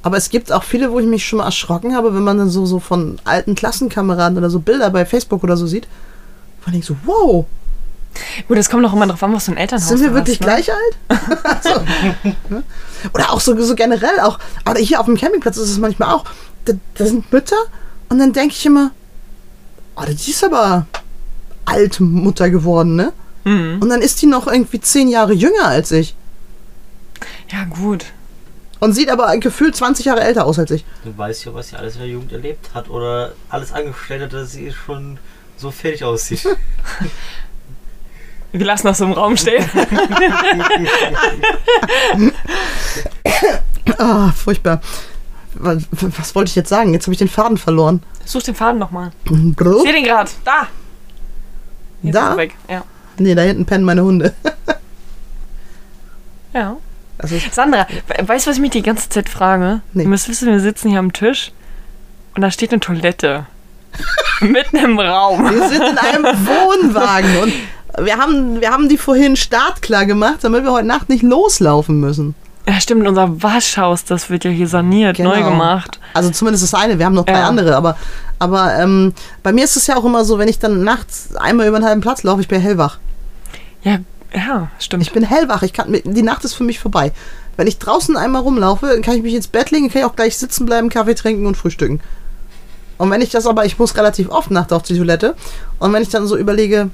Aber 0.03 0.17
es 0.17 0.29
gibt 0.29 0.51
auch 0.51 0.63
viele, 0.63 0.91
wo 0.91 0.99
ich 0.99 1.07
mich 1.07 1.25
schon 1.25 1.37
mal 1.39 1.45
erschrocken 1.45 1.95
habe, 1.95 2.13
wenn 2.13 2.23
man 2.23 2.37
dann 2.37 2.49
so, 2.49 2.65
so 2.65 2.79
von 2.79 3.19
alten 3.23 3.55
Klassenkameraden 3.55 4.37
oder 4.37 4.49
so 4.49 4.59
Bilder 4.59 4.89
bei 4.89 5.05
Facebook 5.05 5.43
oder 5.43 5.57
so 5.57 5.65
sieht. 5.65 5.87
Man 6.65 6.73
denkt 6.73 6.87
so, 6.87 6.95
wow, 7.05 7.45
Gut, 8.47 8.57
es 8.57 8.69
kommt 8.69 8.83
doch 8.83 8.93
immer 8.93 9.07
drauf 9.07 9.23
an, 9.23 9.33
was 9.33 9.45
für 9.45 9.51
ein 9.51 9.57
Elternhaus 9.57 9.87
sind 9.87 10.01
wir 10.01 10.13
wirklich 10.13 10.39
hast, 10.39 10.45
ne? 10.45 10.63
gleich 10.63 10.71
alt? 10.71 11.85
ne? 12.49 12.63
Oder 13.13 13.31
auch 13.31 13.39
so, 13.39 13.59
so 13.61 13.75
generell 13.75 14.19
auch. 14.21 14.39
Aber 14.65 14.79
hier 14.79 14.99
auf 14.99 15.05
dem 15.05 15.17
Campingplatz 15.17 15.57
ist 15.57 15.69
es 15.69 15.79
manchmal 15.79 16.13
auch. 16.13 16.25
Da, 16.65 16.73
da 16.95 17.05
sind 17.05 17.31
Mütter 17.31 17.57
und 18.09 18.19
dann 18.19 18.33
denke 18.33 18.53
ich 18.53 18.65
immer, 18.65 18.91
oh, 19.95 20.03
die 20.07 20.31
ist 20.31 20.43
aber 20.43 20.85
alte 21.65 22.03
Mutter 22.03 22.49
geworden, 22.49 22.95
ne? 22.95 23.13
Mhm. 23.45 23.79
Und 23.81 23.89
dann 23.89 24.01
ist 24.01 24.21
die 24.21 24.27
noch 24.27 24.47
irgendwie 24.47 24.79
zehn 24.79 25.07
Jahre 25.07 25.33
jünger 25.33 25.65
als 25.65 25.91
ich. 25.91 26.15
Ja, 27.51 27.65
gut. 27.65 28.05
Und 28.83 28.91
sieht 28.93 29.09
aber 29.09 29.37
gefühlt 29.37 29.75
20 29.77 30.05
Jahre 30.07 30.19
älter 30.21 30.45
aus 30.45 30.59
als 30.59 30.69
ich. 30.71 30.83
Du 31.05 31.17
weißt 31.17 31.45
ja, 31.45 31.53
was 31.53 31.69
sie 31.69 31.77
alles 31.77 31.93
in 31.95 32.01
der 32.01 32.09
Jugend 32.09 32.33
erlebt 32.33 32.71
hat 32.73 32.89
oder 32.89 33.31
alles 33.49 33.71
angestellt 33.71 34.23
hat, 34.23 34.33
dass 34.33 34.51
sie 34.51 34.73
schon 34.73 35.19
so 35.55 35.71
fertig 35.71 36.03
aussieht. 36.03 36.45
Wir 38.51 38.65
lassen 38.65 38.85
das 38.87 38.97
so 38.97 39.05
im 39.05 39.13
Raum 39.13 39.37
stehen. 39.37 39.63
Ah, 43.97 44.31
furchtbar. 44.31 44.81
Was, 45.55 45.83
was 45.91 46.35
wollte 46.35 46.49
ich 46.49 46.55
jetzt 46.55 46.69
sagen? 46.69 46.93
Jetzt 46.93 47.05
habe 47.05 47.13
ich 47.13 47.19
den 47.19 47.27
Faden 47.29 47.57
verloren. 47.57 48.01
Such 48.25 48.43
den 48.43 48.55
Faden 48.55 48.79
nochmal. 48.79 49.11
Bro? 49.25 49.77
Ich 49.77 49.83
sehe 49.83 49.93
den 49.93 50.03
gerade. 50.03 50.31
Da. 50.43 50.67
Jetzt 52.01 52.15
Da? 52.15 52.31
ist 52.31 52.37
weg. 52.37 52.55
Ja. 52.69 52.83
Nee, 53.17 53.35
da 53.35 53.43
hinten 53.43 53.65
pennen 53.65 53.85
meine 53.85 54.03
Hunde. 54.03 54.33
Ja. 56.55 56.77
Also, 57.17 57.35
Sandra, 57.51 57.87
we- 58.07 58.27
weißt 58.27 58.45
du, 58.45 58.49
was 58.49 58.57
ich 58.57 58.61
mich 58.61 58.71
die 58.71 58.81
ganze 58.81 59.09
Zeit 59.09 59.29
frage? 59.29 59.81
Nee. 59.93 60.03
Du 60.03 60.09
müsst 60.09 60.27
wissen, 60.29 60.47
wir 60.49 60.59
sitzen 60.59 60.89
hier 60.89 60.99
am 60.99 61.13
Tisch 61.13 61.51
und 62.35 62.41
da 62.41 62.51
steht 62.51 62.71
eine 62.71 62.79
Toilette. 62.79 63.45
Mitten 64.41 64.77
im 64.77 64.99
Raum. 64.99 65.43
wir 65.49 65.69
sind 65.69 65.83
in 65.83 65.97
einem 65.97 66.25
Wohnwagen 66.47 67.37
und 67.43 67.53
wir 68.05 68.17
haben, 68.17 68.59
wir 68.59 68.71
haben 68.71 68.89
die 68.89 68.97
vorhin 68.97 69.35
startklar 69.35 70.05
gemacht, 70.07 70.39
damit 70.41 70.63
wir 70.63 70.71
heute 70.71 70.87
Nacht 70.87 71.09
nicht 71.09 71.21
loslaufen 71.21 71.99
müssen. 71.99 72.33
Ja, 72.67 72.79
stimmt, 72.79 73.05
unser 73.07 73.43
Waschhaus, 73.43 74.03
das 74.05 74.29
wird 74.29 74.45
ja 74.45 74.49
hier 74.49 74.67
saniert, 74.67 75.19
neu 75.19 75.35
Genau. 75.37 75.49
gemacht. 75.49 75.99
Also 76.13 76.31
zumindest 76.31 76.63
das 76.63 76.73
eine, 76.73 76.97
wir 76.97 77.05
haben 77.05 77.13
noch 77.13 77.25
drei 77.25 77.33
Ja. 77.39 77.47
andere, 77.47 77.75
aber, 77.75 77.97
aber 78.39 78.75
ähm, 78.79 79.13
bei 79.43 79.51
mir 79.51 79.65
ist 79.65 79.75
es 79.75 79.85
ja 79.87 79.95
auch 79.97 80.05
immer 80.05 80.23
so, 80.25 80.39
wenn 80.39 80.47
ich 80.47 80.59
dann 80.59 80.83
nachts 80.83 81.35
einmal 81.35 81.67
über 81.67 81.75
einen 81.77 81.85
halben 81.85 82.01
Platz 82.01 82.23
laufe, 82.23 82.41
ich 82.41 82.47
bin 82.47 82.59
hellwach. 82.61 82.97
Ja, 83.83 83.99
ja, 84.35 84.69
stimmt. 84.79 85.03
Ich 85.03 85.11
bin 85.11 85.23
hellwach, 85.23 85.63
ich 85.63 85.73
kann, 85.73 85.95
die 86.03 86.21
Nacht 86.21 86.43
ist 86.43 86.53
für 86.53 86.63
mich 86.63 86.79
vorbei. 86.79 87.11
Wenn 87.55 87.67
ich 87.67 87.77
draußen 87.77 88.17
einmal 88.17 88.41
rumlaufe, 88.41 88.87
dann 88.87 89.01
kann 89.01 89.15
ich 89.15 89.23
mich 89.23 89.35
ins 89.35 89.47
Bett 89.47 89.71
legen, 89.71 89.89
kann 89.89 90.01
ich 90.01 90.05
auch 90.05 90.15
gleich 90.15 90.37
sitzen 90.37 90.65
bleiben, 90.65 90.89
Kaffee 90.89 91.15
trinken 91.15 91.45
und 91.45 91.55
frühstücken. 91.55 92.01
Und 92.97 93.11
wenn 93.11 93.21
ich 93.21 93.29
das 93.29 93.45
aber, 93.45 93.65
ich 93.65 93.77
muss 93.79 93.95
relativ 93.95 94.29
oft 94.29 94.51
nachts 94.51 94.73
auf 94.73 94.83
die 94.83 94.97
Toilette. 94.97 95.35
Und 95.79 95.93
wenn 95.93 96.01
ich 96.01 96.09
dann 96.09 96.27
so 96.27 96.37
überlege, 96.37 96.89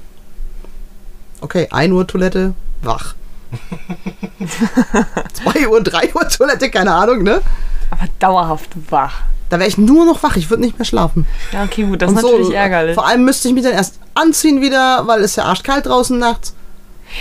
okay, 1.40 1.68
1 1.70 1.92
Uhr 1.92 2.06
Toilette, 2.06 2.54
wach. 2.82 3.14
2 5.32 5.68
Uhr, 5.68 5.82
3 5.82 6.14
Uhr 6.14 6.28
Toilette, 6.28 6.70
keine 6.70 6.94
Ahnung, 6.94 7.22
ne? 7.22 7.42
aber 7.90 8.08
dauerhaft 8.18 8.70
wach. 8.90 9.22
Da 9.48 9.58
wäre 9.58 9.68
ich 9.68 9.78
nur 9.78 10.04
noch 10.04 10.22
wach, 10.22 10.36
ich 10.36 10.48
würde 10.48 10.62
nicht 10.62 10.78
mehr 10.78 10.84
schlafen. 10.86 11.26
Ja, 11.52 11.64
okay, 11.64 11.82
gut, 11.82 12.00
das 12.00 12.10
Und 12.10 12.16
ist 12.16 12.22
so, 12.22 12.30
natürlich 12.30 12.54
ärgerlich. 12.54 12.94
Vor 12.94 13.06
allem 13.06 13.24
müsste 13.24 13.48
ich 13.48 13.54
mich 13.54 13.64
dann 13.64 13.72
erst 13.72 13.98
anziehen 14.14 14.60
wieder, 14.60 15.06
weil 15.06 15.22
es 15.22 15.34
ja 15.36 15.44
arschkalt 15.44 15.86
draußen 15.86 16.16
nachts. 16.16 16.54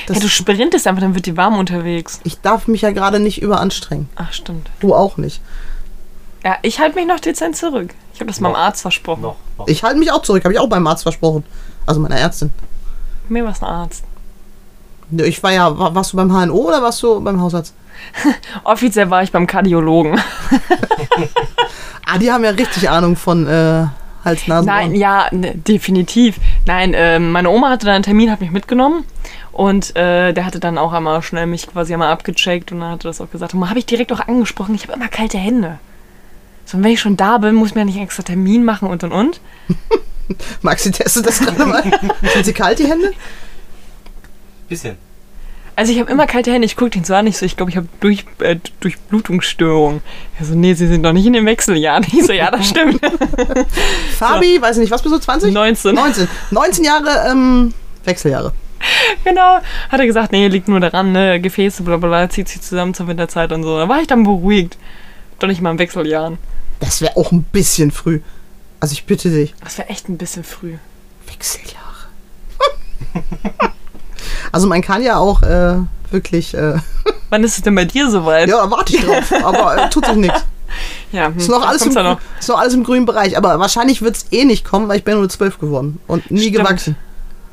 Das, 0.08 0.18
Ja, 0.18 0.22
du 0.24 0.30
sprintest 0.30 0.88
einfach, 0.88 1.02
dann 1.02 1.16
wird 1.16 1.26
dir 1.26 1.38
warm 1.38 1.58
unterwegs. 1.58 2.20
ich 2.24 2.40
darf 2.42 2.68
mich 2.68 2.82
ja 2.82 2.92
gerade 2.92 3.20
nicht 3.20 3.42
überanstrengen. 3.42 4.10
Ach, 4.16 4.32
stimmt. 4.34 4.70
Du 4.80 4.94
auch 4.94 5.18
nicht. 5.18 5.42
Ja, 6.44 6.58
ich 6.62 6.80
halte 6.80 6.96
mich 6.96 7.06
noch 7.08 7.20
dezent 7.20 7.56
zurück. 7.58 7.94
Ich 8.14 8.20
habe 8.22 8.28
das 8.32 8.40
meinem. 8.40 8.56
Arzt 8.56 8.82
versprochen. 8.82 9.22
noch, 9.22 9.36
noch. 9.58 9.68
Ich 9.68 9.84
halte 9.84 9.98
mich 10.00 10.12
auch 10.12 10.22
zurück, 10.22 10.44
habe 10.44 10.54
ich 10.54 10.60
auch 10.60 10.70
beim 10.70 10.86
Arzt 10.88 11.04
versprochen. 11.04 11.44
Also 11.86 12.00
meiner 12.00 12.18
Ärztin. 12.18 12.52
Mir 13.28 13.44
war 13.44 13.52
es 13.52 13.62
ein 13.62 13.66
Arzt. 13.68 14.04
Ich 15.12 15.42
war 15.42 15.52
ja, 15.52 15.78
war, 15.78 15.96
warst 15.96 16.14
du 16.14 16.18
beim 16.18 16.30
HNO 16.32 16.54
oder 16.56 16.82
warst 16.84 17.02
du 17.02 17.20
beim 17.22 17.42
Hausarzt? 17.42 17.74
Offiziell 18.64 19.10
war 19.10 19.24
ich 19.24 19.32
beim 19.32 19.48
Kardiologen. 19.48 20.20
Ah, 22.12 22.18
die 22.18 22.32
haben 22.32 22.44
ja 22.44 22.50
richtig 22.50 22.90
Ahnung 22.90 23.16
von 23.16 23.46
äh, 23.48 23.86
Hals, 24.26 24.48
Nase, 24.48 24.66
Nein, 24.66 24.88
Ohren. 24.90 24.96
ja, 24.96 25.28
ne, 25.32 25.54
definitiv. 25.56 26.38
Nein, 26.66 26.94
ähm, 26.96 27.32
meine 27.32 27.52
Oma 27.52 27.70
hatte 27.70 27.86
dann 27.86 27.96
einen 27.96 28.04
Termin, 28.04 28.32
hat 28.32 28.42
mich 28.42 28.50
mitgenommen. 28.50 29.06
Und 29.52 29.96
äh, 29.96 30.34
der 30.34 30.46
hatte 30.46 30.60
dann 30.60 30.78
auch 30.78 30.94
einmal 30.94 31.22
schnell 31.22 31.46
mich 31.46 31.68
quasi 31.68 31.94
einmal 31.94 32.12
abgecheckt 32.12 32.72
und 32.72 32.82
dann 32.82 32.92
hatte 32.92 33.08
das 33.08 33.20
auch 33.20 33.32
gesagt. 33.32 33.54
Und 33.54 33.70
habe 33.70 33.80
ich 33.80 33.86
direkt 33.86 34.12
auch 34.14 34.20
angesprochen, 34.20 34.76
ich 34.76 34.84
habe 34.84 34.94
immer 34.94 35.08
kalte 35.08 35.38
Hände. 35.38 35.80
So, 36.66 36.78
und 36.78 36.84
wenn 36.84 36.92
ich 36.92 37.02
schon 37.02 37.18
da 37.18 37.40
bin, 37.40 37.56
muss 37.56 37.70
ich 37.70 37.76
mir 37.76 37.82
ja 37.82 37.86
nicht 37.86 37.96
einen 37.96 38.06
extra 38.06 38.24
Termin 38.24 38.64
machen 38.64 38.88
und 38.88 39.04
und 39.04 39.12
und. 39.12 39.42
Maxi 40.62 40.92
testet 40.92 41.26
das 41.26 41.40
gerade 41.40 41.66
mal. 41.66 41.84
Sind 42.34 42.46
sie 42.46 42.54
kalt, 42.54 42.78
die 42.78 42.88
Hände? 42.88 43.12
Bisschen. 44.68 44.98
Also 45.76 45.94
ich 45.94 46.00
habe 46.00 46.12
immer 46.12 46.28
kalte 46.28 46.52
Hände, 46.52 46.66
ich 46.66 46.76
gucke 46.76 46.92
den 46.92 47.06
so 47.06 47.16
an, 47.16 47.26
ich 47.26 47.38
so, 47.38 47.46
ich 47.46 47.56
glaube, 47.56 47.72
ich 47.72 47.78
habe 47.78 47.88
durch, 48.02 48.26
äh, 48.40 48.58
Durchblutungsstörung. 48.82 50.02
Er 50.38 50.46
so, 50.46 50.54
nee, 50.54 50.74
sie 50.74 50.88
sind 50.88 51.02
noch 51.02 51.14
nicht 51.14 51.26
in 51.26 51.34
den 51.34 51.46
Wechseljahren. 51.46 52.06
Ich 52.14 52.26
so, 52.26 52.34
ja, 52.34 52.52
das 52.52 52.68
stimmt. 52.68 53.00
Fabi, 54.18 54.62
weiß 54.62 54.76
ich 54.76 54.82
nicht, 54.82 54.92
was 54.92 55.02
bist 55.02 55.16
du, 55.16 55.20
20? 55.20 55.54
19. 55.54 55.96
19. 55.96 56.28
19 56.52 56.84
Jahre 56.84 57.32
ähm, 57.32 57.74
Wechseljahre. 58.04 58.54
Genau. 59.24 59.60
Hat 59.90 60.00
er 60.00 60.06
gesagt, 60.06 60.32
nee, 60.32 60.48
liegt 60.48 60.68
nur 60.68 60.80
daran, 60.80 61.12
ne, 61.12 61.40
Gefäße, 61.40 61.84
bla 61.84 61.98
bla 61.98 62.30
zieht 62.30 62.48
sich 62.48 62.62
zusammen 62.62 62.94
zur 62.94 63.08
Winterzeit 63.08 63.52
und 63.52 63.64
so. 63.64 63.78
Da 63.78 63.90
war 63.90 64.02
ich 64.02 64.08
dann 64.08 64.24
beruhigt. 64.24 64.78
Doch 65.40 65.48
nicht 65.48 65.62
mal 65.62 65.72
im 65.72 65.80
Wechseljahren. 65.80 66.38
Das 66.80 67.02
wäre 67.02 67.18
auch 67.18 67.32
ein 67.32 67.44
bisschen 67.44 67.92
früh. 67.92 68.22
Also 68.80 68.94
ich 68.94 69.06
bitte 69.06 69.30
dich. 69.30 69.54
Das 69.64 69.78
wäre 69.78 69.90
echt 69.90 70.10
ein 70.10 70.18
bisschen 70.18 70.44
früh. 70.44 70.76
Wechseljahre. 71.28 71.80
also 74.52 74.68
man 74.68 74.82
kann 74.82 75.02
ja 75.02 75.18
auch 75.18 75.42
äh, 75.44 75.78
wirklich, 76.12 76.54
äh, 76.54 76.76
Wann 77.30 77.44
ist 77.44 77.58
es 77.58 77.64
denn 77.64 77.76
bei 77.76 77.86
dir 77.86 78.10
soweit? 78.10 78.50
ja, 78.50 78.64
da 78.64 78.72
warte 78.72 78.96
ich 78.96 79.04
drauf, 79.06 79.32
aber 79.44 79.78
äh, 79.86 79.90
tut 79.90 80.06
sich 80.06 80.16
nichts. 80.16 80.46
ja 81.12 81.28
hm, 81.28 81.38
Ist 81.38 81.50
noch, 81.50 81.66
alles 81.68 81.86
im, 81.86 81.94
noch. 81.94 82.20
ist 82.40 82.50
noch 82.50 82.60
alles 82.60 82.74
im 82.74 82.84
grünen 82.84 83.06
Bereich, 83.06 83.38
aber 83.38 83.60
wahrscheinlich 83.60 84.02
wird 84.02 84.16
es 84.18 84.26
eh 84.32 84.46
nicht 84.46 84.66
kommen, 84.66 84.88
weil 84.88 84.98
ich 84.98 85.04
bin 85.04 85.16
nur 85.18 85.30
12 85.30 85.60
geworden 85.60 86.00
und 86.08 86.32
nie 86.32 86.42
Stimmt. 86.42 86.58
gewachsen. 86.58 86.96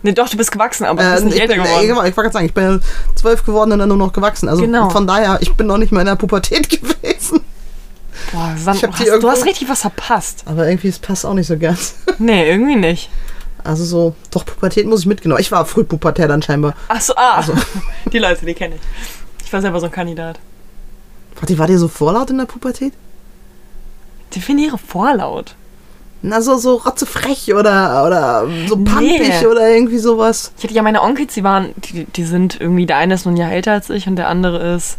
Nee, 0.07 0.13
doch, 0.13 0.29
du 0.29 0.37
bist 0.37 0.53
gewachsen, 0.53 0.85
aber 0.87 1.03
du 1.03 1.09
Äh, 1.09 1.13
bist 1.15 1.25
nicht 1.25 1.35
ich 1.35 1.41
älter 1.43 1.55
bin, 1.55 1.63
äh, 1.63 1.67
geworden. 1.67 1.87
genau, 1.89 2.01
ich 2.05 2.17
wollte 2.17 2.23
gerade 2.23 2.33
sagen, 2.33 2.47
ich 2.47 2.55
bin 2.55 2.81
12 3.17 3.45
geworden 3.45 3.73
und 3.73 3.81
dann 3.81 3.89
nur 3.89 3.99
noch 3.99 4.13
gewachsen. 4.13 4.49
Also 4.49 4.63
Genau. 4.63 4.89
von 4.91 5.07
daher, 5.07 5.39
ich 5.41 5.53
bin 5.55 5.67
noch 5.67 5.79
nicht 5.79 5.91
mal 5.91 6.01
in 6.01 6.07
der 6.07 6.15
Pubertät 6.17 6.69
gewesen. 6.81 7.41
Boah, 8.33 8.55
Sand, 8.57 8.77
Ich 8.77 8.83
du, 8.83 8.93
hast, 9.13 9.23
du 9.23 9.29
hast 9.31 9.45
richtig 9.45 9.69
was 9.69 9.81
verpasst. 9.81 10.45
Aber 10.47 10.69
irgendwie, 10.69 10.89
es 10.89 10.99
passt 11.01 11.27
auch 11.27 11.35
nicht 11.35 11.49
so 11.49 11.59
ganz. 11.59 11.97
Nee, 12.19 12.49
irgendwie 12.49 12.77
nicht. 12.77 13.11
Also 13.65 13.85
so, 13.85 14.15
doch, 14.31 14.47
Pubertät 14.47 14.87
muss 14.87 15.01
ich 15.01 15.07
mitgenommen. 15.07 15.41
Ich 15.41 15.51
war 15.51 15.67
früh 15.67 15.83
pubertär 15.83 16.29
dann 16.29 16.41
scheinbar. 16.41 16.75
Ach 16.87 17.01
so, 17.01 17.15
ah. 17.17 17.45
Die 18.13 18.19
Leute, 18.21 18.47
die 18.47 18.55
kenne 18.55 18.77
ich. 18.77 19.45
Ich 19.45 19.53
war 19.53 19.61
selber 19.61 19.81
so 19.81 19.87
ein 19.87 19.93
Kandidat. 19.93 20.39
Warte, 21.41 21.59
war 21.59 21.67
dir 21.67 21.79
so 21.81 21.89
vorlaut 21.89 22.31
in 22.31 22.39
der 22.39 22.45
Pubertät? 22.47 22.93
Definiere 24.35 24.79
vorlaut. 24.79 25.55
Na, 26.23 26.41
so, 26.41 26.57
so 26.57 26.77
rotzefrech 26.77 27.55
oder, 27.55 28.05
oder 28.07 28.47
so 28.67 28.77
pampig 28.77 29.21
Nee. 29.41 29.47
oder 29.47 29.69
irgendwie 29.71 29.99
sowas. 29.99 30.53
Ich 30.59 30.65
hatte 30.65 30.75
ja 30.75 30.83
meine 30.83 31.03
Onkels, 31.03 31.35
die 31.35 31.45
waren, 31.45 31.73
die, 31.77 32.05
die 32.05 32.25
sind 32.25 32.61
irgendwie, 32.61 32.87
der 32.87 32.97
eine 32.97 33.15
ist 33.15 33.27
nur 33.27 33.35
ein 33.35 33.37
Jahr 33.37 33.53
älter 33.53 33.73
als 33.73 33.91
ich 33.91 34.07
und 34.09 34.17
der 34.17 34.29
andere 34.29 34.75
ist 34.75 34.99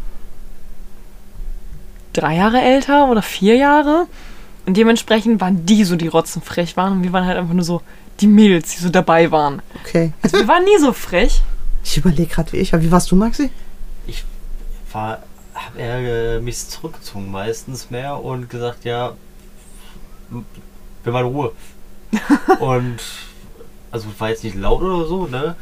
drei 2.14 2.36
Jahre 2.36 2.62
älter 2.62 3.10
oder 3.10 3.22
vier 3.22 3.56
Jahre. 3.56 4.08
Und 4.66 4.76
dementsprechend 4.78 5.40
waren 5.42 5.66
die 5.66 5.84
so, 5.86 5.96
die 5.96 6.08
rotzenfrech 6.08 6.76
waren. 6.78 6.94
Und 6.94 7.04
wir 7.04 7.14
waren 7.14 7.26
halt 7.26 7.38
einfach 7.38 7.54
nur 7.54 7.64
so 7.64 7.82
die 8.20 8.28
Mädels, 8.28 8.76
die 8.76 8.82
so 8.82 8.90
dabei 8.90 9.32
waren. 9.32 9.62
Okay. 9.84 10.14
Also 10.22 10.38
wir 10.38 10.48
waren 10.48 10.64
nie 10.64 10.78
so 10.80 10.94
frech. 10.94 11.42
Ich 11.84 11.98
überlege 11.98 12.26
gerade, 12.34 12.52
wie 12.52 12.58
ich 12.58 12.74
war. 12.74 12.82
Wie 12.82 12.92
warst 12.92 13.10
du, 13.12 13.16
Maxi? 13.16 13.50
Ich 14.08 14.26
war, 14.92 15.20
hab 15.54 15.78
eher 15.78 16.36
äh, 16.36 16.40
mich 16.42 16.58
zurückgezogen 16.68 17.32
meistens 17.32 17.90
mehr 17.90 18.22
und 18.22 18.50
gesagt, 18.50 18.84
ja, 18.84 19.14
bin 21.08 21.14
mal 21.14 21.22
in 21.26 21.28
Ruhe. 21.28 21.52
und 22.60 22.98
also 23.92 24.08
war 24.20 24.30
jetzt 24.30 24.44
nicht 24.44 24.56
laut 24.56 24.82
oder 24.82 25.06
so, 25.08 25.28
ne? 25.28 25.56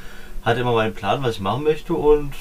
Hatte 0.43 0.61
immer 0.61 0.73
meinen 0.73 0.93
Plan, 0.93 1.23
was 1.23 1.35
ich 1.35 1.41
machen 1.41 1.63
möchte 1.63 1.93
und 1.93 2.31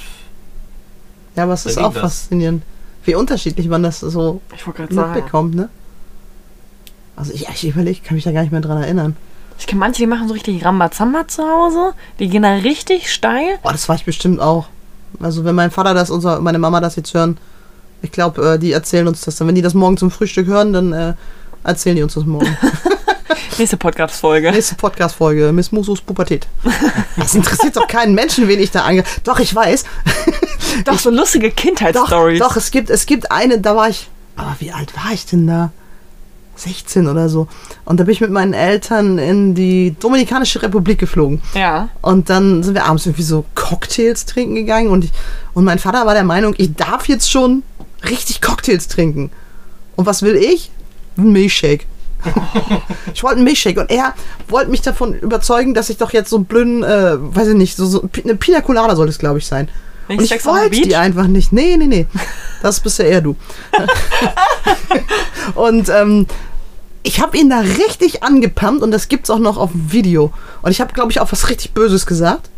Ja, 1.36 1.44
aber 1.44 1.52
es 1.52 1.66
ist 1.66 1.78
auch 1.78 1.92
das. 1.92 2.02
faszinierend, 2.02 2.62
wie 3.04 3.14
unterschiedlich 3.14 3.68
man 3.68 3.82
das 3.82 4.00
so 4.00 4.40
Ich 4.56 4.66
wollte 4.66 4.82
gerade 4.82 4.94
sagen. 4.94 5.12
mitbekommt, 5.12 5.54
ne? 5.54 5.68
Also 7.16 7.32
ich, 7.32 7.48
ich 7.48 7.68
überlege, 7.68 8.00
kann 8.00 8.14
mich 8.14 8.24
da 8.24 8.32
gar 8.32 8.42
nicht 8.42 8.52
mehr 8.52 8.60
dran 8.60 8.82
erinnern. 8.82 9.16
Ich 9.58 9.66
kenne 9.66 9.78
manche, 9.80 10.02
die 10.02 10.06
machen 10.06 10.26
so 10.26 10.34
richtig 10.34 10.64
Rambazamba 10.64 11.28
zu 11.28 11.42
Hause. 11.44 11.92
Die 12.18 12.28
gehen 12.28 12.42
da 12.42 12.54
richtig 12.54 13.12
steil. 13.12 13.58
Boah, 13.62 13.72
das 13.72 13.88
war 13.88 13.94
ich 13.96 14.04
bestimmt 14.04 14.40
auch. 14.40 14.66
Also 15.20 15.44
wenn 15.44 15.54
mein 15.54 15.70
Vater 15.70 15.94
das, 15.94 16.10
unser, 16.10 16.40
meine 16.40 16.58
Mama 16.58 16.80
das 16.80 16.96
jetzt 16.96 17.14
hören, 17.14 17.38
ich 18.02 18.10
glaube, 18.10 18.54
äh, 18.54 18.58
die 18.58 18.72
erzählen 18.72 19.06
uns 19.06 19.20
das 19.20 19.36
dann. 19.36 19.46
Wenn 19.46 19.54
die 19.54 19.62
das 19.62 19.74
morgen 19.74 19.96
zum 19.96 20.10
Frühstück 20.10 20.46
hören, 20.48 20.72
dann 20.72 20.92
äh, 20.92 21.14
erzählen 21.62 21.96
die 21.96 22.02
uns 22.02 22.14
das 22.14 22.24
morgen. 22.24 22.46
Nächste 23.58 23.76
Podcast-Folge. 23.76 24.52
Nächste 24.52 24.74
Podcast-Folge, 24.74 25.52
Miss 25.52 25.72
Musus 25.72 26.00
Pubertät. 26.00 26.46
Das 27.16 27.34
interessiert 27.34 27.76
doch 27.76 27.86
keinen 27.86 28.14
Menschen, 28.14 28.48
wen 28.48 28.60
ich 28.60 28.70
da 28.70 28.82
ange... 28.84 29.04
Doch, 29.24 29.38
ich 29.38 29.54
weiß. 29.54 29.84
Doch, 30.84 30.98
so 30.98 31.10
lustige 31.10 31.50
Doch, 31.50 31.56
Kindheitsstories. 31.56 32.38
doch, 32.38 32.56
es 32.56 32.70
gibt, 32.70 32.90
es 32.90 33.06
gibt 33.06 33.30
eine, 33.30 33.60
da 33.60 33.76
war 33.76 33.88
ich... 33.88 34.08
Aber 34.36 34.56
wie 34.58 34.72
alt 34.72 34.94
war 34.96 35.12
ich 35.12 35.26
denn 35.26 35.46
da? 35.46 35.70
16 36.56 37.08
oder 37.08 37.28
so. 37.28 37.48
Und 37.84 37.98
da 37.98 38.04
bin 38.04 38.12
ich 38.12 38.20
mit 38.20 38.30
meinen 38.30 38.52
Eltern 38.52 39.18
in 39.18 39.54
die 39.54 39.94
Dominikanische 39.98 40.62
Republik 40.62 40.98
geflogen. 40.98 41.42
Ja. 41.54 41.88
Und 42.00 42.30
dann 42.30 42.62
sind 42.62 42.74
wir 42.74 42.84
abends 42.84 43.06
irgendwie 43.06 43.22
so 43.22 43.44
Cocktails 43.54 44.24
trinken 44.26 44.54
gegangen 44.54 44.88
und, 44.88 45.04
ich, 45.04 45.12
und 45.54 45.64
mein 45.64 45.78
Vater 45.78 46.06
war 46.06 46.14
der 46.14 46.24
Meinung, 46.24 46.54
ich 46.58 46.74
darf 46.74 47.08
jetzt 47.08 47.30
schon 47.30 47.62
richtig 48.08 48.40
Cocktails 48.40 48.86
trinken. 48.88 49.30
Und 49.96 50.06
was 50.06 50.22
will 50.22 50.36
ich? 50.36 50.70
Ein 51.16 51.32
Milchshake. 51.32 51.86
Ich 53.12 53.22
wollte 53.22 53.36
einen 53.36 53.44
Milchshake 53.44 53.78
und 53.78 53.90
er 53.90 54.14
wollte 54.48 54.70
mich 54.70 54.82
davon 54.82 55.14
überzeugen, 55.14 55.74
dass 55.74 55.90
ich 55.90 55.96
doch 55.96 56.12
jetzt 56.12 56.30
so 56.30 56.36
einen 56.36 56.44
blöden, 56.44 56.82
äh, 56.82 57.16
weiß 57.18 57.48
ich 57.48 57.56
nicht, 57.56 57.76
so, 57.76 57.86
so 57.86 58.08
eine 58.22 58.36
Pina 58.36 58.60
Colada 58.60 58.96
soll 58.96 59.08
es, 59.08 59.18
glaube 59.18 59.38
ich, 59.38 59.46
sein. 59.46 59.68
Und 60.08 60.20
ich 60.20 60.44
wollte 60.44 60.82
die 60.82 60.96
einfach 60.96 61.26
nicht. 61.26 61.52
Nee, 61.52 61.76
nee, 61.76 61.86
nee. 61.86 62.06
Das 62.62 62.80
bist 62.80 62.98
ja 62.98 63.06
eher 63.06 63.20
du. 63.22 63.36
und 65.54 65.88
ähm, 65.88 66.26
ich 67.02 67.20
habe 67.20 67.36
ihn 67.36 67.50
da 67.50 67.60
richtig 67.60 68.22
angepumpt 68.22 68.82
und 68.82 68.90
das 68.90 69.08
gibt's 69.08 69.30
auch 69.30 69.38
noch 69.38 69.56
auf 69.56 69.72
dem 69.72 69.92
Video. 69.92 70.32
Und 70.62 70.70
ich 70.70 70.80
habe, 70.80 70.92
glaube 70.92 71.10
ich, 71.10 71.20
auch 71.20 71.30
was 71.32 71.48
richtig 71.48 71.72
Böses 71.72 72.06
gesagt. 72.06 72.50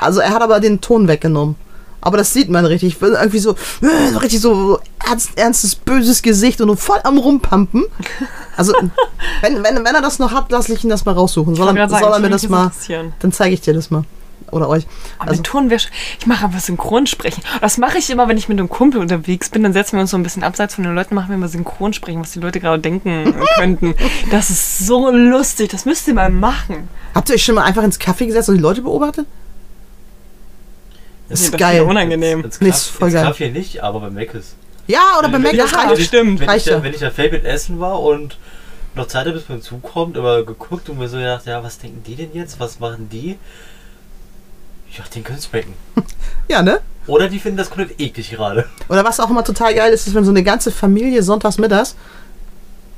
Also 0.00 0.20
er 0.20 0.30
hat 0.30 0.42
aber 0.42 0.60
den 0.60 0.80
Ton 0.80 1.08
weggenommen. 1.08 1.56
Aber 2.06 2.18
das 2.18 2.32
sieht 2.32 2.48
man 2.48 2.64
richtig. 2.64 3.02
Irgendwie 3.02 3.40
so, 3.40 3.56
äh, 3.82 4.12
so 4.12 4.18
richtig 4.18 4.40
so 4.40 4.78
ernst, 5.04 5.36
ernstes, 5.36 5.74
böses 5.74 6.22
Gesicht 6.22 6.60
und 6.60 6.76
voll 6.76 7.00
am 7.02 7.18
Rumpumpen. 7.18 7.84
Also, 8.56 8.72
wenn, 9.40 9.64
wenn, 9.64 9.84
wenn 9.84 9.94
er 9.94 10.02
das 10.02 10.20
noch 10.20 10.30
hat, 10.30 10.52
lass 10.52 10.68
ich 10.68 10.84
ihn 10.84 10.90
das 10.90 11.04
mal 11.04 11.16
raussuchen. 11.16 11.56
Soll 11.56 11.76
er, 11.76 11.88
sagen, 11.88 12.04
soll 12.04 12.12
er 12.12 12.20
mir 12.20 12.30
das 12.30 12.48
mal. 12.48 12.70
Dann 13.18 13.32
zeige 13.32 13.54
ich 13.54 13.60
dir 13.60 13.74
das 13.74 13.90
mal. 13.90 14.04
Oder 14.52 14.68
euch. 14.68 14.86
Aber 15.18 15.30
Also, 15.30 15.40
mit 15.40 15.46
Ton 15.46 15.68
wäre 15.68 15.82
Ich 16.20 16.26
mache 16.28 16.44
einfach 16.44 16.60
Synchronsprechen. 16.60 17.42
Das 17.60 17.76
mache 17.76 17.98
ich 17.98 18.08
immer, 18.08 18.28
wenn 18.28 18.38
ich 18.38 18.48
mit 18.48 18.60
einem 18.60 18.68
Kumpel 18.68 19.00
unterwegs 19.00 19.48
bin. 19.50 19.64
Dann 19.64 19.72
setzen 19.72 19.96
wir 19.96 20.02
uns 20.02 20.12
so 20.12 20.16
ein 20.16 20.22
bisschen 20.22 20.44
abseits 20.44 20.76
von 20.76 20.84
den 20.84 20.94
Leuten, 20.94 21.16
machen 21.16 21.30
wir 21.30 21.34
immer 21.34 21.48
Synchronsprechen, 21.48 22.20
was 22.20 22.30
die 22.30 22.38
Leute 22.38 22.60
gerade 22.60 22.80
denken 22.80 23.34
könnten. 23.56 23.96
Das 24.30 24.50
ist 24.50 24.86
so 24.86 25.10
lustig. 25.10 25.70
Das 25.70 25.86
müsst 25.86 26.06
ihr 26.06 26.14
mal 26.14 26.30
machen. 26.30 26.88
habt 27.16 27.28
ihr 27.30 27.34
euch 27.34 27.42
schon 27.44 27.56
mal 27.56 27.64
einfach 27.64 27.82
ins 27.82 27.98
Café 27.98 28.26
gesetzt 28.26 28.48
und 28.48 28.54
die 28.54 28.62
Leute 28.62 28.82
beobachtet? 28.82 29.26
Das 31.28 31.40
ist 31.40 31.52
das 31.52 31.60
geil. 31.60 31.82
ist 31.82 31.88
unangenehm. 31.88 32.38
Nee, 32.60 32.68
Kaff, 32.70 32.76
ist 32.78 32.86
voll 32.88 33.08
ins 33.08 33.14
geil. 33.14 33.24
Kaffee 33.26 33.50
nicht, 33.50 33.82
aber 33.82 34.00
bei 34.00 34.10
Mc's. 34.10 34.54
Ja, 34.86 35.00
oder 35.18 35.28
bei 35.28 35.38
Mac, 35.38 35.56
das 35.56 35.72
Ja, 35.72 35.78
reicht. 35.80 36.02
stimmt. 36.02 36.38
Wenn 36.40 36.44
ich, 36.44 36.48
Reicht 36.52 36.66
da, 36.68 36.70
ja. 36.72 36.82
wenn 36.82 36.92
ich 36.94 37.00
da 37.00 37.10
Feld 37.10 37.32
mit 37.32 37.44
Essen 37.44 37.80
war 37.80 38.00
und 38.00 38.38
noch 38.94 39.08
Zeit 39.08 39.26
habe, 39.26 39.32
bis 39.32 39.48
mein 39.48 39.60
Zug 39.60 39.82
kommt, 39.82 40.16
aber 40.16 40.44
geguckt 40.44 40.88
und 40.88 40.98
mir 40.98 41.08
so 41.08 41.16
gedacht, 41.18 41.44
ja, 41.46 41.62
was 41.62 41.78
denken 41.78 42.02
die 42.06 42.14
denn 42.14 42.30
jetzt? 42.32 42.60
Was 42.60 42.78
machen 42.78 43.08
die? 43.10 43.36
Ja, 44.96 45.04
den 45.14 45.24
können 45.24 45.40
schmecken. 45.40 45.74
Ja, 46.48 46.62
ne? 46.62 46.78
Oder 47.08 47.28
die 47.28 47.40
finden 47.40 47.56
das 47.58 47.68
komplett 47.70 47.98
eklig 48.00 48.30
gerade. 48.30 48.66
Oder 48.88 49.02
was 49.04 49.18
auch 49.18 49.28
immer 49.30 49.42
total 49.42 49.74
geil 49.74 49.92
ist, 49.92 50.06
ist, 50.06 50.14
wenn 50.14 50.24
so 50.24 50.30
eine 50.30 50.44
ganze 50.44 50.70
Familie 50.70 51.22
sonntags 51.24 51.58
mittags 51.58 51.96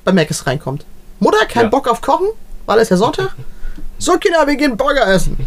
bei 0.05 0.12
Mc's 0.12 0.47
reinkommt. 0.47 0.85
Mutter, 1.18 1.47
kein 1.47 1.64
Ja. 1.64 1.68
Bock 1.70 1.89
auf 1.89 2.03
Kochen, 2.03 2.29
weil 2.66 2.79
es 2.81 2.91
ja 2.91 2.97
Sonntag. 2.99 3.35
So, 4.01 4.16
Kinder, 4.18 4.47
wir 4.47 4.55
gehen 4.57 4.76
Burger 4.76 5.07
essen. 5.09 5.47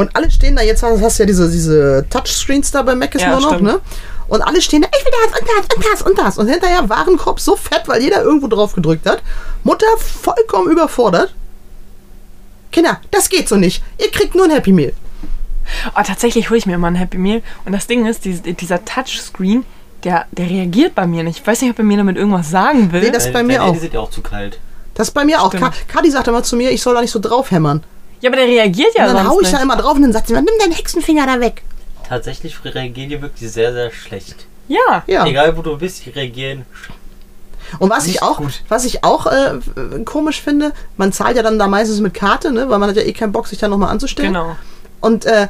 Und 0.00 0.16
alle 0.16 0.30
stehen 0.30 0.56
da, 0.56 0.62
jetzt 0.62 0.82
hast 0.82 1.00
hast 1.02 1.18
du 1.18 1.22
ja 1.22 1.26
diese, 1.26 1.50
diese 1.50 2.06
Touchscreens 2.10 2.70
da 2.70 2.82
bei 2.82 2.94
Mc's 2.94 3.20
Ja, 3.22 3.30
nur 3.30 3.40
noch, 3.40 3.48
stimmt. 3.54 3.62
ne? 3.64 3.80
Und 4.28 4.42
alle 4.42 4.60
stehen 4.62 4.82
da, 4.82 4.88
ich 4.96 5.04
will 5.04 5.12
das 5.24 5.40
und 5.40 5.48
das 5.48 5.76
und 5.76 5.84
das 5.84 6.02
und 6.02 6.18
das. 6.18 6.38
Und 6.38 6.48
hinterher 6.48 6.88
Warenkorb 6.88 7.40
so 7.40 7.56
fett, 7.56 7.82
weil 7.86 8.00
jeder 8.02 8.22
irgendwo 8.22 8.46
drauf 8.46 8.74
gedrückt 8.74 9.06
hat. 9.08 9.22
Mutter 9.64 9.86
vollkommen 9.98 10.70
überfordert. 10.70 11.34
Kinder, 12.72 13.00
das 13.10 13.28
geht 13.28 13.48
so 13.48 13.56
nicht. 13.56 13.82
Ihr 13.98 14.10
kriegt 14.10 14.34
nur 14.34 14.44
ein 14.44 14.50
Happy 14.52 14.72
Meal. 14.72 14.92
Oh, 15.96 16.00
tatsächlich 16.04 16.48
hole 16.50 16.58
ich 16.58 16.66
mir 16.66 16.74
immer 16.74 16.86
ein 16.88 16.94
Happy 16.94 17.18
Meal. 17.18 17.42
Und 17.64 17.72
das 17.72 17.86
Ding 17.86 18.06
ist, 18.06 18.24
dies- 18.24 18.42
dieser 18.42 18.84
Touchscreen, 18.84 19.64
der, 20.04 20.26
der 20.32 20.48
reagiert 20.48 20.94
bei 20.94 21.06
mir 21.06 21.22
nicht. 21.24 21.40
Ich 21.40 21.46
weiß 21.46 21.60
nicht, 21.62 21.70
ob 21.72 21.78
er 21.78 21.84
mir 21.84 21.96
damit 21.96 22.16
irgendwas 22.16 22.50
sagen 22.50 22.92
will. 22.92 23.00
Nee, 23.02 23.10
das- 23.10 23.26
ist 23.26 23.32
bei 23.32 23.42
mir 23.42 23.62
auch. 23.64 23.72
Die 23.72 23.78
sind 23.80 23.94
ja 23.94 24.00
auch 24.00 24.10
zu 24.10 24.20
kalt. 24.22 24.58
Das 24.94 25.08
ist 25.08 25.14
bei 25.14 25.24
mir 25.24 25.42
auch. 25.42 25.52
Stimmt. 25.52 25.72
Kadi 25.88 26.10
sagt 26.10 26.28
immer 26.28 26.42
zu 26.42 26.56
mir, 26.56 26.70
ich 26.70 26.82
soll 26.82 26.94
da 26.94 27.00
nicht 27.00 27.10
so 27.10 27.18
draufhämmern. 27.18 27.82
Ja, 28.20 28.30
aber 28.30 28.36
der 28.36 28.46
reagiert 28.46 28.94
ja 28.94 29.06
Und 29.08 29.14
dann 29.14 29.24
sonst 29.24 29.28
hau 29.30 29.40
ich 29.40 29.46
nicht. 29.46 29.54
da 29.58 29.62
immer 29.62 29.76
drauf 29.76 29.94
und 29.96 30.02
dann 30.02 30.12
sagt 30.12 30.26
sie 30.28 30.32
immer, 30.34 30.42
nimm 30.42 30.54
deinen 30.58 30.72
Hexenfinger 30.72 31.26
da 31.26 31.40
weg. 31.40 31.62
Tatsächlich 32.08 32.56
reagieren 32.64 33.08
die 33.10 33.22
wirklich 33.22 33.50
sehr, 33.50 33.72
sehr 33.72 33.90
schlecht. 33.90 34.46
Ja. 34.68 35.02
Ja. 35.06 35.26
Egal 35.26 35.56
wo 35.56 35.62
du 35.62 35.76
bist, 35.78 36.04
die 36.04 36.10
reagieren. 36.10 36.64
Und 37.78 37.88
was 37.90 38.06
ich 38.06 38.14
Nicht 38.14 38.22
auch, 38.22 38.38
gut. 38.38 38.62
was 38.68 38.84
ich 38.84 39.04
auch 39.04 39.26
äh, 39.26 39.58
komisch 40.04 40.40
finde, 40.40 40.72
man 40.96 41.12
zahlt 41.12 41.36
ja 41.36 41.42
dann 41.42 41.58
da 41.58 41.68
meistens 41.68 42.00
mit 42.00 42.14
Karte, 42.14 42.50
ne? 42.52 42.68
weil 42.68 42.78
man 42.78 42.88
hat 42.90 42.96
ja 42.96 43.02
eh 43.02 43.12
keinen 43.12 43.32
Bock, 43.32 43.46
sich 43.46 43.58
da 43.58 43.68
nochmal 43.68 43.90
anzustellen. 43.90 44.32
Genau. 44.32 44.56
Und 45.00 45.24
äh, 45.24 45.46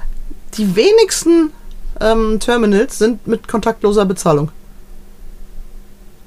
die 0.54 0.76
wenigsten 0.76 1.52
ähm, 2.00 2.38
Terminals 2.40 2.98
sind 2.98 3.26
mit 3.26 3.48
kontaktloser 3.48 4.04
Bezahlung. 4.04 4.50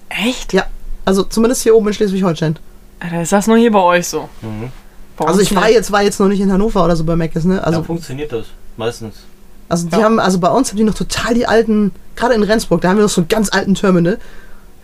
Echt? 0.09 0.53
Ja. 0.53 0.65
Also 1.05 1.23
zumindest 1.23 1.63
hier 1.63 1.75
oben 1.75 1.87
in 1.89 1.93
Schleswig-Holstein. 1.93 2.57
Alter, 2.99 3.21
ist 3.21 3.31
das 3.31 3.47
nur 3.47 3.57
hier 3.57 3.71
bei 3.71 3.79
euch 3.81 4.07
so? 4.07 4.29
Mhm. 4.41 4.71
Bei 5.23 5.29
Also 5.29 5.39
uns 5.41 5.51
ich 5.51 5.55
war 5.55 5.69
jetzt, 5.69 5.91
war 5.91 6.03
jetzt 6.03 6.19
noch 6.19 6.27
nicht 6.27 6.39
in 6.41 6.51
Hannover 6.51 6.83
oder 6.85 6.95
so 6.95 7.03
bei 7.03 7.15
Mc's, 7.15 7.43
ne? 7.45 7.63
Also 7.63 7.79
da 7.79 7.85
funktioniert 7.85 8.31
das. 8.31 8.45
Meistens. 8.77 9.15
also 9.69 9.87
die 9.87 9.95
Ja. 9.97 10.03
haben, 10.03 10.19
also 10.19 10.39
bei 10.39 10.49
uns 10.49 10.69
haben 10.69 10.77
die 10.77 10.83
noch 10.83 10.93
total 10.95 11.33
die 11.33 11.45
alten, 11.47 11.91
gerade 12.15 12.33
in 12.33 12.43
Rendsburg, 12.43 12.81
da 12.81 12.89
haben 12.89 12.97
wir 12.97 13.03
noch 13.03 13.09
so 13.09 13.21
einen 13.21 13.27
ganz 13.27 13.49
alten 13.51 13.75
Terminal. 13.75 14.19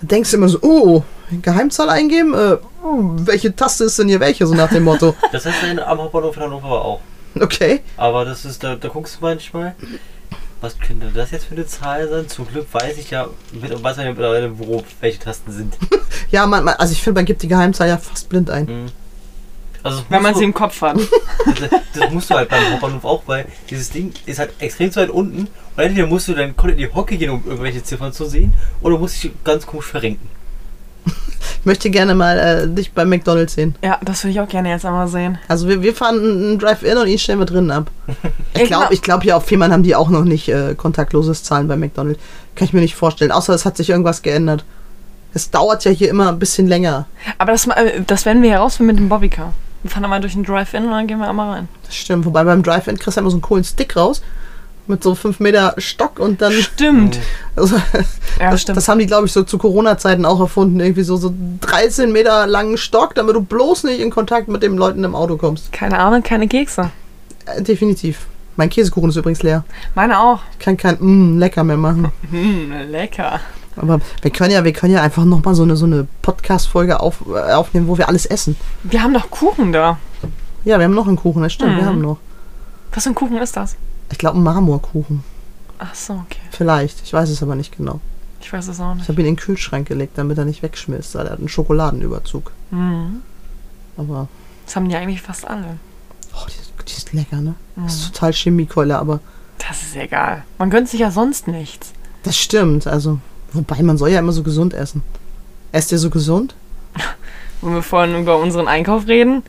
Da 0.02 0.08
denkst 0.08 0.32
du 0.32 0.38
immer 0.38 0.48
so, 0.50 0.60
oh, 0.62 1.04
Geheimzahl 1.42 1.90
eingeben? 1.90 2.34
Äh, 2.34 2.58
uh, 2.86 3.12
welche 3.26 3.56
Taste 3.56 3.84
ist 3.84 4.00
denn 4.00 4.08
hier 4.08 4.20
welche? 4.20 4.46
So 4.48 4.54
nach 4.56 4.70
dem 4.70 4.84
Motto. 4.84 5.16
Das 5.32 5.46
heißt, 5.46 5.64
in, 5.70 5.80
am 5.80 5.98
Hauptbahnhof 6.00 6.38
in 6.38 6.44
Hannover 6.44 6.70
war 6.70 6.86
auch. 6.86 7.00
Okay. 7.40 7.82
Aber 7.98 8.26
das 8.26 8.46
ist, 8.46 8.64
da, 8.64 8.76
da 8.76 8.88
guckst 8.88 9.18
du 9.20 9.26
manchmal, 9.26 9.76
was 10.62 10.78
könnte 10.80 11.08
das 11.14 11.32
jetzt 11.32 11.46
für 11.46 11.56
eine 11.56 11.66
Zahl 11.68 12.08
sein? 12.10 12.28
Zum 12.28 12.48
Glück 12.48 12.68
weiß 12.72 12.98
ich 12.98 13.12
ja, 13.12 13.28
mit, 13.54 13.72
weiß 13.84 13.98
man 13.98 14.06
ja 14.06 14.12
mittlerweile, 14.12 14.58
wo 14.58 14.84
welche 15.02 15.20
Tasten 15.20 15.52
sind. 15.52 15.74
Ja, 16.32 16.46
man, 16.46 16.64
man, 16.64 16.76
also 16.76 16.92
ich 16.94 17.02
finde, 17.02 17.18
man 17.20 17.26
gibt 17.26 17.42
die 17.42 17.48
Geheimzahl 17.48 17.88
ja 17.88 17.98
fast 17.98 18.30
blind 18.30 18.52
ein. 18.52 18.66
Mhm. 18.66 18.86
Also 19.84 20.04
Wenn 20.10 20.22
man 20.22 20.36
sie 20.36 20.44
im 20.44 20.54
Kopf 20.54 20.82
hat. 20.82 20.98
das, 21.46 21.70
das 21.94 22.12
musst 22.12 22.30
du 22.30 22.36
halt 22.36 22.50
beim 22.50 22.72
Hauptbahnhof 22.72 23.06
auch, 23.06 23.24
weil 23.28 23.46
dieses 23.70 23.90
Ding 23.90 24.12
ist 24.26 24.40
halt 24.40 24.52
extrem 24.60 24.92
zu 24.92 25.00
weit 25.00 25.10
unten. 25.10 25.48
Und 25.78 25.84
entweder 25.84 26.08
musst 26.08 26.28
du 26.28 26.34
dann 26.34 26.56
komplett 26.56 26.80
in 26.80 26.90
die 26.90 26.94
Hocke 26.94 27.18
gehen, 27.18 27.30
um 27.30 27.44
irgendwelche 27.46 27.84
Ziffern 27.84 28.12
zu 28.12 28.26
sehen, 28.26 28.54
oder 28.82 28.98
musst 28.98 29.24
dich 29.24 29.32
ganz 29.44 29.66
komisch 29.66 29.86
verrenken. 29.86 30.28
Ich 31.60 31.66
möchte 31.66 31.90
gerne 31.90 32.16
mal 32.16 32.38
äh, 32.38 32.68
dich 32.68 32.94
bei 32.94 33.06
McDonalds 33.06 33.54
sehen. 33.54 33.76
ja, 33.82 33.98
das 34.02 34.24
würde 34.24 34.32
ich 34.32 34.40
auch 34.40 34.48
gerne 34.48 34.70
jetzt 34.70 34.86
einmal 34.86 35.08
sehen. 35.08 35.38
Also 35.48 35.68
wir, 35.68 35.82
wir 35.82 35.94
fahren 35.94 36.18
einen 36.20 36.60
Drive-In 36.60 36.98
und 36.98 37.08
ihn 37.08 37.20
stellen 37.20 37.40
wir 37.40 37.46
drinnen 37.46 37.72
ab. 37.72 37.90
Ich 38.56 38.66
glaube, 38.66 38.94
ich 38.94 39.02
glaub, 39.02 39.24
hier 39.24 39.38
auf 39.38 39.46
Fehmarn 39.46 39.72
haben 39.72 39.84
die 39.84 39.96
auch 39.96 40.10
noch 40.10 40.26
nicht 40.26 40.50
äh, 40.50 40.76
kontaktloses 40.76 41.44
Zahlen 41.44 41.68
bei 41.70 41.78
McDonalds. 41.78 42.20
Kann 42.56 42.66
ich 42.66 42.74
mir 42.74 42.82
nicht 42.82 42.96
vorstellen. 42.96 43.32
Außer 43.32 43.54
es 43.54 43.64
hat 43.64 43.78
sich 43.78 43.90
irgendwas 43.90 44.22
geändert. 44.22 44.66
Es 45.34 45.50
dauert 45.50 45.86
ja 45.86 45.92
hier 45.92 46.10
immer 46.10 46.30
ein 46.30 46.40
bisschen 46.40 46.68
länger. 46.68 47.06
Aber 47.38 47.54
das, 47.54 47.68
äh, 47.68 48.02
das 48.06 48.26
werden 48.26 48.42
wir 48.44 48.52
herausfinden 48.52 48.88
mit 48.88 48.98
dem 48.98 49.08
Bobbycar. 49.10 49.54
Wir 49.84 49.90
fahren 49.92 50.04
einmal 50.04 50.22
durch 50.22 50.34
den 50.34 50.44
Drive-In 50.44 50.86
und 50.86 50.92
dann 50.92 51.08
gehen 51.08 51.20
wir 51.20 51.30
einmal 51.30 51.52
rein. 51.54 51.68
Das 51.86 51.96
stimmt. 51.96 52.26
Wobei 52.26 52.44
beim 52.44 52.64
Drive-In 52.64 52.98
kriegst 52.98 53.18
du 53.18 53.22
immer 53.22 53.30
so 53.30 53.36
einen 53.38 53.42
coolen 53.42 53.64
Stick 53.64 53.96
raus. 53.96 54.22
Mit 54.88 55.04
so 55.04 55.14
5 55.14 55.40
Meter 55.40 55.76
Stock 55.78 56.18
und 56.20 56.42
dann. 56.42 56.52
Stimmt. 56.54 57.20
Also, 57.56 57.76
Ja, 58.40 58.52
das, 58.52 58.62
stimmt. 58.62 58.78
das 58.78 58.88
haben 58.88 59.00
die, 59.00 59.06
glaube 59.06 59.28
ich, 59.28 59.34
so 59.34 59.44
zu 59.44 59.58
Corona-Zeiten 59.58 60.26
auch 60.26 60.40
erfunden. 60.40 60.80
Irgendwie 60.80 61.04
so, 61.04 61.18
so 61.18 61.34
13 61.62 62.12
Meter 62.12 62.48
langen 62.48 62.78
Stock, 62.78 63.14
damit 63.16 63.36
du 63.36 63.42
bloß 63.42 63.84
nicht 63.84 64.00
in 64.00 64.10
Kontakt 64.12 64.48
mit 64.48 64.64
den 64.64 64.78
Leuten 64.78 65.04
im 65.04 65.14
Auto 65.16 65.36
kommst. 65.38 65.72
keine 65.72 66.00
Ahnung, 66.00 66.24
keine 66.24 66.48
Kekse. 66.48 66.90
Äh, 67.46 67.62
definitiv. 67.62 68.26
Mein 68.56 68.70
Käsekuchen 68.70 69.10
ist 69.10 69.16
übrigens 69.18 69.44
leer. 69.44 69.64
Meine 69.96 70.20
auch. 70.20 70.40
Ich 70.54 70.60
kann 70.66 70.76
kein 70.78 70.96
mm, 71.00 71.38
lecker 71.38 71.64
mehr 71.64 71.78
machen. 71.78 72.12
Hm, 72.32 72.72
lecker. 72.90 73.40
Aber 73.82 74.00
wir 74.22 74.32
können 74.32 74.52
ja, 74.52 74.64
wir 74.64 74.74
können 74.74 74.94
ja 74.94 75.02
einfach 75.02 75.26
nochmal 75.26 75.56
so 75.56 75.64
eine, 75.64 75.76
so 75.76 75.86
eine 75.86 76.08
Podcast-Folge 76.22 77.00
auf, 77.00 77.24
äh, 77.28 77.54
aufnehmen, 77.54 77.88
wo 77.88 77.98
wir 77.98 78.08
alles 78.08 78.26
essen. 78.26 78.56
Wir 78.84 79.02
haben 79.04 79.14
doch 79.14 79.30
Kuchen 79.30 79.72
da. 79.72 79.98
Ja, 80.66 80.78
wir 80.78 80.86
haben 80.86 80.94
noch 80.94 81.08
einen 81.08 81.16
Kuchen, 81.18 81.42
das 81.44 81.54
stimmt, 81.54 81.76
wir 81.76 81.84
Mhm. 81.84 81.88
haben 81.88 82.02
noch. 82.02 82.18
Was 82.94 83.04
für 83.04 83.10
ein 83.10 83.16
Kuchen 83.16 83.38
ist 83.38 83.56
das? 83.56 83.76
Ich 84.12 84.18
glaube, 84.18 84.36
einen 84.36 84.44
Marmorkuchen. 84.44 85.24
Ach 85.78 85.96
so, 85.96 86.14
okay. 86.14 86.40
Vielleicht. 86.52 87.02
Ich 87.04 87.14
weiß 87.14 87.30
es 87.30 87.42
aber 87.42 87.56
nicht 87.56 87.78
genau. 87.78 88.02
Ich 88.42 88.52
weiß 88.52 88.68
es 88.68 88.80
auch 88.80 88.92
Ich 88.92 88.98
nicht. 89.00 89.10
habe 89.10 89.22
ihn 89.22 89.28
in 89.28 89.36
den 89.36 89.40
Kühlschrank 89.40 89.88
gelegt, 89.88 90.18
damit 90.18 90.38
er 90.38 90.46
nicht 90.46 90.62
wegschmilzt. 90.64 91.16
weil 91.16 91.26
Er 91.28 91.32
hat 91.34 91.40
einen 91.40 91.48
Schokoladenüberzug. 91.50 92.52
Mhm. 92.72 93.22
Aber, 93.98 94.28
Das 94.66 94.76
haben 94.76 94.90
die 94.90 94.96
eigentlich 94.96 95.22
fast 95.22 95.48
alle. 95.48 95.78
oh, 96.34 96.46
die 96.48 96.60
ist, 96.60 96.74
die 96.88 96.98
ist 96.98 97.14
lecker, 97.14 97.42
ne? 97.42 97.56
Das 97.76 97.84
Mhm. 97.84 97.88
ist 98.02 98.14
total 98.14 98.34
Chemiekeule, 98.34 98.98
aber 98.98 99.20
Das 99.58 99.82
ist 99.84 99.96
egal. 99.96 100.44
Man 100.58 100.70
gönnt 100.70 100.90
sich 100.90 101.00
ja 101.02 101.12
sonst 101.12 101.48
nichts. 101.48 101.94
das 102.24 102.38
stimmt. 102.38 102.88
Also, 102.88 103.20
wobei, 103.54 103.82
man 103.84 103.98
soll 103.98 104.10
ja 104.10 104.20
immer 104.20 104.32
so 104.32 104.44
gesund 104.44 104.74
essen. 104.74 105.04
Esst 105.72 105.92
ihr 105.92 105.98
so 106.00 106.10
gesund? 106.10 106.56
Wenn 107.62 107.74
wir 107.74 107.82
vorhin 107.84 108.18
über 108.22 108.38
unseren 108.38 108.68
Einkauf 108.68 109.08
reden, 109.08 109.44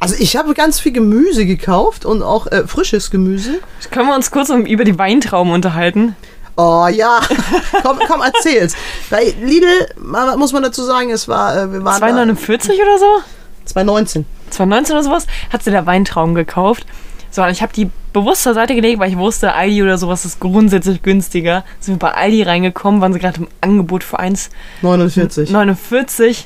Also, 0.00 0.14
ich 0.18 0.36
habe 0.36 0.54
ganz 0.54 0.80
viel 0.80 0.92
Gemüse 0.92 1.46
gekauft 1.46 2.04
und 2.04 2.22
auch 2.22 2.46
äh, 2.48 2.66
frisches 2.66 3.10
Gemüse. 3.10 3.60
können 3.90 4.08
wir 4.08 4.14
uns 4.16 4.30
kurz 4.30 4.50
um- 4.50 4.66
über 4.66 4.84
die 4.84 4.98
Weintrauben 4.98 5.52
unterhalten. 5.52 6.16
Oh 6.56 6.86
ja, 6.88 7.20
komm, 7.82 7.98
komm, 8.06 8.20
erzähl's. 8.20 8.74
Bei 9.08 9.34
Lidl 9.42 9.88
muss 10.36 10.52
man 10.52 10.62
dazu 10.62 10.82
sagen, 10.82 11.10
es 11.10 11.28
war, 11.28 11.56
äh, 11.56 11.72
wir 11.72 11.84
waren 11.84 12.02
2,49 12.02 12.72
oder 12.74 12.98
so? 12.98 13.04
da, 13.20 13.24
2019. 13.66 14.26
2019 14.50 14.94
oder 14.96 15.04
sowas, 15.04 15.26
hat 15.50 15.62
sie 15.62 15.70
der 15.70 15.86
Weintrauben 15.86 16.34
gekauft. 16.34 16.84
So, 17.30 17.42
und 17.42 17.50
ich 17.50 17.62
habe 17.62 17.72
die 17.72 17.90
bewusst 18.12 18.42
zur 18.42 18.54
Seite 18.54 18.74
gelegt, 18.74 18.98
weil 18.98 19.10
ich 19.10 19.16
wusste, 19.16 19.52
Aldi 19.54 19.82
oder 19.84 19.98
sowas 19.98 20.24
ist 20.24 20.40
grundsätzlich 20.40 21.00
günstiger. 21.02 21.64
Sind 21.78 21.94
wir 21.94 21.98
bei 22.08 22.12
Aldi 22.14 22.42
reingekommen, 22.42 23.00
waren 23.00 23.12
sie 23.12 23.20
gerade 23.20 23.40
im 23.42 23.48
Angebot 23.60 24.02
für 24.02 24.18
49. 24.82 25.50
1,49. 25.50 26.44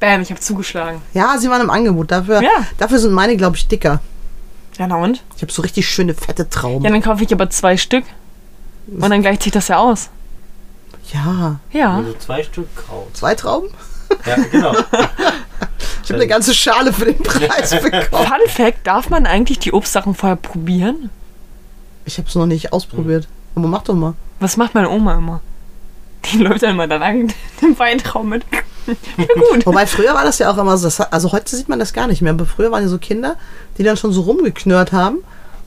Bam, 0.00 0.20
ich 0.22 0.30
habe 0.30 0.40
zugeschlagen. 0.40 1.00
Ja, 1.14 1.38
sie 1.38 1.48
waren 1.48 1.60
im 1.62 1.70
Angebot. 1.70 2.10
Dafür, 2.10 2.42
Ja. 2.42 2.50
dafür 2.78 2.98
sind 2.98 3.12
meine, 3.12 3.36
glaube 3.36 3.56
ich, 3.56 3.68
dicker. 3.68 4.00
Ja, 4.78 4.86
na 4.88 4.96
und? 4.96 5.22
Ich 5.36 5.42
habe 5.42 5.52
so 5.52 5.62
richtig 5.62 5.88
schöne, 5.88 6.14
fette 6.14 6.50
Trauben. 6.50 6.84
Ja, 6.84 6.90
dann 6.90 7.00
kaufe 7.02 7.22
ich 7.22 7.32
aber 7.32 7.48
zwei 7.50 7.76
Stück. 7.76 8.04
Und 8.88 9.08
dann 9.10 9.22
gleicht 9.22 9.42
sich 9.44 9.52
das 9.52 9.68
ja 9.68 9.78
aus. 9.78 10.10
Ja, 11.12 11.60
Ja. 11.72 11.96
Also 11.98 12.12
zwei 12.14 12.42
Stück 12.42 12.66
Kraut. 12.74 13.16
zwei 13.16 13.34
Trauben? 13.36 13.68
Ja, 14.26 14.36
genau. 14.50 14.72
Ich 16.02 16.10
habe 16.10 16.20
eine 16.20 16.28
ganze 16.28 16.54
Schale 16.54 16.92
für 16.92 17.06
den 17.06 17.20
Preis 17.22 17.70
bekommen. 17.70 18.26
Fun 18.26 18.48
Fact, 18.48 18.86
darf 18.86 19.10
man 19.10 19.26
eigentlich 19.26 19.58
die 19.58 19.72
Obstsachen 19.72 20.14
vorher 20.14 20.36
probieren? 20.36 21.10
Ich 22.04 22.18
habe 22.18 22.28
es 22.28 22.34
noch 22.36 22.46
nicht 22.46 22.72
ausprobiert. 22.72 23.26
Aber 23.56 23.66
mach 23.66 23.82
doch 23.82 23.94
mal. 23.94 24.14
Was 24.38 24.56
macht 24.56 24.74
meine 24.74 24.90
Oma 24.90 25.16
immer? 25.16 25.40
Die 26.26 26.38
läuft 26.38 26.62
dann 26.62 26.70
immer 26.70 26.86
da 26.86 26.96
lang 26.96 27.32
den 27.60 27.78
Weintraum 27.78 28.28
mit. 28.28 28.44
Ja, 28.86 29.26
gut. 29.34 29.66
Wobei 29.66 29.86
früher 29.86 30.14
war 30.14 30.24
das 30.24 30.38
ja 30.38 30.50
auch 30.50 30.58
immer 30.58 30.76
so, 30.76 31.04
also 31.10 31.32
heute 31.32 31.56
sieht 31.56 31.68
man 31.68 31.80
das 31.80 31.92
gar 31.92 32.06
nicht 32.06 32.22
mehr, 32.22 32.32
aber 32.32 32.46
früher 32.46 32.70
waren 32.70 32.82
ja 32.82 32.88
so 32.88 32.98
Kinder, 32.98 33.36
die 33.78 33.82
dann 33.82 33.96
schon 33.96 34.12
so 34.12 34.20
rumgeknurrt 34.22 34.92
haben 34.92 35.18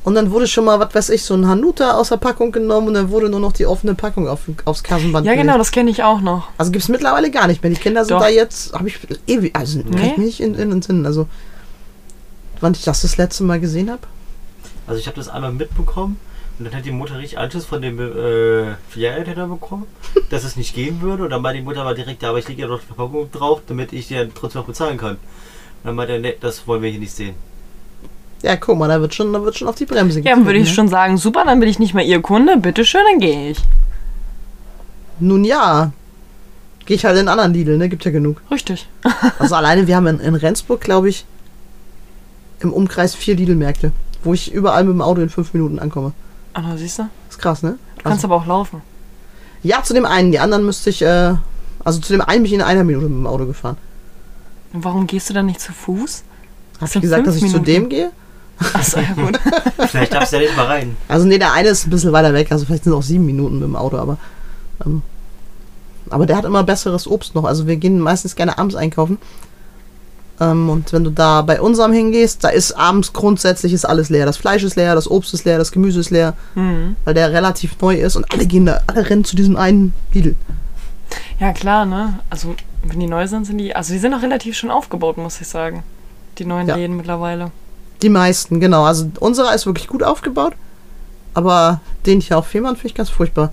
und 0.04 0.16
dann 0.16 0.32
wurde 0.32 0.48
schon 0.48 0.66
mal, 0.66 0.80
was 0.80 0.96
weiß 0.96 1.10
ich, 1.10 1.24
so 1.24 1.34
ein 1.36 1.48
Hanuta 1.48 1.92
aus 1.98 2.10
der 2.10 2.18
Packung 2.18 2.52
genommen 2.52 2.88
und 2.88 2.94
dann 2.94 3.10
wurde 3.10 3.30
nur 3.30 3.40
noch 3.40 3.52
die 3.54 3.66
offene 3.66 3.96
Packung 3.96 4.28
auf, 4.28 4.42
aufs 4.66 4.82
Kassenband 4.84 5.26
Ja, 5.26 5.34
gelegt. 5.34 5.48
genau, 5.48 5.58
das 5.58 5.72
kenne 5.72 5.92
ich 5.92 6.04
auch 6.04 6.22
noch. 6.22 6.48
Also 6.58 6.72
gibt 6.72 6.84
es 6.84 6.90
mittlerweile 6.90 7.30
gar 7.32 7.48
nicht 7.48 7.62
mehr. 7.62 7.72
Die 7.72 7.78
Kinder 7.80 8.06
sind 8.06 8.16
Doch. 8.16 8.22
da 8.22 8.30
jetzt, 8.30 8.74
habe 8.74 8.88
ich 8.88 8.98
ewig, 9.28 9.56
also 9.56 9.80
kann 9.82 9.92
Nee? 9.92 10.12
ich 10.12 10.18
mich 10.18 10.26
nicht 10.26 10.40
in, 10.42 10.56
in 10.56 10.70
den 10.70 10.82
Sinn. 10.82 11.06
Also, 11.06 11.28
wann 12.62 12.74
ich 12.74 12.84
das 12.84 13.02
das 13.02 13.18
letzte 13.18 13.44
Mal 13.44 13.60
gesehen 13.60 13.90
habe? 13.92 14.02
Also 14.88 15.00
ich 15.00 15.08
habe 15.08 15.18
das 15.18 15.28
einmal 15.30 15.52
mitbekommen 15.52 16.18
und 16.58 16.66
dann 16.66 16.74
hat 16.76 16.86
die 16.86 16.92
Mutter 16.92 17.18
richtig 17.20 17.38
Anschluss 17.38 17.66
von 17.66 17.82
dem 17.82 18.00
äh, 18.00 18.76
Filialleiter 18.90 19.48
bekommen, 19.48 19.86
dass 20.30 20.44
es 20.44 20.56
nicht 20.56 20.74
gehen 20.74 21.02
würde. 21.02 21.24
Und 21.24 21.30
dann 21.30 21.42
meinte 21.42 21.60
die 21.60 21.66
Mutter 21.66 21.86
war 21.86 21.94
direkt, 21.94 22.24
ja, 22.24 22.30
aber 22.30 22.40
ich 22.40 22.48
lege 22.48 22.62
ja 22.64 22.68
doch 22.68 22.80
die 22.80 22.88
Verpackung 22.88 23.30
drauf, 23.32 23.62
damit 23.68 23.94
ich 23.94 24.08
die 24.08 24.16
dann 24.16 24.32
trotzdem 24.34 24.62
noch 24.62 24.68
bezahlen 24.68 24.98
kann. 24.98 25.12
Und 25.16 25.20
dann 25.84 25.96
meinte 25.96 26.14
er, 26.14 26.20
nee, 26.20 26.36
das 26.40 26.66
wollen 26.68 26.82
wir 26.82 26.90
hier 26.90 27.00
nicht 27.00 27.14
sehen. 27.16 27.36
Ja, 28.42 28.56
guck 28.56 28.78
mal, 28.78 28.88
da 28.88 29.02
wird 29.02 29.14
schon, 29.14 29.34
da 29.34 29.44
wird 29.44 29.58
schon 29.58 29.68
auf 29.68 29.76
die 29.76 29.86
Bremse 29.86 30.22
Ja, 30.22 30.34
dann 30.36 30.46
würde 30.46 30.60
ich 30.60 30.70
ne? 30.70 30.74
schon 30.74 30.88
sagen, 30.88 31.18
super, 31.18 31.44
dann 31.46 31.60
bin 31.60 31.68
ich 31.68 31.80
nicht 31.80 31.94
mehr 31.94 32.06
ihr 32.06 32.22
Kunde, 32.22 32.58
bitteschön, 32.58 33.02
dann 33.12 33.20
gehe 33.20 33.52
ich. 33.52 33.60
Nun 35.20 35.44
ja. 35.44 35.92
Gehe 36.86 36.96
ich 36.96 37.06
halt 37.06 37.18
in 37.18 37.28
anderen 37.28 37.54
Lidl, 37.54 37.78
ne? 37.78 37.90
Gibt 37.90 38.06
ja 38.06 38.12
genug. 38.12 38.42
Richtig. 38.50 38.88
Also 39.40 39.56
alleine, 39.56 39.88
wir 39.88 39.96
haben 39.96 40.08
in, 40.08 40.20
in 40.20 40.36
Rendsburg, 40.36 40.80
glaube 40.82 41.10
ich, 41.10 41.26
im 42.62 42.72
Umkreis 42.74 43.16
vier 43.16 43.36
Lidl-Märkte, 43.36 43.92
wo 44.24 44.34
ich 44.34 44.52
überall 44.54 44.84
mit 44.84 44.94
dem 44.94 45.02
Auto 45.02 45.22
in 45.22 45.30
fünf 45.30 45.54
Minuten 45.54 45.80
ankomme. 45.80 46.14
Ah, 46.54 46.62
na, 46.62 46.78
siehst 46.78 47.00
du? 47.00 47.10
Ist 47.30 47.40
krass, 47.40 47.62
ne? 47.64 47.78
Du 47.98 48.04
kannst 48.04 48.24
aber 48.24 48.36
auch 48.36 48.46
laufen. 48.46 48.82
ja, 49.64 49.84
zu 49.84 49.94
dem 49.94 50.06
einen. 50.06 50.32
Die 50.32 50.40
anderen 50.40 50.66
müsste 50.66 50.90
ich, 50.90 51.02
äh, 51.02 51.36
also 51.84 52.00
zu 52.00 52.14
dem 52.14 52.22
einen 52.22 52.44
bin 52.44 52.46
ich 52.46 52.54
in 52.54 52.62
einer 52.62 52.84
Minute 52.84 53.06
mit 53.08 53.18
dem 53.18 53.28
Auto 53.28 53.46
gefahren. 53.46 53.78
Warum 54.74 55.06
gehst 55.08 55.30
du 55.30 55.34
dann 55.34 55.46
nicht 55.48 55.60
zu 55.62 55.74
Fuß? 55.74 56.24
Sind 56.80 56.96
ich 56.96 57.02
gesagt, 57.02 57.28
dass 57.28 57.36
ich 57.36 57.42
fünf 57.42 57.54
zu 57.54 57.60
Minuten. 57.60 57.74
dem 57.84 57.90
gehe? 57.90 58.12
Achso, 58.74 59.00
ja 59.00 59.14
gut. 59.14 59.40
Vielleicht 59.90 60.14
darfst 60.14 60.34
du 60.34 60.38
ja 60.38 60.44
nicht 60.44 60.56
mal 60.58 60.66
rein. 60.66 60.98
Also 61.08 61.26
nee, 61.26 61.38
der 61.38 61.54
eine 61.54 61.70
ist 61.70 61.88
ein 61.88 61.90
bisschen 61.90 62.12
weiter 62.12 62.34
weg, 62.34 62.52
also 62.52 62.66
vielleicht 62.66 62.84
sind 62.84 62.94
es 62.94 62.98
auch 63.00 63.04
sieben 63.04 63.26
Minuten 63.26 63.56
mit 63.60 63.64
dem 63.64 63.76
Auto, 63.76 63.98
aber 63.98 64.18
ähm, 64.86 65.02
aber 66.10 66.26
der 66.26 66.38
hat 66.38 66.46
immer 66.46 66.64
besseres 66.64 67.08
Obst 67.08 67.36
noch. 67.36 67.44
Also 67.46 67.68
wir 67.68 67.76
gehen 67.78 68.00
meistens 68.00 68.36
gerne 68.36 68.58
abends 68.58 68.76
einkaufen. 68.76 69.18
Ähm, 70.42 70.70
und 70.70 70.92
wenn 70.94 71.04
du 71.04 71.12
da 71.12 71.42
bei 71.42 71.62
unserem 71.62 71.92
hingehst, 71.94 72.44
da 72.44 72.50
ist 72.50 72.72
abends 72.74 73.14
grundsätzlich 73.14 73.74
ist 73.74 73.86
alles 73.86 74.10
leer. 74.10 74.26
Das 74.26 74.38
Fleisch 74.38 74.64
ist 74.64 74.76
leer, 74.76 74.96
das 74.96 75.10
Obst 75.10 75.34
ist 75.34 75.46
leer, 75.46 75.58
das 75.58 75.72
Gemüse 75.72 76.00
ist 76.00 76.10
leer, 76.10 76.34
Hm. 76.56 76.96
weil 77.06 77.14
der 77.14 77.32
relativ 77.32 77.80
neu 77.82 77.96
ist 77.96 78.16
und 78.16 78.32
alle 78.34 78.46
gehen 78.46 78.66
da, 78.66 78.82
alle 78.88 79.10
rennen 79.10 79.24
zu 79.24 79.36
diesem 79.36 79.56
einen 79.58 79.94
Lidl. 80.14 80.36
Ja, 81.40 81.54
klar, 81.54 81.86
ne? 81.86 82.20
Also, 82.30 82.56
wenn 82.84 83.00
die 83.00 83.08
neu 83.08 83.28
sind, 83.28 83.46
sind 83.46 83.58
die. 83.58 83.76
Also, 83.76 83.94
die 83.94 84.00
sind 84.00 84.14
auch 84.14 84.22
relativ 84.22 84.56
schon 84.58 84.72
aufgebaut, 84.72 85.18
muss 85.18 85.42
ich 85.42 85.48
sagen. 85.48 85.84
Die 86.38 86.46
neuen 86.46 86.68
Ja. 86.68 86.76
Läden 86.76 86.96
mittlerweile. 86.98 87.52
Die 88.02 88.10
meisten, 88.10 88.60
genau. 88.60 88.84
Also 88.84 89.10
unserer 89.20 89.54
ist 89.54 89.66
wirklich 89.66 89.88
gut 89.88 90.04
aufgebaut, 90.04 90.54
aber 91.34 91.82
den 92.06 92.22
hier 92.22 92.38
auf 92.38 92.48
Fehmarn 92.48 92.76
finde 92.76 92.88
ich 92.88 92.96
ganz 92.96 93.10
furchtbar. 93.10 93.52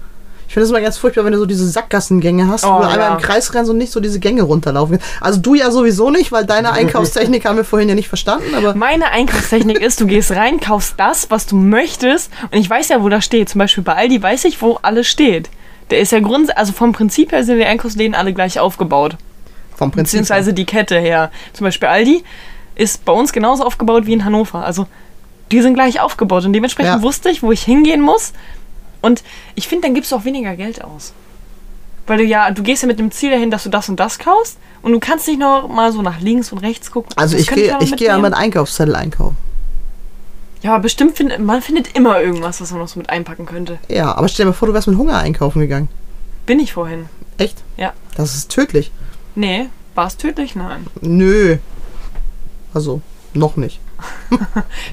Ich 0.48 0.54
finde 0.54 0.64
es 0.66 0.70
immer 0.70 0.80
ganz 0.80 0.96
furchtbar, 0.96 1.24
wenn 1.24 1.32
du 1.32 1.38
so 1.40 1.46
diese 1.46 1.68
Sackgassengänge 1.68 2.46
hast, 2.46 2.62
wo 2.62 2.68
Oh, 2.68 2.78
du 2.78 2.84
einmal 2.86 3.08
ja. 3.08 3.14
im 3.16 3.20
Kreis 3.20 3.52
rennst 3.52 3.68
und 3.68 3.78
nicht 3.78 3.90
so 3.90 3.98
diese 3.98 4.20
Gänge 4.20 4.42
runterlaufen. 4.42 5.00
Also 5.20 5.40
du 5.40 5.54
ja 5.56 5.72
sowieso 5.72 6.10
nicht, 6.10 6.30
weil 6.30 6.46
deine 6.46 6.70
Einkaufstechnik 6.70 7.44
haben 7.44 7.56
wir 7.56 7.64
vorhin 7.64 7.88
ja 7.88 7.96
nicht 7.96 8.06
verstanden, 8.06 8.54
aber 8.54 8.76
Meine 8.76 9.10
Einkaufstechnik 9.10 9.80
ist, 9.80 10.00
du 10.00 10.06
gehst 10.06 10.30
rein, 10.30 10.60
kaufst 10.60 10.94
das, 10.98 11.32
was 11.32 11.46
du 11.46 11.56
möchtest. 11.56 12.30
Und 12.52 12.58
ich 12.58 12.70
weiß 12.70 12.90
ja, 12.90 13.02
wo 13.02 13.08
das 13.08 13.24
steht. 13.24 13.48
Zum 13.48 13.58
Beispiel 13.58 13.82
bei 13.82 13.94
Aldi 13.96 14.22
weiß 14.22 14.44
ich, 14.44 14.62
wo 14.62 14.78
alles 14.82 15.08
steht. 15.08 15.50
Der 15.90 15.98
ist 15.98 16.12
ja 16.12 16.20
grund, 16.20 16.56
also 16.56 16.72
vom 16.72 16.92
Prinzip 16.92 17.32
her 17.32 17.42
sind 17.42 17.58
die 17.58 17.64
Einkaufsläden 17.64 18.14
alle 18.14 18.32
gleich 18.32 18.60
aufgebaut. 18.60 19.16
vom 19.74 19.90
Prinzip. 19.90 20.04
Beziehungsweise 20.20 20.54
die 20.54 20.64
Kette 20.64 20.98
her. 21.00 21.32
Zum 21.54 21.64
Beispiel 21.64 21.88
Aldi 21.88 22.22
ist 22.76 23.04
bei 23.04 23.12
uns 23.12 23.32
genauso 23.32 23.64
aufgebaut 23.64 24.06
wie 24.06 24.12
in 24.12 24.24
Hannover. 24.24 24.64
Also 24.64 24.86
die 25.50 25.60
sind 25.62 25.74
gleich 25.74 26.00
aufgebaut 26.00 26.44
und 26.44 26.52
dementsprechend 26.52 26.96
Ja. 26.96 27.02
wusste 27.02 27.28
ich, 27.30 27.42
wo 27.42 27.50
ich 27.52 27.62
hingehen 27.62 28.00
muss. 28.00 28.32
Und 29.02 29.22
ich 29.54 29.68
finde, 29.68 29.86
dann 29.88 29.94
gibst 29.94 30.12
du 30.12 30.16
auch 30.16 30.24
weniger 30.24 30.54
Geld 30.56 30.82
aus. 30.84 31.12
Weil 32.06 32.18
du 32.18 32.24
ja, 32.24 32.50
du 32.52 32.62
gehst 32.62 32.82
ja 32.82 32.86
mit 32.88 32.98
dem 32.98 33.10
Ziel 33.10 33.30
dahin, 33.30 33.50
dass 33.50 33.64
du 33.64 33.68
das 33.68 33.88
und 33.88 33.98
das 33.98 34.18
kaufst 34.18 34.58
und 34.82 34.92
du 34.92 35.00
kannst 35.00 35.26
nicht 35.26 35.40
noch 35.40 35.68
mal 35.68 35.90
so 35.92 36.02
nach 36.02 36.20
links 36.20 36.52
und 36.52 36.58
rechts 36.58 36.90
gucken. 36.90 37.10
Also 37.16 37.34
Das 37.36 37.42
ich 37.42 37.48
gehe 37.52 37.76
ich 37.80 37.96
gehe 37.96 38.08
mitnehmen. 38.08 38.22
mit 38.22 38.34
Einkaufszettel 38.34 38.94
einkaufen. 38.94 39.36
Ja, 40.62 40.74
aber 40.74 40.82
bestimmt 40.82 41.16
findet 41.16 41.40
man 41.40 41.62
findet 41.62 41.96
immer 41.96 42.20
irgendwas, 42.20 42.60
was 42.60 42.70
man 42.70 42.80
noch 42.80 42.88
so 42.88 42.98
mit 42.98 43.10
einpacken 43.10 43.46
könnte. 43.46 43.78
Ja, 43.88 44.14
aber 44.16 44.28
stell 44.28 44.44
dir 44.46 44.50
mal 44.50 44.56
vor, 44.56 44.68
du 44.68 44.74
wärst 44.74 44.88
mit 44.88 44.96
Hunger 44.98 45.18
einkaufen 45.18 45.60
gegangen. 45.60 45.88
Bin 46.46 46.60
ich 46.60 46.72
vorhin. 46.72 47.08
Echt? 47.38 47.58
Ja. 47.76 47.92
Das 48.16 48.34
ist 48.34 48.50
tödlich. 48.50 48.90
Nee, 49.34 49.68
war 49.94 50.06
es 50.06 50.16
tödlich? 50.16 50.54
Nein. 50.56 50.86
Nö. 51.00 51.58
Also, 52.76 53.00
noch 53.32 53.56
nicht. 53.56 53.80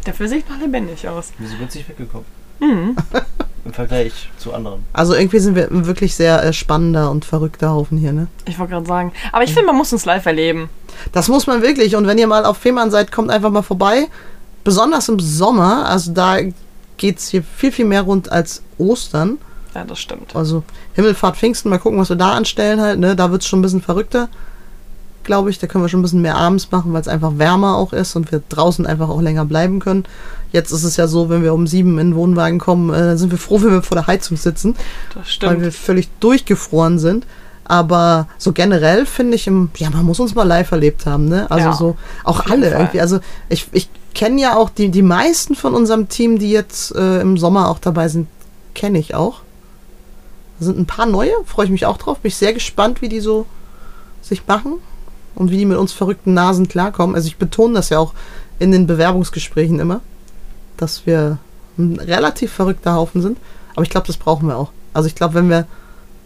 Dafür 0.05 0.29
sehe 0.29 0.37
ich 0.37 0.47
noch 0.47 0.57
lebendig 0.57 1.05
aus. 1.05 1.33
Wir 1.37 1.49
sind 1.49 1.59
günstig 1.59 1.89
weggekommen. 1.89 2.25
Mhm. 2.61 2.95
Im 3.65 3.73
Vergleich 3.73 4.29
zu 4.37 4.53
anderen. 4.53 4.85
Also 4.93 5.13
irgendwie 5.15 5.39
sind 5.39 5.55
wir 5.55 5.69
ein 5.69 5.85
wirklich 5.85 6.15
sehr 6.15 6.41
äh, 6.45 6.53
spannender 6.53 7.11
und 7.11 7.25
verrückter 7.25 7.71
Haufen 7.71 7.97
hier, 7.97 8.13
ne? 8.13 8.27
Ich 8.45 8.57
wollte 8.57 8.71
gerade 8.71 8.85
sagen. 8.85 9.11
Aber 9.33 9.43
ich 9.43 9.51
finde, 9.51 9.65
man 9.65 9.75
muss 9.75 9.91
uns 9.91 10.05
live 10.05 10.25
erleben. 10.25 10.69
Das 11.11 11.27
muss 11.27 11.45
man 11.45 11.61
wirklich. 11.61 11.97
Und 11.97 12.07
wenn 12.07 12.17
ihr 12.17 12.27
mal 12.27 12.45
auf 12.45 12.55
Fehmarn 12.55 12.89
seid, 12.89 13.11
kommt 13.11 13.29
einfach 13.29 13.51
mal 13.51 13.63
vorbei. 13.63 14.07
Besonders 14.63 15.09
im 15.09 15.19
Sommer. 15.19 15.85
Also 15.89 16.13
da 16.13 16.37
geht's 16.95 17.27
hier 17.27 17.43
viel, 17.43 17.73
viel 17.73 17.85
mehr 17.85 18.03
rund 18.03 18.31
als 18.31 18.63
Ostern. 18.77 19.39
Ja, 19.75 19.83
das 19.83 19.99
stimmt. 19.99 20.37
Also 20.37 20.63
Himmelfahrt, 20.93 21.35
Pfingsten, 21.35 21.69
mal 21.69 21.79
gucken, 21.79 21.99
was 21.99 22.07
wir 22.07 22.15
da 22.15 22.31
anstellen 22.31 22.79
halt. 22.79 22.99
Ne? 22.99 23.13
Da 23.17 23.29
wird's 23.29 23.45
schon 23.45 23.59
ein 23.59 23.63
bisschen 23.63 23.81
verrückter, 23.81 24.29
glaube 25.23 25.49
ich. 25.49 25.59
Da 25.59 25.67
können 25.67 25.83
wir 25.83 25.89
schon 25.89 25.99
ein 25.99 26.03
bisschen 26.03 26.21
mehr 26.21 26.35
abends 26.35 26.71
machen, 26.71 26.93
weil 26.93 27.01
es 27.01 27.07
einfach 27.07 27.37
wärmer 27.37 27.77
auch 27.77 27.93
ist 27.93 28.15
und 28.15 28.31
wir 28.31 28.41
draußen 28.49 28.85
einfach 28.85 29.09
auch 29.09 29.21
länger 29.21 29.45
bleiben 29.45 29.79
können. 29.79 30.05
Jetzt 30.51 30.71
ist 30.71 30.83
es 30.83 30.97
ja 30.97 31.07
so, 31.07 31.29
wenn 31.29 31.41
wir 31.43 31.53
um 31.53 31.65
sieben 31.65 31.97
in 31.97 32.11
den 32.11 32.15
Wohnwagen 32.15 32.59
kommen, 32.59 32.93
äh, 32.93 32.99
dann 32.99 33.17
sind 33.17 33.31
wir 33.31 33.39
froh, 33.39 33.61
wenn 33.61 33.71
wir 33.71 33.81
vor 33.81 33.95
der 33.95 34.07
Heizung 34.07 34.37
sitzen 34.37 34.75
weil 35.41 35.61
wir 35.61 35.71
völlig 35.71 36.09
durchgefroren 36.19 36.99
sind. 36.99 37.25
Aber 37.65 38.27
so 38.37 38.51
generell 38.51 39.05
finde 39.05 39.35
ich, 39.35 39.47
im, 39.47 39.69
ja, 39.77 39.89
man 39.89 40.05
muss 40.05 40.19
uns 40.19 40.35
mal 40.35 40.43
live 40.43 40.71
erlebt 40.71 41.05
haben, 41.05 41.27
ne? 41.27 41.49
Also 41.49 41.65
Ja, 41.65 41.73
so, 41.73 41.95
auch 42.23 42.45
alle 42.47 42.69
Fall. 42.69 42.81
irgendwie. 42.81 43.01
Also 43.01 43.19
ich, 43.49 43.67
ich 43.71 43.89
kenne 44.13 44.41
ja 44.41 44.55
auch 44.55 44.69
die, 44.69 44.89
die 44.89 45.01
meisten 45.01 45.55
von 45.55 45.73
unserem 45.73 46.09
Team, 46.09 46.37
die 46.37 46.51
jetzt 46.51 46.93
äh, 46.95 47.21
im 47.21 47.37
Sommer 47.37 47.69
auch 47.69 47.79
dabei 47.79 48.09
sind, 48.09 48.27
kenne 48.75 48.99
ich 48.99 49.15
auch. 49.15 49.41
Da 50.59 50.65
sind 50.65 50.77
ein 50.77 50.85
paar 50.85 51.05
neue, 51.05 51.33
freue 51.45 51.65
ich 51.65 51.71
mich 51.71 51.85
auch 51.85 51.97
drauf. 51.97 52.19
Bin 52.19 52.29
ich 52.29 52.35
sehr 52.35 52.53
gespannt, 52.53 53.01
wie 53.01 53.09
die 53.09 53.21
so 53.21 53.45
sich 54.21 54.45
machen 54.45 54.73
und 55.35 55.51
wie 55.51 55.57
die 55.57 55.65
mit 55.65 55.77
uns 55.77 55.93
verrückten 55.93 56.33
Nasen 56.33 56.67
klarkommen. 56.67 57.15
Also 57.15 57.27
ich 57.27 57.37
betone 57.37 57.73
das 57.73 57.89
ja 57.89 57.99
auch 57.99 58.13
in 58.59 58.71
den 58.71 58.87
Bewerbungsgesprächen 58.87 59.79
immer, 59.79 60.01
dass 60.77 61.05
wir 61.05 61.37
ein 61.77 61.99
relativ 61.99 62.51
verrückter 62.51 62.93
Haufen 62.93 63.21
sind. 63.21 63.37
Aber 63.75 63.83
ich 63.83 63.89
glaube, 63.89 64.07
das 64.07 64.17
brauchen 64.17 64.47
wir 64.47 64.57
auch. 64.57 64.71
Also 64.93 65.07
ich 65.07 65.15
glaube, 65.15 65.33
wenn 65.35 65.49
wir 65.49 65.65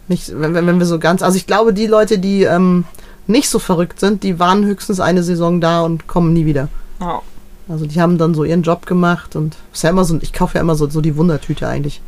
nicht, 0.08 0.32
wenn, 0.38 0.54
wenn 0.54 0.78
wir 0.78 0.86
so 0.86 0.98
ganz, 0.98 1.22
also 1.22 1.36
ich 1.36 1.46
glaube, 1.46 1.72
die 1.72 1.86
Leute, 1.86 2.18
die 2.18 2.42
ähm, 2.42 2.84
nicht 3.26 3.48
so 3.48 3.58
verrückt 3.58 4.00
sind, 4.00 4.22
die 4.22 4.38
waren 4.38 4.64
höchstens 4.64 5.00
eine 5.00 5.22
Saison 5.22 5.60
da 5.60 5.82
und 5.82 6.06
kommen 6.06 6.32
nie 6.32 6.46
wieder. 6.46 6.68
Ja. 7.00 7.22
Also 7.68 7.86
die 7.86 8.00
haben 8.00 8.16
dann 8.16 8.34
so 8.34 8.44
ihren 8.44 8.62
Job 8.62 8.86
gemacht 8.86 9.36
und 9.36 9.56
ist 9.72 9.82
ja 9.82 9.90
immer 9.90 10.04
so, 10.04 10.18
ich 10.22 10.32
kaufe 10.32 10.54
ja 10.54 10.62
immer 10.62 10.74
so, 10.74 10.88
so 10.88 11.02
die 11.02 11.16
Wundertüte 11.16 11.68
eigentlich. 11.68 12.00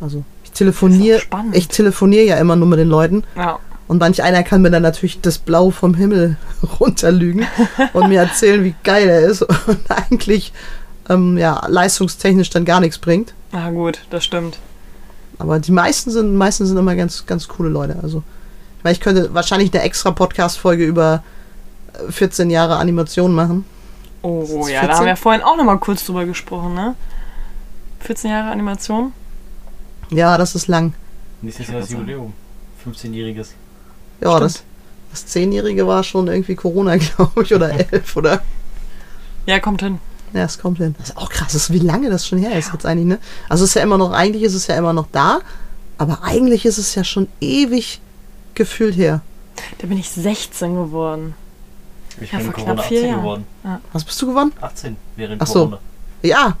Also 0.00 0.24
ich 0.44 0.52
telefoniere, 0.52 1.22
ich 1.52 1.68
telefoniere 1.68 2.24
ja 2.24 2.36
immer 2.36 2.56
nur 2.56 2.68
mit 2.68 2.78
den 2.78 2.88
Leuten 2.88 3.24
ja. 3.36 3.58
Und 3.88 3.98
manch 3.98 4.22
einer 4.22 4.42
kann 4.42 4.62
mir 4.62 4.70
dann 4.70 4.82
natürlich 4.82 5.20
das 5.20 5.38
Blau 5.38 5.70
vom 5.70 5.94
Himmel 5.94 6.36
runterlügen 6.80 7.46
und 7.92 8.08
mir 8.08 8.20
erzählen, 8.20 8.64
wie 8.64 8.74
geil 8.84 9.08
er 9.08 9.20
ist 9.20 9.42
und 9.66 9.90
eigentlich 9.90 10.52
ähm, 11.08 11.36
ja 11.38 11.66
leistungstechnisch 11.66 12.50
dann 12.50 12.64
gar 12.64 12.80
nichts 12.80 12.98
bringt. 12.98 13.34
Na 13.52 13.70
gut, 13.70 14.00
das 14.10 14.24
stimmt. 14.24 14.58
Aber 15.38 15.58
die 15.58 15.72
meisten 15.72 16.10
sind, 16.10 16.36
meisten 16.36 16.66
sind 16.66 16.76
immer 16.76 16.94
ganz, 16.94 17.26
ganz 17.26 17.48
coole 17.48 17.68
Leute. 17.68 17.96
Also 18.02 18.22
ich 18.78 18.84
meine, 18.84 18.94
ich 18.94 19.00
könnte 19.00 19.34
wahrscheinlich 19.34 19.72
eine 19.72 19.82
extra 19.82 20.10
Podcast-Folge 20.10 20.84
über 20.84 21.22
äh, 22.08 22.12
14 22.12 22.50
Jahre 22.50 22.76
Animation 22.76 23.34
machen. 23.34 23.64
Oh 24.22 24.66
ja, 24.68 24.80
14? 24.80 24.88
da 24.88 24.96
haben 24.96 25.06
wir 25.06 25.16
vorhin 25.16 25.42
auch 25.42 25.56
noch 25.56 25.64
mal 25.64 25.78
kurz 25.78 26.06
drüber 26.06 26.24
gesprochen, 26.24 26.74
ne? 26.74 26.94
14 28.00 28.30
Jahre 28.30 28.50
Animation. 28.50 29.12
Ja, 30.10 30.36
das 30.38 30.54
ist 30.54 30.68
lang. 30.68 30.94
Nächstes 31.40 31.68
Jahr 31.68 31.80
das 31.80 31.90
Jubiläum. 31.90 32.32
15-jähriges. 32.86 33.50
Ja, 34.22 34.30
Stimmt. 34.36 34.42
das, 34.44 34.62
das 35.10 35.26
Zehnjährige 35.26 35.86
war 35.86 36.02
schon 36.04 36.28
irgendwie 36.28 36.54
Corona, 36.54 36.96
glaube 37.16 37.42
ich, 37.42 37.54
oder 37.54 37.70
elf, 37.92 38.16
oder? 38.16 38.42
Ja, 39.46 39.58
kommt 39.60 39.82
hin. 39.82 39.98
Ja, 40.32 40.44
es 40.44 40.58
kommt 40.58 40.78
hin. 40.78 40.94
Das 40.98 41.10
ist 41.10 41.16
auch 41.18 41.28
krass, 41.28 41.54
ist, 41.54 41.72
wie 41.72 41.78
lange 41.78 42.08
das 42.08 42.26
schon 42.26 42.38
her 42.38 42.58
ist 42.58 42.72
jetzt 42.72 42.86
eigentlich, 42.86 43.06
ne? 43.06 43.18
Also 43.50 43.64
es 43.64 43.70
ist 43.70 43.74
ja 43.74 43.82
immer 43.82 43.98
noch, 43.98 44.12
eigentlich 44.12 44.42
ist 44.44 44.54
es 44.54 44.66
ja 44.66 44.76
immer 44.76 44.92
noch 44.94 45.06
da, 45.12 45.40
aber 45.98 46.22
eigentlich 46.22 46.64
ist 46.64 46.78
es 46.78 46.94
ja 46.94 47.04
schon 47.04 47.28
ewig 47.40 48.00
gefühlt 48.54 48.96
her. 48.96 49.20
Da 49.78 49.86
bin 49.86 49.98
ich 49.98 50.08
16 50.10 50.74
geworden. 50.74 51.34
Ich 52.20 52.32
Ja, 52.32 52.38
bin 52.38 52.46
vor 52.46 52.54
Corona 52.54 52.72
knapp 52.74 52.86
vier 52.86 52.98
18 52.98 53.08
Jahren. 53.10 53.20
geworden. 53.20 53.46
Was 53.92 54.04
bist 54.04 54.22
du 54.22 54.26
geworden? 54.28 54.52
18 54.60 54.96
während 55.16 55.42
Ach 55.42 55.46
so. 55.46 55.52
Corona. 55.54 55.78
Ja, 56.22 56.56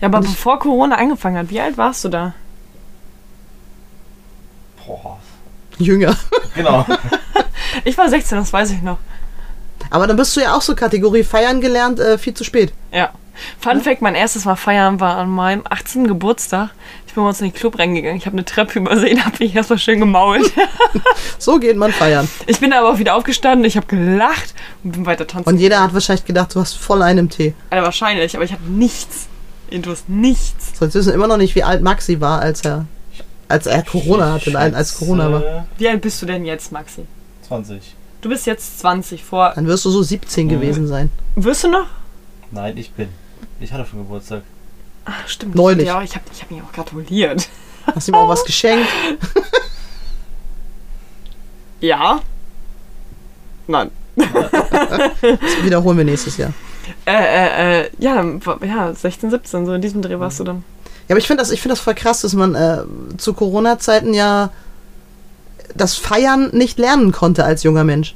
Ja, 0.00 0.06
aber 0.08 0.18
Und 0.18 0.24
bevor 0.24 0.58
Corona 0.60 0.94
angefangen 0.96 1.36
hat, 1.38 1.50
wie 1.50 1.60
alt 1.60 1.76
warst 1.76 2.04
du 2.04 2.08
da? 2.08 2.34
Boah. 4.86 5.18
Jünger. 5.78 6.16
Genau. 6.54 6.86
Ich 7.84 7.96
war 7.98 8.08
16, 8.08 8.38
das 8.38 8.52
weiß 8.52 8.70
ich 8.72 8.82
noch. 8.82 8.98
Aber 9.90 10.06
dann 10.06 10.16
bist 10.16 10.36
du 10.36 10.40
ja 10.40 10.54
auch 10.54 10.62
so 10.62 10.74
Kategorie 10.74 11.22
feiern 11.22 11.60
gelernt, 11.60 12.00
äh, 12.00 12.18
viel 12.18 12.34
zu 12.34 12.44
spät. 12.44 12.72
Ja. 12.92 13.10
Fun 13.60 13.80
Fact, 13.80 14.02
mein 14.02 14.14
erstes 14.14 14.44
Mal 14.44 14.56
feiern 14.56 15.00
war 15.00 15.16
an 15.16 15.30
meinem 15.30 15.62
18. 15.68 16.08
Geburtstag. 16.08 16.70
Ich 17.06 17.14
bin 17.14 17.22
bei 17.22 17.28
uns 17.28 17.40
in 17.40 17.48
den 17.48 17.54
Club 17.54 17.78
reingegangen. 17.78 18.16
Ich 18.16 18.26
habe 18.26 18.34
eine 18.34 18.44
Treppe 18.44 18.80
übersehen, 18.80 19.24
habe 19.24 19.36
mich 19.38 19.54
erstmal 19.54 19.78
schön 19.78 20.00
gemault. 20.00 20.50
So 21.38 21.58
geht 21.58 21.76
man 21.76 21.92
feiern. 21.92 22.28
Ich 22.46 22.58
bin 22.58 22.72
aber 22.72 22.90
auch 22.90 22.98
wieder 22.98 23.14
aufgestanden, 23.14 23.64
ich 23.64 23.76
habe 23.76 23.86
gelacht 23.86 24.54
und 24.82 24.92
bin 24.92 25.06
weiter 25.06 25.26
tanzen. 25.26 25.48
Und 25.48 25.58
jeder 25.58 25.80
hat 25.80 25.94
wahrscheinlich 25.94 26.24
gedacht, 26.24 26.54
du 26.54 26.60
hast 26.60 26.74
voll 26.76 27.00
einen 27.02 27.30
Tee. 27.30 27.54
Alter, 27.70 27.84
wahrscheinlich, 27.84 28.34
aber 28.34 28.44
ich 28.44 28.52
habe 28.52 28.64
nichts. 28.64 29.28
Intus, 29.70 30.04
nichts. 30.08 30.78
So, 30.78 30.84
jetzt 30.84 30.94
wissen 30.94 31.08
wir 31.08 31.14
immer 31.14 31.28
noch 31.28 31.36
nicht, 31.36 31.54
wie 31.54 31.62
alt 31.62 31.82
Maxi 31.82 32.20
war, 32.20 32.40
als 32.40 32.62
er, 32.64 32.86
als 33.48 33.66
er 33.66 33.82
Corona 33.82 34.32
hatte, 34.32 34.50
nein, 34.50 34.74
als 34.74 34.96
Corona 34.98 35.32
war. 35.32 35.66
Wie 35.78 35.88
alt 35.88 36.00
bist 36.02 36.20
du 36.22 36.26
denn 36.26 36.44
jetzt, 36.44 36.70
Maxi? 36.72 37.06
20. 37.46 37.94
Du 38.20 38.28
bist 38.28 38.46
jetzt 38.46 38.80
20 38.80 39.22
vor. 39.24 39.52
Dann 39.54 39.66
wirst 39.66 39.84
du 39.84 39.90
so 39.90 40.02
17 40.02 40.46
Mhm. 40.46 40.50
gewesen 40.50 40.86
sein. 40.86 41.10
Wirst 41.36 41.64
du 41.64 41.68
noch? 41.68 41.86
Nein, 42.50 42.76
ich 42.76 42.90
bin. 42.92 43.08
Ich 43.60 43.72
hatte 43.72 43.86
schon 43.88 44.00
Geburtstag. 44.00 44.42
Ach, 45.04 45.26
stimmt. 45.26 45.54
Neulich. 45.54 45.86
Ja, 45.86 46.02
ich 46.02 46.14
habe 46.14 46.24
ich 46.32 46.42
hab 46.42 46.50
mir 46.50 46.62
auch 46.62 46.72
gratuliert. 46.72 47.48
Hast 47.86 48.08
ihm 48.08 48.14
auch 48.14 48.28
was 48.28 48.44
geschenkt? 48.44 48.88
Ja. 51.80 52.20
Nein. 53.66 53.90
Das 55.20 55.62
wiederholen 55.64 55.96
wir 55.98 56.04
nächstes 56.04 56.36
Jahr. 56.38 56.52
Äh, 57.06 57.12
äh, 57.12 57.80
äh, 57.82 57.90
ja, 57.98 58.24
ja, 58.64 58.92
16, 58.94 59.30
17, 59.30 59.66
so 59.66 59.74
in 59.74 59.80
diesem 59.80 60.02
Dreh 60.02 60.18
warst 60.18 60.40
du 60.40 60.44
dann. 60.44 60.64
Ja, 61.08 61.14
aber 61.14 61.18
ich 61.18 61.26
finde 61.26 61.42
das, 61.42 61.50
ich 61.50 61.60
finde 61.62 61.74
das 61.74 61.80
voll 61.80 61.94
krass, 61.94 62.20
dass 62.20 62.34
man 62.34 62.54
äh, 62.54 62.78
zu 63.16 63.32
Corona-Zeiten 63.32 64.12
ja 64.14 64.50
das 65.74 65.94
Feiern 65.94 66.50
nicht 66.52 66.78
lernen 66.78 67.12
konnte 67.12 67.44
als 67.44 67.62
junger 67.62 67.84
Mensch. 67.84 68.14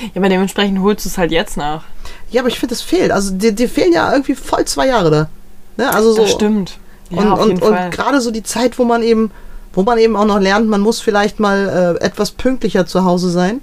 Ja, 0.00 0.10
aber 0.16 0.28
dementsprechend 0.28 0.80
holst 0.80 1.04
du 1.04 1.08
es 1.08 1.18
halt 1.18 1.30
jetzt 1.30 1.56
nach. 1.56 1.84
Ja, 2.30 2.40
aber 2.40 2.48
ich 2.48 2.58
finde, 2.58 2.74
das 2.74 2.82
fehlt. 2.82 3.12
Also 3.12 3.32
dir, 3.34 3.52
dir 3.52 3.68
fehlen 3.68 3.92
ja 3.92 4.10
irgendwie 4.12 4.34
voll 4.34 4.64
zwei 4.64 4.88
Jahre 4.88 5.10
da. 5.10 5.28
Ne? 5.76 5.92
Also 5.92 6.12
so. 6.12 6.22
Das 6.22 6.32
stimmt. 6.32 6.78
Ja, 7.10 7.32
und 7.34 7.60
und, 7.60 7.62
und 7.62 7.90
gerade 7.90 8.20
so 8.20 8.30
die 8.30 8.42
Zeit, 8.42 8.78
wo 8.78 8.84
man 8.84 9.02
eben, 9.02 9.30
wo 9.72 9.82
man 9.82 9.98
eben 9.98 10.16
auch 10.16 10.24
noch 10.24 10.40
lernt, 10.40 10.68
man 10.68 10.80
muss 10.80 11.00
vielleicht 11.00 11.38
mal 11.38 11.96
äh, 12.00 12.04
etwas 12.04 12.32
pünktlicher 12.32 12.86
zu 12.86 13.04
Hause 13.04 13.30
sein, 13.30 13.62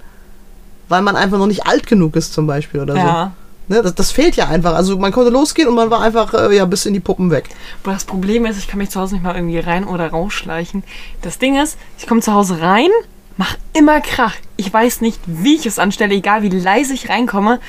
weil 0.87 1.01
man 1.01 1.15
einfach 1.17 1.37
noch 1.37 1.47
nicht 1.47 1.65
alt 1.67 1.87
genug 1.87 2.15
ist 2.15 2.33
zum 2.33 2.47
Beispiel 2.47 2.79
oder 2.79 2.95
Ja. 2.95 3.33
so. 3.35 3.40
Ne? 3.67 3.81
Das, 3.81 3.95
das 3.95 4.11
fehlt 4.11 4.35
ja 4.35 4.47
einfach. 4.47 4.73
Also 4.73 4.97
man 4.97 5.11
konnte 5.11 5.31
losgehen 5.31 5.67
und 5.67 5.75
man 5.75 5.89
war 5.89 6.01
einfach 6.01 6.33
äh, 6.33 6.55
ja 6.55 6.65
bis 6.65 6.85
in 6.85 6.93
die 6.93 6.99
Puppen 6.99 7.31
weg. 7.31 7.49
Aber 7.83 7.93
das 7.93 8.03
Problem 8.03 8.45
ist, 8.45 8.57
ich 8.57 8.67
kann 8.67 8.77
mich 8.77 8.89
zu 8.89 8.99
Hause 8.99 9.15
nicht 9.15 9.23
mal 9.23 9.35
irgendwie 9.35 9.59
rein 9.59 9.85
oder 9.85 10.09
rausschleichen. 10.09 10.83
Das 11.21 11.39
Ding 11.39 11.61
ist, 11.61 11.77
ich 11.97 12.07
komme 12.07 12.21
zu 12.21 12.33
Hause 12.33 12.61
rein, 12.61 12.89
mach 13.37 13.55
immer 13.73 14.01
Krach. 14.01 14.35
Ich 14.57 14.71
weiß 14.71 15.01
nicht, 15.01 15.19
wie 15.25 15.55
ich 15.55 15.65
es 15.65 15.79
anstelle, 15.79 16.13
egal 16.13 16.43
wie 16.43 16.49
leise 16.49 16.93
ich 16.93 17.09
reinkomme. 17.09 17.59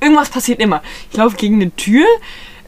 Irgendwas 0.00 0.28
passiert 0.28 0.60
immer. 0.60 0.82
Ich 1.10 1.16
laufe 1.16 1.36
gegen 1.36 1.56
eine 1.56 1.74
Tür, 1.74 2.04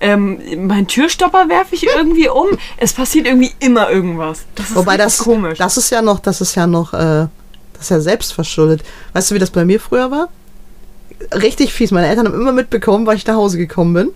ähm, 0.01 0.41
mein 0.67 0.87
Türstopper 0.87 1.49
werfe 1.49 1.75
ich 1.75 1.85
irgendwie 1.85 2.29
um. 2.29 2.47
Es 2.77 2.93
passiert 2.93 3.27
irgendwie 3.27 3.53
immer 3.59 3.91
irgendwas. 3.91 4.45
Das 4.55 4.71
ist 4.71 4.77
Wobei 4.77 4.97
das, 4.97 5.19
komisch. 5.19 5.59
das 5.59 5.77
ist 5.77 5.91
ja 5.91 6.03
noch, 6.03 6.21
das 6.21 6.41
ist 6.41 6.55
ja 6.55 6.67
noch, 6.67 6.95
äh, 6.95 7.27
das 7.73 7.83
ist 7.83 7.91
ja 7.91 8.01
selbstverschuldet. 8.01 8.85
Weißt 9.13 9.31
du, 9.31 9.35
wie 9.35 9.39
das 9.39 9.51
bei 9.51 9.65
mir 9.65 9.81
früher 9.81 10.11
war? 10.11 10.29
Richtig 11.33 11.73
fies. 11.73 11.91
Meine 11.91 12.09
Eltern 12.09 12.27
haben 12.27 12.41
immer 12.41 12.53
mitbekommen, 12.53 13.07
weil 13.07 13.17
ich 13.17 13.27
nach 13.27 13.35
Hause 13.35 13.59
gekommen 13.59 13.95
bin. 13.95 14.09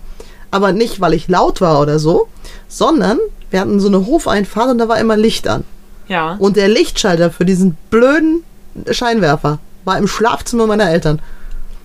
Aber 0.50 0.72
nicht, 0.72 1.00
weil 1.00 1.14
ich 1.14 1.28
laut 1.28 1.60
war 1.60 1.80
oder 1.80 1.98
so, 1.98 2.28
sondern 2.68 3.18
wir 3.50 3.60
hatten 3.60 3.80
so 3.80 3.88
eine 3.88 4.06
Hofeinfahrt 4.06 4.70
und 4.70 4.78
da 4.78 4.88
war 4.88 4.98
immer 5.00 5.16
Licht 5.16 5.48
an. 5.48 5.64
ja. 6.08 6.36
Und 6.38 6.56
der 6.56 6.68
Lichtschalter 6.68 7.30
für 7.30 7.44
diesen 7.44 7.76
blöden 7.90 8.44
Scheinwerfer 8.90 9.58
war 9.84 9.98
im 9.98 10.06
Schlafzimmer 10.08 10.66
meiner 10.66 10.90
Eltern. 10.90 11.20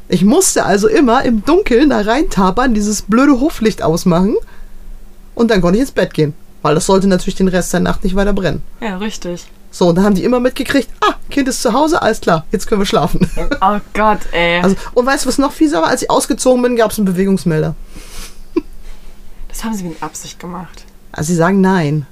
Ich 0.10 0.24
musste 0.24 0.66
also 0.66 0.88
immer 0.88 1.24
im 1.26 1.44
Dunkeln 1.44 1.90
da 1.90 2.00
reintapern, 2.02 2.74
dieses 2.74 3.02
blöde 3.02 3.40
Hoflicht 3.40 3.82
ausmachen 3.84 4.36
und 5.36 5.52
dann 5.52 5.62
konnte 5.62 5.78
ich 5.78 5.82
ins 5.82 5.92
Bett 5.92 6.14
gehen. 6.14 6.34
Weil 6.62 6.76
das 6.76 6.86
sollte 6.86 7.08
natürlich 7.08 7.36
den 7.36 7.48
Rest 7.50 7.74
der 7.74 7.82
Nacht 7.82 8.04
nicht 8.04 8.16
weiter 8.16 8.34
brennen. 8.34 8.64
ja, 8.82 8.98
richtig. 8.98 9.46
So, 9.70 9.90
und 9.90 9.96
dann 9.96 10.06
haben 10.06 10.16
die 10.16 10.24
immer 10.24 10.40
mitgekriegt, 10.40 10.90
ah, 11.02 11.14
Kind 11.30 11.48
ist 11.48 11.62
zu 11.62 11.74
Hause, 11.74 12.02
alles 12.02 12.22
klar, 12.22 12.46
jetzt 12.52 12.68
können 12.68 12.82
wir 12.82 12.86
schlafen. 12.86 13.30
Oh 13.62 13.80
Gott, 13.94 14.20
ey. 14.32 14.62
Also, 14.62 14.76
und 14.94 15.06
weißt 15.06 15.26
du, 15.26 15.30
was 15.30 15.38
noch 15.38 15.52
fieser 15.52 15.82
war? 15.82 15.90
Als 15.90 16.02
ich 16.04 16.10
ausgezogen 16.10 16.62
bin, 16.64 16.76
gab 16.76 16.92
es 16.92 16.98
einen 16.98 17.06
Bewegungsmelder. 17.06 17.76
das 19.50 19.64
haben 19.64 19.74
sie 19.74 19.84
mit 19.84 20.02
Absicht 20.02 20.40
gemacht. 20.40 20.86
Also 21.12 21.28
sie 21.30 21.36
sagen 21.36 21.62
nein. 21.62 22.06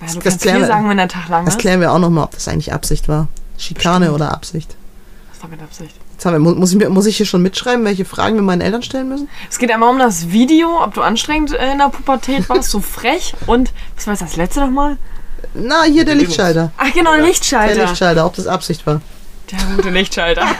Ja, 0.00 0.06
das 0.06 0.18
kannst 0.20 0.40
klären 0.42 0.60
wir- 0.60 0.66
sagen, 0.66 0.88
wenn 0.88 0.96
der 0.96 1.08
Tag 1.08 1.28
lang 1.28 1.44
Das 1.44 1.54
ist. 1.54 1.60
klären 1.60 1.80
wir 1.80 1.92
auch 1.92 1.98
nochmal, 1.98 2.24
ob 2.24 2.32
das 2.32 2.48
eigentlich 2.48 2.72
Absicht 2.72 3.08
war. 3.08 3.28
Schikane 3.58 4.12
oder 4.12 4.32
Absicht. 4.32 4.76
Das 5.32 5.42
war 5.42 5.48
mit 5.50 5.62
Absicht. 5.62 5.94
Jetzt 6.12 6.24
haben 6.26 6.32
wir, 6.34 6.38
mu- 6.40 6.54
muss, 6.58 6.72
ich, 6.72 6.88
muss 6.88 7.06
ich 7.06 7.16
hier 7.16 7.26
schon 7.26 7.42
mitschreiben, 7.42 7.84
welche 7.84 8.04
Fragen 8.04 8.36
wir 8.36 8.42
meinen 8.42 8.60
Eltern 8.60 8.82
stellen 8.82 9.08
müssen? 9.08 9.28
Es 9.50 9.58
geht 9.58 9.70
einmal 9.70 9.90
um 9.90 9.98
das 9.98 10.30
Video, 10.30 10.82
ob 10.82 10.94
du 10.94 11.02
anstrengend 11.02 11.52
äh, 11.52 11.72
in 11.72 11.78
der 11.78 11.88
Pubertät 11.90 12.48
warst, 12.48 12.70
so 12.70 12.80
frech. 12.80 13.34
Und, 13.46 13.72
was 13.96 14.06
war 14.06 14.16
das 14.16 14.36
letzte 14.36 14.60
nochmal? 14.60 14.96
Na, 15.54 15.82
hier 15.84 16.04
der 16.04 16.14
Lichtschalter. 16.14 16.72
Ach 16.76 16.92
genau, 16.92 17.14
Der 17.14 17.24
Lichtschalter. 17.24 17.82
Lichtschalter, 17.82 18.24
ob 18.26 18.34
das 18.34 18.46
Absicht 18.46 18.86
war. 18.86 19.00
Der 19.50 19.58
gute 19.76 19.90
Lichtschalter. 19.90 20.46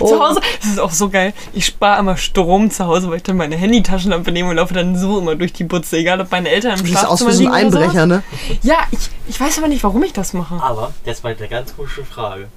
Oh, 0.00 0.08
Zu 0.08 0.20
Hause, 0.20 0.40
das 0.60 0.70
ist 0.70 0.80
auch 0.80 0.90
so 0.90 1.08
geil. 1.08 1.32
Ich 1.52 1.66
spare 1.66 2.00
immer 2.00 2.16
Strom 2.16 2.72
zu 2.72 2.84
Hause, 2.86 3.08
weil 3.08 3.18
ich 3.18 3.22
dann 3.22 3.36
meine 3.36 3.54
Handytaschenlampe 3.54 4.32
nehme 4.32 4.50
und 4.50 4.56
laufe 4.56 4.74
dann 4.74 4.98
so 4.98 5.20
immer 5.20 5.36
durch 5.36 5.52
die 5.52 5.62
Butze, 5.62 5.98
egal 5.98 6.20
ob 6.20 6.32
meine 6.32 6.48
Eltern 6.48 6.72
im 6.72 6.80
Du 6.80 6.86
siehst 6.86 7.06
aus 7.06 7.20
Schlafzimmer 7.20 7.30
wie 7.30 7.44
so 7.44 7.46
ein 7.46 7.54
Einbrecher, 7.54 8.06
ne? 8.06 8.24
Ja, 8.62 8.78
ich, 8.90 8.98
ich 9.28 9.40
weiß 9.40 9.58
aber 9.58 9.68
nicht, 9.68 9.84
warum 9.84 10.02
ich 10.02 10.12
das 10.12 10.32
mache. 10.32 10.56
Aber, 10.60 10.92
jetzt 11.04 11.22
mal 11.22 11.36
eine 11.38 11.46
ganz 11.48 11.76
komische 11.76 12.04
Frage. 12.04 12.48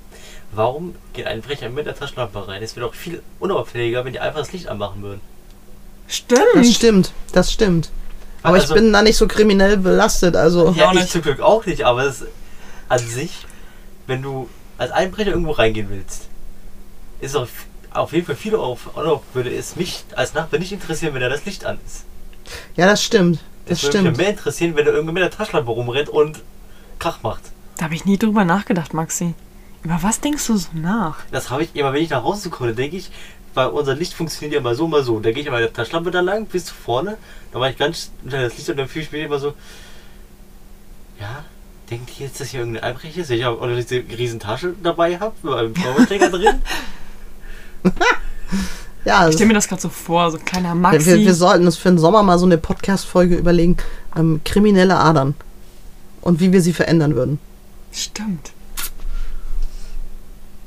Warum 0.51 0.95
geht 1.13 1.28
ein 1.28 1.41
Brecher 1.41 1.69
mit 1.69 1.86
der 1.86 1.95
Taschenlampe 1.95 2.47
rein? 2.47 2.63
Es 2.63 2.75
wäre 2.75 2.88
doch 2.88 2.95
viel 2.95 3.21
unauffälliger, 3.39 4.03
wenn 4.03 4.13
die 4.13 4.19
einfach 4.19 4.39
das 4.39 4.51
Licht 4.51 4.67
anmachen 4.67 5.03
würden. 5.03 5.21
Das 6.07 6.15
Stimmt. 6.15 6.65
stimmt, 6.65 7.11
das 7.34 7.51
stimmt. 7.51 7.91
Aber 8.47 8.57
ich 8.57 8.63
Also- 8.63 8.75
bin 8.75 8.91
da 8.93 9.01
nicht 9.01 9.17
so 9.17 9.27
kriminell 9.27 9.77
belastet, 9.77 10.35
also. 10.35 10.71
Ja, 10.71 10.87
auch 10.89 10.93
ich 10.93 11.01
nicht. 11.01 11.11
zum 11.11 11.21
Glück 11.21 11.39
auch 11.41 11.65
nicht, 11.65 11.83
aber 11.83 12.03
es 12.05 12.23
an 12.89 12.99
sich, 12.99 13.45
wenn 14.07 14.21
du 14.21 14.49
als 14.77 14.91
Einbrecher 14.91 15.31
irgendwo 15.31 15.51
reingehen 15.51 15.87
willst, 15.89 16.27
ist 17.19 17.35
doch 17.35 17.47
auf 17.91 18.13
jeden 18.13 18.25
Fall 18.25 18.35
viel 18.35 18.55
auf, 18.55 18.95
auf 18.95 19.21
würde 19.33 19.53
es 19.53 19.75
mich 19.75 20.03
als 20.15 20.33
Nachbar 20.33 20.59
nicht 20.59 20.71
interessieren, 20.71 21.13
wenn 21.13 21.21
da 21.21 21.29
das 21.29 21.45
Licht 21.45 21.65
an 21.65 21.79
ist. 21.85 22.05
Ja, 22.75 22.85
das 22.85 23.03
stimmt. 23.03 23.39
Das 23.65 23.79
Es 23.79 23.83
würde 23.83 23.97
mich 23.97 24.01
stimmt. 24.05 24.17
mehr 24.17 24.29
interessieren, 24.29 24.75
wenn 24.75 24.85
da 24.85 24.91
irgendwer 24.91 25.13
mit 25.13 25.23
der 25.23 25.31
Taschenlampe 25.31 25.71
rumrennt 25.71 26.09
und 26.09 26.39
Krach 26.99 27.21
macht. 27.23 27.41
Da 27.77 27.85
habe 27.85 27.95
ich 27.95 28.05
nie 28.05 28.17
drüber 28.17 28.45
nachgedacht, 28.45 28.93
Maxi. 28.93 29.33
Über 29.83 29.99
was 30.01 30.19
denkst 30.21 30.45
du 30.47 30.57
so 30.57 30.69
nach? 30.73 31.17
Das 31.31 31.49
habe 31.49 31.63
ich 31.63 31.75
immer, 31.75 31.91
wenn 31.93 32.01
ich 32.01 32.09
nach 32.09 32.23
Hause 32.23 32.49
komme, 32.49 32.73
denke 32.73 32.97
ich, 32.97 33.11
weil 33.57 33.67
unser 33.67 33.95
Licht 33.95 34.13
funktioniert 34.13 34.53
ja 34.53 34.61
mal 34.61 34.75
so, 34.75 34.87
mal 34.87 35.03
so. 35.03 35.19
Da 35.19 35.31
gehe 35.31 35.43
ich 35.43 35.49
mit 35.49 35.59
der 35.59 35.73
Taschenlampe 35.73 36.11
da 36.11 36.21
lang 36.21 36.45
bis 36.45 36.69
vorne. 36.69 37.17
Da 37.51 37.59
war 37.59 37.69
ich 37.69 37.77
ganz 37.77 38.11
unter 38.23 38.41
das 38.41 38.55
Licht 38.55 38.69
und 38.69 38.77
dann 38.77 38.87
fühle 38.87 39.03
ich 39.03 39.11
mich 39.11 39.23
immer 39.23 39.39
so. 39.39 39.53
Ja, 41.19 41.43
denkt 41.89 42.11
ihr 42.19 42.27
jetzt, 42.27 42.39
dass 42.39 42.49
hier 42.49 42.61
irgendein 42.61 42.83
Einbrecher 42.83 43.21
ist? 43.21 43.31
Ich 43.31 43.43
habe 43.43 43.59
auch 43.59 43.67
diese 43.67 44.03
riesen 44.17 44.39
Tasche 44.39 44.73
dabei 44.81 45.19
habe, 45.19 45.33
mit 45.41 45.53
einem 45.53 45.73
Powerstecker 45.73 46.29
drin. 46.29 46.61
Ja, 49.05 49.21
Ich 49.21 49.25
das, 49.27 49.35
stelle 49.35 49.47
mir 49.47 49.53
das 49.53 49.69
gerade 49.69 49.81
so 49.81 49.87
vor, 49.87 50.29
so 50.31 50.37
ein 50.37 50.43
kleiner 50.43 50.69
wir, 50.69 50.75
Maxi. 50.75 51.05
wir, 51.05 51.17
wir 51.19 51.33
sollten 51.33 51.65
uns 51.65 51.77
für 51.77 51.87
den 51.87 51.97
Sommer 51.97 52.23
mal 52.23 52.37
so 52.37 52.45
eine 52.45 52.57
Podcast-Folge 52.57 53.35
überlegen. 53.35 53.77
Ähm, 54.17 54.41
kriminelle 54.43 54.97
Adern. 54.97 55.33
Und 56.19 56.41
wie 56.41 56.51
wir 56.51 56.61
sie 56.61 56.73
verändern 56.73 57.15
würden. 57.15 57.39
Stimmt. 57.93 58.51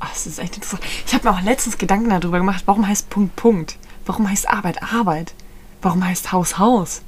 Ah, 0.01 0.07
das 0.11 0.25
ist 0.25 0.39
echt 0.39 0.55
interessant. 0.55 0.81
Ich 1.05 1.13
habe 1.13 1.29
mir 1.29 1.35
auch 1.35 1.41
letztens 1.41 1.77
Gedanken 1.77 2.09
darüber 2.09 2.39
gemacht, 2.39 2.63
warum 2.65 2.87
heißt 2.87 3.09
Punkt 3.11 3.35
Punkt? 3.35 3.77
Warum 4.07 4.27
heißt 4.27 4.49
Arbeit 4.49 4.81
Arbeit? 4.81 5.33
Warum 5.83 6.03
heißt 6.03 6.31
Haus 6.31 6.57
Haus? 6.57 7.01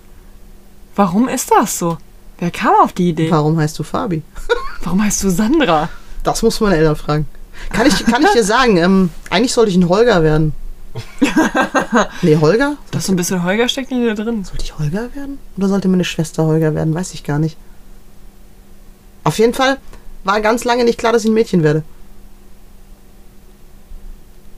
Warum 0.96 1.28
ist 1.28 1.52
das 1.52 1.80
so? 1.80 1.98
Wer 2.38 2.52
kam 2.52 2.76
auf 2.84 2.94
die 2.94 3.10
Idee? 3.10 3.32
Warum 3.32 3.58
heißt 3.58 3.80
du 3.80 3.84
Fabi? 3.84 4.22
Warum 4.84 5.04
heißt 5.04 5.24
du 5.24 5.32
Sandra? 5.32 5.90
Das 6.24 6.44
muss 6.44 6.62
meine 6.62 6.78
Eltern 6.78 6.96
fragen. 6.96 7.28
Kann 7.72 7.88
ich, 7.88 8.06
kann 8.06 8.22
ich 8.22 8.32
dir 8.32 8.44
sagen, 8.44 8.78
ähm, 8.78 9.10
eigentlich 9.32 9.54
sollte 9.54 9.72
ich 9.72 9.78
ein 9.78 9.90
Holger 9.90 10.22
werden. 10.22 10.54
nee, 12.22 12.38
Holger? 12.38 12.78
Da 12.92 13.00
ist 13.00 13.08
so 13.08 13.14
ein 13.14 13.16
bisschen 13.16 13.44
Holger 13.44 13.68
steckt 13.70 13.92
in 13.92 14.02
dir 14.02 14.14
drin. 14.14 14.44
Sollte 14.44 14.64
ich 14.64 14.78
Holger 14.78 15.16
werden? 15.16 15.40
Oder 15.58 15.68
sollte 15.68 15.88
meine 15.88 16.06
Schwester 16.06 16.44
Holger 16.46 16.76
werden? 16.76 16.94
Weiß 16.94 17.16
ich 17.16 17.24
gar 17.24 17.40
nicht. 17.40 17.58
Auf 19.24 19.40
jeden 19.40 19.56
Fall 19.56 19.78
war 20.24 20.42
ganz 20.42 20.64
lange 20.64 20.84
nicht 20.84 21.00
klar, 21.00 21.12
dass 21.12 21.24
ich 21.24 21.32
ein 21.32 21.34
Mädchen 21.34 21.64
werde. 21.64 21.84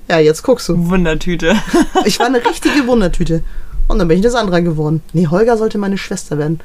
Ja, 0.08 0.20
jetzt 0.20 0.44
guckst 0.44 0.70
du. 0.70 0.90
Wundertüte. 0.90 1.56
Ich 2.06 2.20
war 2.20 2.28
eine 2.28 2.44
richtige 2.46 2.86
Wundertüte. 2.88 3.44
Und 3.88 4.00
dann 4.00 4.08
bin 4.08 4.20
ich 4.20 4.24
eine 4.24 4.32
Sandra 4.32 4.60
geworden. 4.60 5.02
Nee, 5.14 5.28
Holger 5.28 5.58
sollte 5.58 5.78
meine 5.78 5.98
Schwester 5.98 6.38
werden. 6.38 6.60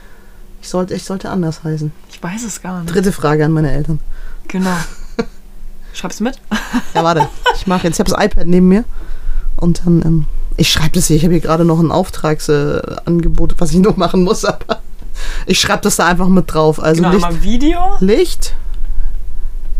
Ich 0.63 0.69
sollte, 0.69 0.95
ich 0.95 1.05
sollte 1.05 1.31
anders 1.31 1.65
heißen. 1.65 1.93
Ich 2.11 2.23
weiß 2.23 2.45
es 2.45 2.61
gar 2.61 2.83
nicht. 2.83 2.95
Dritte 2.95 3.13
Frage 3.13 3.45
an 3.45 3.53
meine 3.53 3.73
Eltern. 3.73 3.99
Genau. 4.49 4.77
Schreib's 5.95 6.21
mit. 6.21 6.39
Ja, 6.95 7.03
warte. 7.03 7.29
Ich 7.57 7.67
mache 7.67 7.87
jetzt, 7.87 7.97
ich 7.97 8.01
habe 8.01 8.11
das 8.11 8.23
iPad 8.25 8.47
neben 8.47 8.69
mir. 8.69 8.85
Und 9.57 9.83
dann, 9.85 10.03
ähm, 10.03 10.27
ich 10.57 10.71
schreibe 10.71 10.93
das 10.93 11.07
hier. 11.07 11.17
Ich 11.17 11.25
habe 11.25 11.33
hier 11.33 11.41
gerade 11.43 11.65
noch 11.65 11.81
ein 11.81 11.91
Auftragsangebot, 11.91 13.53
äh, 13.53 13.55
was 13.59 13.71
ich 13.73 13.79
noch 13.79 13.97
machen 13.97 14.23
muss, 14.23 14.45
aber 14.45 14.81
ich 15.47 15.61
schreibe 15.61 15.83
das 15.83 15.97
da 15.97 16.07
einfach 16.07 16.29
mit 16.29 16.53
drauf. 16.53 16.83
Also 16.83 17.03
Genau, 17.03 17.15
Licht, 17.15 17.43
Video. 17.43 17.79
Licht, 18.01 18.55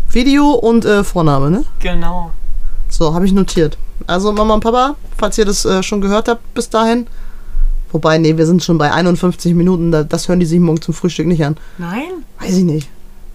Video 0.09 0.51
und 0.51 0.85
äh, 0.85 1.03
Vorname, 1.03 1.51
ne? 1.51 1.65
Genau. 1.79 2.31
So, 3.01 3.15
habe 3.15 3.25
ich 3.25 3.31
notiert. 3.31 3.79
Also 4.05 4.31
Mama 4.31 4.53
und 4.53 4.59
Papa, 4.59 4.95
falls 5.17 5.35
ihr 5.39 5.45
das 5.45 5.65
äh, 5.65 5.81
schon 5.81 6.01
gehört 6.01 6.27
habt 6.27 6.53
bis 6.53 6.69
dahin. 6.69 7.07
Wobei, 7.91 8.19
nee, 8.19 8.37
wir 8.37 8.45
sind 8.45 8.63
schon 8.63 8.77
bei 8.77 8.91
51 8.91 9.55
Minuten. 9.55 9.91
Da, 9.91 10.03
das 10.03 10.27
hören 10.27 10.39
die 10.39 10.45
sich 10.45 10.59
morgen 10.59 10.83
zum 10.83 10.93
Frühstück 10.93 11.25
nicht 11.25 11.43
an. 11.43 11.57
Nein? 11.79 12.11
Weiß 12.39 12.55
ich 12.55 12.63
nicht. 12.63 12.89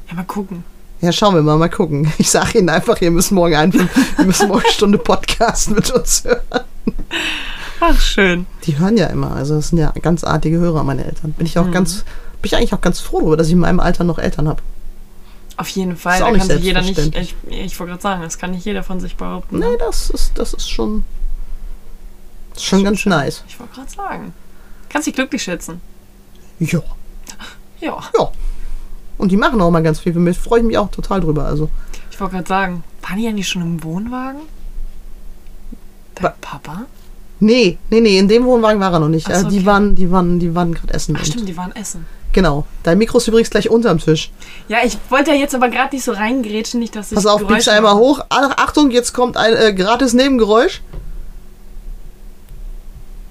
Ja, 0.09 0.15
mal 0.15 0.23
gucken. 0.23 0.63
Ja, 1.01 1.11
schauen 1.11 1.35
wir 1.35 1.43
mal, 1.43 1.57
mal 1.57 1.69
gucken. 1.69 2.13
Ich 2.19 2.31
sage 2.31 2.61
Ihnen 2.61 2.69
einfach, 2.69 3.01
ihr 3.01 3.11
müsst 3.11 3.33
morgen 3.33 3.57
einfach, 3.57 3.89
ihr 4.17 4.25
müsst 4.25 4.47
morgen 4.47 4.63
eine 4.63 4.71
Stunde 4.73 4.99
Podcast 4.99 5.73
mit 5.73 5.91
uns 5.91 6.23
hören. 6.23 6.65
Ach, 7.81 8.01
schön. 8.01 8.47
Die 8.63 8.79
hören 8.79 8.97
ja 8.97 9.09
immer, 9.09 9.33
also 9.33 9.57
das 9.57 9.71
sind 9.71 9.79
ja 9.79 9.93
ganz 10.01 10.23
artige 10.23 10.59
Hörer, 10.59 10.85
meine 10.85 11.05
Eltern. 11.05 11.33
Bin 11.33 11.45
ich 11.45 11.59
auch 11.59 11.73
ganz, 11.73 12.05
bin 12.41 12.45
ich 12.45 12.55
eigentlich 12.57 12.73
auch 12.73 12.81
ganz 12.81 13.01
froh 13.01 13.19
darüber, 13.19 13.37
dass 13.37 13.49
ich 13.49 13.55
in 13.55 13.59
meinem 13.59 13.81
Alter 13.81 14.05
noch 14.05 14.21
Eltern 14.21 14.47
habe. 14.47 14.63
Auf 15.59 15.69
jeden 15.71 15.97
Fall. 15.97 16.17
Ist 16.17 16.23
auch 16.23 16.27
Da 16.27 16.33
nicht 16.33 16.49
kann 16.49 16.57
sich 16.57 16.65
jeder 16.65 16.83
nicht. 16.83 16.99
Ich, 17.17 17.35
ich 17.49 17.79
wollte 17.81 17.93
gerade 17.93 18.03
sagen, 18.03 18.23
das 18.23 18.37
kann 18.39 18.51
nicht 18.51 18.65
jeder 18.67 18.83
von 18.83 19.01
sich 19.01 19.17
behaupten. 19.17 19.59
Nee, 19.59 19.65
ne? 19.71 19.77
das 19.79 20.11
ist, 20.11 20.37
das 20.39 20.53
ist 20.53 20.69
schon, 20.69 21.05
das 22.51 22.59
ist 22.63 22.65
schon 22.69 22.85
ganz 22.85 23.07
nice. 23.07 23.43
Ich 23.49 23.59
wollte 23.59 23.75
gerade 23.75 23.91
sagen. 23.91 24.33
Kannst 24.91 25.07
dich 25.09 25.15
glücklich 25.15 25.43
schätzen. 25.43 25.81
Ja, 26.59 26.81
Ja. 27.81 27.99
ja. 28.19 28.29
Und 29.19 29.33
die 29.33 29.37
machen 29.39 29.61
auch 29.63 29.71
mal 29.71 29.83
ganz 29.83 30.01
viel 30.01 30.13
für 30.13 30.19
mich. 30.21 30.39
Freue 30.39 30.61
ich 30.61 30.67
mich 30.67 30.77
auch 30.77 30.91
total 30.91 31.21
drüber. 31.21 31.47
Also, 31.47 31.71
Ich 32.11 32.21
wollte 32.21 32.35
gerade 32.35 32.49
sagen, 32.49 32.85
waren 33.03 33.19
die 33.19 33.27
eigentlich 33.27 33.49
schon 33.49 33.63
im 33.63 33.83
Wohnwagen? 33.83 34.41
Dein 36.17 36.25
Wa- 36.25 36.35
Papa? 36.41 36.85
nee, 37.41 37.79
nee, 37.91 38.01
nee, 38.01 38.19
in 38.19 38.29
dem 38.29 38.45
Wohnwagen 38.45 38.81
war 38.81 38.93
er 38.93 39.01
noch 39.01 39.09
nicht. 39.09 39.27
So, 39.27 39.33
Äh, 39.33 39.45
die, 39.49 39.57
okay. 39.59 39.67
waren, 39.67 39.95
die 39.95 40.11
waren, 40.11 40.39
die 40.39 40.55
waren 40.55 40.75
gerade 40.75 40.93
essen. 40.95 41.17
Ach 41.19 41.25
stimmt, 41.25 41.49
die 41.49 41.57
waren 41.57 41.75
essen. 41.77 42.07
Genau. 42.33 42.67
Dein 42.83 42.99
Mikro 42.99 43.19
ist 43.19 43.29
übrigens 43.29 43.51
gleich 43.51 43.71
unterm 43.71 43.99
Tisch. 43.99 44.31
Ja, 44.69 44.79
ich 44.85 44.99
wollte 45.09 45.31
ja 45.31 45.37
jetzt 45.37 45.55
aber 45.55 45.69
gerade 45.69 45.95
nicht 45.95 46.05
so 46.05 46.13
reingrätschen, 46.13 46.81
nicht, 46.81 46.95
dass 46.95 47.11
ich. 47.11 47.17
Pass 47.17 47.27
auf, 47.27 47.41
Geräusche 47.41 47.55
biegst 47.55 47.69
einmal 47.69 47.95
hoch. 47.95 48.21
Ach, 48.29 48.51
Achtung, 48.59 48.91
jetzt 48.91 49.13
kommt 49.13 49.37
ein 49.37 49.55
äh, 49.57 49.73
gratis 49.73 50.13
Nebengeräusch. 50.13 50.83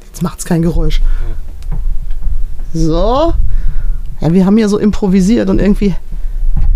Jetzt 0.07 0.21
macht's 0.21 0.45
kein 0.45 0.61
Geräusch. 0.61 1.01
So. 2.73 3.33
Ja, 4.21 4.33
wir 4.33 4.45
haben 4.45 4.57
hier 4.57 4.69
so 4.69 4.77
improvisiert 4.77 5.49
und 5.49 5.59
irgendwie. 5.59 5.93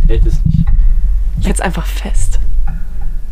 Hält 0.08 0.26
es 0.26 0.36
nicht. 0.46 0.66
Jetzt 1.42 1.62
einfach 1.62 1.86
fest. 1.86 2.40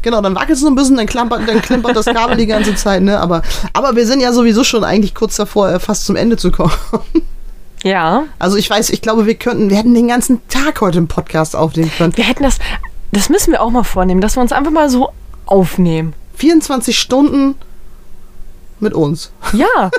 Genau, 0.02 0.22
dann 0.22 0.36
wackelt 0.36 0.52
es 0.52 0.62
so 0.62 0.68
ein 0.68 0.76
bisschen, 0.76 0.96
dann 0.96 1.06
klampert, 1.06 1.42
dann 1.48 1.62
klimpert 1.62 1.96
das 1.96 2.06
Kabel 2.06 2.38
die 2.38 2.46
ganze 2.46 2.76
Zeit, 2.76 3.04
ne? 3.04 3.20
Aber, 3.20 3.42
aber 3.74 3.96
wir 3.96 4.08
sind 4.08 4.22
ja 4.22 4.32
sowieso 4.32 4.64
schon 4.64 4.84
eigentlich 4.84 5.14
kurz 5.14 5.36
davor, 5.36 5.70
äh, 5.70 5.80
fast 5.80 6.06
zum 6.06 6.16
Ende 6.16 6.38
zu 6.38 6.52
kommen. 6.52 6.72
Ja. 7.84 8.26
Also 8.40 8.58
ich 8.58 8.70
weiß, 8.70 8.90
ich 8.90 9.02
glaube, 9.02 9.26
wir 9.26 9.36
könnten, 9.36 9.70
wir 9.70 9.78
hätten 9.78 9.94
den 9.94 10.08
ganzen 10.08 10.46
Tag 10.48 10.82
heute 10.82 10.98
im 10.98 11.08
Podcast 11.08 11.56
aufnehmen 11.56 11.92
können. 11.98 12.16
Wir 12.18 12.24
hätten 12.26 12.44
das. 12.44 12.60
Das 13.12 13.30
müssen 13.30 13.52
wir 13.52 13.62
auch 13.62 13.70
mal 13.70 13.84
vornehmen, 13.84 14.22
dass 14.22 14.36
wir 14.36 14.42
uns 14.42 14.52
einfach 14.52 14.72
mal 14.72 14.90
so 14.90 15.12
aufnehmen. 15.46 16.14
24 16.36 16.98
Stunden 16.98 17.56
mit 18.80 18.94
uns. 18.94 19.32
Ja. 19.54 19.92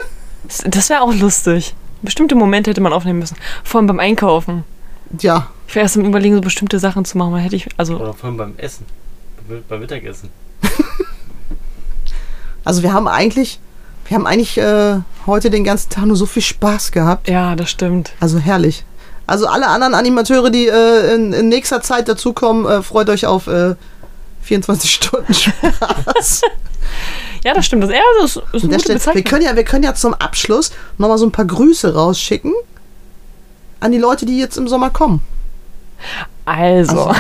das 0.65 0.89
wäre 0.89 1.01
auch 1.03 1.15
lustig. 1.15 1.75
Bestimmte 2.03 2.35
Momente 2.35 2.71
hätte 2.71 2.81
man 2.81 2.93
aufnehmen 2.93 3.19
müssen. 3.19 3.37
Vor 3.65 3.79
allem 3.79 3.89
beim 3.89 3.99
Einkaufen. 3.99 4.65
Ja, 5.21 5.49
Ich 5.67 5.75
wäre 5.75 5.85
erst 5.85 5.97
im 5.97 6.05
Überlegen, 6.05 6.35
so 6.35 6.41
bestimmte 6.41 6.79
Sachen 6.79 7.05
zu 7.05 7.19
machen. 7.19 7.37
Hätte 7.37 7.57
ich. 7.57 7.69
Also. 7.77 7.97
Oder 7.97 8.15
vor 8.15 8.29
allem 8.29 8.37
beim 8.37 8.55
Essen. 8.59 8.85
Beim 9.69 9.81
Mittagessen. 9.81 10.29
also 12.65 12.83
wir 12.83 12.93
haben 12.93 13.09
eigentlich, 13.09 13.59
wir 14.09 14.17
haben 14.17 14.27
eigentlich 14.27 14.59
äh, 14.59 14.99
heute 15.27 15.51
den 15.51 15.65
ganzen 15.65 15.91
Tag 15.91 16.07
nur 16.07 16.17
so 16.17 16.27
viel 16.27 16.43
Spaß 16.43 16.93
gehabt. 16.93 17.29
Ja, 17.29 17.55
das 17.57 17.71
stimmt. 17.71 18.13
Also 18.21 18.39
herrlich. 18.39 18.85
Also 19.27 19.47
alle 19.47 19.67
anderen 19.67 19.95
Animateure, 19.95 20.51
die 20.51 20.67
äh, 20.67 21.15
in, 21.15 21.33
in 21.35 21.49
nächster 21.49 21.83
Zeit 21.83 22.09
dazukommen, 22.09 22.65
äh, 22.67 22.83
freut 22.83 23.11
euch 23.11 23.27
auf 23.27 23.47
äh, 23.47 23.75
24 24.43 24.91
Stunden 24.91 25.35
Spaß. 25.35 26.43
Ja, 27.45 27.55
das 27.55 27.67
stimmt. 27.67 27.85
Das, 27.85 27.91
ja, 27.91 28.01
das 28.21 28.37
ist 28.37 28.65
eine 28.65 28.73
gute 28.75 28.81
Stelle, 28.81 29.15
wir, 29.15 29.23
können 29.23 29.45
ja, 29.45 29.55
wir 29.55 29.63
können 29.63 29.85
ja 29.85 29.95
zum 29.95 30.13
Abschluss 30.15 30.73
nochmal 30.97 31.19
so 31.19 31.27
ein 31.27 31.31
paar 31.31 31.45
Grüße 31.45 31.95
rausschicken 31.95 32.53
an 33.79 33.93
die 33.93 33.99
Leute, 33.99 34.27
die 34.27 34.39
jetzt 34.39 34.57
im 34.57 34.67
Sommer 34.67 34.91
kommen. 34.91 35.23
Also. 36.45 37.13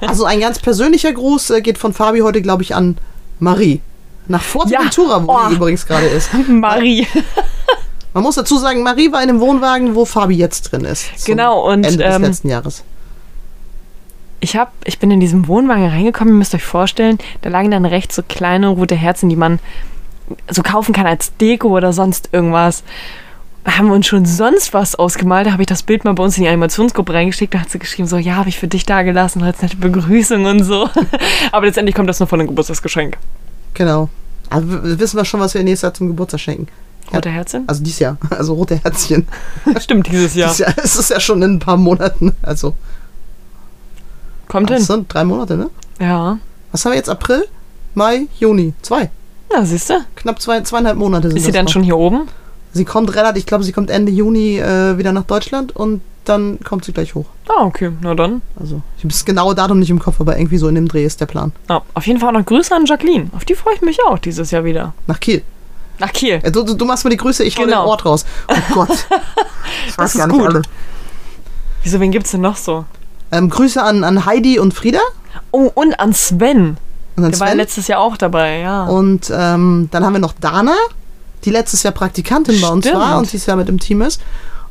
Also 0.00 0.24
ein 0.24 0.40
ganz 0.40 0.58
persönlicher 0.58 1.12
Gruß 1.12 1.50
äh, 1.50 1.60
geht 1.60 1.78
von 1.78 1.92
Fabi 1.92 2.20
heute, 2.20 2.42
glaube 2.42 2.62
ich, 2.62 2.74
an 2.74 2.98
Marie. 3.38 3.80
Nach 4.28 4.42
Forteventura, 4.42 5.26
wo 5.26 5.32
Oh. 5.32 5.48
sie 5.48 5.54
übrigens 5.54 5.86
gerade 5.86 6.06
ist. 6.06 6.30
Marie. 6.48 7.06
Man 8.14 8.22
muss 8.22 8.34
dazu 8.36 8.58
sagen, 8.58 8.82
Marie 8.82 9.12
war 9.12 9.22
in 9.22 9.28
dem 9.28 9.40
Wohnwagen, 9.40 9.94
wo 9.94 10.04
Fabi 10.04 10.34
jetzt 10.36 10.70
drin 10.72 10.84
ist. 10.84 11.26
Genau, 11.26 11.66
und, 11.70 11.84
Ende 11.84 12.04
des 12.04 12.16
ähm, 12.16 12.22
letzten 12.22 12.48
Jahres. 12.48 12.84
Ich, 14.40 14.56
hab, 14.56 14.72
ich 14.84 14.98
bin 14.98 15.10
in 15.10 15.20
diesem 15.20 15.48
Wohnwagen 15.48 15.86
reingekommen, 15.88 16.34
ihr 16.34 16.38
müsst 16.38 16.54
euch 16.54 16.64
vorstellen, 16.64 17.18
da 17.42 17.48
lagen 17.50 17.70
dann 17.70 17.84
rechts 17.84 18.14
so 18.16 18.22
kleine 18.26 18.68
rote 18.68 18.94
Herzen, 18.94 19.28
die 19.28 19.36
man 19.36 19.58
so 20.50 20.62
kaufen 20.62 20.92
kann 20.94 21.06
als 21.06 21.36
Deko 21.36 21.68
oder 21.76 21.92
sonst 21.92 22.28
irgendwas. 22.32 22.82
Da 23.64 23.76
haben 23.78 23.88
wir 23.88 23.94
uns 23.94 24.06
schon 24.06 24.24
sonst 24.24 24.72
was 24.74 24.94
ausgemalt. 24.94 25.46
Da 25.46 25.52
habe 25.52 25.62
ich 25.62 25.66
das 25.66 25.82
Bild 25.82 26.04
mal 26.04 26.14
bei 26.14 26.22
uns 26.22 26.38
in 26.38 26.44
die 26.44 26.48
Animationsgruppe 26.48 27.12
reingesteckt. 27.12 27.52
Da 27.54 27.60
hat 27.60 27.70
sie 27.70 27.78
geschrieben, 27.78 28.08
so, 28.08 28.16
ja, 28.16 28.36
habe 28.36 28.48
ich 28.48 28.58
für 28.58 28.68
dich 28.68 28.86
da 28.86 29.02
gelassen, 29.02 29.42
als 29.42 29.60
nette 29.60 29.76
Begrüßung 29.76 30.44
und 30.44 30.62
so. 30.64 30.88
Aber 31.52 31.66
letztendlich 31.66 31.94
kommt 31.94 32.08
das 32.08 32.20
nur 32.20 32.26
von 32.28 32.40
einem 32.40 32.48
Geburtstagsgeschenk. 32.48 33.18
Genau. 33.74 34.08
Aber 34.50 34.66
w- 34.84 34.98
wissen 34.98 35.16
wir 35.16 35.24
schon, 35.24 35.40
was 35.40 35.54
wir 35.54 35.62
nächstes 35.62 35.82
Jahr 35.82 35.94
zum 35.94 36.08
Geburtstag 36.08 36.40
schenken. 36.40 36.68
Rote 37.14 37.30
Herzchen? 37.30 37.64
Also 37.66 37.82
dieses 37.82 37.98
Jahr. 38.00 38.16
Also 38.30 38.54
rote 38.54 38.76
Herzchen. 38.82 39.26
Stimmt, 39.80 40.08
dieses 40.10 40.34
Jahr. 40.34 40.48
Dieses 40.50 40.58
Jahr. 40.66 40.74
Es 40.82 40.96
ist 40.96 41.10
ja 41.10 41.20
schon 41.20 41.40
in 41.42 41.54
ein 41.54 41.58
paar 41.58 41.76
Monaten. 41.76 42.34
Also, 42.42 42.74
Kommt 44.48 44.70
das 44.70 44.78
hin. 44.78 44.86
sind 44.86 45.12
drei 45.14 45.24
Monate, 45.24 45.56
ne? 45.56 45.70
Ja. 46.00 46.38
Was 46.72 46.84
haben 46.84 46.92
wir 46.92 46.96
jetzt? 46.96 47.08
April, 47.10 47.44
Mai, 47.94 48.26
Juni. 48.38 48.74
Zwei. 48.82 49.10
Na, 49.52 49.64
siehst 49.64 49.90
du? 49.90 49.94
Knapp 50.16 50.40
zwei, 50.40 50.60
zweieinhalb 50.62 50.96
Monate 50.96 51.28
sind 51.28 51.36
Ist 51.38 51.44
sie 51.44 51.50
das 51.50 51.56
dann 51.58 51.64
noch. 51.66 51.72
schon 51.72 51.82
hier 51.82 51.96
oben? 51.96 52.28
Sie 52.72 52.84
kommt 52.84 53.14
relativ, 53.14 53.40
ich 53.40 53.46
glaube, 53.46 53.64
sie 53.64 53.72
kommt 53.72 53.90
Ende 53.90 54.12
Juni 54.12 54.58
äh, 54.58 54.98
wieder 54.98 55.12
nach 55.12 55.24
Deutschland 55.24 55.74
und 55.74 56.02
dann 56.28 56.58
kommt 56.64 56.84
sie 56.84 56.92
gleich 56.92 57.14
hoch. 57.14 57.26
Ah, 57.48 57.64
okay. 57.64 57.90
Na 58.00 58.14
dann. 58.14 58.42
Also, 58.58 58.82
ich 58.96 59.04
habe 59.04 59.12
das 59.12 59.24
genaue 59.24 59.54
Datum 59.54 59.78
nicht 59.78 59.90
im 59.90 59.98
Kopf, 59.98 60.20
aber 60.20 60.38
irgendwie 60.38 60.58
so 60.58 60.68
in 60.68 60.74
dem 60.74 60.88
Dreh 60.88 61.04
ist 61.04 61.20
der 61.20 61.26
Plan. 61.26 61.52
Ja, 61.68 61.82
auf 61.94 62.06
jeden 62.06 62.20
Fall 62.20 62.32
noch 62.32 62.44
Grüße 62.44 62.74
an 62.74 62.86
Jacqueline. 62.86 63.30
Auf 63.34 63.44
die 63.44 63.54
freue 63.54 63.74
ich 63.74 63.80
mich 63.82 63.98
auch 64.06 64.18
dieses 64.18 64.50
Jahr 64.50 64.64
wieder. 64.64 64.92
Nach 65.06 65.18
Kiel. 65.20 65.42
Nach 65.98 66.12
Kiel. 66.12 66.40
Äh, 66.42 66.50
Du, 66.52 66.62
du, 66.62 66.84
machst 66.84 67.04
mir 67.04 67.10
die 67.10 67.16
Grüße, 67.16 67.42
ich 67.44 67.56
hau 67.58 67.64
Genau. 67.64 67.82
den 67.84 67.88
Ort 67.88 68.04
raus. 68.04 68.24
Oh 68.48 68.54
Gott. 68.74 68.88
Ich 69.88 69.98
weiß 69.98 70.12
ist 70.14 70.18
gar 70.18 70.26
nicht 70.28 70.38
gut. 70.38 70.46
alle. 70.48 70.62
Wieso, 71.82 72.00
wen 72.00 72.10
gibt's 72.12 72.30
denn 72.32 72.40
noch 72.40 72.56
so? 72.56 72.84
Ähm, 73.32 73.48
Grüße 73.50 73.82
an, 73.82 74.04
an 74.04 74.24
Heidi 74.26 74.58
und 74.58 74.74
Frieda. 74.74 75.00
Oh, 75.50 75.70
und 75.74 75.98
an 76.00 76.12
Sven. 76.12 76.76
Und 77.16 77.24
an 77.24 77.30
Der 77.32 77.40
war 77.40 77.48
Sven. 77.48 77.56
letztes 77.56 77.88
Jahr 77.88 78.00
auch 78.00 78.16
dabei, 78.16 78.58
ja. 78.60 78.84
Und 78.84 79.30
ähm, 79.34 79.88
dann 79.90 80.04
haben 80.04 80.12
wir 80.12 80.20
noch 80.20 80.34
Dana, 80.40 80.74
die 81.44 81.50
letztes 81.50 81.82
Jahr 81.82 81.92
Praktikantin 81.92 82.60
bei 82.60 82.68
uns 82.68 82.86
Stimmt. 82.86 83.00
war 83.00 83.18
und 83.18 83.30
dieses 83.32 83.46
Jahr 83.46 83.56
mit 83.56 83.68
im 83.68 83.78
Team 83.80 84.02
ist. 84.02 84.20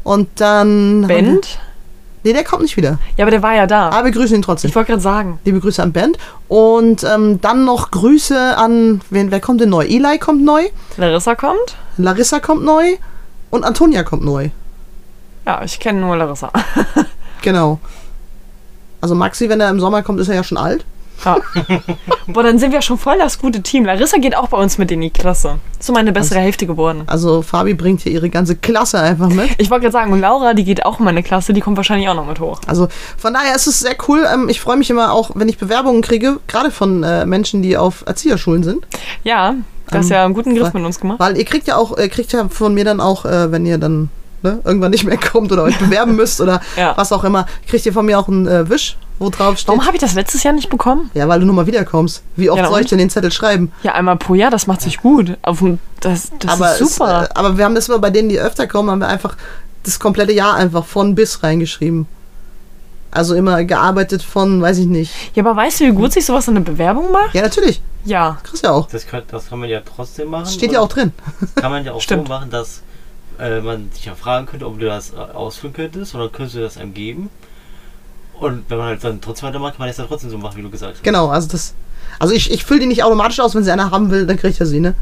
Und 0.07 0.29
dann. 0.39 1.05
Bent? 1.05 1.59
nee, 2.23 2.31
der 2.31 2.45
kommt 2.45 2.61
nicht 2.61 2.77
wieder. 2.77 2.97
Ja, 3.17 3.25
aber 3.25 3.31
der 3.31 3.43
war 3.43 3.53
ja 3.53 3.67
da. 3.67 3.89
Aber 3.89 4.05
wir 4.05 4.13
grüßen 4.13 4.37
ihn 4.37 4.41
trotzdem. 4.41 4.69
Ich 4.69 4.75
wollte 4.75 4.91
gerade 4.91 5.01
sagen. 5.01 5.39
Liebe 5.43 5.59
Grüße 5.59 5.83
an 5.83 5.91
Band. 5.91 6.17
Und 6.47 7.03
ähm, 7.03 7.41
dann 7.41 7.65
noch 7.65 7.91
Grüße 7.91 8.55
an. 8.55 9.01
Wen, 9.09 9.31
wer 9.31 9.41
kommt 9.41 9.59
denn 9.59 9.67
neu? 9.67 9.83
Eli 9.83 10.17
kommt 10.17 10.45
neu. 10.45 10.69
Larissa 10.95 11.35
kommt? 11.35 11.75
Larissa 11.97 12.39
kommt 12.39 12.63
neu. 12.63 12.95
Und 13.49 13.65
Antonia 13.65 14.03
kommt 14.03 14.23
neu. 14.23 14.49
Ja, 15.45 15.61
ich 15.65 15.77
kenne 15.77 15.99
nur 15.99 16.15
Larissa. 16.15 16.51
Genau. 17.43 17.79
Also 18.99 19.13
Maxi, 19.13 19.47
wenn 19.47 19.61
er 19.61 19.69
im 19.69 19.79
Sommer 19.79 20.03
kommt, 20.03 20.19
ist 20.19 20.27
er 20.29 20.35
ja 20.35 20.43
schon 20.43 20.57
alt. 20.57 20.85
Ja. 21.25 21.37
Boah, 22.27 22.43
dann 22.43 22.59
sind 22.59 22.71
wir 22.71 22.81
schon 22.81 22.97
voll 22.97 23.17
das 23.17 23.39
gute 23.39 23.61
Team. 23.61 23.85
Larissa 23.85 24.17
geht 24.17 24.35
auch 24.35 24.47
bei 24.49 24.57
uns 24.57 24.77
mit 24.77 24.91
in 24.91 25.01
die 25.01 25.09
Klasse. 25.09 25.55
Ist 25.79 25.87
so 25.87 25.93
meine 25.93 26.11
bessere 26.11 26.39
Hälfte 26.39 26.67
geworden. 26.67 27.03
Also 27.07 27.41
Fabi 27.41 27.73
bringt 27.73 28.01
hier 28.01 28.11
ihre 28.11 28.29
ganze 28.29 28.55
Klasse 28.55 28.99
einfach 28.99 29.29
mit. 29.29 29.49
Ich 29.57 29.69
wollte 29.69 29.83
gerade 29.83 29.93
sagen, 29.93 30.11
und 30.13 30.21
Laura, 30.21 30.53
die 30.53 30.63
geht 30.63 30.85
auch 30.85 30.99
in 30.99 31.05
meine 31.05 31.23
Klasse, 31.23 31.53
die 31.53 31.61
kommt 31.61 31.77
wahrscheinlich 31.77 32.07
auch 32.09 32.15
noch 32.15 32.25
mit 32.27 32.39
hoch. 32.39 32.61
Also 32.67 32.87
von 33.17 33.33
daher 33.33 33.55
ist 33.55 33.67
es 33.67 33.79
sehr 33.79 33.95
cool. 34.07 34.25
Ähm, 34.31 34.49
ich 34.49 34.61
freue 34.61 34.77
mich 34.77 34.89
immer 34.89 35.11
auch, 35.13 35.31
wenn 35.35 35.49
ich 35.49 35.57
Bewerbungen 35.57 36.01
kriege, 36.01 36.39
gerade 36.47 36.71
von 36.71 37.03
äh, 37.03 37.25
Menschen, 37.25 37.61
die 37.61 37.77
auf 37.77 38.03
Erzieherschulen 38.05 38.63
sind. 38.63 38.85
Ja, 39.23 39.55
du 39.89 39.97
hast 39.97 40.05
Ähm, 40.07 40.11
ja 40.11 40.25
einen 40.25 40.33
guten 40.33 40.53
Griff 40.55 40.65
weil- 40.73 40.81
mit 40.81 40.85
uns 40.85 40.99
gemacht. 40.99 41.19
Weil 41.19 41.37
ihr 41.37 41.45
kriegt 41.45 41.67
ja 41.67 41.77
auch, 41.77 41.97
ihr 41.97 42.09
kriegt 42.09 42.31
ja 42.33 42.47
von 42.49 42.73
mir 42.73 42.85
dann 42.85 42.99
auch, 43.01 43.25
äh, 43.25 43.51
wenn 43.51 43.65
ihr 43.65 43.77
dann 43.77 44.09
ne, 44.43 44.59
irgendwann 44.63 44.91
nicht 44.91 45.03
mehr 45.05 45.17
kommt 45.31 45.51
oder 45.51 45.63
euch 45.63 45.77
bewerben 45.79 46.15
müsst 46.15 46.41
oder 46.41 46.61
Ja. 46.75 46.93
was 46.95 47.11
auch 47.11 47.23
immer, 47.23 47.47
kriegt 47.67 47.85
ihr 47.85 47.93
von 47.93 48.05
mir 48.05 48.19
auch 48.19 48.27
einen 48.27 48.47
äh, 48.47 48.69
Wisch, 48.69 48.97
wo 49.19 49.29
drauf 49.29 49.57
steht. 49.57 49.67
Warum 49.69 49.85
habe 49.85 49.95
ich 49.95 50.01
das 50.01 50.13
letztes 50.13 50.43
Jahr 50.43 50.53
nicht 50.53 50.69
bekommen? 50.69 51.09
Ja, 51.13 51.27
weil 51.27 51.39
du 51.39 51.45
nur 51.45 51.55
mal 51.55 51.67
wiederkommst. 51.67 52.23
Wie 52.35 52.49
oft 52.49 52.59
Ja, 52.59 52.67
soll 52.69 52.81
ich 52.81 52.87
denn 52.87 52.99
den 52.99 53.09
Zettel 53.09 53.31
schreiben? 53.31 53.71
Ja, 53.83 53.93
einmal 53.93 54.17
pro 54.17 54.35
Jahr, 54.35 54.51
das 54.51 54.67
macht 54.67 54.81
sich 54.81 54.97
gut. 54.99 55.37
Auf 55.41 55.63
das 56.01 56.31
das 56.39 56.51
aber 56.51 56.77
ist 56.77 56.79
super. 56.95 57.23
Es, 57.23 57.29
äh, 57.29 57.33
aber 57.35 57.57
wir 57.57 57.65
haben 57.65 57.75
das 57.75 57.87
immer 57.89 57.99
bei 57.99 58.09
denen, 58.09 58.29
die 58.29 58.39
öfter 58.39 58.67
kommen, 58.67 58.89
haben 58.91 58.99
wir 58.99 59.07
einfach 59.07 59.35
das 59.83 59.99
komplette 59.99 60.33
Jahr 60.33 60.55
einfach 60.55 60.85
von 60.85 61.15
bis 61.15 61.43
reingeschrieben. 61.43 62.07
Also 63.09 63.35
immer 63.35 63.63
gearbeitet 63.63 64.21
von, 64.21 64.61
weiß 64.61 64.77
ich 64.79 64.85
nicht. 64.85 65.13
ja, 65.33 65.43
aber 65.43 65.55
weißt 65.55 65.79
du, 65.79 65.85
wie 65.85 65.91
gut 65.91 66.11
sich 66.11 66.25
sowas 66.25 66.47
in 66.47 66.55
eine 66.55 66.65
Bewerbung 66.65 67.11
macht? 67.11 67.33
Ja, 67.33 67.41
natürlich. 67.41 67.81
Ja. 68.05 68.37
Kriegst 68.43 68.63
ja 68.63 68.71
auch. 68.71 68.87
Das 68.89 69.07
kann, 69.07 69.23
das 69.31 69.49
kann 69.49 69.59
man 69.59 69.69
ja 69.69 69.81
trotzdem 69.81 70.29
machen. 70.29 70.43
Das 70.43 70.53
steht 70.53 70.71
ja 70.71 70.81
auch 70.81 70.89
drin. 70.89 71.13
Kann 71.55 71.71
man 71.71 71.83
ja 71.85 71.93
auch 71.93 72.01
Stimmt. 72.01 72.27
so 72.27 72.33
machen, 72.33 72.49
dass 72.51 72.81
äh, 73.39 73.61
man 73.61 73.89
sich 73.93 74.05
ja 74.05 74.15
fragen 74.15 74.45
könnte, 74.45 74.65
ob 74.67 74.79
du 74.79 74.85
das 74.85 75.13
äh, 75.13 75.15
ausfüllen 75.15 75.73
könntest 75.73 76.15
oder 76.15 76.29
könntest 76.29 76.55
du 76.57 76.59
das 76.61 76.77
einem 76.77 76.93
geben. 76.93 77.29
Und 78.39 78.65
wenn 78.69 78.77
man 78.77 78.87
halt 78.87 79.03
dann 79.03 79.19
trotzdem 79.21 79.49
weitermacht, 79.49 79.73
kann 79.73 79.79
man 79.79 79.87
das 79.89 79.97
ja 79.97 80.05
trotzdem 80.05 80.29
so 80.29 80.37
machen, 80.37 80.57
wie 80.57 80.61
du 80.61 80.69
gesagt 80.69 80.93
hast. 80.95 81.03
Genau, 81.03 81.27
also 81.29 81.47
das. 81.49 81.73
Also 82.19 82.33
ich, 82.33 82.51
ich 82.51 82.63
fülle 82.65 82.81
die 82.81 82.85
nicht 82.87 83.03
automatisch 83.03 83.39
aus, 83.39 83.53
wenn 83.55 83.63
sie 83.63 83.71
einer 83.71 83.91
haben 83.91 84.09
will, 84.11 84.25
dann 84.25 84.37
kriegt 84.37 84.59
er 84.59 84.65
sie, 84.65 84.79
ne? 84.79 84.95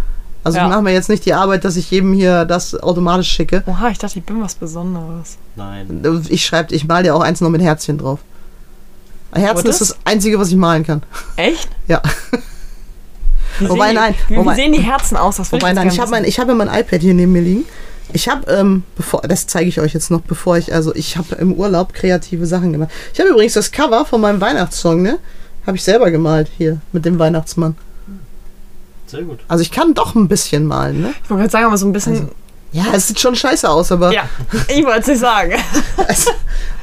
Also 0.43 0.57
Ja. 0.57 0.65
ich 0.65 0.69
mache 0.69 0.81
mir 0.83 0.93
jetzt 0.93 1.09
nicht 1.09 1.25
die 1.25 1.33
Arbeit, 1.33 1.65
dass 1.65 1.75
ich 1.75 1.89
jedem 1.91 2.13
hier 2.13 2.45
das 2.45 2.75
automatisch 2.75 3.29
schicke. 3.29 3.63
Oha, 3.65 3.89
ich 3.89 3.97
dachte, 3.97 4.19
ich 4.19 4.25
bin 4.25 4.41
was 4.41 4.53
Besonderes. 4.55 5.38
Nein. 5.55 6.03
Ich 6.29 6.45
schreibe, 6.45 6.73
ich 6.75 6.86
mal 6.88 7.03
dir 7.03 7.15
auch 7.15 7.21
eins 7.21 7.41
noch 7.41 7.49
mit 7.49 7.61
Herzchen 7.61 7.97
drauf. 7.97 8.19
Herzen 9.33 9.67
ist 9.67 9.81
das- 9.81 9.97
Einzige, 10.05 10.39
was 10.39 10.49
ich 10.49 10.55
malen 10.55 10.83
kann. 10.86 11.01
Echt? 11.36 11.67
Ja. 11.88 12.01
Wie 13.59 13.69
Wobei, 13.69 13.88
sehen 13.88 13.89
die, 13.89 13.95
nein, 13.95 14.15
Wie, 14.27 14.38
wobei- 14.38 14.51
wie 14.51 14.55
sehen 14.55 14.71
die 14.73 14.81
Herzen 14.81 15.17
aus? 15.17 15.38
Das 15.38 15.51
Wobei, 15.51 15.69
ich 15.69 15.75
nein, 15.75 15.88
ich 15.88 15.99
habe 15.99 16.11
mein, 16.11 16.25
ich 16.25 16.39
habe 16.39 16.51
ja 16.51 16.55
mein 16.57 16.67
iPad 16.67 17.01
hier 17.01 17.13
neben 17.13 17.31
mir 17.31 17.41
liegen. 17.41 17.65
Ich 18.14 18.30
habe, 18.30 18.49
ähm, 18.51 18.84
bevor, 18.95 19.22
das 19.22 19.47
zeige 19.47 19.68
ich 19.68 19.80
euch 19.80 19.93
jetzt 19.93 20.12
noch, 20.12 20.22
bevor 20.22 20.58
ich, 20.58 20.74
also 20.74 20.93
ich 20.95 21.18
habe 21.18 21.36
im 21.36 21.53
Urlaub 21.53 21.93
kreative 21.93 22.45
Sachen 22.45 22.72
gemacht. 22.72 22.91
Ich 23.14 23.20
habe 23.20 23.30
übrigens 23.30 23.53
das 23.53 23.72
Cover 23.72 24.06
von 24.06 24.22
meinem 24.22 24.39
Weihnachtssong, 24.41 25.01
ne? 25.01 25.20
Habe 25.66 25.78
ich 25.78 25.84
selber 25.84 26.12
gemalt 26.12 26.49
hier 26.58 26.80
mit 26.91 27.06
dem 27.06 27.18
Weihnachtsmann. 27.20 27.76
Sehr 29.08 29.24
gut. 29.24 29.39
Also 29.47 29.62
ich 29.62 29.72
kann 29.72 29.93
doch 29.93 30.16
ein 30.16 30.28
bisschen 30.28 30.66
malen, 30.66 31.01
ne? 31.01 31.14
Ich 31.24 31.30
wollte 31.30 31.41
gerade 31.41 31.51
sagen, 31.51 31.66
aber 31.66 31.78
so 31.78 31.86
ein 31.86 31.93
bisschen. 31.93 32.14
Also, 32.14 32.30
Ja, 32.72 32.86
es 32.93 33.08
sieht 33.08 33.20
schon 33.20 33.36
scheiße 33.36 33.70
aus, 33.70 33.91
aber, 33.91 34.14
ja, 34.14 34.30
ich 34.68 34.86
wollte 34.86 35.01
es 35.01 35.08
nicht 35.08 35.20
sagen. 35.20 35.53
es, 36.08 36.28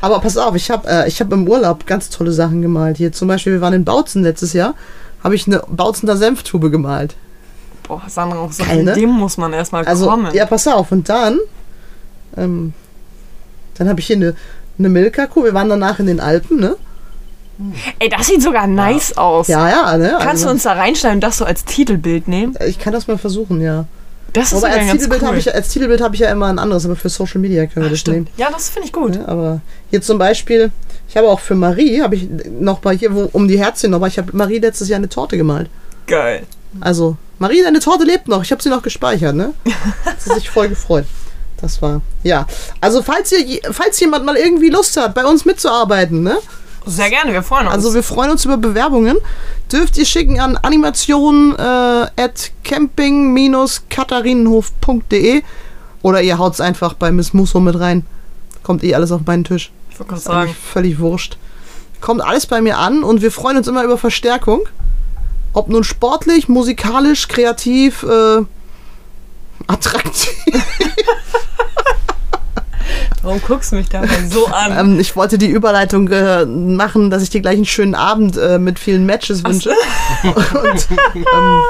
aber 0.01 0.19
pass 0.21 0.37
auf, 0.37 0.55
ich 0.55 0.71
habe 0.71 0.89
äh, 0.89 1.09
ich 1.09 1.21
hab 1.21 1.33
im 1.33 1.49
Urlaub 1.49 1.87
ganz 1.87 2.11
tolle 2.11 2.33
Sachen 2.33 2.63
gemalt. 2.63 2.97
Hier 2.97 3.13
zum 3.13 3.29
Beispiel, 3.29 3.53
wir 3.55 3.61
waren 3.61 3.75
in 3.75 3.85
Bautzen 3.85 4.23
letztes 4.23 4.53
Jahr, 4.53 4.75
habe 5.23 5.35
ich 5.35 5.47
eine 5.47 5.63
Bautzener 5.69 6.17
Senftube 6.17 6.71
gemalt. 6.71 7.15
Boah, 7.93 8.03
Sandra, 8.09 8.49
so 8.51 8.65
Geil, 8.65 8.85
ne? 8.85 8.95
dem 8.95 9.11
muss 9.11 9.37
man 9.37 9.53
erstmal 9.53 9.85
Also, 9.85 10.07
kommen. 10.07 10.33
ja, 10.35 10.47
pass 10.47 10.67
auf. 10.67 10.91
Und 10.93 11.11
dann, 11.11 11.39
ähm, 12.39 12.73
dann 13.77 13.89
habe 13.91 14.01
ich 14.01 14.07
hier 14.07 14.17
eine, 14.17 14.35
eine 14.79 14.89
Milka-Kuh. 14.89 15.45
Wir 15.45 15.53
waren 15.53 15.69
danach 15.69 15.99
in 15.99 16.07
den 16.07 16.19
Alpen, 16.21 16.59
ne? 16.59 16.77
Ey, 17.99 18.09
das 18.09 18.29
sieht 18.29 18.43
sogar 18.43 18.67
nice 18.67 19.17
aus. 19.19 19.49
Ja, 19.49 19.69
ja, 19.69 19.99
ne? 19.99 20.13
Kannst 20.13 20.27
also, 20.27 20.45
du 20.47 20.51
uns 20.53 20.63
da 20.63 20.73
reinschneiden 20.73 21.19
und 21.19 21.21
das 21.21 21.37
so 21.37 21.45
als 21.45 21.67
Titelbild 21.67 22.29
nehmen? 22.29 22.57
Ich 22.67 22.79
kann 22.79 22.95
das 22.95 23.07
mal 23.09 23.19
versuchen, 23.19 23.61
ja. 23.61 23.85
Das 24.33 24.53
ist 24.53 24.65
Aber 24.65 24.69
als 24.73 24.79
ganz 24.79 24.93
Titelbild 24.93 25.21
cool. 25.21 25.29
habe 25.29 25.39
ich, 25.39 25.45
ja- 25.45 25.53
als 25.53 25.69
Titelbild 25.69 26.01
habe 26.01 26.15
ich 26.15 26.23
ja 26.23 26.31
immer 26.33 26.47
ein 26.47 26.59
anderes, 26.59 26.87
aber 26.87 26.97
für 26.97 27.11
Social 27.11 27.43
Media 27.43 27.67
können 27.67 27.85
wir 27.85 27.91
das 27.91 28.07
nehmen. 28.07 28.27
Stimmt. 28.27 28.39
Ja, 28.39 28.49
das 28.51 28.71
finde 28.71 28.87
ich 28.87 28.93
gut. 28.95 29.17
Ja, 29.17 29.29
aber 29.29 29.61
hier 29.91 30.01
zum 30.01 30.17
Beispiel, 30.17 30.71
ich 31.11 31.17
habe 31.19 31.29
auch 31.29 31.41
für 31.41 31.55
Marie, 31.55 32.01
habe 32.01 32.17
ich 32.17 32.27
noch 32.59 32.83
mal 32.83 32.97
hier 32.97 33.15
wo, 33.15 33.29
um 33.33 33.47
die 33.47 33.59
Herzchen 33.59 33.91
nochmal, 33.91 34.09
ich 34.09 34.17
habe 34.17 34.35
Marie 34.35 34.59
letztes 34.59 34.89
Jahr 34.89 34.97
eine 34.97 35.11
Torte 35.11 35.37
gemalt. 35.37 35.69
Geil. 36.07 36.45
Also, 36.81 37.19
Marie, 37.43 37.61
deine 37.61 37.81
Torte 37.81 38.05
lebt 38.05 38.29
noch. 38.29 38.45
Ich 38.45 38.53
habe 38.53 38.63
sie 38.63 38.69
noch 38.69 38.83
gespeichert, 38.83 39.35
ne? 39.35 39.53
Hat 40.05 40.23
sie 40.23 40.33
sich 40.33 40.49
voll 40.49 40.69
gefreut. 40.69 41.07
Das 41.61 41.83
war, 41.83 42.01
ja. 42.23 42.47
Also, 42.81 43.03
falls, 43.03 43.33
ihr, 43.33 43.61
falls 43.73 43.99
jemand 43.99 44.25
mal 44.25 44.37
irgendwie 44.37 44.71
Lust 44.71 44.97
hat, 44.97 45.13
bei 45.13 45.27
uns 45.27 45.45
mitzuarbeiten, 45.45 46.23
ne? 46.23 46.39
Sehr 46.87 47.11
gerne, 47.11 47.33
wir 47.33 47.43
freuen 47.43 47.67
uns. 47.67 47.75
Also, 47.75 47.95
wir 47.95 48.05
freuen 48.05 48.31
uns 48.31 48.45
über 48.45 48.59
Bewerbungen. 48.59 49.17
Dürft 49.73 49.99
ihr 49.99 50.07
schicken 50.07 50.39
an 50.39 50.57
animation 50.57 51.57
äh, 51.59 52.07
at 52.17 52.53
camping-katharinenhof.de 52.63 55.43
oder 56.03 56.23
ihr 56.23 56.39
haut's 56.39 56.61
einfach 56.61 56.95
bei 56.95 57.11
Miss 57.11 57.35
Musso 57.35 57.59
mit 57.59 57.81
rein. 57.81 58.07
Kommt 58.63 58.85
eh 58.85 58.95
alles 58.95 59.11
auf 59.11 59.23
meinen 59.27 59.43
Tisch. 59.43 59.73
ich 59.91 59.99
wollte 59.99 60.11
gerade 60.11 60.23
sagen. 60.23 60.57
völlig 60.73 61.01
wurscht. 61.01 61.39
Kommt 62.01 62.21
alles 62.21 62.47
bei 62.47 62.61
mir 62.61 62.79
an 62.79 63.03
und 63.03 63.21
wir 63.21 63.33
freuen 63.33 63.57
uns 63.57 63.67
immer 63.67 63.83
über 63.83 63.99
Verstärkung. 63.99 64.69
Ob 65.53 65.69
nun 65.69 65.85
sportlich, 65.85 66.49
musikalisch, 66.49 67.29
kreativ, 67.29 68.03
äh, 68.05 68.43
attraktiv. 69.67 70.33
Warum 73.23 73.41
guckst 73.41 73.71
du 73.71 73.77
mich 73.77 73.89
dabei 73.89 74.09
so 74.29 74.47
an? 74.47 74.77
Ähm, 74.77 74.99
ich 74.99 75.15
wollte 75.15 75.39
die 75.39 75.47
Überleitung 75.47 76.09
äh, 76.09 76.45
machen, 76.45 77.09
dass 77.11 77.23
ich 77.23 77.31
dir 77.31 77.41
gleich 77.41 77.55
einen 77.55 77.65
schönen 77.65 77.95
Abend 77.95 78.37
äh, 78.37 78.59
mit 78.59 78.81
vielen 78.81 79.07
Matches 79.07 79.45
wünsche. 79.45 79.71
und 80.25 80.89
ähm, 81.15 81.63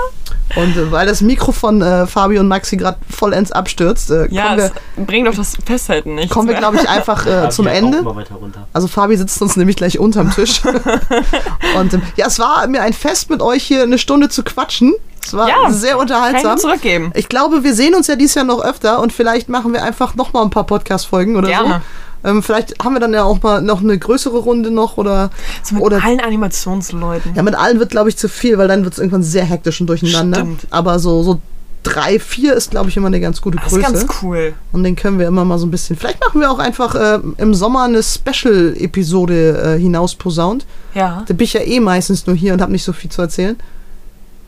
und 0.56 0.76
äh, 0.76 0.90
weil 0.90 1.06
das 1.06 1.20
Mikro 1.20 1.52
von 1.52 1.82
äh, 1.82 2.06
Fabio 2.06 2.40
und 2.40 2.48
Maxi 2.48 2.76
gerade 2.76 2.98
vollends 3.08 3.52
abstürzt, 3.52 4.10
äh, 4.10 4.28
ja, 4.30 4.56
wir, 4.56 4.72
bringt 4.96 5.26
doch 5.26 5.34
das 5.34 5.56
Festhalten 5.64 6.14
nicht. 6.14 6.30
kommen 6.30 6.48
wir 6.48 6.56
glaube 6.56 6.76
ich, 6.76 6.88
einfach 6.88 7.26
äh, 7.26 7.50
zum 7.50 7.66
Ende. 7.66 8.04
Also 8.72 8.88
Fabi 8.88 9.16
sitzt 9.16 9.40
uns 9.42 9.56
nämlich 9.56 9.76
gleich 9.76 9.98
unterm 9.98 10.30
Tisch. 10.30 10.62
und 11.78 11.94
ähm, 11.94 12.02
ja, 12.16 12.26
es 12.26 12.38
war 12.38 12.66
mir 12.66 12.82
ein 12.82 12.92
Fest 12.92 13.30
mit 13.30 13.40
euch 13.40 13.62
hier 13.62 13.82
eine 13.82 13.98
Stunde 13.98 14.28
zu 14.28 14.42
quatschen. 14.42 14.94
Es 15.24 15.34
war 15.34 15.48
Ja, 15.48 15.70
sehr 15.70 15.98
unterhaltsam. 15.98 16.58
zurückgeben. 16.58 17.12
Ich 17.14 17.28
glaube, 17.28 17.62
wir 17.62 17.74
sehen 17.74 17.94
uns 17.94 18.06
ja 18.08 18.16
dieses 18.16 18.34
Jahr 18.34 18.44
noch 18.44 18.60
öfter 18.62 19.00
und 19.00 19.12
vielleicht 19.12 19.48
machen 19.48 19.72
wir 19.72 19.82
einfach 19.82 20.14
noch 20.14 20.32
mal 20.32 20.42
ein 20.42 20.50
paar 20.50 20.64
Podcast-Folgen 20.64 21.36
oder 21.36 21.48
Gerne. 21.48 21.74
so. 21.74 21.80
Ähm, 22.24 22.42
vielleicht 22.42 22.82
haben 22.84 22.94
wir 22.94 23.00
dann 23.00 23.12
ja 23.14 23.24
auch 23.24 23.42
mal 23.42 23.60
noch 23.62 23.80
eine 23.80 23.98
größere 23.98 24.38
Runde 24.38 24.70
noch 24.70 24.96
oder 24.96 25.30
So 25.62 25.74
mit 25.76 25.84
oder 25.84 26.02
allen 26.04 26.20
Animationsleuten. 26.20 27.34
ja 27.34 27.42
mit 27.42 27.54
allen 27.54 27.78
wird 27.78 27.90
glaube 27.90 28.08
ich 28.10 28.16
zu 28.16 28.28
viel, 28.28 28.58
weil 28.58 28.68
dann 28.68 28.84
wird 28.84 28.94
es 28.94 28.98
irgendwann 29.00 29.22
sehr 29.22 29.44
hektisch 29.44 29.80
und 29.80 29.86
durcheinander. 29.88 30.38
Stimmt. 30.40 30.66
Aber 30.70 30.98
so 30.98 31.22
so 31.22 31.40
drei, 31.82 32.20
vier 32.20 32.54
ist 32.54 32.70
glaube 32.70 32.90
ich 32.90 32.96
immer 32.96 33.08
eine 33.08 33.18
ganz 33.20 33.40
gute 33.42 33.56
das 33.56 33.72
ist 33.72 33.72
Größe. 33.72 33.92
ganz 34.06 34.06
cool. 34.22 34.54
Und 34.70 34.84
den 34.84 34.94
können 34.94 35.18
wir 35.18 35.26
immer 35.26 35.44
mal 35.44 35.58
so 35.58 35.66
ein 35.66 35.70
bisschen. 35.72 35.96
Vielleicht 35.96 36.20
machen 36.20 36.40
wir 36.40 36.48
auch 36.50 36.60
einfach 36.60 36.94
äh, 36.94 37.18
im 37.38 37.54
Sommer 37.54 37.82
eine 37.84 38.02
Special-Episode 38.02 39.74
äh, 39.76 39.80
hinaus 39.80 40.14
posaunt. 40.14 40.64
Ja. 40.94 41.24
Da 41.26 41.34
bin 41.34 41.44
ich 41.44 41.52
ja 41.54 41.60
eh 41.62 41.80
meistens 41.80 42.26
nur 42.26 42.36
hier 42.36 42.52
und 42.52 42.60
habe 42.62 42.72
nicht 42.72 42.84
so 42.84 42.92
viel 42.92 43.10
zu 43.10 43.22
erzählen. 43.22 43.56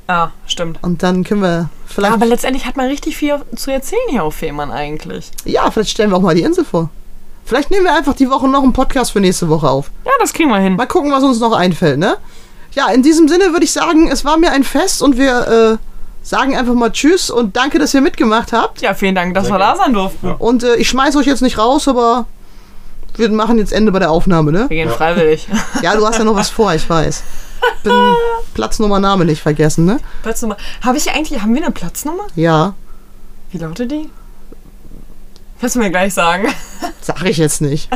Ja, 0.09 0.33
stimmt. 0.47 0.79
Und 0.83 1.03
dann 1.03 1.25
können 1.25 1.43
wir 1.43 1.71
vielleicht. 1.87 2.13
Aber 2.13 2.27
letztendlich 2.27 2.67
hat 2.67 2.77
man 2.77 2.87
richtig 2.87 3.17
viel 3.17 3.37
zu 3.57 3.73
erzählen 3.73 4.03
hier 4.11 4.23
auf 4.23 4.35
Fehmarn 4.35 4.71
eigentlich. 4.71 5.31
ja, 5.45 5.71
vielleicht 5.71 5.91
stellen 5.91 6.11
wir 6.11 6.17
auch 6.17 6.23
mal 6.23 6.35
die 6.35 6.43
Insel 6.43 6.65
vor. 6.65 6.91
Vielleicht 7.45 7.71
nehmen 7.71 7.85
wir 7.85 7.95
einfach 7.95 8.15
die 8.15 8.31
Woche 8.31 8.49
noch 8.49 8.63
einen 8.63 8.73
Podcast 8.73 9.13
für 9.13 9.21
nächste 9.21 9.49
Woche 9.49 9.69
auf. 9.69 9.91
Ja, 10.05 10.13
das 10.19 10.33
kriegen 10.33 10.49
wir 10.51 10.59
hin. 10.59 10.77
Mal 10.77 10.87
gucken, 10.87 11.13
was 11.13 11.23
uns 11.23 11.41
noch 11.41 11.53
einfällt, 11.53 11.99
ne? 11.99 12.17
Ja, 12.73 12.89
in 12.89 13.03
diesem 13.03 13.29
Sinne 13.29 13.53
würde 13.53 13.65
ich 13.65 13.73
sagen, 13.73 14.09
es 14.11 14.25
war 14.25 14.37
mir 14.39 14.51
ein 14.51 14.65
Fest 14.65 15.03
und 15.03 15.17
wir 15.19 15.79
äh, 15.79 15.87
sagen 16.27 16.57
einfach 16.57 16.75
mal 16.75 16.91
Tschüss 16.91 17.31
und 17.31 17.55
danke, 17.57 17.79
dass 17.79 17.93
ihr 17.95 18.01
mitgemacht 18.01 18.53
habt. 18.53 18.81
Ja, 18.81 18.95
vielen 18.95 19.15
Dank, 19.15 19.35
dass 19.35 19.45
Sehr 19.47 19.55
wir 19.55 19.59
da 19.59 19.67
gerne. 19.73 19.79
sein 19.79 19.93
durften. 19.93 20.27
Ja. 20.29 20.35
Und 20.39 20.63
äh, 20.65 20.77
ich 20.77 20.89
schmeiß 20.89 21.15
euch 21.17 21.27
jetzt 21.27 21.43
nicht 21.43 21.59
raus, 21.59 21.87
aber 21.87 22.27
wir 23.17 23.31
machen 23.31 23.59
jetzt 23.59 23.73
Ende 23.73 23.93
bei 23.93 23.99
der 24.01 24.11
Aufnahme, 24.11 24.51
ne? 24.51 24.61
Wir 24.69 24.77
gehen 24.79 24.89
Ja. 24.89 24.95
freiwillig. 24.95 25.47
Ja, 25.83 25.95
du 25.95 26.05
hast 26.07 26.19
ja 26.19 26.25
noch 26.25 26.35
was 26.35 26.51
vor, 26.51 26.75
ich 26.75 26.89
weiß. 26.89 27.23
Bin 27.85 27.93
Platznummer 28.55 28.99
Name 28.99 29.25
nicht 29.27 29.41
vergessen, 29.43 29.85
ne? 29.85 29.99
Platznummer. 30.23 30.57
Habe 30.83 30.97
ich 30.99 31.11
eigentlich, 31.13 31.41
haben 31.43 31.55
wir 31.55 31.63
eine 31.63 31.71
Platznummer? 31.73 32.25
Ja, 32.35 32.75
Wie 33.53 33.59
lautet 33.59 33.93
die? 33.93 34.11
Kannst 35.61 35.77
du 35.77 35.81
mir 35.81 35.91
gleich 35.91 36.13
sagen. 36.15 36.47
sag 37.01 37.23
ich 37.25 37.39
jetzt 37.39 37.61
nicht. 37.61 37.89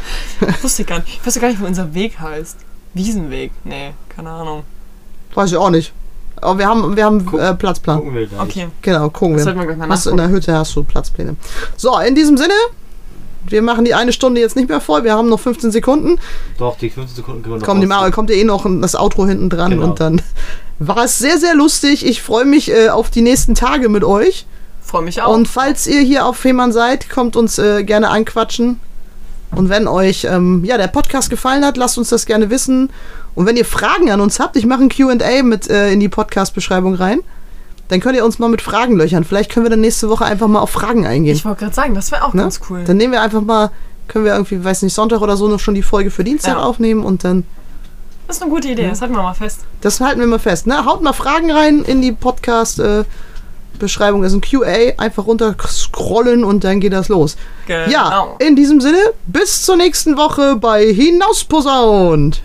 Wusste 0.62 0.82
ich 0.82 0.88
gar 0.88 0.98
nicht. 0.98 1.08
Ich 1.20 1.26
wusste 1.26 1.40
gar 1.40 1.48
nicht, 1.48 1.60
wie 1.60 1.66
unser 1.66 1.94
Weg 1.94 2.18
heißt. 2.18 2.56
Wiesenweg? 2.94 3.52
Nee, 3.64 3.92
keine 4.08 4.30
Ahnung. 4.30 4.64
Weiß 5.34 5.50
ich 5.52 5.56
auch 5.56 5.70
nicht. 5.70 5.92
Aber 6.36 6.58
wir 6.58 6.66
haben, 6.66 6.96
wir 6.96 7.04
haben 7.04 7.24
Guck- 7.24 7.40
äh, 7.40 7.54
Platzplan. 7.54 7.98
Gucken 7.98 8.14
wir 8.14 8.26
gleich. 8.26 8.40
Okay. 8.40 8.68
Genau, 8.82 9.08
gucken 9.10 9.36
Das 9.36 9.46
wir. 9.46 9.54
wir 9.54 9.64
gleich 9.66 9.76
mal 9.76 9.88
Hast 9.88 10.06
du 10.06 10.10
in 10.10 10.16
der 10.16 10.28
Hütte 10.28 10.52
hast 10.56 10.74
du 10.74 10.82
Platzpläne. 10.82 11.36
So, 11.76 11.96
in 12.00 12.14
diesem 12.16 12.36
Sinne, 12.36 12.54
wir 13.46 13.62
machen 13.62 13.84
die 13.84 13.94
eine 13.94 14.12
Stunde 14.12 14.40
jetzt 14.40 14.56
nicht 14.56 14.68
mehr 14.68 14.80
voll. 14.80 15.04
Wir 15.04 15.14
haben 15.14 15.28
noch 15.28 15.38
15 15.38 15.70
Sekunden. 15.70 16.18
Doch, 16.58 16.76
die 16.78 16.90
15 16.90 17.16
Sekunden 17.16 17.42
können 17.42 17.54
wir 17.54 17.58
noch 17.60 17.66
Kommt, 17.66 17.82
die 17.82 17.86
mal, 17.86 18.10
kommt 18.10 18.30
ja 18.30 18.36
eh 18.36 18.44
noch 18.44 18.66
das 18.80 18.96
Outro 18.96 19.26
hinten 19.26 19.48
dran 19.48 19.70
Genau. 19.72 19.84
und 19.84 20.00
dann 20.00 20.20
war 20.80 21.04
es 21.04 21.18
sehr, 21.18 21.38
sehr 21.38 21.54
lustig. 21.54 22.04
Ich 22.04 22.20
freue 22.22 22.44
mich 22.44 22.70
äh, 22.72 22.88
auf 22.88 23.10
die 23.10 23.22
nächsten 23.22 23.54
Tage 23.54 23.88
mit 23.88 24.02
euch. 24.02 24.46
Freue 24.92 25.02
mich 25.02 25.22
auch. 25.22 25.34
Und 25.34 25.48
falls 25.48 25.86
ihr 25.86 26.00
hier 26.02 26.26
auf 26.26 26.36
Fehmarn 26.36 26.70
seid, 26.70 27.08
kommt 27.08 27.34
uns 27.34 27.58
äh, 27.58 27.82
gerne 27.82 28.10
anquatschen. 28.10 28.78
Und 29.56 29.70
wenn 29.70 29.88
euch 29.88 30.24
ähm, 30.30 30.64
ja, 30.66 30.76
der 30.76 30.88
Podcast 30.88 31.30
gefallen 31.30 31.64
hat, 31.64 31.78
lasst 31.78 31.96
uns 31.96 32.10
das 32.10 32.26
gerne 32.26 32.50
wissen. 32.50 32.90
Und 33.34 33.46
wenn 33.46 33.56
ihr 33.56 33.64
Fragen 33.64 34.10
an 34.10 34.20
uns 34.20 34.38
habt, 34.38 34.54
ich 34.56 34.66
mache 34.66 34.82
ein 34.82 34.90
QA 34.90 35.42
mit 35.42 35.70
äh, 35.70 35.90
in 35.92 35.98
die 36.00 36.10
Podcast-Beschreibung 36.10 36.94
rein. 36.94 37.20
Dann 37.88 38.00
könnt 38.00 38.16
ihr 38.16 38.24
uns 38.24 38.38
mal 38.38 38.48
mit 38.50 38.60
Fragen 38.60 38.96
löchern. 38.96 39.24
Vielleicht 39.24 39.50
können 39.50 39.64
wir 39.64 39.70
dann 39.70 39.80
nächste 39.80 40.10
Woche 40.10 40.26
einfach 40.26 40.46
mal 40.46 40.60
auf 40.60 40.68
Fragen 40.70 41.06
eingehen. 41.06 41.36
ich 41.36 41.44
wollte 41.46 41.60
gerade 41.60 41.74
sagen, 41.74 41.94
das 41.94 42.12
wäre 42.12 42.24
auch 42.24 42.34
Ne? 42.34 42.42
ganz 42.42 42.60
cool. 42.68 42.84
Dann 42.86 42.98
nehmen 42.98 43.12
wir 43.14 43.22
einfach 43.22 43.40
mal, 43.40 43.70
können 44.08 44.26
wir 44.26 44.32
irgendwie, 44.34 44.62
weiß 44.62 44.82
nicht, 44.82 44.92
Sonntag 44.94 45.22
oder 45.22 45.38
so 45.38 45.48
noch 45.48 45.58
schon 45.60 45.74
die 45.74 45.82
Folge 45.82 46.10
für 46.10 46.22
Dienstag 46.24 46.56
Ja. 46.56 46.62
aufnehmen 46.62 47.02
und 47.02 47.24
dann, 47.24 47.44
Das 48.26 48.36
ist 48.36 48.42
eine 48.42 48.50
gute 48.50 48.68
Idee, 48.68 48.88
das 48.88 49.00
halten 49.00 49.14
wir 49.14 49.22
mal 49.22 49.32
fest. 49.34 49.60
das 49.80 50.00
halten 50.00 50.20
wir 50.20 50.26
mal 50.26 50.38
fest. 50.38 50.66
Ne? 50.66 50.84
Haut 50.84 51.02
mal 51.02 51.12
Fragen 51.14 51.50
rein 51.50 51.82
in 51.82 52.02
die 52.02 52.12
Podcast-Beschreibung. 52.12 53.06
Das 53.78 53.90
ist 53.90 54.00
ein 54.00 54.40
QA, 54.40 54.94
einfach 54.98 55.26
runter 55.26 55.54
scrollen 55.66 56.44
und 56.44 56.64
dann 56.64 56.80
geht 56.80 56.92
das 56.92 57.08
los. 57.08 57.36
Genau. 57.66 57.90
Ja, 57.90 58.36
in 58.38 58.56
diesem 58.56 58.80
Sinne, 58.80 58.98
bis 59.26 59.62
zur 59.62 59.76
nächsten 59.76 60.16
Woche 60.16 60.56
bei 60.56 60.92
Hinausposaunt. 60.92 62.42